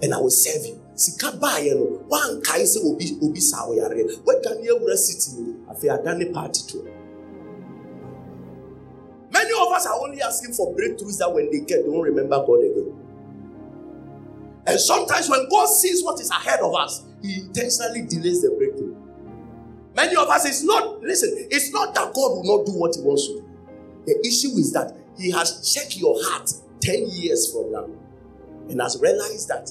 and 0.02 0.12
I 0.12 0.18
will 0.18 0.30
serve 0.30 0.66
you. 0.66 0.84
sika 0.94 1.32
baayɛ 1.42 1.74
no 1.74 1.86
wankae 2.08 2.62
sɛ 2.62 2.78
obi 2.86 3.18
obi 3.22 3.40
saa 3.40 3.66
wo 3.66 3.74
yareɛ 3.74 4.02
wadane 4.24 4.68
awura 4.70 4.96
city 4.96 5.42
no 5.42 5.54
afei 5.72 5.90
adane 5.90 6.32
party 6.32 6.62
to 6.68 6.86
Many 9.44 9.60
of 9.60 9.72
us 9.72 9.86
are 9.86 10.00
only 10.00 10.22
asking 10.22 10.54
for 10.54 10.74
breakthroughs 10.74 11.18
that 11.18 11.30
when 11.30 11.50
they 11.50 11.60
get, 11.60 11.84
don't 11.84 12.00
remember 12.00 12.36
God 12.46 12.60
again. 12.60 12.94
And 14.66 14.80
sometimes 14.80 15.28
when 15.28 15.46
God 15.50 15.66
sees 15.66 16.02
what 16.02 16.18
is 16.18 16.30
ahead 16.30 16.60
of 16.60 16.74
us, 16.74 17.04
He 17.22 17.40
intentionally 17.40 18.06
delays 18.06 18.40
the 18.40 18.54
breakthrough. 18.56 18.96
Many 19.94 20.16
of 20.16 20.28
us, 20.28 20.46
it's 20.46 20.64
not, 20.64 21.02
listen, 21.02 21.30
it's 21.50 21.70
not 21.72 21.94
that 21.94 22.14
God 22.14 22.36
will 22.36 22.44
not 22.44 22.64
do 22.64 22.72
what 22.72 22.94
He 22.96 23.02
wants 23.02 23.26
to 23.26 23.34
do. 23.34 23.44
The 24.06 24.18
issue 24.26 24.56
is 24.58 24.72
that 24.72 24.96
He 25.18 25.30
has 25.32 25.70
checked 25.74 25.98
your 25.98 26.16
heart 26.24 26.50
10 26.80 27.06
years 27.10 27.52
from 27.52 27.70
now 27.70 27.86
and 28.70 28.80
has 28.80 28.98
realized 29.02 29.48
that 29.48 29.70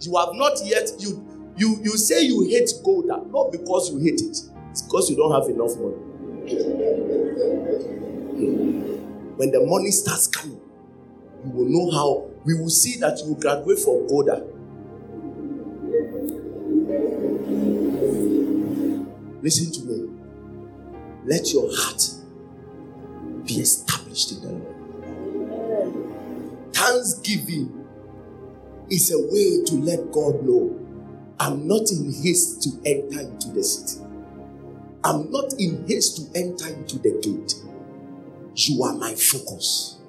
you 0.00 0.16
have 0.16 0.28
not 0.34 0.58
yet, 0.64 0.90
you 1.00 1.26
you 1.56 1.80
you 1.82 1.96
say 1.96 2.22
you 2.22 2.46
hate 2.48 2.70
gold, 2.84 3.06
not 3.06 3.50
because 3.50 3.90
you 3.90 3.98
hate 3.98 4.20
it, 4.20 4.38
it's 4.70 4.82
because 4.82 5.10
you 5.10 5.16
don't 5.16 5.32
have 5.32 5.50
enough 5.50 5.76
money. 5.78 6.05
When 9.36 9.50
the 9.50 9.66
money 9.66 9.90
starts 9.90 10.28
coming, 10.28 10.60
you 11.44 11.50
will 11.50 11.68
know 11.68 11.90
how 11.90 12.30
we 12.44 12.54
will 12.54 12.70
see 12.70 12.98
that 13.00 13.18
you 13.18 13.28
will 13.32 13.40
graduate 13.40 13.78
from 13.80 14.06
Goda. 14.06 14.46
Listen 19.42 19.72
to 19.72 19.80
me. 19.84 20.08
Let 21.24 21.52
your 21.52 21.68
heart 21.76 22.02
be 23.44 23.54
established 23.54 24.32
in 24.32 24.42
the 24.42 24.48
Lord. 24.52 24.72
Thanksgiving 26.72 27.84
is 28.88 29.10
a 29.10 29.18
way 29.18 29.64
to 29.64 29.74
let 29.82 30.12
God 30.12 30.44
know 30.44 30.78
I'm 31.38 31.66
not 31.66 31.90
in 31.90 32.12
haste 32.12 32.62
to 32.62 32.70
enter 32.88 33.20
into 33.20 33.48
the 33.48 33.62
city. 33.64 34.05
I'm 35.06 35.30
not 35.30 35.52
in 35.56 35.86
haste 35.86 36.16
to 36.16 36.36
enter 36.36 36.66
into 36.66 36.98
the 36.98 37.12
gate. 37.22 37.54
You 38.56 38.82
are 38.82 38.92
my 38.92 39.14
focus. 39.14 40.00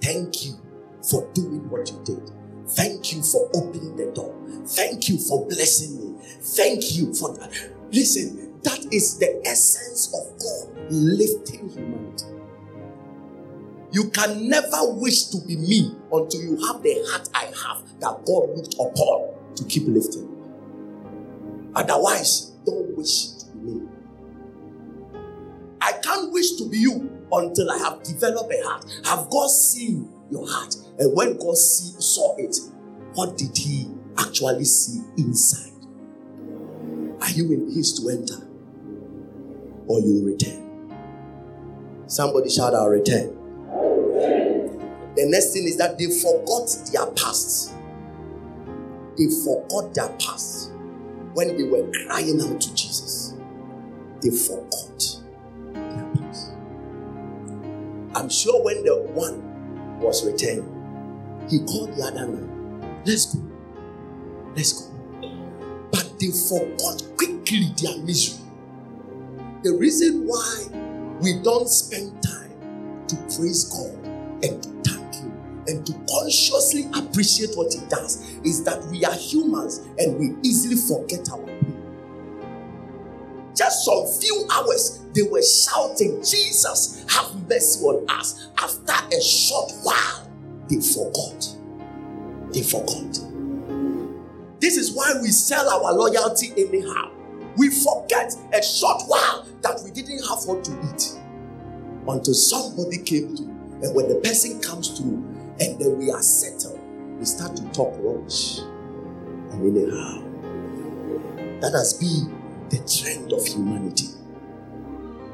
Thank 0.00 0.46
you 0.46 0.54
for 1.02 1.28
doing 1.34 1.68
what 1.68 1.90
you 1.90 2.00
did. 2.04 2.30
Thank 2.68 3.12
you 3.12 3.24
for 3.24 3.50
opening 3.56 3.96
the 3.96 4.12
door. 4.14 4.32
Thank 4.66 5.08
you 5.08 5.18
for 5.18 5.44
blessing 5.46 5.98
me. 5.98 6.22
Thank 6.40 6.94
you 6.96 7.12
for 7.12 7.34
that. 7.38 7.52
Listen, 7.90 8.60
that 8.62 8.86
is 8.92 9.18
the 9.18 9.42
essence 9.44 10.14
of 10.14 10.38
God 10.38 10.92
lifting 10.92 11.68
humanity. 11.68 12.26
You 13.90 14.10
can 14.10 14.48
never 14.48 14.92
wish 14.92 15.24
to 15.24 15.38
be 15.44 15.56
me 15.56 15.90
until 16.12 16.40
you 16.40 16.56
have 16.68 16.84
the 16.84 17.04
heart 17.08 17.28
I 17.34 17.46
have 17.46 17.82
that 17.98 18.24
God 18.24 18.56
looked 18.56 18.74
upon 18.74 19.56
to 19.56 19.64
keep 19.64 19.88
lifting. 19.88 20.30
Otherwise, 21.74 22.52
don't 22.64 22.96
wish 22.96 23.35
wish 26.36 26.52
to 26.56 26.68
be 26.68 26.76
you 26.76 27.10
until 27.32 27.70
I 27.70 27.78
have 27.78 28.02
developed 28.02 28.52
a 28.52 28.62
heart. 28.62 28.84
Have 29.06 29.30
God 29.30 29.48
seen 29.48 30.12
your 30.30 30.46
heart? 30.46 30.76
And 30.98 31.16
when 31.16 31.38
God 31.38 31.56
see, 31.56 31.98
saw 31.98 32.36
it, 32.36 32.54
what 33.14 33.38
did 33.38 33.56
He 33.56 33.88
actually 34.18 34.66
see 34.66 35.00
inside? 35.16 35.72
Are 37.22 37.30
you 37.30 37.50
in 37.52 37.72
haste 37.74 38.02
to 38.02 38.10
enter? 38.10 38.46
Or 39.86 40.00
you 40.00 40.26
return? 40.26 40.92
Somebody 42.06 42.50
shout 42.50 42.74
out 42.74 42.88
return. 42.88 43.34
The 45.16 45.24
next 45.30 45.54
thing 45.54 45.64
is 45.64 45.78
that 45.78 45.96
they 45.98 46.06
forgot 46.20 46.68
their 46.92 47.06
past. 47.12 47.72
They 49.16 49.28
forgot 49.42 49.94
their 49.94 50.10
past 50.18 50.72
when 51.32 51.56
they 51.56 51.64
were 51.64 51.90
crying 52.04 52.42
out 52.42 52.60
to 52.60 52.74
Jesus. 52.74 53.32
They 54.20 54.28
forgot 54.30 55.15
I'm 58.16 58.30
sure 58.30 58.64
when 58.64 58.82
the 58.82 58.96
one 59.12 60.00
was 60.00 60.24
returned, 60.24 60.64
he 61.50 61.58
called 61.58 61.94
the 61.96 62.02
other 62.04 62.26
man. 62.26 63.02
Let's 63.04 63.34
go. 63.34 63.42
Let's 64.56 64.72
go. 64.72 65.28
But 65.92 66.18
they 66.18 66.30
forgot 66.30 67.02
quickly 67.18 67.74
their 67.76 67.98
misery. 67.98 68.42
The 69.62 69.76
reason 69.78 70.26
why 70.26 70.64
we 71.20 71.42
don't 71.42 71.68
spend 71.68 72.22
time 72.22 73.04
to 73.08 73.16
praise 73.36 73.64
God 73.64 73.94
and 74.42 74.62
to 74.62 74.90
thank 74.90 75.14
Him 75.16 75.32
and 75.66 75.84
to 75.84 75.92
consciously 76.08 76.88
appreciate 76.94 77.54
what 77.54 77.74
He 77.74 77.84
does 77.90 78.22
is 78.46 78.64
that 78.64 78.82
we 78.86 79.04
are 79.04 79.14
humans 79.14 79.82
and 79.98 80.18
we 80.18 80.34
easily 80.42 80.76
forget 80.76 81.30
our 81.30 81.44
pain. 81.44 81.75
Just 83.56 83.84
some 83.84 84.06
few 84.20 84.46
hours, 84.52 85.02
they 85.14 85.22
were 85.22 85.42
shouting, 85.42 86.22
Jesus, 86.22 87.04
have 87.08 87.48
mercy 87.48 87.82
on 87.84 88.08
us. 88.10 88.48
After 88.58 89.16
a 89.16 89.20
short 89.22 89.72
while, 89.82 90.30
they 90.68 90.80
forgot. 90.80 91.56
They 92.52 92.62
forgot. 92.62 93.18
This 94.60 94.76
is 94.76 94.94
why 94.94 95.14
we 95.22 95.28
sell 95.28 95.68
our 95.68 95.92
loyalty 95.94 96.52
anyhow. 96.56 97.10
We 97.56 97.70
forget 97.70 98.34
a 98.52 98.62
short 98.62 99.02
while 99.06 99.46
that 99.62 99.80
we 99.82 99.90
didn't 99.90 100.22
have 100.28 100.44
what 100.44 100.62
to 100.64 100.72
eat 100.92 101.18
until 102.06 102.34
somebody 102.34 102.98
came 102.98 103.36
through. 103.36 103.56
And 103.82 103.94
when 103.94 104.08
the 104.08 104.16
person 104.16 104.60
comes 104.60 104.98
through 104.98 105.24
and 105.60 105.80
then 105.80 105.98
we 105.98 106.10
are 106.10 106.22
settled, 106.22 106.78
we 107.18 107.24
start 107.24 107.56
to 107.56 107.64
talk 107.72 107.94
rubbish. 107.98 108.58
And 109.50 109.76
anyhow, 109.76 110.22
that 111.60 111.72
has 111.72 111.94
been 111.94 112.45
the 112.70 112.78
trend 112.86 113.32
of 113.32 113.46
humanity. 113.46 114.08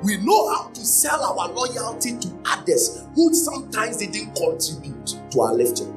We 0.02 0.16
know 0.18 0.54
how 0.54 0.68
to 0.68 0.80
sell 0.80 1.22
our 1.22 1.48
loyalty 1.48 2.18
to 2.18 2.28
others 2.44 3.04
who 3.14 3.32
sometimes 3.32 3.98
didn't 3.98 4.34
contribute 4.34 5.16
to 5.30 5.40
our 5.40 5.54
lifting. 5.54 5.92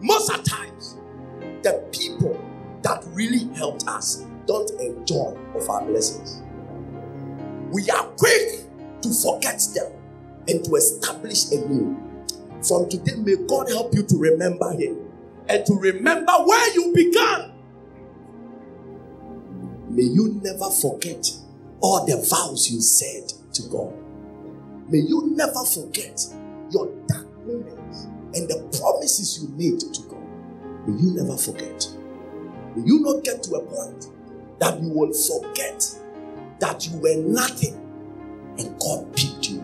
Most 0.00 0.30
of 0.30 0.44
times, 0.44 0.96
the 1.62 1.84
people 1.92 2.40
that 2.82 3.04
really 3.08 3.52
helped 3.54 3.88
us 3.88 4.24
don't 4.46 4.70
enjoy 4.80 5.36
of 5.54 5.68
our 5.68 5.84
blessings. 5.84 6.42
We 7.70 7.90
are 7.90 8.04
quick 8.16 8.64
to 9.02 9.10
forget 9.10 9.60
them 9.74 9.92
and 10.48 10.64
to 10.64 10.74
establish 10.76 11.50
a 11.50 11.56
new. 11.68 11.96
From 12.66 12.88
today, 12.88 13.16
may 13.16 13.36
God 13.46 13.68
help 13.68 13.94
you 13.94 14.02
to 14.04 14.16
remember 14.16 14.72
Him 14.72 14.96
and 15.48 15.66
to 15.66 15.74
remember 15.74 16.32
where 16.44 16.74
you 16.74 16.92
began. 16.94 17.52
May 19.98 20.04
you 20.04 20.40
never 20.44 20.70
forget 20.70 21.28
all 21.80 22.06
the 22.06 22.24
vows 22.30 22.70
you 22.70 22.80
said 22.80 23.32
to 23.52 23.62
God. 23.62 23.92
May 24.88 24.98
you 24.98 25.32
never 25.34 25.64
forget 25.64 26.24
your 26.70 26.86
dark 27.08 27.26
moments 27.44 28.04
and 28.32 28.48
the 28.48 28.78
promises 28.78 29.42
you 29.42 29.48
made 29.58 29.80
to 29.80 30.02
God. 30.02 30.86
May 30.86 31.02
you 31.02 31.14
never 31.16 31.36
forget. 31.36 31.88
May 32.76 32.86
you 32.86 33.00
not 33.00 33.24
get 33.24 33.42
to 33.42 33.56
a 33.56 33.60
point 33.60 34.06
that 34.60 34.80
you 34.80 34.88
will 34.88 35.12
forget 35.12 35.82
that 36.60 36.86
you 36.86 36.96
were 36.98 37.16
nothing 37.16 37.74
and 38.56 38.78
God 38.78 39.12
picked 39.16 39.50
you. 39.50 39.60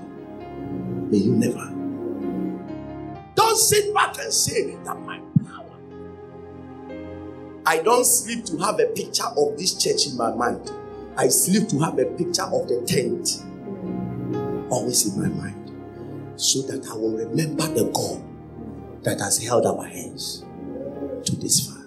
May 1.12 1.19
you 1.19 1.36
never. 1.36 1.70
Don't 3.36 3.56
sit 3.56 3.94
back 3.94 4.19
and 4.19 4.32
say 4.32 4.74
that 4.82 4.98
my. 4.98 5.20
I 7.66 7.82
don't 7.82 8.05
sleep 8.05 8.45
to 8.47 8.59
have 8.59 8.78
a 8.78 8.86
picture 8.86 9.24
of 9.24 9.57
this 9.57 9.74
church 9.82 10.07
in 10.07 10.16
my 10.16 10.32
mind. 10.35 10.70
I 11.16 11.28
sleep 11.28 11.69
to 11.69 11.78
have 11.78 11.99
a 11.99 12.05
picture 12.05 12.43
of 12.43 12.69
the 12.69 12.85
tent 12.86 13.43
always 14.70 15.07
in 15.07 15.23
my 15.23 15.28
mind 15.28 15.73
so 16.36 16.62
that 16.62 16.86
I 16.91 16.95
will 16.95 17.16
remember 17.16 17.66
the 17.69 17.85
God 17.95 18.23
that 19.05 19.20
has 19.20 19.43
held 19.43 19.65
our 19.66 19.85
hands 19.85 20.45
to 21.24 21.36
this 21.36 21.66
far. 21.66 21.81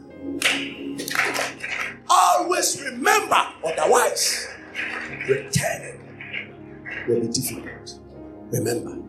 Always 2.10 2.82
remember, 2.84 3.36
otherwise, 3.66 4.48
returning 5.28 6.00
will 7.08 7.22
be 7.22 7.28
difficult. 7.28 8.00
Remember. 8.52 9.04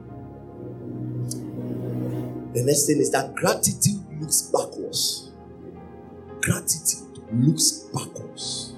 The 2.55 2.65
next 2.65 2.87
thing 2.87 2.99
is 2.99 3.11
that 3.13 3.35
gratitude 3.35 4.05
looks 4.21 4.43
backwards. 4.43 5.28
Gratitude 6.41 7.23
looks 7.33 7.85
backwards. 7.93 8.75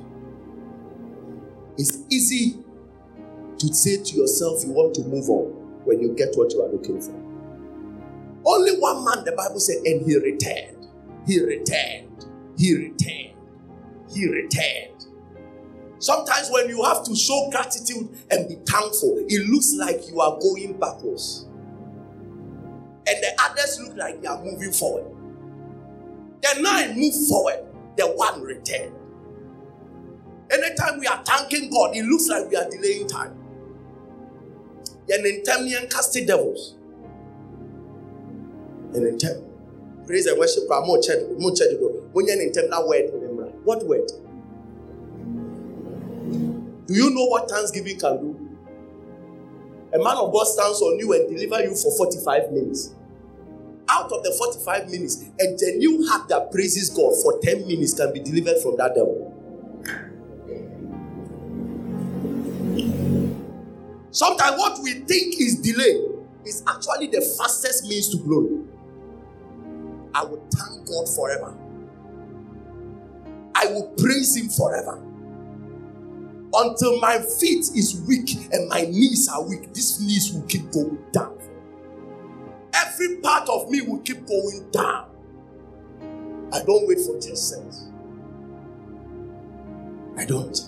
It's 1.77 1.99
easy 2.11 2.59
to 3.59 3.75
say 3.75 4.03
to 4.03 4.17
yourself 4.17 4.65
you 4.65 4.73
want 4.73 4.95
to 4.95 5.03
move 5.03 5.29
on 5.29 5.47
when 5.85 6.01
you 6.01 6.15
get 6.15 6.35
what 6.35 6.53
you 6.53 6.63
are 6.63 6.69
looking 6.69 7.01
for. 7.01 7.15
Only 8.45 8.79
one 8.79 9.05
man, 9.05 9.25
the 9.25 9.33
Bible 9.33 9.61
said, 9.61 9.83
and 9.85 10.05
he 10.07 10.17
returned. 10.17 10.89
He 11.27 11.41
returned. 11.41 12.27
He 12.57 12.75
returned. 12.75 13.37
He 14.13 14.27
returned. 14.29 15.07
Sometimes 15.99 16.49
when 16.51 16.69
you 16.69 16.83
have 16.83 17.05
to 17.05 17.15
show 17.15 17.49
gratitude 17.51 18.09
and 18.31 18.49
be 18.49 18.55
thankful, 18.67 19.25
it 19.29 19.47
looks 19.49 19.75
like 19.75 20.09
you 20.09 20.21
are 20.21 20.39
going 20.41 20.79
backwards. 20.81 21.47
And 23.07 23.23
the 23.23 23.39
others 23.39 23.79
look 23.81 23.97
like 23.97 24.23
they 24.23 24.29
are 24.29 24.43
moving 24.43 24.73
forward. 24.73 25.20
The 26.43 26.61
nine 26.61 26.99
move 26.99 27.15
forward, 27.29 27.67
the 27.97 28.07
one 28.07 28.43
returned. 28.43 28.95
Anytime 30.51 30.99
we 30.99 31.07
are 31.07 31.23
thanking 31.25 31.71
God, 31.71 31.95
it 31.97 32.05
looks 32.05 32.29
like 32.29 32.49
we 32.51 32.57
are 32.57 32.69
delaying 32.69 33.09
time. 33.09 33.37
And 35.09 35.27
in 35.27 35.43
time, 35.45 35.67
casting 35.91 36.27
devils. 36.27 36.77
And 38.95 39.07
in 39.07 39.19
time, 39.19 39.45
praise 40.07 40.27
and 40.27 40.39
worship. 40.39 40.65
When 40.69 42.27
you're 42.27 42.43
in 42.43 42.53
time, 42.53 42.71
that 42.71 42.85
word. 42.87 43.11
What 43.65 43.87
word? 43.87 44.11
Do 46.87 46.95
you 46.95 47.11
know 47.11 47.27
what 47.27 47.49
Thanksgiving 47.51 47.99
can 48.01 48.19
do? 48.19 48.59
A 49.93 49.99
man 49.99 50.17
of 50.17 50.33
God 50.33 50.45
stands 50.45 50.81
on 50.83 50.99
you 50.99 51.13
and 51.13 51.29
deliver 51.29 51.63
you 51.63 51.75
for 51.75 51.97
45 51.97 52.53
minutes. 52.53 52.95
Out 53.93 54.13
of 54.13 54.23
the 54.23 54.33
45 54.39 54.89
minutes, 54.91 55.25
a 55.41 55.57
genuine 55.57 56.07
heart 56.07 56.29
that 56.29 56.53
praises 56.53 56.91
God 56.91 57.13
for 57.23 57.41
10 57.43 57.67
minutes 57.67 57.95
can 57.95 58.13
be 58.13 58.21
delivered 58.21 58.63
from 58.63 58.77
that 58.77 58.95
devil. 58.95 59.35
Sometimes 64.13 64.59
what 64.59 64.79
we 64.83 64.93
think 64.93 65.41
is 65.41 65.61
delay 65.61 66.03
is 66.45 66.63
actually 66.69 67.09
the 67.09 67.21
fastest 67.39 67.85
means 67.89 68.09
to 68.11 68.19
glory. 68.19 68.65
I 70.15 70.25
will 70.25 70.47
thank 70.55 70.87
God 70.87 71.09
forever. 71.15 71.57
I 73.55 73.67
will 73.67 73.95
praise 73.99 74.37
Him 74.37 74.49
forever. 74.49 75.03
Until 76.53 77.01
my 77.01 77.19
feet 77.41 77.71
is 77.77 78.03
weak 78.09 78.31
and 78.53 78.69
my 78.69 78.83
knees 78.83 79.29
are 79.29 79.43
weak, 79.49 79.73
these 79.73 80.01
knees 80.01 80.33
will 80.33 80.43
keep 80.43 80.71
going 80.73 80.99
down. 81.13 81.40
Every 83.01 83.17
part 83.17 83.49
of 83.49 83.71
me 83.71 83.81
will 83.81 84.01
keep 84.01 84.27
going 84.27 84.69
down. 84.71 85.07
I 86.53 86.63
don't 86.65 86.87
wait 86.87 86.99
for 86.99 87.19
sense. 87.21 87.87
I 90.19 90.27
don't. 90.27 90.61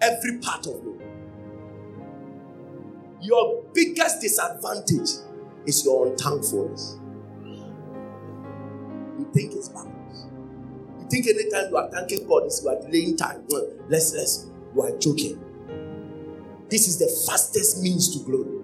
Every 0.00 0.38
part 0.38 0.66
of 0.66 0.82
me. 0.84 0.92
Your 3.20 3.64
biggest 3.74 4.22
disadvantage 4.22 5.10
is 5.66 5.84
your 5.84 6.06
unthankfulness. 6.06 6.98
You 9.18 9.30
think 9.34 9.52
it's 9.52 9.68
backwards. 9.68 10.26
You 11.00 11.08
think 11.10 11.26
anytime 11.26 11.70
you 11.70 11.76
are 11.76 11.90
thanking 11.90 12.26
God, 12.26 12.46
is 12.46 12.62
you 12.64 12.70
are 12.70 12.80
delaying 12.80 13.16
time. 13.18 13.46
Let's 13.88 14.14
let's 14.14 14.46
you 14.74 14.82
are 14.82 14.96
joking. 14.98 15.42
This 16.70 16.88
is 16.88 16.98
the 16.98 17.30
fastest 17.30 17.82
means 17.82 18.16
to 18.16 18.24
glory. 18.24 18.55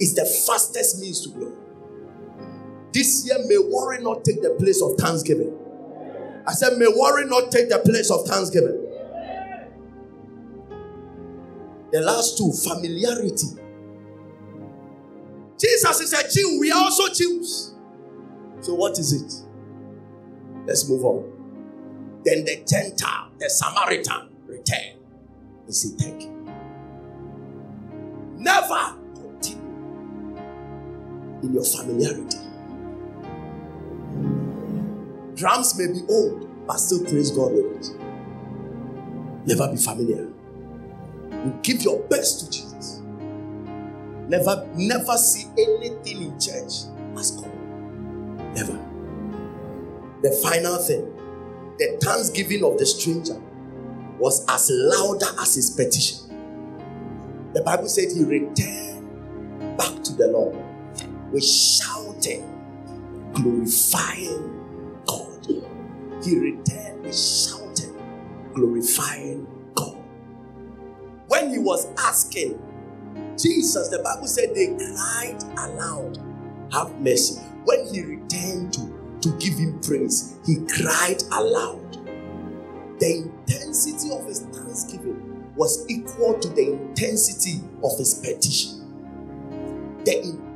It's 0.00 0.14
the 0.14 0.24
fastest 0.24 1.00
means 1.00 1.20
to 1.22 1.28
glory. 1.28 1.54
This 2.92 3.24
year 3.26 3.38
may 3.46 3.58
worry 3.58 4.02
not 4.02 4.24
take 4.24 4.42
the 4.42 4.56
place 4.58 4.82
of 4.82 4.96
thanksgiving. 4.98 5.56
I 6.46 6.52
said, 6.52 6.78
may 6.78 6.88
worry 6.88 7.26
not 7.26 7.52
take 7.52 7.68
the 7.68 7.78
place 7.78 8.10
of 8.10 8.26
thanksgiving. 8.26 8.86
The 11.92 12.00
last 12.00 12.38
two, 12.38 12.50
familiarity 12.52 13.60
Jesus 15.60 16.00
is 16.00 16.12
a 16.14 16.28
Jew. 16.32 16.58
We 16.58 16.72
are 16.72 16.84
also 16.84 17.12
Jews. 17.12 17.74
So, 18.60 18.74
what 18.74 18.98
is 18.98 19.12
it? 19.12 19.46
Let's 20.66 20.88
move 20.88 21.04
on. 21.04 22.20
Then 22.24 22.44
the 22.44 22.64
Gentile, 22.66 23.30
the 23.38 23.50
Samaritan, 23.50 24.30
return. 24.46 24.96
He 25.66 25.72
said, 25.72 25.98
Thank 25.98 26.22
you. 26.22 26.54
Never 28.38 28.96
in 31.42 31.54
your 31.54 31.64
familiarity. 31.64 32.38
Drums 35.34 35.78
may 35.78 35.86
be 35.86 36.00
old, 36.08 36.66
but 36.66 36.76
still 36.76 37.04
praise 37.04 37.30
God 37.30 37.52
with 37.52 37.76
it. 37.76 38.00
Never 39.46 39.70
be 39.70 39.76
familiar. 39.78 40.28
You 41.30 41.58
give 41.62 41.82
your 41.82 42.00
best 42.08 42.40
to 42.40 42.50
Jesus. 42.50 43.00
Never, 44.28 44.68
never 44.74 45.16
see 45.16 45.46
anything 45.58 46.22
in 46.22 46.38
church 46.38 46.84
as 47.16 47.30
common. 47.32 48.54
Never. 48.54 48.78
The 50.22 50.30
final 50.42 50.76
thing, 50.76 51.06
the 51.78 51.98
thanksgiving 52.02 52.62
of 52.62 52.76
the 52.78 52.84
stranger 52.84 53.40
was 54.18 54.44
as 54.48 54.68
louder 54.70 55.26
as 55.40 55.54
his 55.54 55.70
petition. 55.70 56.18
The 57.54 57.62
Bible 57.62 57.88
said 57.88 58.12
he 58.12 58.22
returned 58.22 59.08
back 59.78 60.02
to 60.04 60.12
the 60.12 60.28
Lord 60.28 60.54
with 61.32 61.44
shouting, 61.44 62.44
glorifying 63.34 65.02
God. 65.06 65.46
He 66.24 66.38
returned 66.38 67.04
with 67.04 67.16
shouting, 67.16 67.96
glorifying 68.54 69.46
God. 69.74 69.96
When 71.28 71.50
he 71.50 71.58
was 71.58 71.86
asking, 71.98 72.60
Jesus, 73.38 73.88
the 73.88 74.00
Bible 74.02 74.26
said 74.26 74.54
they 74.54 74.68
cried 74.76 75.42
aloud, 75.58 76.18
Have 76.72 77.00
mercy. 77.00 77.40
When 77.64 77.86
he 77.92 78.02
returned 78.02 78.72
to, 78.74 79.18
to 79.22 79.30
give 79.38 79.54
him 79.58 79.80
praise, 79.80 80.36
he 80.46 80.56
cried 80.66 81.22
aloud. 81.32 81.86
The 82.98 83.22
intensity 83.24 84.10
of 84.12 84.26
his 84.26 84.40
thanksgiving 84.40 85.52
was 85.56 85.86
equal 85.88 86.38
to 86.38 86.48
the 86.48 86.72
intensity 86.72 87.60
of 87.82 87.96
his 87.98 88.14
petition. 88.14 88.76
The. 90.04 90.49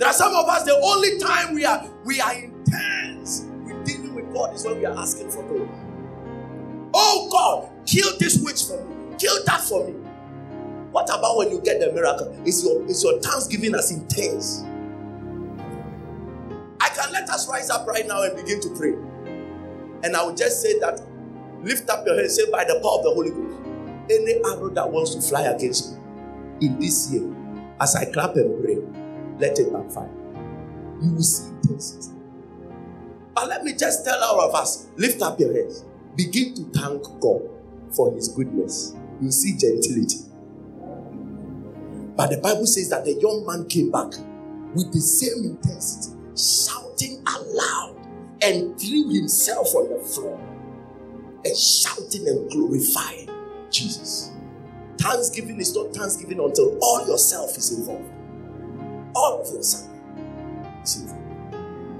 There 0.00 0.08
are 0.08 0.14
some 0.14 0.34
of 0.34 0.48
us, 0.48 0.62
the 0.62 0.80
only 0.82 1.18
time 1.18 1.54
we 1.54 1.66
are 1.66 1.86
we 2.06 2.22
are 2.22 2.32
intense 2.32 3.44
with 3.66 3.84
dealing 3.84 4.14
with 4.14 4.32
God 4.32 4.54
is 4.54 4.64
when 4.64 4.78
we 4.78 4.86
are 4.86 4.96
asking 4.96 5.30
for 5.30 5.42
prayer. 5.42 5.68
Oh 6.94 7.28
God, 7.30 7.86
kill 7.86 8.08
this 8.18 8.42
witch 8.42 8.64
for 8.64 8.82
me, 8.82 9.14
kill 9.18 9.44
that 9.44 9.60
for 9.60 9.86
me. 9.86 9.92
What 10.90 11.04
about 11.10 11.36
when 11.36 11.50
you 11.50 11.60
get 11.60 11.80
the 11.80 11.92
miracle? 11.92 12.34
Is 12.46 12.64
your 12.64 12.82
is 12.86 13.04
your 13.04 13.20
thanksgiving 13.20 13.74
as 13.74 13.90
intense? 13.90 14.64
I 16.80 16.88
can 16.88 17.12
let 17.12 17.28
us 17.28 17.46
rise 17.46 17.68
up 17.68 17.86
right 17.86 18.06
now 18.06 18.22
and 18.22 18.34
begin 18.34 18.58
to 18.62 18.70
pray. 18.70 18.94
And 20.02 20.16
I 20.16 20.24
will 20.24 20.34
just 20.34 20.62
say 20.62 20.78
that 20.78 21.02
lift 21.60 21.90
up 21.90 22.06
your 22.06 22.16
head, 22.16 22.30
say 22.30 22.50
by 22.50 22.64
the 22.64 22.80
power 22.82 22.96
of 22.96 23.02
the 23.04 23.10
Holy 23.10 23.32
Ghost. 23.32 23.58
Any 24.10 24.42
arrow 24.46 24.70
that 24.70 24.90
wants 24.90 25.14
to 25.14 25.20
fly 25.20 25.42
against 25.42 25.92
me 25.92 25.98
in 26.62 26.80
this 26.80 27.12
year, 27.12 27.30
as 27.78 27.94
I 27.94 28.06
clap 28.06 28.36
and 28.36 28.64
pray, 28.64 28.78
let 29.40 29.58
it 29.58 29.72
backfire. 29.72 30.10
You 31.02 31.14
will 31.14 31.22
see 31.22 31.50
intensity. 31.50 32.14
But 33.34 33.48
let 33.48 33.64
me 33.64 33.74
just 33.74 34.04
tell 34.04 34.22
all 34.22 34.48
of 34.48 34.54
us 34.54 34.88
lift 34.96 35.22
up 35.22 35.40
your 35.40 35.52
heads. 35.52 35.84
Begin 36.16 36.54
to 36.54 36.64
thank 36.78 37.02
God 37.20 37.42
for 37.90 38.12
His 38.12 38.28
goodness. 38.28 38.94
You 39.20 39.30
see 39.30 39.56
gentility. 39.56 40.18
But 42.16 42.30
the 42.30 42.38
Bible 42.38 42.66
says 42.66 42.90
that 42.90 43.04
the 43.04 43.14
young 43.14 43.46
man 43.46 43.66
came 43.66 43.90
back 43.90 44.12
with 44.74 44.92
the 44.92 45.00
same 45.00 45.44
intensity, 45.44 46.16
shouting 46.36 47.24
aloud 47.26 47.96
and 48.42 48.78
threw 48.78 49.08
himself 49.08 49.74
on 49.74 49.90
the 49.90 50.04
floor 50.04 50.38
and 51.44 51.56
shouting 51.56 52.28
and 52.28 52.50
glorifying 52.50 53.28
Jesus. 53.70 54.32
thanksgiving 54.98 55.58
is 55.60 55.74
not 55.74 55.94
thanksgiving 55.94 56.40
until 56.40 56.78
all 56.82 57.06
yourself 57.06 57.56
is 57.56 57.78
involved. 57.78 58.10
All 59.14 59.42
of 59.42 59.52
yourself 59.52 59.90
See. 60.84 61.06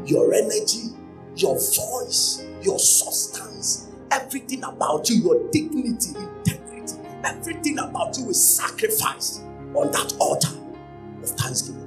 Your 0.07 0.33
energy, 0.33 0.89
your 1.37 1.55
voice, 1.55 2.45
your 2.63 2.79
substance, 2.79 3.89
everything 4.11 4.65
about 4.65 5.09
you, 5.09 5.17
your 5.17 5.51
dignity, 5.51 6.19
integrity, 6.19 6.99
everything 7.25 7.79
about 7.79 8.17
you 8.19 8.31
is 8.31 8.57
sacrificed 8.57 9.43
on 9.75 9.91
that 9.93 10.15
altar 10.19 10.57
of 11.23 11.29
thanksgiving. 11.31 11.87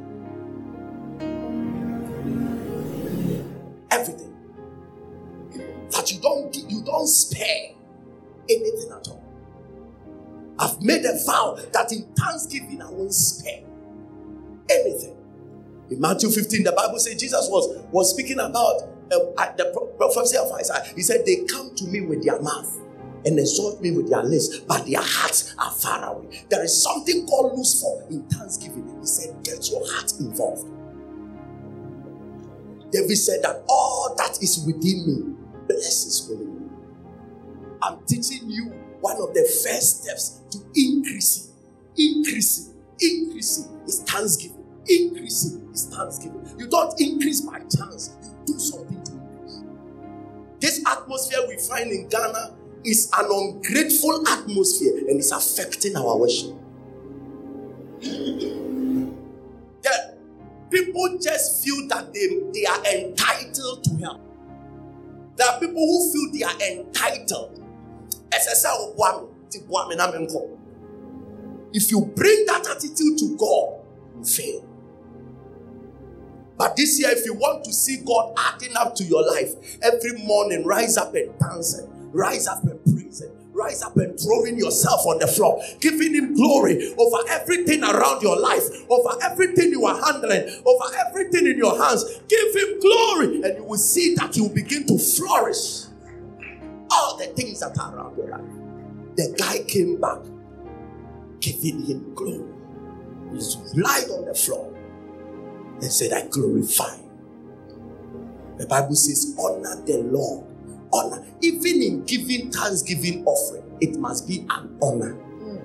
Everything 3.90 4.34
that 5.92 6.12
you 6.12 6.22
don't 6.22 6.56
you 6.70 6.84
don't 6.84 7.08
spare 7.08 7.72
anything 8.50 8.92
at 8.92 9.08
all. 9.08 9.24
I've 10.60 10.82
made 10.82 11.04
a 11.06 11.18
vow 11.26 11.58
that 11.74 11.92
in 11.92 12.04
thanksgiving 12.14 12.82
I 12.82 12.90
won't 12.92 13.14
spare 13.14 13.64
anything. 14.70 15.16
In 15.90 16.00
Matthew 16.00 16.30
15, 16.30 16.64
the 16.64 16.72
Bible 16.72 17.00
says 17.00 17.20
Jesus 17.20 17.48
was, 17.50 17.84
was 17.92 18.12
speaking 18.12 18.40
about 18.40 18.82
uh, 19.12 19.52
the 19.58 19.94
prophecy 19.98 20.38
of 20.38 20.52
Isaiah. 20.54 20.84
He 20.96 21.02
said, 21.02 21.26
They 21.26 21.44
come 21.46 21.76
to 21.76 21.86
me 21.86 22.02
with 22.02 22.24
their 22.24 22.42
mouth 22.42 22.80
and 23.26 23.40
exalt 23.40 23.82
me 23.82 23.92
with 23.92 24.10
their 24.10 24.24
lips, 24.24 24.60
but 24.60 24.86
their 24.86 25.02
hearts 25.02 25.56
are 25.58 25.72
far 25.72 26.16
away. 26.16 26.46
There 26.50 26.64
is 26.64 26.82
something 26.82 27.26
God 27.26 27.54
looks 27.56 27.80
for 27.82 28.04
in 28.10 28.24
thanksgiving. 28.24 28.98
He 29.00 29.06
said, 29.06 29.44
Get 29.44 29.70
your 29.70 29.82
heart 29.92 30.12
involved. 30.20 30.70
David 32.92 33.16
said 33.16 33.42
that 33.44 33.64
all 33.68 34.14
that 34.18 34.38
is 34.42 34.64
within 34.66 35.08
me, 35.08 35.36
bless 35.68 36.28
holy 36.28 36.46
name. 36.46 36.70
I'm 37.82 38.06
teaching 38.06 38.50
you 38.50 38.66
one 39.02 39.18
of 39.18 39.34
the 39.34 39.42
first 39.42 40.04
steps 40.04 40.42
to 40.52 40.60
increasing, 40.76 41.52
increasing, 41.98 42.73
increasing 43.04 43.82
is 43.86 44.04
thanksgiving. 44.04 44.64
Increasing 44.88 45.70
is 45.74 45.86
thanksgiving. 45.88 46.46
You 46.58 46.68
don't 46.68 47.00
increase 47.00 47.42
by 47.42 47.60
chance, 47.60 48.16
you 48.24 48.54
do 48.54 48.60
something 48.60 49.04
to 49.04 49.12
increase. 49.12 49.64
This 50.60 50.84
atmosphere 50.88 51.40
we 51.48 51.58
find 51.58 51.92
in 51.92 52.08
Ghana 52.10 52.56
is 52.86 53.12
an 53.18 53.26
ungrateful 53.30 54.28
atmosphere 54.28 54.98
and 55.10 55.20
it's 55.20 55.32
affecting 55.32 55.96
our 55.96 56.18
worship. 56.18 56.56
That 59.84 60.18
people 60.70 61.18
just 61.22 61.64
feel 61.64 61.88
that 61.90 62.14
they, 62.14 62.28
they 62.54 62.66
are 62.66 62.86
entitled 62.86 63.84
to 63.86 63.96
help. 63.98 64.22
There 65.36 65.48
are 65.48 65.60
people 65.60 65.76
who 65.76 66.12
feel 66.12 66.32
they 66.34 66.44
are 66.44 66.78
entitled. 66.80 67.60
If 71.74 71.92
you 71.92 72.02
bring 72.02 72.46
that 72.46 72.68
attitude 72.68 73.18
to 73.18 73.36
God, 73.38 73.80
you 74.16 74.24
fail. 74.24 74.66
But 76.58 76.76
this 76.76 77.00
year, 77.00 77.10
if 77.10 77.26
you 77.26 77.34
want 77.34 77.64
to 77.66 77.74
see 77.74 77.98
God 78.06 78.34
adding 78.38 78.76
up 78.78 78.96
to 78.96 79.04
your 79.04 79.26
life, 79.26 79.54
every 79.82 80.24
morning 80.24 80.64
rise 80.66 80.98
up 80.98 81.16
and 81.16 81.38
dance, 81.40 81.78
and 81.78 82.14
rise 82.14 82.48
up 82.48 82.64
and 82.64 82.80
praise, 82.86 83.22
and 83.22 83.32
rise 83.54 83.82
up 83.82 83.98
and 83.98 84.20
throwing 84.20 84.58
yourself 84.58 85.06
on 85.08 85.18
the 85.18 85.28
floor, 85.28 85.62
giving 85.82 86.14
Him 86.14 86.36
glory 86.36 86.94
over 86.98 87.18
everything 87.30 87.84
around 87.84 88.22
your 88.22 88.40
life, 88.40 88.64
over 88.90 89.18
everything 89.24 89.72
you 89.72 89.86
are 89.86 90.00
handling, 90.00 90.62
over 90.64 90.96
everything 91.08 91.48
in 91.48 91.58
your 91.58 91.76
hands. 91.84 92.06
Give 92.28 92.56
Him 92.56 92.80
glory, 92.80 93.42
and 93.42 93.58
you 93.58 93.64
will 93.64 93.78
see 93.78 94.14
that 94.16 94.38
you 94.38 94.44
will 94.44 94.54
begin 94.54 94.86
to 94.88 94.98
flourish. 95.00 95.86
All 96.92 97.18
the 97.18 97.26
things 97.36 97.62
that 97.62 97.78
are 97.80 97.96
around 97.96 98.16
your 98.16 98.30
life. 98.30 98.42
The 99.16 99.36
guy 99.38 99.64
came 99.68 100.00
back, 100.00 100.20
giving 101.44 101.84
Him 101.84 102.14
glory. 102.16 102.50
He 103.32 103.82
lied 103.82 104.10
on 104.10 104.26
the 104.26 104.34
floor 104.34 104.74
and 105.82 105.92
said, 105.92 106.14
I 106.14 106.28
glorify. 106.28 106.98
The 108.58 108.68
Bible 108.68 108.96
says, 108.96 109.36
honor 109.40 109.82
the 109.86 109.98
Lord. 110.04 110.48
Honor. 110.94 111.26
Even 111.42 111.82
in 111.82 112.04
giving 112.06 112.52
thanksgiving 112.52 113.26
offering, 113.26 113.64
it 113.82 113.98
must 113.98 114.28
be 114.28 114.46
an 114.50 114.78
honor. 114.82 115.14
Hmm. 115.14 115.58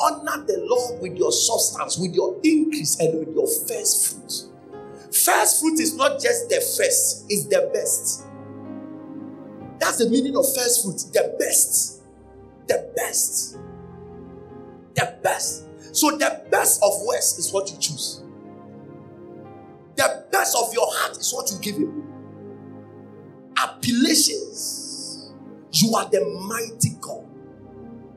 Honor 0.00 0.44
the 0.46 0.62
Lord 0.68 1.02
with 1.02 1.16
your 1.16 1.32
substance, 1.32 1.98
with 1.98 2.14
your 2.14 2.38
increase, 2.44 3.00
and 3.00 3.18
with 3.18 3.34
your 3.34 3.46
first 3.46 4.12
fruit. 4.12 5.12
First 5.12 5.60
fruit 5.60 5.80
is 5.80 5.96
not 5.96 6.20
just 6.20 6.48
the 6.50 6.56
first, 6.56 7.24
it's 7.30 7.46
the 7.46 7.70
best. 7.72 8.26
That's 9.80 9.98
the 9.98 10.10
meaning 10.10 10.36
of 10.36 10.44
first 10.54 10.84
fruit. 10.84 10.98
The 11.12 11.34
best. 11.38 12.02
The 12.68 12.92
best. 12.94 13.56
The 14.94 15.18
best. 15.22 15.66
So 15.92 16.10
the 16.12 16.42
best 16.50 16.82
of 16.82 16.92
West 17.06 17.38
is 17.38 17.52
what 17.52 17.70
you 17.70 17.78
choose. 17.78 18.22
The 19.96 20.24
best 20.32 20.56
of 20.56 20.72
your 20.72 20.86
heart 20.88 21.16
is 21.18 21.32
what 21.32 21.50
you 21.50 21.58
give 21.58 21.76
him. 21.76 22.02
Appellations. 23.56 25.32
You 25.72 25.94
are 25.94 26.08
the 26.10 26.24
mighty 26.46 26.96
God, 27.00 27.24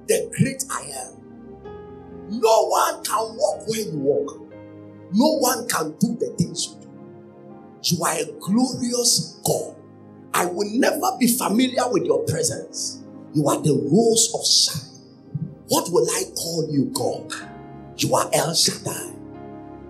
the 0.08 0.30
great 0.38 0.64
I 0.70 0.82
am. 1.06 1.16
No 2.30 2.68
one 2.68 3.04
can 3.04 3.38
walk 3.38 3.68
where 3.68 3.80
you 3.80 3.98
walk. 3.98 4.42
No 5.14 5.38
one 5.38 5.68
can 5.70 5.96
do 6.00 6.18
the 6.18 6.36
things 6.38 6.68
you 6.68 6.82
do. 6.82 6.90
You 7.84 8.04
are 8.04 8.16
a 8.16 8.26
glorious 8.40 9.40
God. 9.46 9.76
I 10.34 10.48
will 10.48 10.70
never 10.72 11.18
be 11.18 11.28
familiar 11.28 11.90
with 11.90 12.04
your 12.04 12.24
presence. 12.26 13.04
You 13.34 13.48
are 13.48 13.62
the 13.62 13.74
rose 13.90 14.34
of 14.34 14.46
shine. 14.46 14.95
What 15.68 15.90
will 15.92 16.08
I 16.12 16.24
call 16.36 16.68
you, 16.70 16.92
God? 16.94 17.34
You 17.98 18.14
are 18.14 18.30
El 18.34 18.54
Shaddai. 18.54 19.14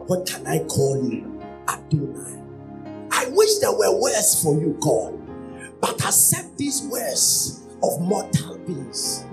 What 0.07 0.25
can 0.25 0.47
I 0.47 0.59
call 0.59 1.03
you? 1.03 1.41
Adonai. 1.67 2.41
I 3.11 3.27
wish 3.31 3.57
there 3.59 3.73
were 3.73 3.99
words 3.99 4.41
for 4.41 4.53
you, 4.59 4.77
God, 4.79 5.19
but 5.81 6.01
accept 6.05 6.57
these 6.57 6.87
words 6.89 7.63
of 7.83 7.99
mortal 7.99 8.57
beings. 8.59 9.25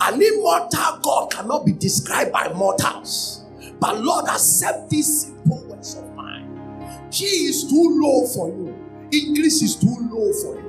An 0.00 0.20
immortal 0.20 0.98
God 1.02 1.30
cannot 1.30 1.64
be 1.64 1.72
described 1.72 2.32
by 2.32 2.52
mortals. 2.52 3.44
But 3.78 4.00
Lord, 4.02 4.26
accept 4.28 4.90
these 4.90 5.26
simple 5.26 5.64
words 5.68 5.96
of 5.96 6.12
mine. 6.14 7.08
G 7.10 7.24
is 7.24 7.70
too 7.70 8.00
low 8.02 8.26
for 8.26 8.48
you. 8.48 8.74
English 9.12 9.62
is 9.62 9.76
too 9.76 9.96
low 10.10 10.32
for 10.32 10.60
you. 10.60 10.63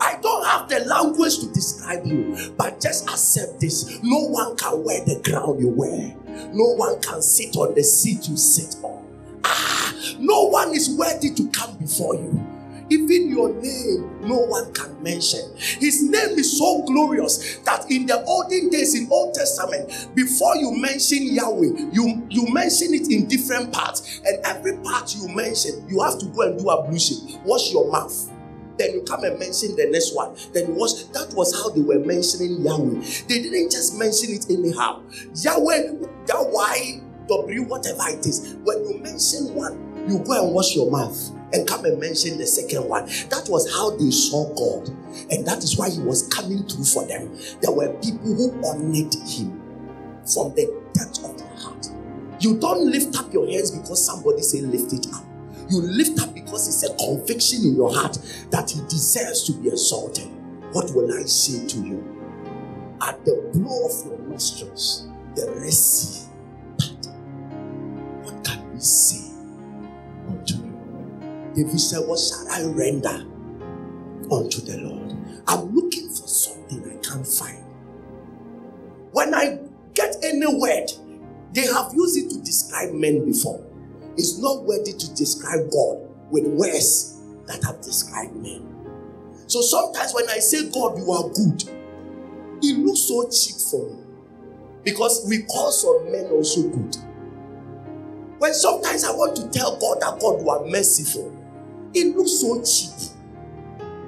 I 0.00 0.18
don't 0.20 0.44
have 0.44 0.68
the 0.68 0.80
language 0.80 1.38
to 1.40 1.52
describe 1.52 2.06
you, 2.06 2.52
but 2.56 2.80
just 2.80 3.08
accept 3.08 3.60
this. 3.60 4.02
No 4.02 4.18
one 4.28 4.56
can 4.56 4.84
wear 4.84 5.04
the 5.04 5.20
crown 5.28 5.58
you 5.58 5.68
wear. 5.68 6.14
No 6.52 6.74
one 6.74 7.00
can 7.00 7.20
sit 7.22 7.56
on 7.56 7.74
the 7.74 7.82
seat 7.82 8.28
you 8.28 8.36
sit 8.36 8.76
on. 8.82 9.04
Ah, 9.44 9.94
no 10.18 10.44
one 10.44 10.74
is 10.74 10.90
worthy 10.96 11.30
to 11.34 11.48
come 11.50 11.76
before 11.78 12.14
you. 12.14 12.44
Even 12.90 13.28
your 13.28 13.50
name, 13.60 14.20
no 14.22 14.38
one 14.46 14.72
can 14.72 15.02
mention. 15.02 15.40
His 15.56 16.02
name 16.02 16.38
is 16.38 16.58
so 16.58 16.82
glorious 16.84 17.58
that 17.58 17.90
in 17.90 18.06
the 18.06 18.22
olden 18.24 18.70
days, 18.70 18.94
in 18.94 19.08
Old 19.10 19.34
Testament, 19.34 20.08
before 20.14 20.56
you 20.56 20.72
mention 20.80 21.18
Yahweh, 21.34 21.90
you, 21.92 22.26
you 22.30 22.52
mention 22.52 22.94
it 22.94 23.10
in 23.12 23.26
different 23.26 23.72
parts. 23.72 24.20
And 24.24 24.38
every 24.46 24.78
part 24.78 25.14
you 25.14 25.28
mention, 25.28 25.86
you 25.88 26.00
have 26.00 26.18
to 26.20 26.26
go 26.26 26.42
and 26.42 26.58
do 26.58 26.70
ablution. 26.70 27.38
Wash 27.44 27.72
your 27.72 27.90
mouth. 27.92 28.30
Then 28.78 28.94
you 28.94 29.02
come 29.02 29.24
and 29.24 29.38
mention 29.38 29.76
the 29.76 29.88
next 29.90 30.14
one. 30.14 30.36
Then 30.52 30.68
you 30.68 30.74
wash. 30.74 31.04
That 31.14 31.34
was 31.34 31.52
how 31.54 31.70
they 31.70 31.80
were 31.80 31.98
mentioning 31.98 32.62
Yahweh. 32.62 33.02
They 33.28 33.42
didn't 33.42 33.70
just 33.70 33.98
mention 33.98 34.30
it 34.34 34.46
anyhow. 34.48 35.02
Yahweh, 35.34 36.06
Yahweh, 36.28 37.00
W, 37.28 37.62
whatever 37.64 38.02
it 38.08 38.26
is. 38.26 38.56
When 38.62 38.88
you 38.88 38.98
mention 38.98 39.54
one, 39.54 40.06
you 40.08 40.18
go 40.20 40.44
and 40.44 40.54
wash 40.54 40.74
your 40.74 40.90
mouth 40.90 41.18
and 41.52 41.66
come 41.66 41.84
and 41.84 41.98
mention 42.00 42.38
the 42.38 42.46
second 42.46 42.88
one. 42.88 43.06
That 43.30 43.46
was 43.48 43.70
how 43.74 43.90
they 43.96 44.10
saw 44.10 44.48
God. 44.54 44.88
And 45.30 45.46
that 45.46 45.62
is 45.64 45.76
why 45.76 45.90
He 45.90 46.00
was 46.00 46.28
coming 46.28 46.62
through 46.64 46.84
for 46.84 47.06
them. 47.06 47.36
There 47.60 47.72
were 47.72 47.92
people 48.00 48.34
who 48.34 48.52
honored 48.64 49.14
Him 49.26 49.60
from 50.24 50.54
the 50.54 50.68
depth 50.94 51.24
of 51.24 51.36
their 51.38 51.54
heart. 51.56 51.88
You 52.40 52.58
don't 52.58 52.90
lift 52.90 53.18
up 53.18 53.32
your 53.32 53.48
hands 53.50 53.70
because 53.70 54.04
somebody 54.04 54.42
say 54.42 54.60
lift 54.60 54.92
it 54.92 55.06
up. 55.12 55.24
You 55.70 55.82
lift 55.82 56.20
up 56.20 56.34
because 56.34 56.66
it's 56.66 56.90
a 56.90 56.96
conviction 56.96 57.62
in 57.62 57.76
your 57.76 57.94
heart 57.94 58.18
that 58.50 58.70
He 58.70 58.80
deserves 58.88 59.44
to 59.44 59.52
be 59.52 59.68
exalted. 59.68 60.28
What 60.72 60.94
will 60.94 61.12
I 61.12 61.24
say 61.24 61.66
to 61.66 61.76
you? 61.78 62.96
At 63.06 63.22
the 63.24 63.50
blow 63.52 63.86
of 63.86 64.06
your 64.06 64.18
nostrils, 64.28 65.08
the 65.34 65.70
Sea 65.70 66.28
What 68.22 68.44
can 68.44 68.72
we 68.72 68.80
say 68.80 69.30
unto 70.26 70.54
you? 70.54 71.54
David 71.54 71.80
said, 71.80 72.00
What 72.06 72.18
shall 72.18 72.48
I 72.50 72.64
render 72.72 73.26
unto 74.30 74.60
the 74.62 74.78
Lord? 74.82 75.14
I'm 75.46 75.74
looking 75.74 76.08
for 76.08 76.26
something 76.26 76.82
I 76.84 76.96
can't 77.06 77.26
find. 77.26 77.64
When 79.12 79.34
I 79.34 79.58
get 79.94 80.16
any 80.22 80.46
word, 80.46 80.90
they 81.52 81.66
have 81.66 81.92
used 81.94 82.16
it 82.16 82.30
to 82.30 82.40
describe 82.40 82.92
men 82.92 83.24
before 83.24 83.67
is 84.18 84.38
not 84.38 84.64
worthy 84.64 84.92
to 84.92 85.14
describe 85.14 85.70
God 85.70 86.08
with 86.30 86.46
words 86.46 87.20
that 87.46 87.62
have 87.64 87.80
described 87.80 88.36
men. 88.36 88.64
So 89.46 89.62
sometimes 89.62 90.12
when 90.12 90.28
I 90.28 90.38
say, 90.38 90.70
God, 90.70 90.98
you 90.98 91.10
are 91.10 91.28
good, 91.30 91.62
it 92.62 92.78
looks 92.78 93.00
so 93.00 93.28
cheap 93.30 93.56
for 93.70 93.88
me. 93.88 94.02
Because 94.84 95.24
we 95.28 95.42
call 95.42 95.70
some 95.70 96.12
men 96.12 96.26
also 96.26 96.68
good. 96.68 96.96
When 98.38 98.54
sometimes 98.54 99.04
I 99.04 99.10
want 99.12 99.36
to 99.36 99.48
tell 99.50 99.78
God 99.78 100.00
that 100.00 100.20
God 100.20 100.40
you 100.40 100.50
are 100.50 100.64
merciful, 100.66 101.34
it 101.94 102.16
looks 102.16 102.40
so 102.40 102.62
cheap. 102.62 103.16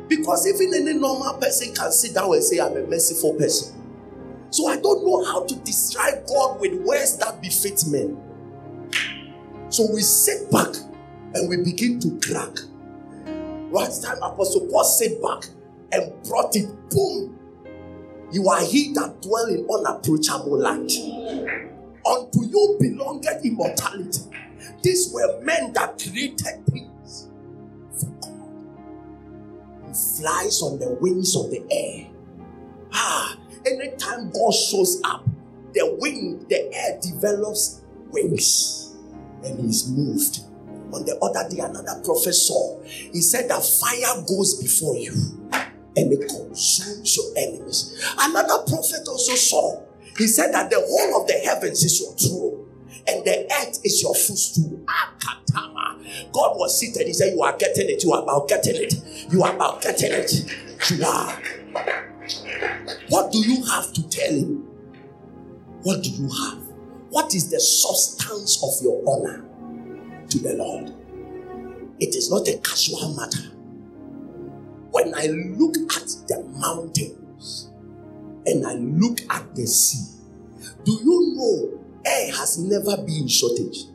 Because 0.08 0.46
even 0.46 0.74
any 0.74 0.98
normal 0.98 1.34
person 1.34 1.74
can 1.74 1.90
sit 1.92 2.14
down 2.14 2.32
and 2.32 2.42
say, 2.42 2.58
I'm 2.60 2.76
a 2.76 2.86
merciful 2.86 3.34
person. 3.34 3.76
So 4.50 4.66
I 4.68 4.76
don't 4.76 5.04
know 5.06 5.24
how 5.24 5.44
to 5.46 5.54
describe 5.60 6.26
God 6.26 6.60
with 6.60 6.80
words 6.82 7.16
that 7.18 7.40
befit 7.40 7.84
men. 7.86 8.20
So 9.70 9.86
we 9.92 10.00
sit 10.00 10.50
back 10.50 10.74
and 11.34 11.48
we 11.48 11.58
begin 11.58 12.00
to 12.00 12.18
crack. 12.26 12.56
Last 13.70 14.02
time 14.02 14.16
Apostle 14.16 14.66
Paul 14.66 14.82
sat 14.82 15.22
back 15.22 15.44
and 15.92 16.12
brought 16.24 16.56
it, 16.56 16.66
boom. 16.90 17.38
You 18.32 18.48
are 18.48 18.64
he 18.64 18.92
that 18.94 19.22
dwell 19.22 19.46
in 19.46 19.64
unapproachable 19.70 20.58
light. 20.58 20.90
Unto 22.04 22.46
you 22.46 22.76
belongeth 22.80 23.44
immortality. 23.44 24.22
These 24.82 25.12
were 25.14 25.40
men 25.42 25.72
that 25.74 26.00
created 26.02 26.66
things 26.66 27.28
for 27.96 28.10
God. 28.20 28.76
He 29.86 29.92
flies 30.20 30.62
on 30.62 30.80
the 30.80 30.98
wings 31.00 31.36
of 31.36 31.48
the 31.50 31.64
air. 31.70 32.08
Ah, 32.92 33.36
anytime 33.64 34.32
God 34.32 34.52
shows 34.52 35.00
up, 35.04 35.24
the 35.74 35.96
wind, 36.00 36.46
the 36.48 36.74
air 36.74 36.98
develops 37.00 37.82
wings 38.10 38.89
and 39.44 39.60
he's 39.60 39.88
moved. 39.88 40.40
On 40.92 41.04
the 41.04 41.16
other 41.22 41.48
day, 41.48 41.60
another 41.62 42.00
prophet 42.04 42.32
saw, 42.34 42.82
he 42.82 43.20
said 43.20 43.48
that 43.48 43.62
fire 43.62 44.22
goes 44.26 44.60
before 44.60 44.96
you 44.96 45.12
and 45.96 46.12
it 46.12 46.28
consumes 46.28 47.16
your 47.16 47.26
enemies. 47.36 48.02
Another 48.18 48.64
prophet 48.66 49.06
also 49.06 49.34
saw, 49.34 49.82
he 50.18 50.26
said 50.26 50.52
that 50.52 50.70
the 50.70 50.76
whole 50.80 51.22
of 51.22 51.28
the 51.28 51.34
heavens 51.34 51.84
is 51.84 52.00
your 52.00 52.12
throne 52.14 52.66
and 53.06 53.24
the 53.24 53.44
earth 53.60 53.80
is 53.84 54.02
your 54.02 54.14
footstool. 54.14 54.80
Akatama. 54.86 56.32
God 56.32 56.56
was 56.56 56.78
seated. 56.78 57.06
He 57.06 57.12
said, 57.12 57.32
You 57.34 57.42
are 57.42 57.56
getting 57.56 57.88
it. 57.88 58.02
You 58.04 58.12
are 58.12 58.22
about 58.22 58.48
getting 58.48 58.76
it. 58.76 58.94
You 59.30 59.42
are 59.42 59.54
about 59.54 59.82
getting 59.82 60.12
it. 60.12 60.32
You 60.90 61.04
are. 61.04 61.40
What 63.08 63.32
do 63.32 63.38
you 63.38 63.64
have 63.66 63.92
to 63.92 64.08
tell 64.08 64.32
him? 64.32 64.66
What 65.82 66.02
do 66.02 66.10
you 66.10 66.28
have? 66.28 66.69
What 67.10 67.34
is 67.34 67.50
the 67.50 67.58
substance 67.58 68.62
of 68.62 68.70
your 68.84 69.02
honor 69.06 69.44
to 70.28 70.38
the 70.38 70.54
Lord? 70.54 70.94
It 71.98 72.14
is 72.14 72.30
not 72.30 72.46
a 72.46 72.56
casual 72.58 73.14
matter. 73.14 73.50
When 74.92 75.12
I 75.14 75.26
look 75.26 75.76
at 75.96 76.06
the 76.28 76.44
mountains 76.56 77.70
and 78.46 78.64
I 78.64 78.74
look 78.74 79.20
at 79.28 79.54
the 79.56 79.66
sea, 79.66 80.18
do 80.84 80.92
you 80.92 81.34
know 81.36 81.80
air 82.06 82.32
has 82.32 82.58
never 82.58 82.96
been 82.96 83.22
in 83.22 83.28
shortage? 83.28 83.86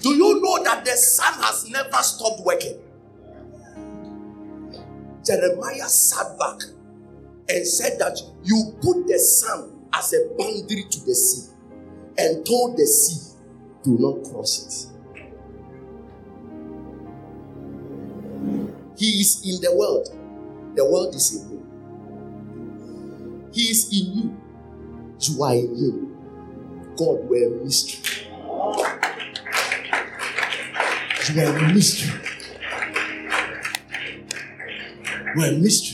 Do 0.00 0.14
you 0.14 0.40
know 0.40 0.62
that 0.62 0.84
the 0.84 0.92
sun 0.92 1.42
has 1.42 1.68
never 1.70 2.02
stopped 2.02 2.40
working? 2.44 2.78
Jeremiah 5.24 5.88
sat 5.88 6.38
back 6.38 6.60
and 7.48 7.66
said 7.66 7.98
that 7.98 8.20
you 8.42 8.74
put 8.80 9.06
the 9.06 9.18
sun 9.18 9.86
as 9.92 10.12
a 10.12 10.28
boundary 10.36 10.84
to 10.90 11.04
the 11.04 11.14
sea 11.14 11.52
and 12.18 12.44
told 12.46 12.76
the 12.76 12.86
sea, 12.86 13.36
do 13.82 13.98
not 13.98 14.22
cross 14.30 14.58
it. 14.66 14.90
He 18.96 19.20
is 19.20 19.42
in 19.44 19.60
the 19.60 19.74
world, 19.76 20.08
the 20.74 20.84
world 20.84 21.14
is 21.14 21.34
in 21.34 21.48
him. 21.48 21.60
He 23.52 23.62
is 23.62 23.86
in 23.92 24.12
you, 24.16 24.36
you 25.20 25.42
are 25.42 25.54
in 25.54 25.76
him. 25.76 26.10
God, 26.96 27.28
we're 27.28 27.48
a 27.48 27.64
mystery. 27.64 28.28
You 31.34 31.40
are 31.40 31.56
a 31.56 31.72
mystery. 31.72 32.20
We're 35.34 35.52
a 35.52 35.58
mystery. 35.58 35.93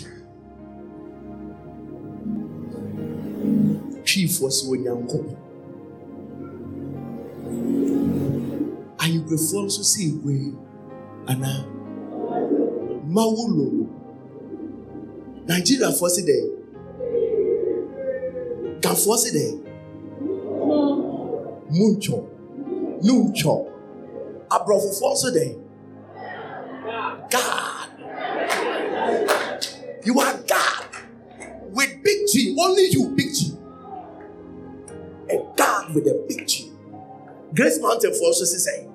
Twiifoɔ 4.11 4.49
sɛ 4.57 4.65
onyankopɔn 4.73 5.37
ayigbefoɔ 9.03 9.61
nso 9.66 9.82
sɛ 9.93 10.01
egwe 10.11 10.35
anaa 11.31 11.62
mawo 13.15 13.43
lolo 13.57 13.87
nigeriafoɔ 15.47 16.09
sɛ 16.15 16.23
dɛ 16.28 16.37
gafoɔ 18.82 19.15
sɛ 19.23 19.31
dɛ 19.37 19.45
muntwɔ 21.77 22.19
nuntwɔ 23.07 23.55
aborɔfofoɔ 24.55 25.11
nso 25.15 25.28
dɛ 25.37 25.45
god. 27.31 27.89
You 30.05 30.19
are 30.19 30.43
god. 30.49 30.87
With 31.73 32.03
big 32.03 32.27
G 32.27 32.57
only 32.59 32.89
you 32.91 33.09
big 33.15 33.32
G 33.32 33.49
With 35.95 36.07
a 36.07 36.25
big 36.29 36.47
G. 36.47 36.71
Grace 37.53 37.81
Mountain 37.81 38.15
for 38.15 38.27
also 38.27 38.45
say. 38.45 38.87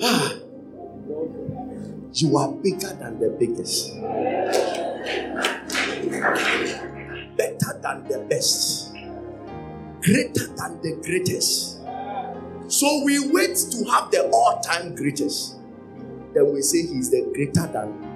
Ah, 0.00 0.34
you 2.12 2.36
are 2.36 2.52
bigger 2.52 2.94
than 2.94 3.18
the 3.18 3.30
biggest, 3.38 3.94
better 7.36 7.78
than 7.82 8.04
the 8.08 8.24
best, 8.30 8.94
greater 10.02 10.46
than 10.54 10.80
the 10.82 11.00
greatest. 11.04 11.80
So 12.68 13.02
we 13.04 13.18
wait 13.32 13.56
to 13.56 13.84
have 13.90 14.10
the 14.12 14.30
all 14.32 14.60
time 14.60 14.94
greatest. 14.94 15.56
Then 16.34 16.52
we 16.52 16.62
say 16.62 16.82
he's 16.82 17.10
the 17.10 17.28
greater 17.34 17.66
than 17.66 18.11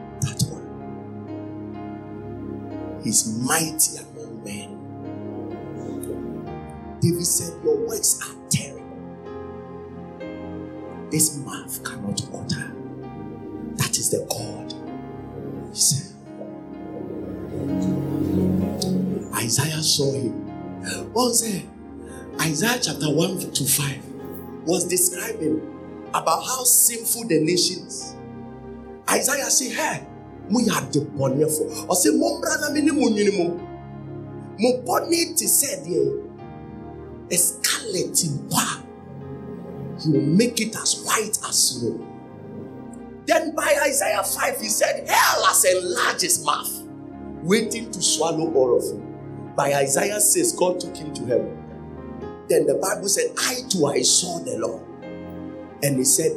He's 3.07 3.39
mighty 3.39 3.99
among 3.99 4.43
men. 4.43 4.73
David 7.01 7.25
said, 7.25 7.55
Your 7.63 7.77
works 7.87 8.21
are 8.21 8.35
terrible. 8.51 8.99
This 11.13 11.37
mouth 11.37 11.85
cannot 11.85 12.21
utter. 12.35 12.73
That 13.77 13.97
is 13.97 14.11
the 14.11 14.27
God. 14.29 14.75
He 15.73 15.79
said, 15.79 16.13
Isaiah 19.37 19.85
saw 19.85 20.13
him. 20.13 20.33
What 21.13 21.27
was 21.27 21.43
it? 21.45 21.65
Isaiah 22.41 22.81
chapter 22.83 23.09
1 23.09 23.53
to 23.53 23.65
5 23.65 24.05
was 24.65 24.85
describing 24.85 25.61
about 26.13 26.43
how 26.45 26.65
sinful 26.65 27.29
the 27.29 27.39
nations. 27.39 28.17
Isaiah 29.09 29.49
said, 29.49 29.77
Hey, 29.77 30.07
moyɛ 30.51 30.73
ade 30.79 31.01
bɔnefo 31.17 31.63
ɔsɛ 31.89 32.11
mommra 32.19 32.61
na 32.61 32.71
me 32.71 32.81
ne 32.81 32.93
mo 32.93 33.09
nwini 33.09 33.33
mu 33.39 33.45
mo. 34.59 34.69
Bɔne 34.85 35.37
te 35.37 35.47
sɛ 35.47 35.85
deɛ 35.85 36.23
a 37.31 37.37
scarlet 37.37 38.15
mpa 38.15 38.83
he 40.03 40.11
will 40.11 40.21
make 40.21 40.61
it 40.61 40.77
as 40.77 41.03
white 41.03 41.39
as 41.49 41.57
snow. 41.57 41.99
Then 43.27 43.55
by 43.55 43.75
isaiah 43.87 44.23
5 44.23 44.61
he 44.61 44.69
said 44.69 45.09
hell 45.09 45.45
has 45.47 45.65
enlarged 45.65 46.21
his 46.23 46.45
mouth 46.45 46.83
waiting 47.43 47.91
to 47.91 48.01
swallow 48.01 48.53
all 48.55 48.77
of 48.77 48.85
you. 48.85 49.03
By 49.57 49.75
isaiah 49.75 50.21
6 50.21 50.53
god 50.53 50.81
took 50.81 50.97
him 50.97 51.13
to 51.15 51.27
heaven. 51.27 51.63
Then 52.49 52.67
the 52.67 52.75
bible 52.75 53.09
said 53.09 53.33
i 53.39 53.63
too 53.69 53.87
i 53.87 54.03
saw 54.03 54.39
the 54.39 54.59
lord. 54.59 54.83
And 55.83 55.99
he 55.99 56.05
said 56.05 56.33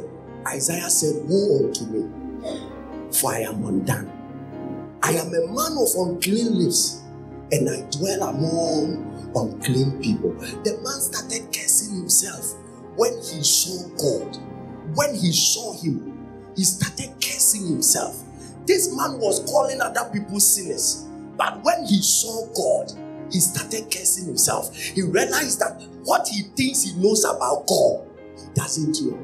isaiah 0.46 0.90
said 0.90 1.22
woe 1.28 1.66
unto 1.66 1.84
me 1.86 2.69
for 3.12 3.32
I 3.32 3.40
am 3.40 3.64
undone. 3.64 4.10
I 5.02 5.12
am 5.12 5.28
a 5.28 5.46
man 5.46 5.76
of 5.78 5.88
unclean 5.96 6.58
lips, 6.58 7.02
and 7.52 7.68
I 7.68 7.80
dwell 7.90 8.22
among 8.28 9.32
unclean 9.34 10.00
people. 10.00 10.32
The 10.64 10.78
man 10.82 11.00
started 11.00 11.52
cursing 11.52 11.96
himself 11.96 12.54
when 12.96 13.12
he 13.14 13.42
saw 13.42 13.88
God. 13.96 14.36
When 14.94 15.14
he 15.14 15.32
saw 15.32 15.80
him, 15.80 16.28
he 16.56 16.64
started 16.64 17.14
cursing 17.20 17.66
himself. 17.66 18.22
This 18.66 18.94
man 18.94 19.18
was 19.18 19.50
calling 19.50 19.80
other 19.80 20.10
people 20.12 20.38
sinners, 20.40 21.06
but 21.36 21.62
when 21.64 21.86
he 21.86 22.02
saw 22.02 22.46
God, 22.54 22.92
he 23.32 23.40
started 23.40 23.84
cursing 23.90 24.26
himself. 24.26 24.76
He 24.76 25.02
realized 25.02 25.60
that 25.60 25.80
what 26.04 26.28
he 26.28 26.42
thinks 26.56 26.82
he 26.82 26.92
knows 27.00 27.24
about 27.24 27.66
God, 27.66 28.06
he 28.36 28.52
doesn't 28.54 29.00
know. 29.00 29.18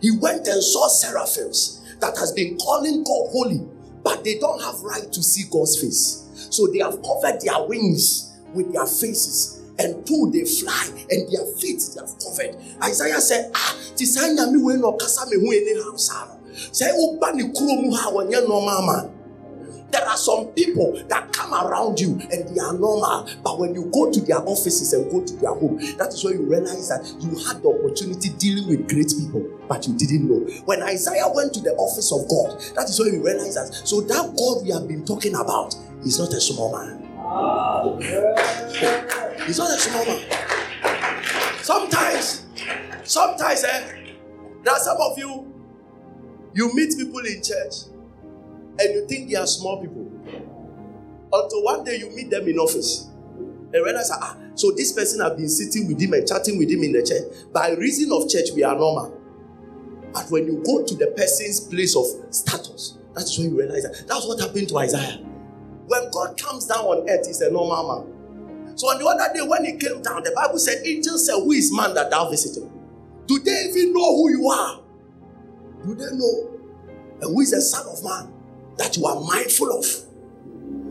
He 0.00 0.16
went 0.16 0.46
and 0.46 0.62
saw 0.62 0.88
seraphims 0.88 1.77
that 2.00 2.16
has 2.18 2.32
been 2.32 2.56
calling 2.58 3.04
God 3.04 3.28
holy, 3.30 3.66
but 4.02 4.24
they 4.24 4.38
don't 4.38 4.60
have 4.62 4.80
right 4.82 5.12
to 5.12 5.22
see 5.22 5.44
God's 5.50 5.80
face. 5.80 6.24
So 6.50 6.66
they 6.66 6.78
have 6.78 7.02
covered 7.02 7.40
their 7.40 7.66
wings 7.66 8.36
with 8.54 8.72
their 8.72 8.86
faces 8.86 9.58
and 9.78 10.04
two 10.06 10.30
they 10.32 10.44
fly, 10.44 10.88
and 11.10 11.30
their 11.32 11.46
feet 11.56 11.80
they 11.94 12.00
have 12.00 12.10
covered. 12.18 12.56
Isaiah 12.82 13.20
said, 13.20 13.50
Ah, 13.54 13.76
Tisanya 13.94 14.50
mi 14.52 14.60
we 14.60 14.74
no 14.76 14.92
kasa 14.94 15.26
me 15.30 15.36
hu 15.38 15.52
anyhow, 15.52 15.96
sir. 15.96 16.26
Say, 16.72 16.90
Uba 16.90 17.32
ni 17.34 17.52
kuro 17.52 17.80
mu 17.82 17.94
ha 17.94 18.10
wanya 18.10 18.46
normal 18.46 18.82
man. 18.86 19.17
There 19.90 20.06
are 20.06 20.16
some 20.16 20.48
people 20.48 21.02
that 21.08 21.32
come 21.32 21.54
around 21.54 21.98
you 21.98 22.20
and 22.30 22.48
they 22.54 22.60
are 22.60 22.74
normal, 22.74 23.26
but 23.42 23.58
when 23.58 23.74
you 23.74 23.90
go 23.92 24.12
to 24.12 24.20
their 24.20 24.38
offices 24.46 24.92
and 24.92 25.10
go 25.10 25.24
to 25.24 25.36
their 25.36 25.54
home, 25.54 25.78
that 25.96 26.12
is 26.12 26.22
when 26.24 26.34
you 26.34 26.42
realize 26.42 26.88
that 26.88 27.06
you 27.20 27.30
had 27.46 27.62
the 27.62 27.70
opportunity 27.70 28.28
dealing 28.38 28.68
with 28.68 28.88
great 28.88 29.08
people, 29.08 29.48
but 29.66 29.86
you 29.88 29.94
didn't 29.96 30.28
know. 30.28 30.40
When 30.66 30.82
Isaiah 30.82 31.28
went 31.32 31.54
to 31.54 31.60
the 31.60 31.72
office 31.76 32.12
of 32.12 32.28
God, 32.28 32.60
that 32.76 32.88
is 32.88 32.98
when 33.00 33.14
you 33.14 33.24
realize 33.24 33.54
that 33.54 33.72
so 33.72 34.02
that 34.02 34.36
God 34.36 34.62
we 34.62 34.70
have 34.72 34.86
been 34.86 35.06
talking 35.06 35.34
about 35.34 35.74
is 36.04 36.18
not 36.18 36.32
a 36.34 36.40
small 36.40 36.76
man. 36.76 37.08
He's 39.46 39.58
not 39.58 39.70
a 39.70 39.78
small 39.78 40.04
man. 40.04 40.22
Sometimes, 41.62 42.46
sometimes, 43.04 43.64
eh, 43.64 44.14
there 44.64 44.74
are 44.74 44.80
some 44.80 44.98
of 45.00 45.16
you, 45.16 45.50
you 46.52 46.74
meet 46.74 46.96
people 46.96 47.20
in 47.20 47.42
church 47.42 47.88
and 48.78 48.94
you 48.94 49.06
think 49.06 49.28
they 49.28 49.36
are 49.36 49.46
small 49.46 49.80
people. 49.80 50.10
Until 51.32 51.62
one 51.64 51.84
day 51.84 51.96
you 51.96 52.10
meet 52.14 52.30
them 52.30 52.48
in 52.48 52.58
office 52.58 53.08
and 53.36 53.84
realize, 53.84 54.10
ah, 54.12 54.36
so 54.54 54.72
this 54.72 54.92
person 54.92 55.20
have 55.20 55.36
been 55.36 55.48
sitting 55.48 55.86
with 55.86 56.00
him 56.00 56.14
and 56.14 56.26
chatting 56.26 56.58
with 56.58 56.70
him 56.70 56.82
in 56.82 56.92
the 56.92 57.02
church. 57.02 57.52
By 57.52 57.70
reason 57.72 58.10
of 58.12 58.28
church, 58.28 58.50
we 58.54 58.64
are 58.64 58.74
normal. 58.74 59.14
But 60.12 60.30
when 60.30 60.46
you 60.46 60.62
go 60.64 60.84
to 60.84 60.94
the 60.94 61.08
person's 61.08 61.60
place 61.60 61.94
of 61.94 62.06
status, 62.34 62.98
that's 63.14 63.36
when 63.38 63.50
you 63.50 63.58
realize 63.58 63.82
that. 63.82 64.06
That's 64.08 64.26
what 64.26 64.40
happened 64.40 64.68
to 64.68 64.78
Isaiah. 64.78 65.18
When 65.86 66.10
God 66.10 66.40
comes 66.40 66.66
down 66.66 66.84
on 66.84 67.08
earth, 67.08 67.26
he's 67.26 67.40
a 67.40 67.50
normal 67.50 68.04
man. 68.04 68.76
So 68.76 68.86
on 68.88 68.98
the 68.98 69.06
other 69.06 69.34
day, 69.34 69.42
when 69.46 69.64
he 69.64 69.76
came 69.76 70.00
down, 70.02 70.22
the 70.22 70.32
Bible 70.34 70.58
said, 70.58 70.86
Angels 70.86 71.26
said, 71.26 71.34
Who 71.34 71.52
is 71.52 71.72
man 71.74 71.94
that 71.94 72.10
thou 72.10 72.30
visited? 72.30 72.70
Do 73.26 73.38
they 73.40 73.68
even 73.70 73.92
know 73.92 74.16
who 74.16 74.30
you 74.30 74.48
are? 74.48 74.80
Do 75.84 75.94
they 75.94 76.16
know? 76.16 76.50
And 77.20 77.34
who 77.34 77.40
is 77.40 77.50
the 77.50 77.60
Son 77.60 77.86
of 77.86 78.02
Man? 78.04 78.37
That 78.78 78.96
you 78.96 79.04
are 79.06 79.20
mindful 79.20 79.70
of. 79.76 79.84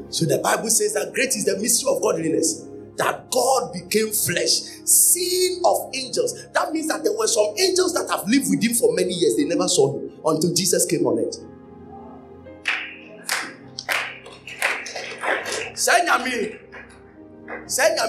So 0.09 0.25
the 0.25 0.39
Bible 0.43 0.69
says 0.69 0.93
that 0.93 1.13
great 1.13 1.35
is 1.35 1.45
the 1.45 1.57
mystery 1.59 1.91
of 1.93 2.01
godliness. 2.01 2.65
That 2.97 3.29
God 3.29 3.73
became 3.73 4.11
flesh, 4.11 4.61
seen 4.85 5.61
of 5.63 5.91
angels. 5.93 6.47
That 6.53 6.71
means 6.71 6.87
that 6.87 7.03
there 7.03 7.15
were 7.15 7.27
some 7.27 7.53
angels 7.59 7.93
that 7.93 8.09
have 8.09 8.27
lived 8.27 8.49
with 8.49 8.63
him 8.63 8.73
for 8.73 8.93
many 8.95 9.13
years. 9.13 9.35
They 9.37 9.43
never 9.43 9.67
saw 9.67 9.99
him 9.99 10.11
until 10.25 10.53
Jesus 10.53 10.85
came 10.85 11.05
on 11.05 11.19
it. 11.19 11.37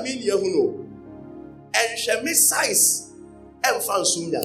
Ni 0.02 0.28
ehu 0.28 0.48
no 0.55 0.88
ɛnhwɛ 1.72 2.24
me 2.24 2.34
size 2.34 3.10
ɛnfa 3.62 3.94
nsum 4.00 4.30
nya 4.32 4.42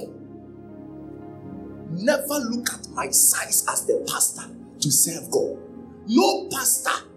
never 2.03 2.39
look 2.51 2.67
at 2.73 2.87
my 2.89 3.09
size 3.09 3.63
as 3.69 3.85
the 3.85 4.03
pastor 4.07 4.52
to 4.83 4.91
serve 4.91 5.31
God. 5.31 5.57
No 6.07 6.47
pastor 6.51 7.07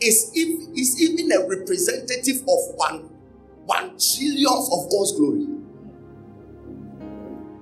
is, 0.00 0.30
if, 0.34 0.78
is 0.78 1.02
even 1.02 1.32
a 1.32 1.48
representative 1.48 2.42
of 2.42 2.74
one, 2.76 3.10
one 3.66 3.90
trillionth 3.96 4.68
of 4.72 4.90
God's 4.90 5.12
glory. 5.16 5.46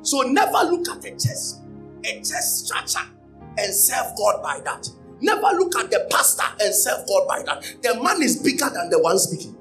So 0.03 0.21
never 0.23 0.71
look 0.71 0.89
at 0.91 1.05
a 1.05 1.11
chest, 1.13 1.63
a 2.05 2.19
chest 2.19 2.67
structure, 2.67 3.09
and 3.57 3.73
serve 3.73 4.15
God 4.19 4.43
by 4.43 4.61
that. 4.65 4.89
Never 5.21 5.57
look 5.57 5.75
at 5.77 5.91
the 5.91 6.07
pastor 6.11 6.45
and 6.61 6.75
serve 6.75 7.07
God 7.09 7.27
by 7.27 7.43
that. 7.45 7.63
The 7.83 8.03
man 8.03 8.23
is 8.23 8.43
bigger 8.43 8.69
than 8.69 8.91
the 8.91 8.99
one 9.01 9.19
speaking. 9.19 9.57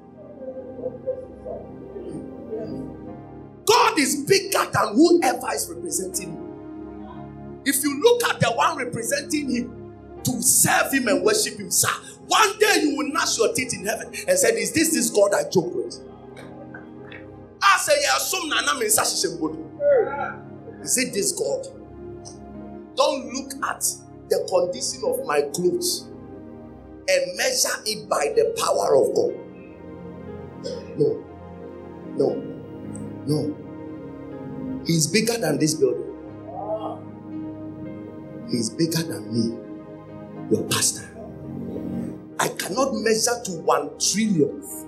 God 3.66 3.98
is 3.98 4.26
bigger 4.26 4.70
than 4.72 4.96
whoever 4.96 5.54
is 5.54 5.70
representing. 5.74 6.43
If 7.66 7.84
you 7.84 8.00
look 8.02 8.24
at 8.26 8.40
the 8.40 8.52
one 8.52 8.78
representing 8.78 9.50
him 9.50 9.96
to 10.24 10.42
serve 10.42 10.94
him 10.94 11.08
and 11.08 11.24
worship 11.24 11.58
him, 11.60 11.72
sir, 11.72 11.90
one 12.28 12.58
day 12.60 12.82
you 12.82 12.96
will 12.96 13.08
gnash 13.10 13.38
your 13.38 13.52
teeth 13.54 13.74
in 13.74 13.86
heaven 13.86 14.14
and 14.28 14.38
say, 14.38 14.50
Is 14.50 14.74
this 14.74 14.94
this 14.94 15.10
God 15.10 15.34
I 15.34 15.44
joke 15.50 15.74
with? 15.74 16.00
I 17.62 17.78
say, 17.78 17.94
Yeah, 18.02 18.18
some 18.18 18.50
nana 18.50 18.76
me 18.80 18.86
Is 18.86 18.98
it 20.98 21.14
this 21.14 21.32
God? 21.32 21.68
Don't 22.96 23.34
look 23.34 23.54
at 23.70 23.84
the 24.30 24.46
condition 24.50 25.04
of 25.06 25.26
my 25.26 25.42
clothes 25.54 26.08
and 27.08 27.38
measure 27.38 27.82
it 27.86 28.10
by 28.10 28.34
the 28.36 28.54
power 28.58 28.96
of 28.96 29.14
God. 29.16 29.34
No, 30.98 31.24
no, 32.16 32.36
no. 33.26 33.56
He's 34.86 35.08
bigger 35.08 35.38
than 35.38 35.58
this 35.60 35.74
building. 35.74 36.03
He's 38.54 38.70
bigger 38.70 39.02
than 39.02 39.34
me, 39.34 39.58
your 40.52 40.64
pastor. 40.70 41.10
I 42.40 42.50
cannot 42.50 42.94
measure 42.94 43.42
to 43.46 43.52
one 43.62 43.90
trillionth 43.98 44.86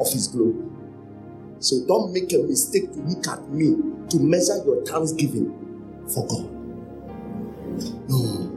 of 0.00 0.10
his 0.10 0.28
glory. 0.28 0.64
So 1.58 1.84
don't 1.86 2.10
make 2.10 2.32
a 2.32 2.38
mistake 2.38 2.90
to 2.92 3.00
look 3.00 3.28
at 3.28 3.50
me 3.50 3.76
to 4.08 4.18
measure 4.18 4.64
your 4.64 4.82
thanksgiving 4.86 5.52
for 6.08 6.26
God. 6.26 6.50
No, 8.08 8.50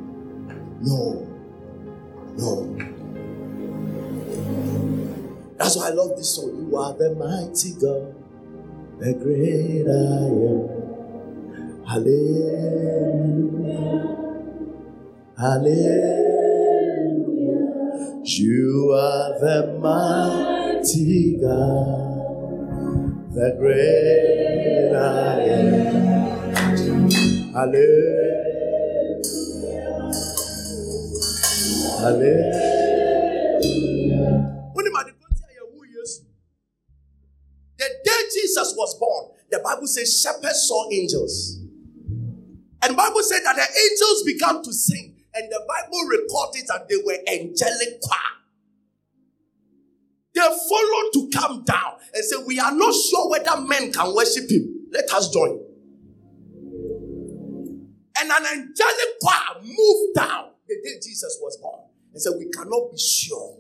no, 0.80 1.28
no. 2.38 2.78
That's 5.58 5.76
why 5.76 5.88
I 5.88 5.90
love 5.90 6.16
this 6.16 6.34
song. 6.36 6.56
You 6.70 6.78
are 6.78 6.94
the 6.94 7.14
mighty 7.14 7.74
God, 7.74 8.16
the 9.00 9.14
great 9.16 9.86
I 9.86 10.28
am. 10.40 10.86
Hallelujah. 11.86 12.86
Hallelujah. 15.38 16.16
You 18.24 18.94
are 18.98 19.38
the 19.40 19.78
mighty 19.82 21.38
God, 21.42 22.54
the 23.34 23.56
great 23.60 24.96
I 24.96 25.42
am. 25.42 25.74
Hallelujah. 27.54 28.46
Hallelujah. 32.00 32.86
The 37.78 37.90
day 38.06 38.22
Jesus 38.34 38.74
was 38.78 38.98
born, 38.98 39.32
the 39.52 39.60
Bible 39.60 39.88
says 39.88 40.22
shepherds 40.22 40.66
saw 40.66 40.90
angels. 40.94 41.60
And 42.82 42.96
Bible 42.96 43.22
said 43.22 43.42
that 43.44 43.58
the 43.58 43.68
angels 43.68 44.24
began 44.24 44.64
to 44.64 44.72
sing 44.72 45.15
and 45.36 45.52
the 45.52 45.62
Bible 45.68 46.02
recorded 46.10 46.66
that 46.68 46.88
they 46.88 46.96
were 47.04 47.18
angelic 47.28 48.00
choir. 48.02 48.20
They 50.34 50.42
followed 50.42 51.12
to 51.14 51.30
come 51.34 51.64
down 51.64 51.94
and 52.14 52.24
say, 52.24 52.38
We 52.46 52.60
are 52.60 52.74
not 52.74 52.94
sure 52.94 53.30
whether 53.30 53.60
men 53.62 53.92
can 53.92 54.14
worship 54.16 54.50
him. 54.50 54.88
Let 54.92 55.10
us 55.14 55.30
join. 55.30 55.60
And 58.18 58.32
an 58.32 58.46
angelic 58.46 59.20
choir 59.22 59.62
moved 59.62 60.16
down 60.16 60.52
the 60.68 60.76
day 60.76 60.96
Jesus 61.04 61.38
was 61.42 61.58
born 61.62 61.82
and 62.14 62.22
said, 62.22 62.34
We 62.38 62.50
cannot 62.50 62.92
be 62.92 62.98
sure 62.98 63.58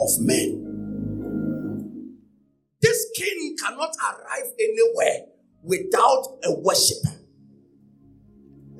of 0.00 0.10
men. 0.20 0.66
This 2.80 3.10
king 3.14 3.56
cannot 3.62 3.94
arrive 4.02 4.52
anywhere 4.58 5.26
without 5.62 6.38
a 6.44 6.60
worshiper. 6.60 7.19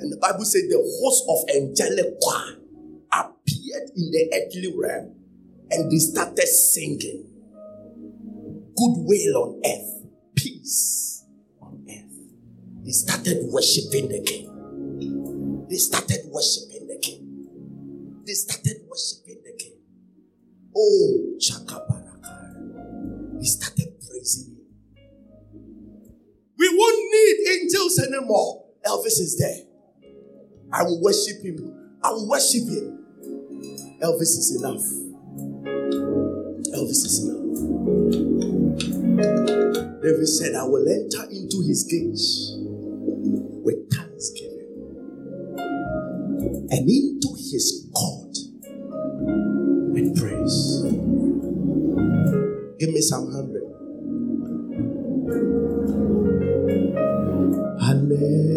And 0.01 0.11
the 0.11 0.17
Bible 0.17 0.45
said 0.45 0.63
the 0.69 0.81
host 0.81 1.25
of 1.29 1.45
angelic 1.55 2.19
choir 2.21 2.57
appeared 3.13 3.91
in 3.97 4.11
the 4.11 4.31
earthly 4.33 4.73
realm 4.75 5.15
and 5.71 5.91
they 5.91 5.99
started 5.99 6.49
singing. 6.49 7.27
Goodwill 8.77 9.37
on 9.37 9.61
earth, 9.67 10.07
peace 10.35 11.25
on 11.61 11.85
earth. 11.87 12.17
They 12.83 12.93
started 12.93 13.45
worshiping 13.53 14.09
the 14.09 14.21
king. 14.23 15.67
They 15.69 15.77
started 15.77 16.21
worshiping 16.31 16.87
the 16.89 16.99
king. 17.03 18.23
They 18.27 18.33
started 18.33 18.79
worshiping 18.89 19.43
the 19.45 19.53
king. 19.59 19.75
Oh, 20.75 21.37
Chakabaraka. 21.39 23.39
They 23.39 23.45
started 23.47 24.01
praising 24.01 24.57
him. 24.57 24.67
We 26.59 26.69
won't 26.73 27.13
need 27.13 27.61
angels 27.61 27.99
anymore. 27.99 28.65
Elvis 28.87 29.21
is 29.21 29.37
there. 29.39 29.67
I 30.73 30.83
will 30.85 31.03
worship 31.03 31.43
him. 31.43 31.57
I 32.03 32.11
will 32.11 32.29
worship 32.29 32.69
him. 32.69 32.99
Elvis 34.03 34.39
is 34.39 34.57
enough. 34.59 34.85
Elvis 36.75 37.05
is 37.05 37.25
enough. 37.25 37.41
David 40.03 40.29
said, 40.29 40.55
I 40.55 40.65
will 40.65 40.89
enter 40.89 41.25
into 41.31 41.61
his 41.67 41.85
gates 41.85 42.55
with 42.57 43.91
thanksgiving 43.93 44.87
and 46.71 46.89
into 46.89 47.35
his 47.37 47.89
court 47.95 48.37
with 49.93 50.17
praise. 50.19 50.83
Give 52.79 52.95
me 52.95 53.01
some 53.03 53.31
hundred. 53.31 53.67
Hallelujah. 57.81 58.50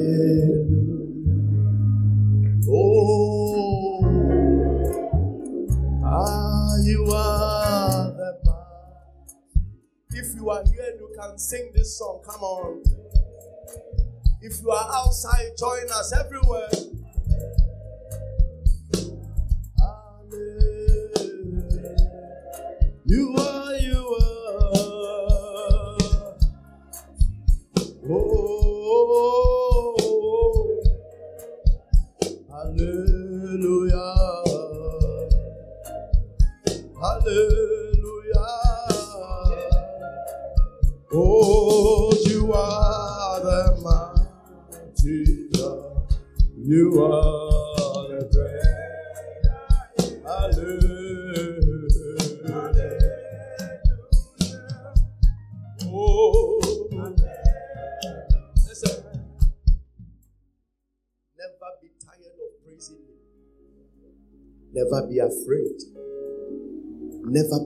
Can 11.29 11.37
sing 11.37 11.71
this 11.73 11.97
song. 11.97 12.21
Come 12.25 12.41
on. 12.41 12.83
If 14.41 14.61
you 14.61 14.71
are 14.71 14.89
outside, 14.93 15.51
join 15.57 15.89
us 15.91 16.13
everywhere. 16.13 16.67
You 23.05 23.35
are, 23.37 23.52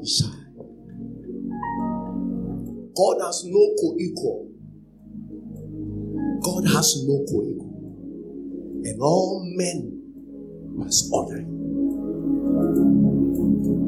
Shy. 0.07 0.25
God 2.95 3.17
has 3.21 3.43
no 3.45 3.75
co 3.77 3.95
equal. 3.99 4.47
God 6.41 6.65
has 6.73 7.03
no 7.05 7.25
co 7.29 7.43
equal. 7.43 7.67
And 8.85 9.01
all 9.01 9.43
men 9.53 10.01
must 10.77 11.11
honor 11.13 11.39
him. 11.39 11.57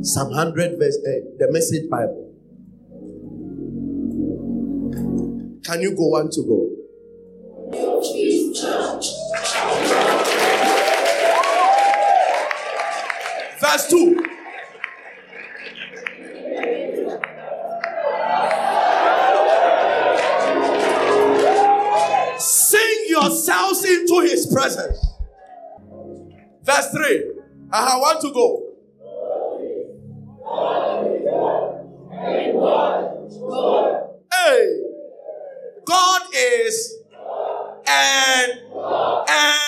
Psalm 0.03 0.29
100, 0.29 0.77
verse 0.77 0.97
8, 1.07 1.39
the 1.39 1.51
message 1.51 1.89
Bible. 1.89 2.25
Can 5.63 5.81
you 5.81 5.95
go 5.95 6.07
one 6.07 6.29
to 6.31 6.41
go? 6.43 6.69
Verse 13.61 13.87
2. 13.89 14.28
Presence. 24.51 25.05
Verse 26.63 26.91
3. 26.91 27.31
I 27.71 27.97
want 27.97 28.21
to 28.21 28.33
go. 28.33 28.65
Hey, 34.31 34.81
God 35.85 36.21
is 36.33 36.97
and 37.87 38.51
and 39.27 39.59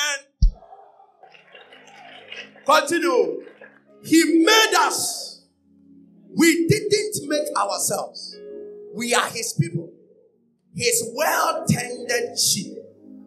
continue. 2.66 3.44
He 4.04 4.44
made 4.44 4.74
us. 4.78 5.44
We 6.36 6.68
didn't 6.68 7.28
make 7.28 7.56
ourselves. 7.58 8.36
We 8.94 9.14
are 9.14 9.28
His 9.28 9.54
people. 9.54 9.92
His 10.76 11.12
well 11.14 11.66
tended 11.68 12.40
sheep. 12.40 12.78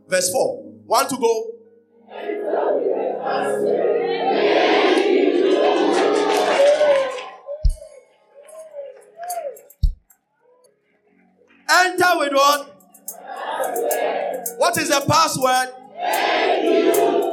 Verse 0.09 0.31
4. 0.33 0.64
Want 0.87 1.09
to 1.09 1.17
go? 1.17 1.51
Enter 11.71 12.19
with 12.19 12.33
what? 12.35 12.71
What 14.59 14.77
is 14.79 14.89
the 14.91 15.03
password? 15.09 15.69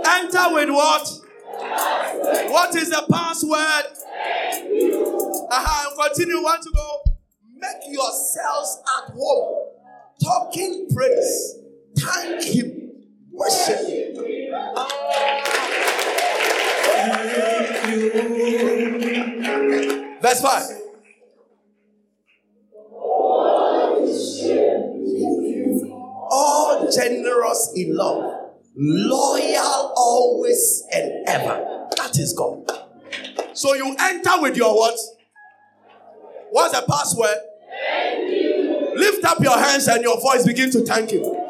Enter 0.08 0.54
with 0.54 0.70
what? 0.70 1.10
What 2.52 2.76
is 2.76 2.90
the 2.90 3.06
password? 3.12 3.98
Aha, 5.52 5.88
and 5.90 6.00
continue. 6.00 6.42
Want 6.42 6.64
to 6.64 6.72
go? 6.74 7.02
Make 7.58 7.94
yourselves 7.94 8.82
at 8.98 9.14
home. 9.14 9.68
Talking 10.24 10.88
praise. 10.94 11.56
Thank 11.98 12.44
Him. 12.44 12.81
Worship. 13.42 13.80
Verse 20.22 20.42
5. 20.42 20.64
All 26.30 26.92
generous 26.92 27.74
in 27.76 27.96
love, 27.98 28.52
loyal 28.76 29.94
always 29.98 30.84
and 30.94 31.28
ever. 31.28 31.88
That 31.98 32.16
is 32.20 32.34
God. 32.34 32.72
So 33.54 33.74
you 33.74 33.96
enter 34.00 34.40
with 34.40 34.56
your 34.56 34.76
what? 34.76 35.00
What's 36.52 36.80
the 36.80 36.86
password? 36.88 37.38
Lift 38.96 39.26
up 39.26 39.42
your 39.42 39.58
hands 39.58 39.88
and 39.88 40.04
your 40.04 40.22
voice 40.22 40.46
begin 40.46 40.70
to 40.70 40.86
thank 40.86 41.10
Him. 41.10 41.41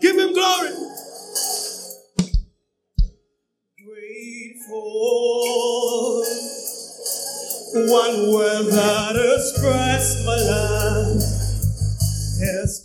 Give 0.00 0.16
Him 0.18 0.34
glory. 0.34 0.70
Grateful. 3.82 4.76
One 7.74 8.32
word 8.32 8.66
that 8.72 9.16
express 9.16 10.24
my 10.26 10.36
life. 10.36 11.22
Express 12.40 12.83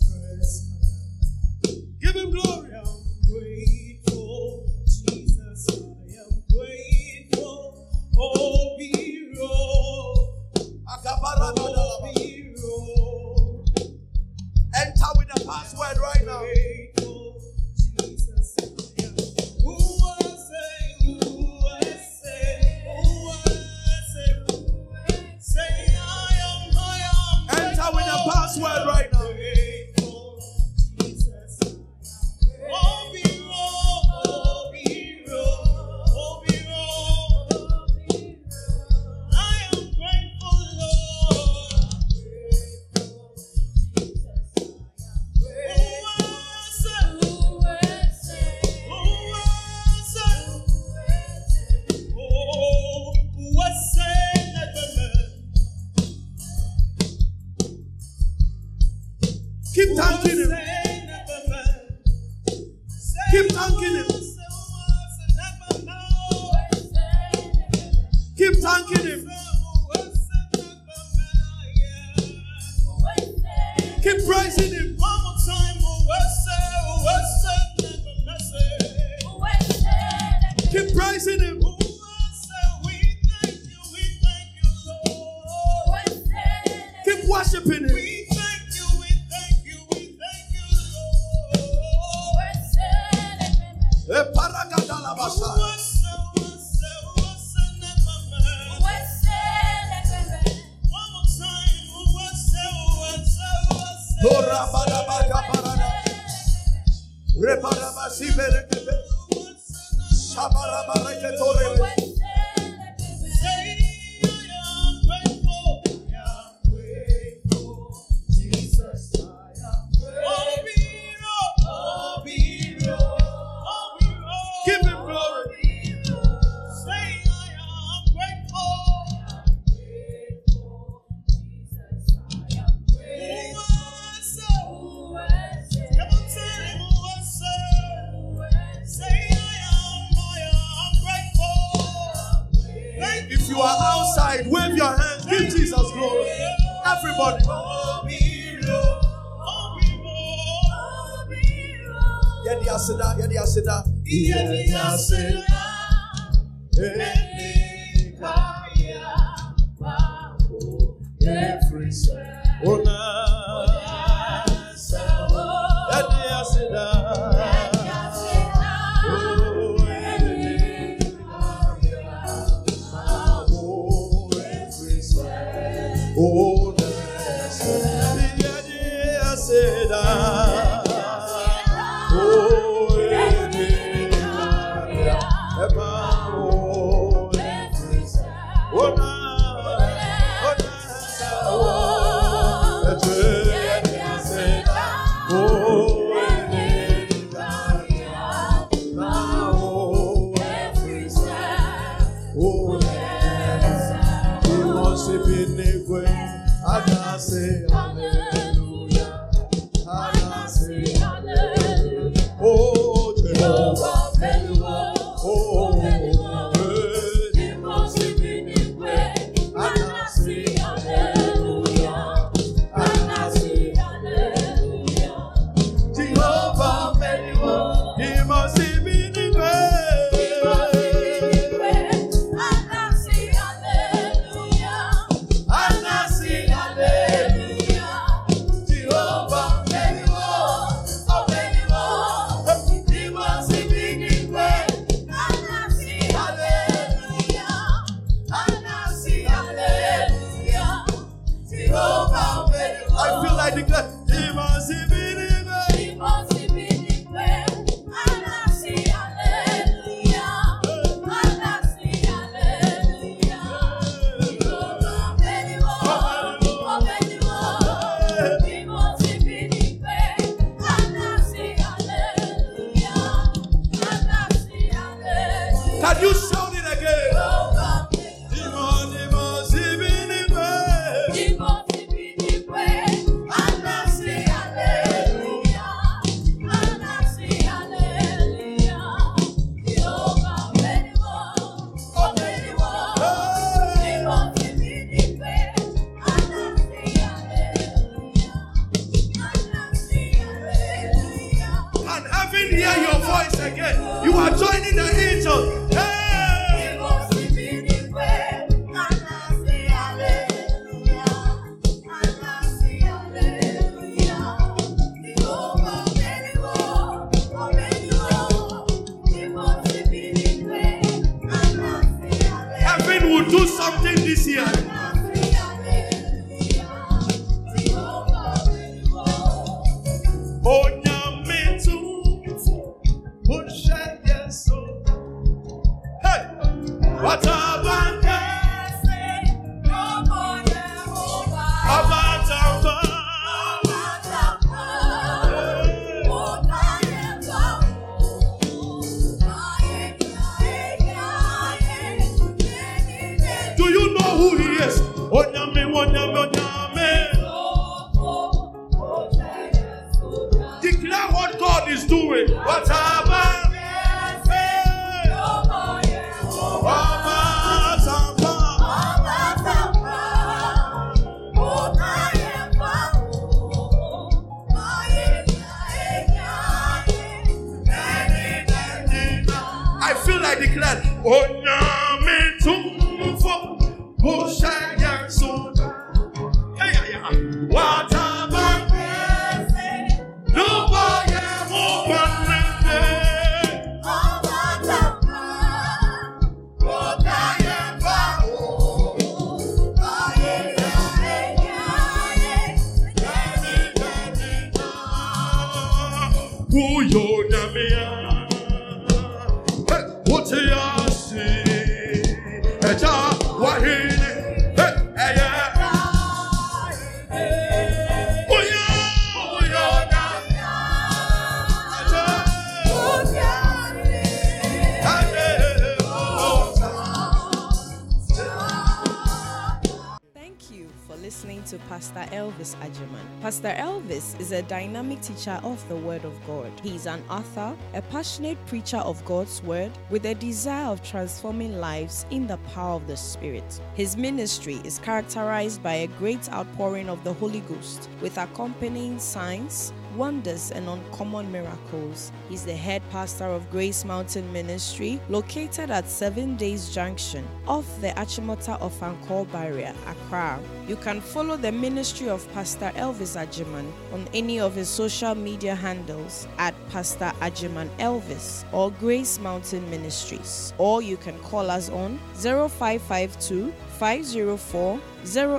Pastor 433.30 433.54
Elvis 433.56 434.18
is 434.18 434.32
a 434.32 434.42
dynamic 434.42 435.00
teacher 435.02 435.38
of 435.44 435.68
the 435.68 435.76
Word 435.76 436.04
of 436.04 436.26
God. 436.26 436.50
He 436.64 436.74
is 436.74 436.86
an 436.86 437.00
author, 437.08 437.56
a 437.74 437.82
passionate 437.82 438.44
preacher 438.46 438.78
of 438.78 439.04
God's 439.04 439.40
Word, 439.44 439.70
with 439.88 440.04
a 440.06 440.16
desire 440.16 440.66
of 440.66 440.82
transforming 440.82 441.60
lives 441.60 442.06
in 442.10 442.26
the 442.26 442.38
power 442.38 442.74
of 442.74 442.88
the 442.88 442.96
Spirit. 442.96 443.60
His 443.74 443.96
ministry 443.96 444.60
is 444.64 444.80
characterized 444.80 445.62
by 445.62 445.74
a 445.74 445.86
great 445.86 446.28
outpouring 446.32 446.88
of 446.88 447.04
the 447.04 447.12
Holy 447.12 447.38
Ghost, 447.42 447.88
with 448.00 448.18
accompanying 448.18 448.98
signs, 448.98 449.72
wonders, 450.00 450.50
and 450.50 450.66
uncommon 450.66 451.30
miracles. 451.30 452.10
He's 452.30 452.42
the 452.46 452.56
head 452.56 452.80
pastor 452.90 453.26
of 453.26 453.50
Grace 453.50 453.84
Mountain 453.84 454.32
Ministry, 454.32 454.98
located 455.10 455.70
at 455.70 455.86
Seven 455.90 456.36
Days 456.36 456.70
Junction, 456.74 457.22
off 457.46 457.66
the 457.82 457.88
Achimota 457.88 458.58
Ofankor 458.60 459.30
Barrier, 459.30 459.74
Accra. 459.86 460.40
You 460.66 460.76
can 460.76 461.02
follow 461.02 461.36
the 461.36 461.52
ministry 461.52 462.08
of 462.08 462.26
Pastor 462.32 462.72
Elvis 462.76 463.14
Agyemang 463.14 463.70
on 463.92 464.08
any 464.14 464.40
of 464.40 464.54
his 464.54 464.70
social 464.70 465.14
media 465.14 465.54
handles 465.54 466.26
at 466.38 466.54
Pastor 466.70 467.12
Agyemang 467.20 467.68
Elvis 467.76 468.44
or 468.54 468.70
Grace 468.70 469.18
Mountain 469.20 469.68
Ministries. 469.68 470.54
Or 470.56 470.80
you 470.80 470.96
can 470.96 471.18
call 471.18 471.50
us 471.50 471.68
on 471.68 471.98
0552 472.14 473.52
504 473.78 474.80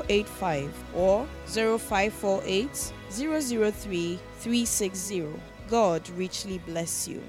085 0.07 0.83
or 0.95 1.27
0548 1.47 2.93
003 3.11 4.19
360. 4.39 5.27
God 5.69 6.09
richly 6.11 6.57
bless 6.59 7.07
you. 7.07 7.21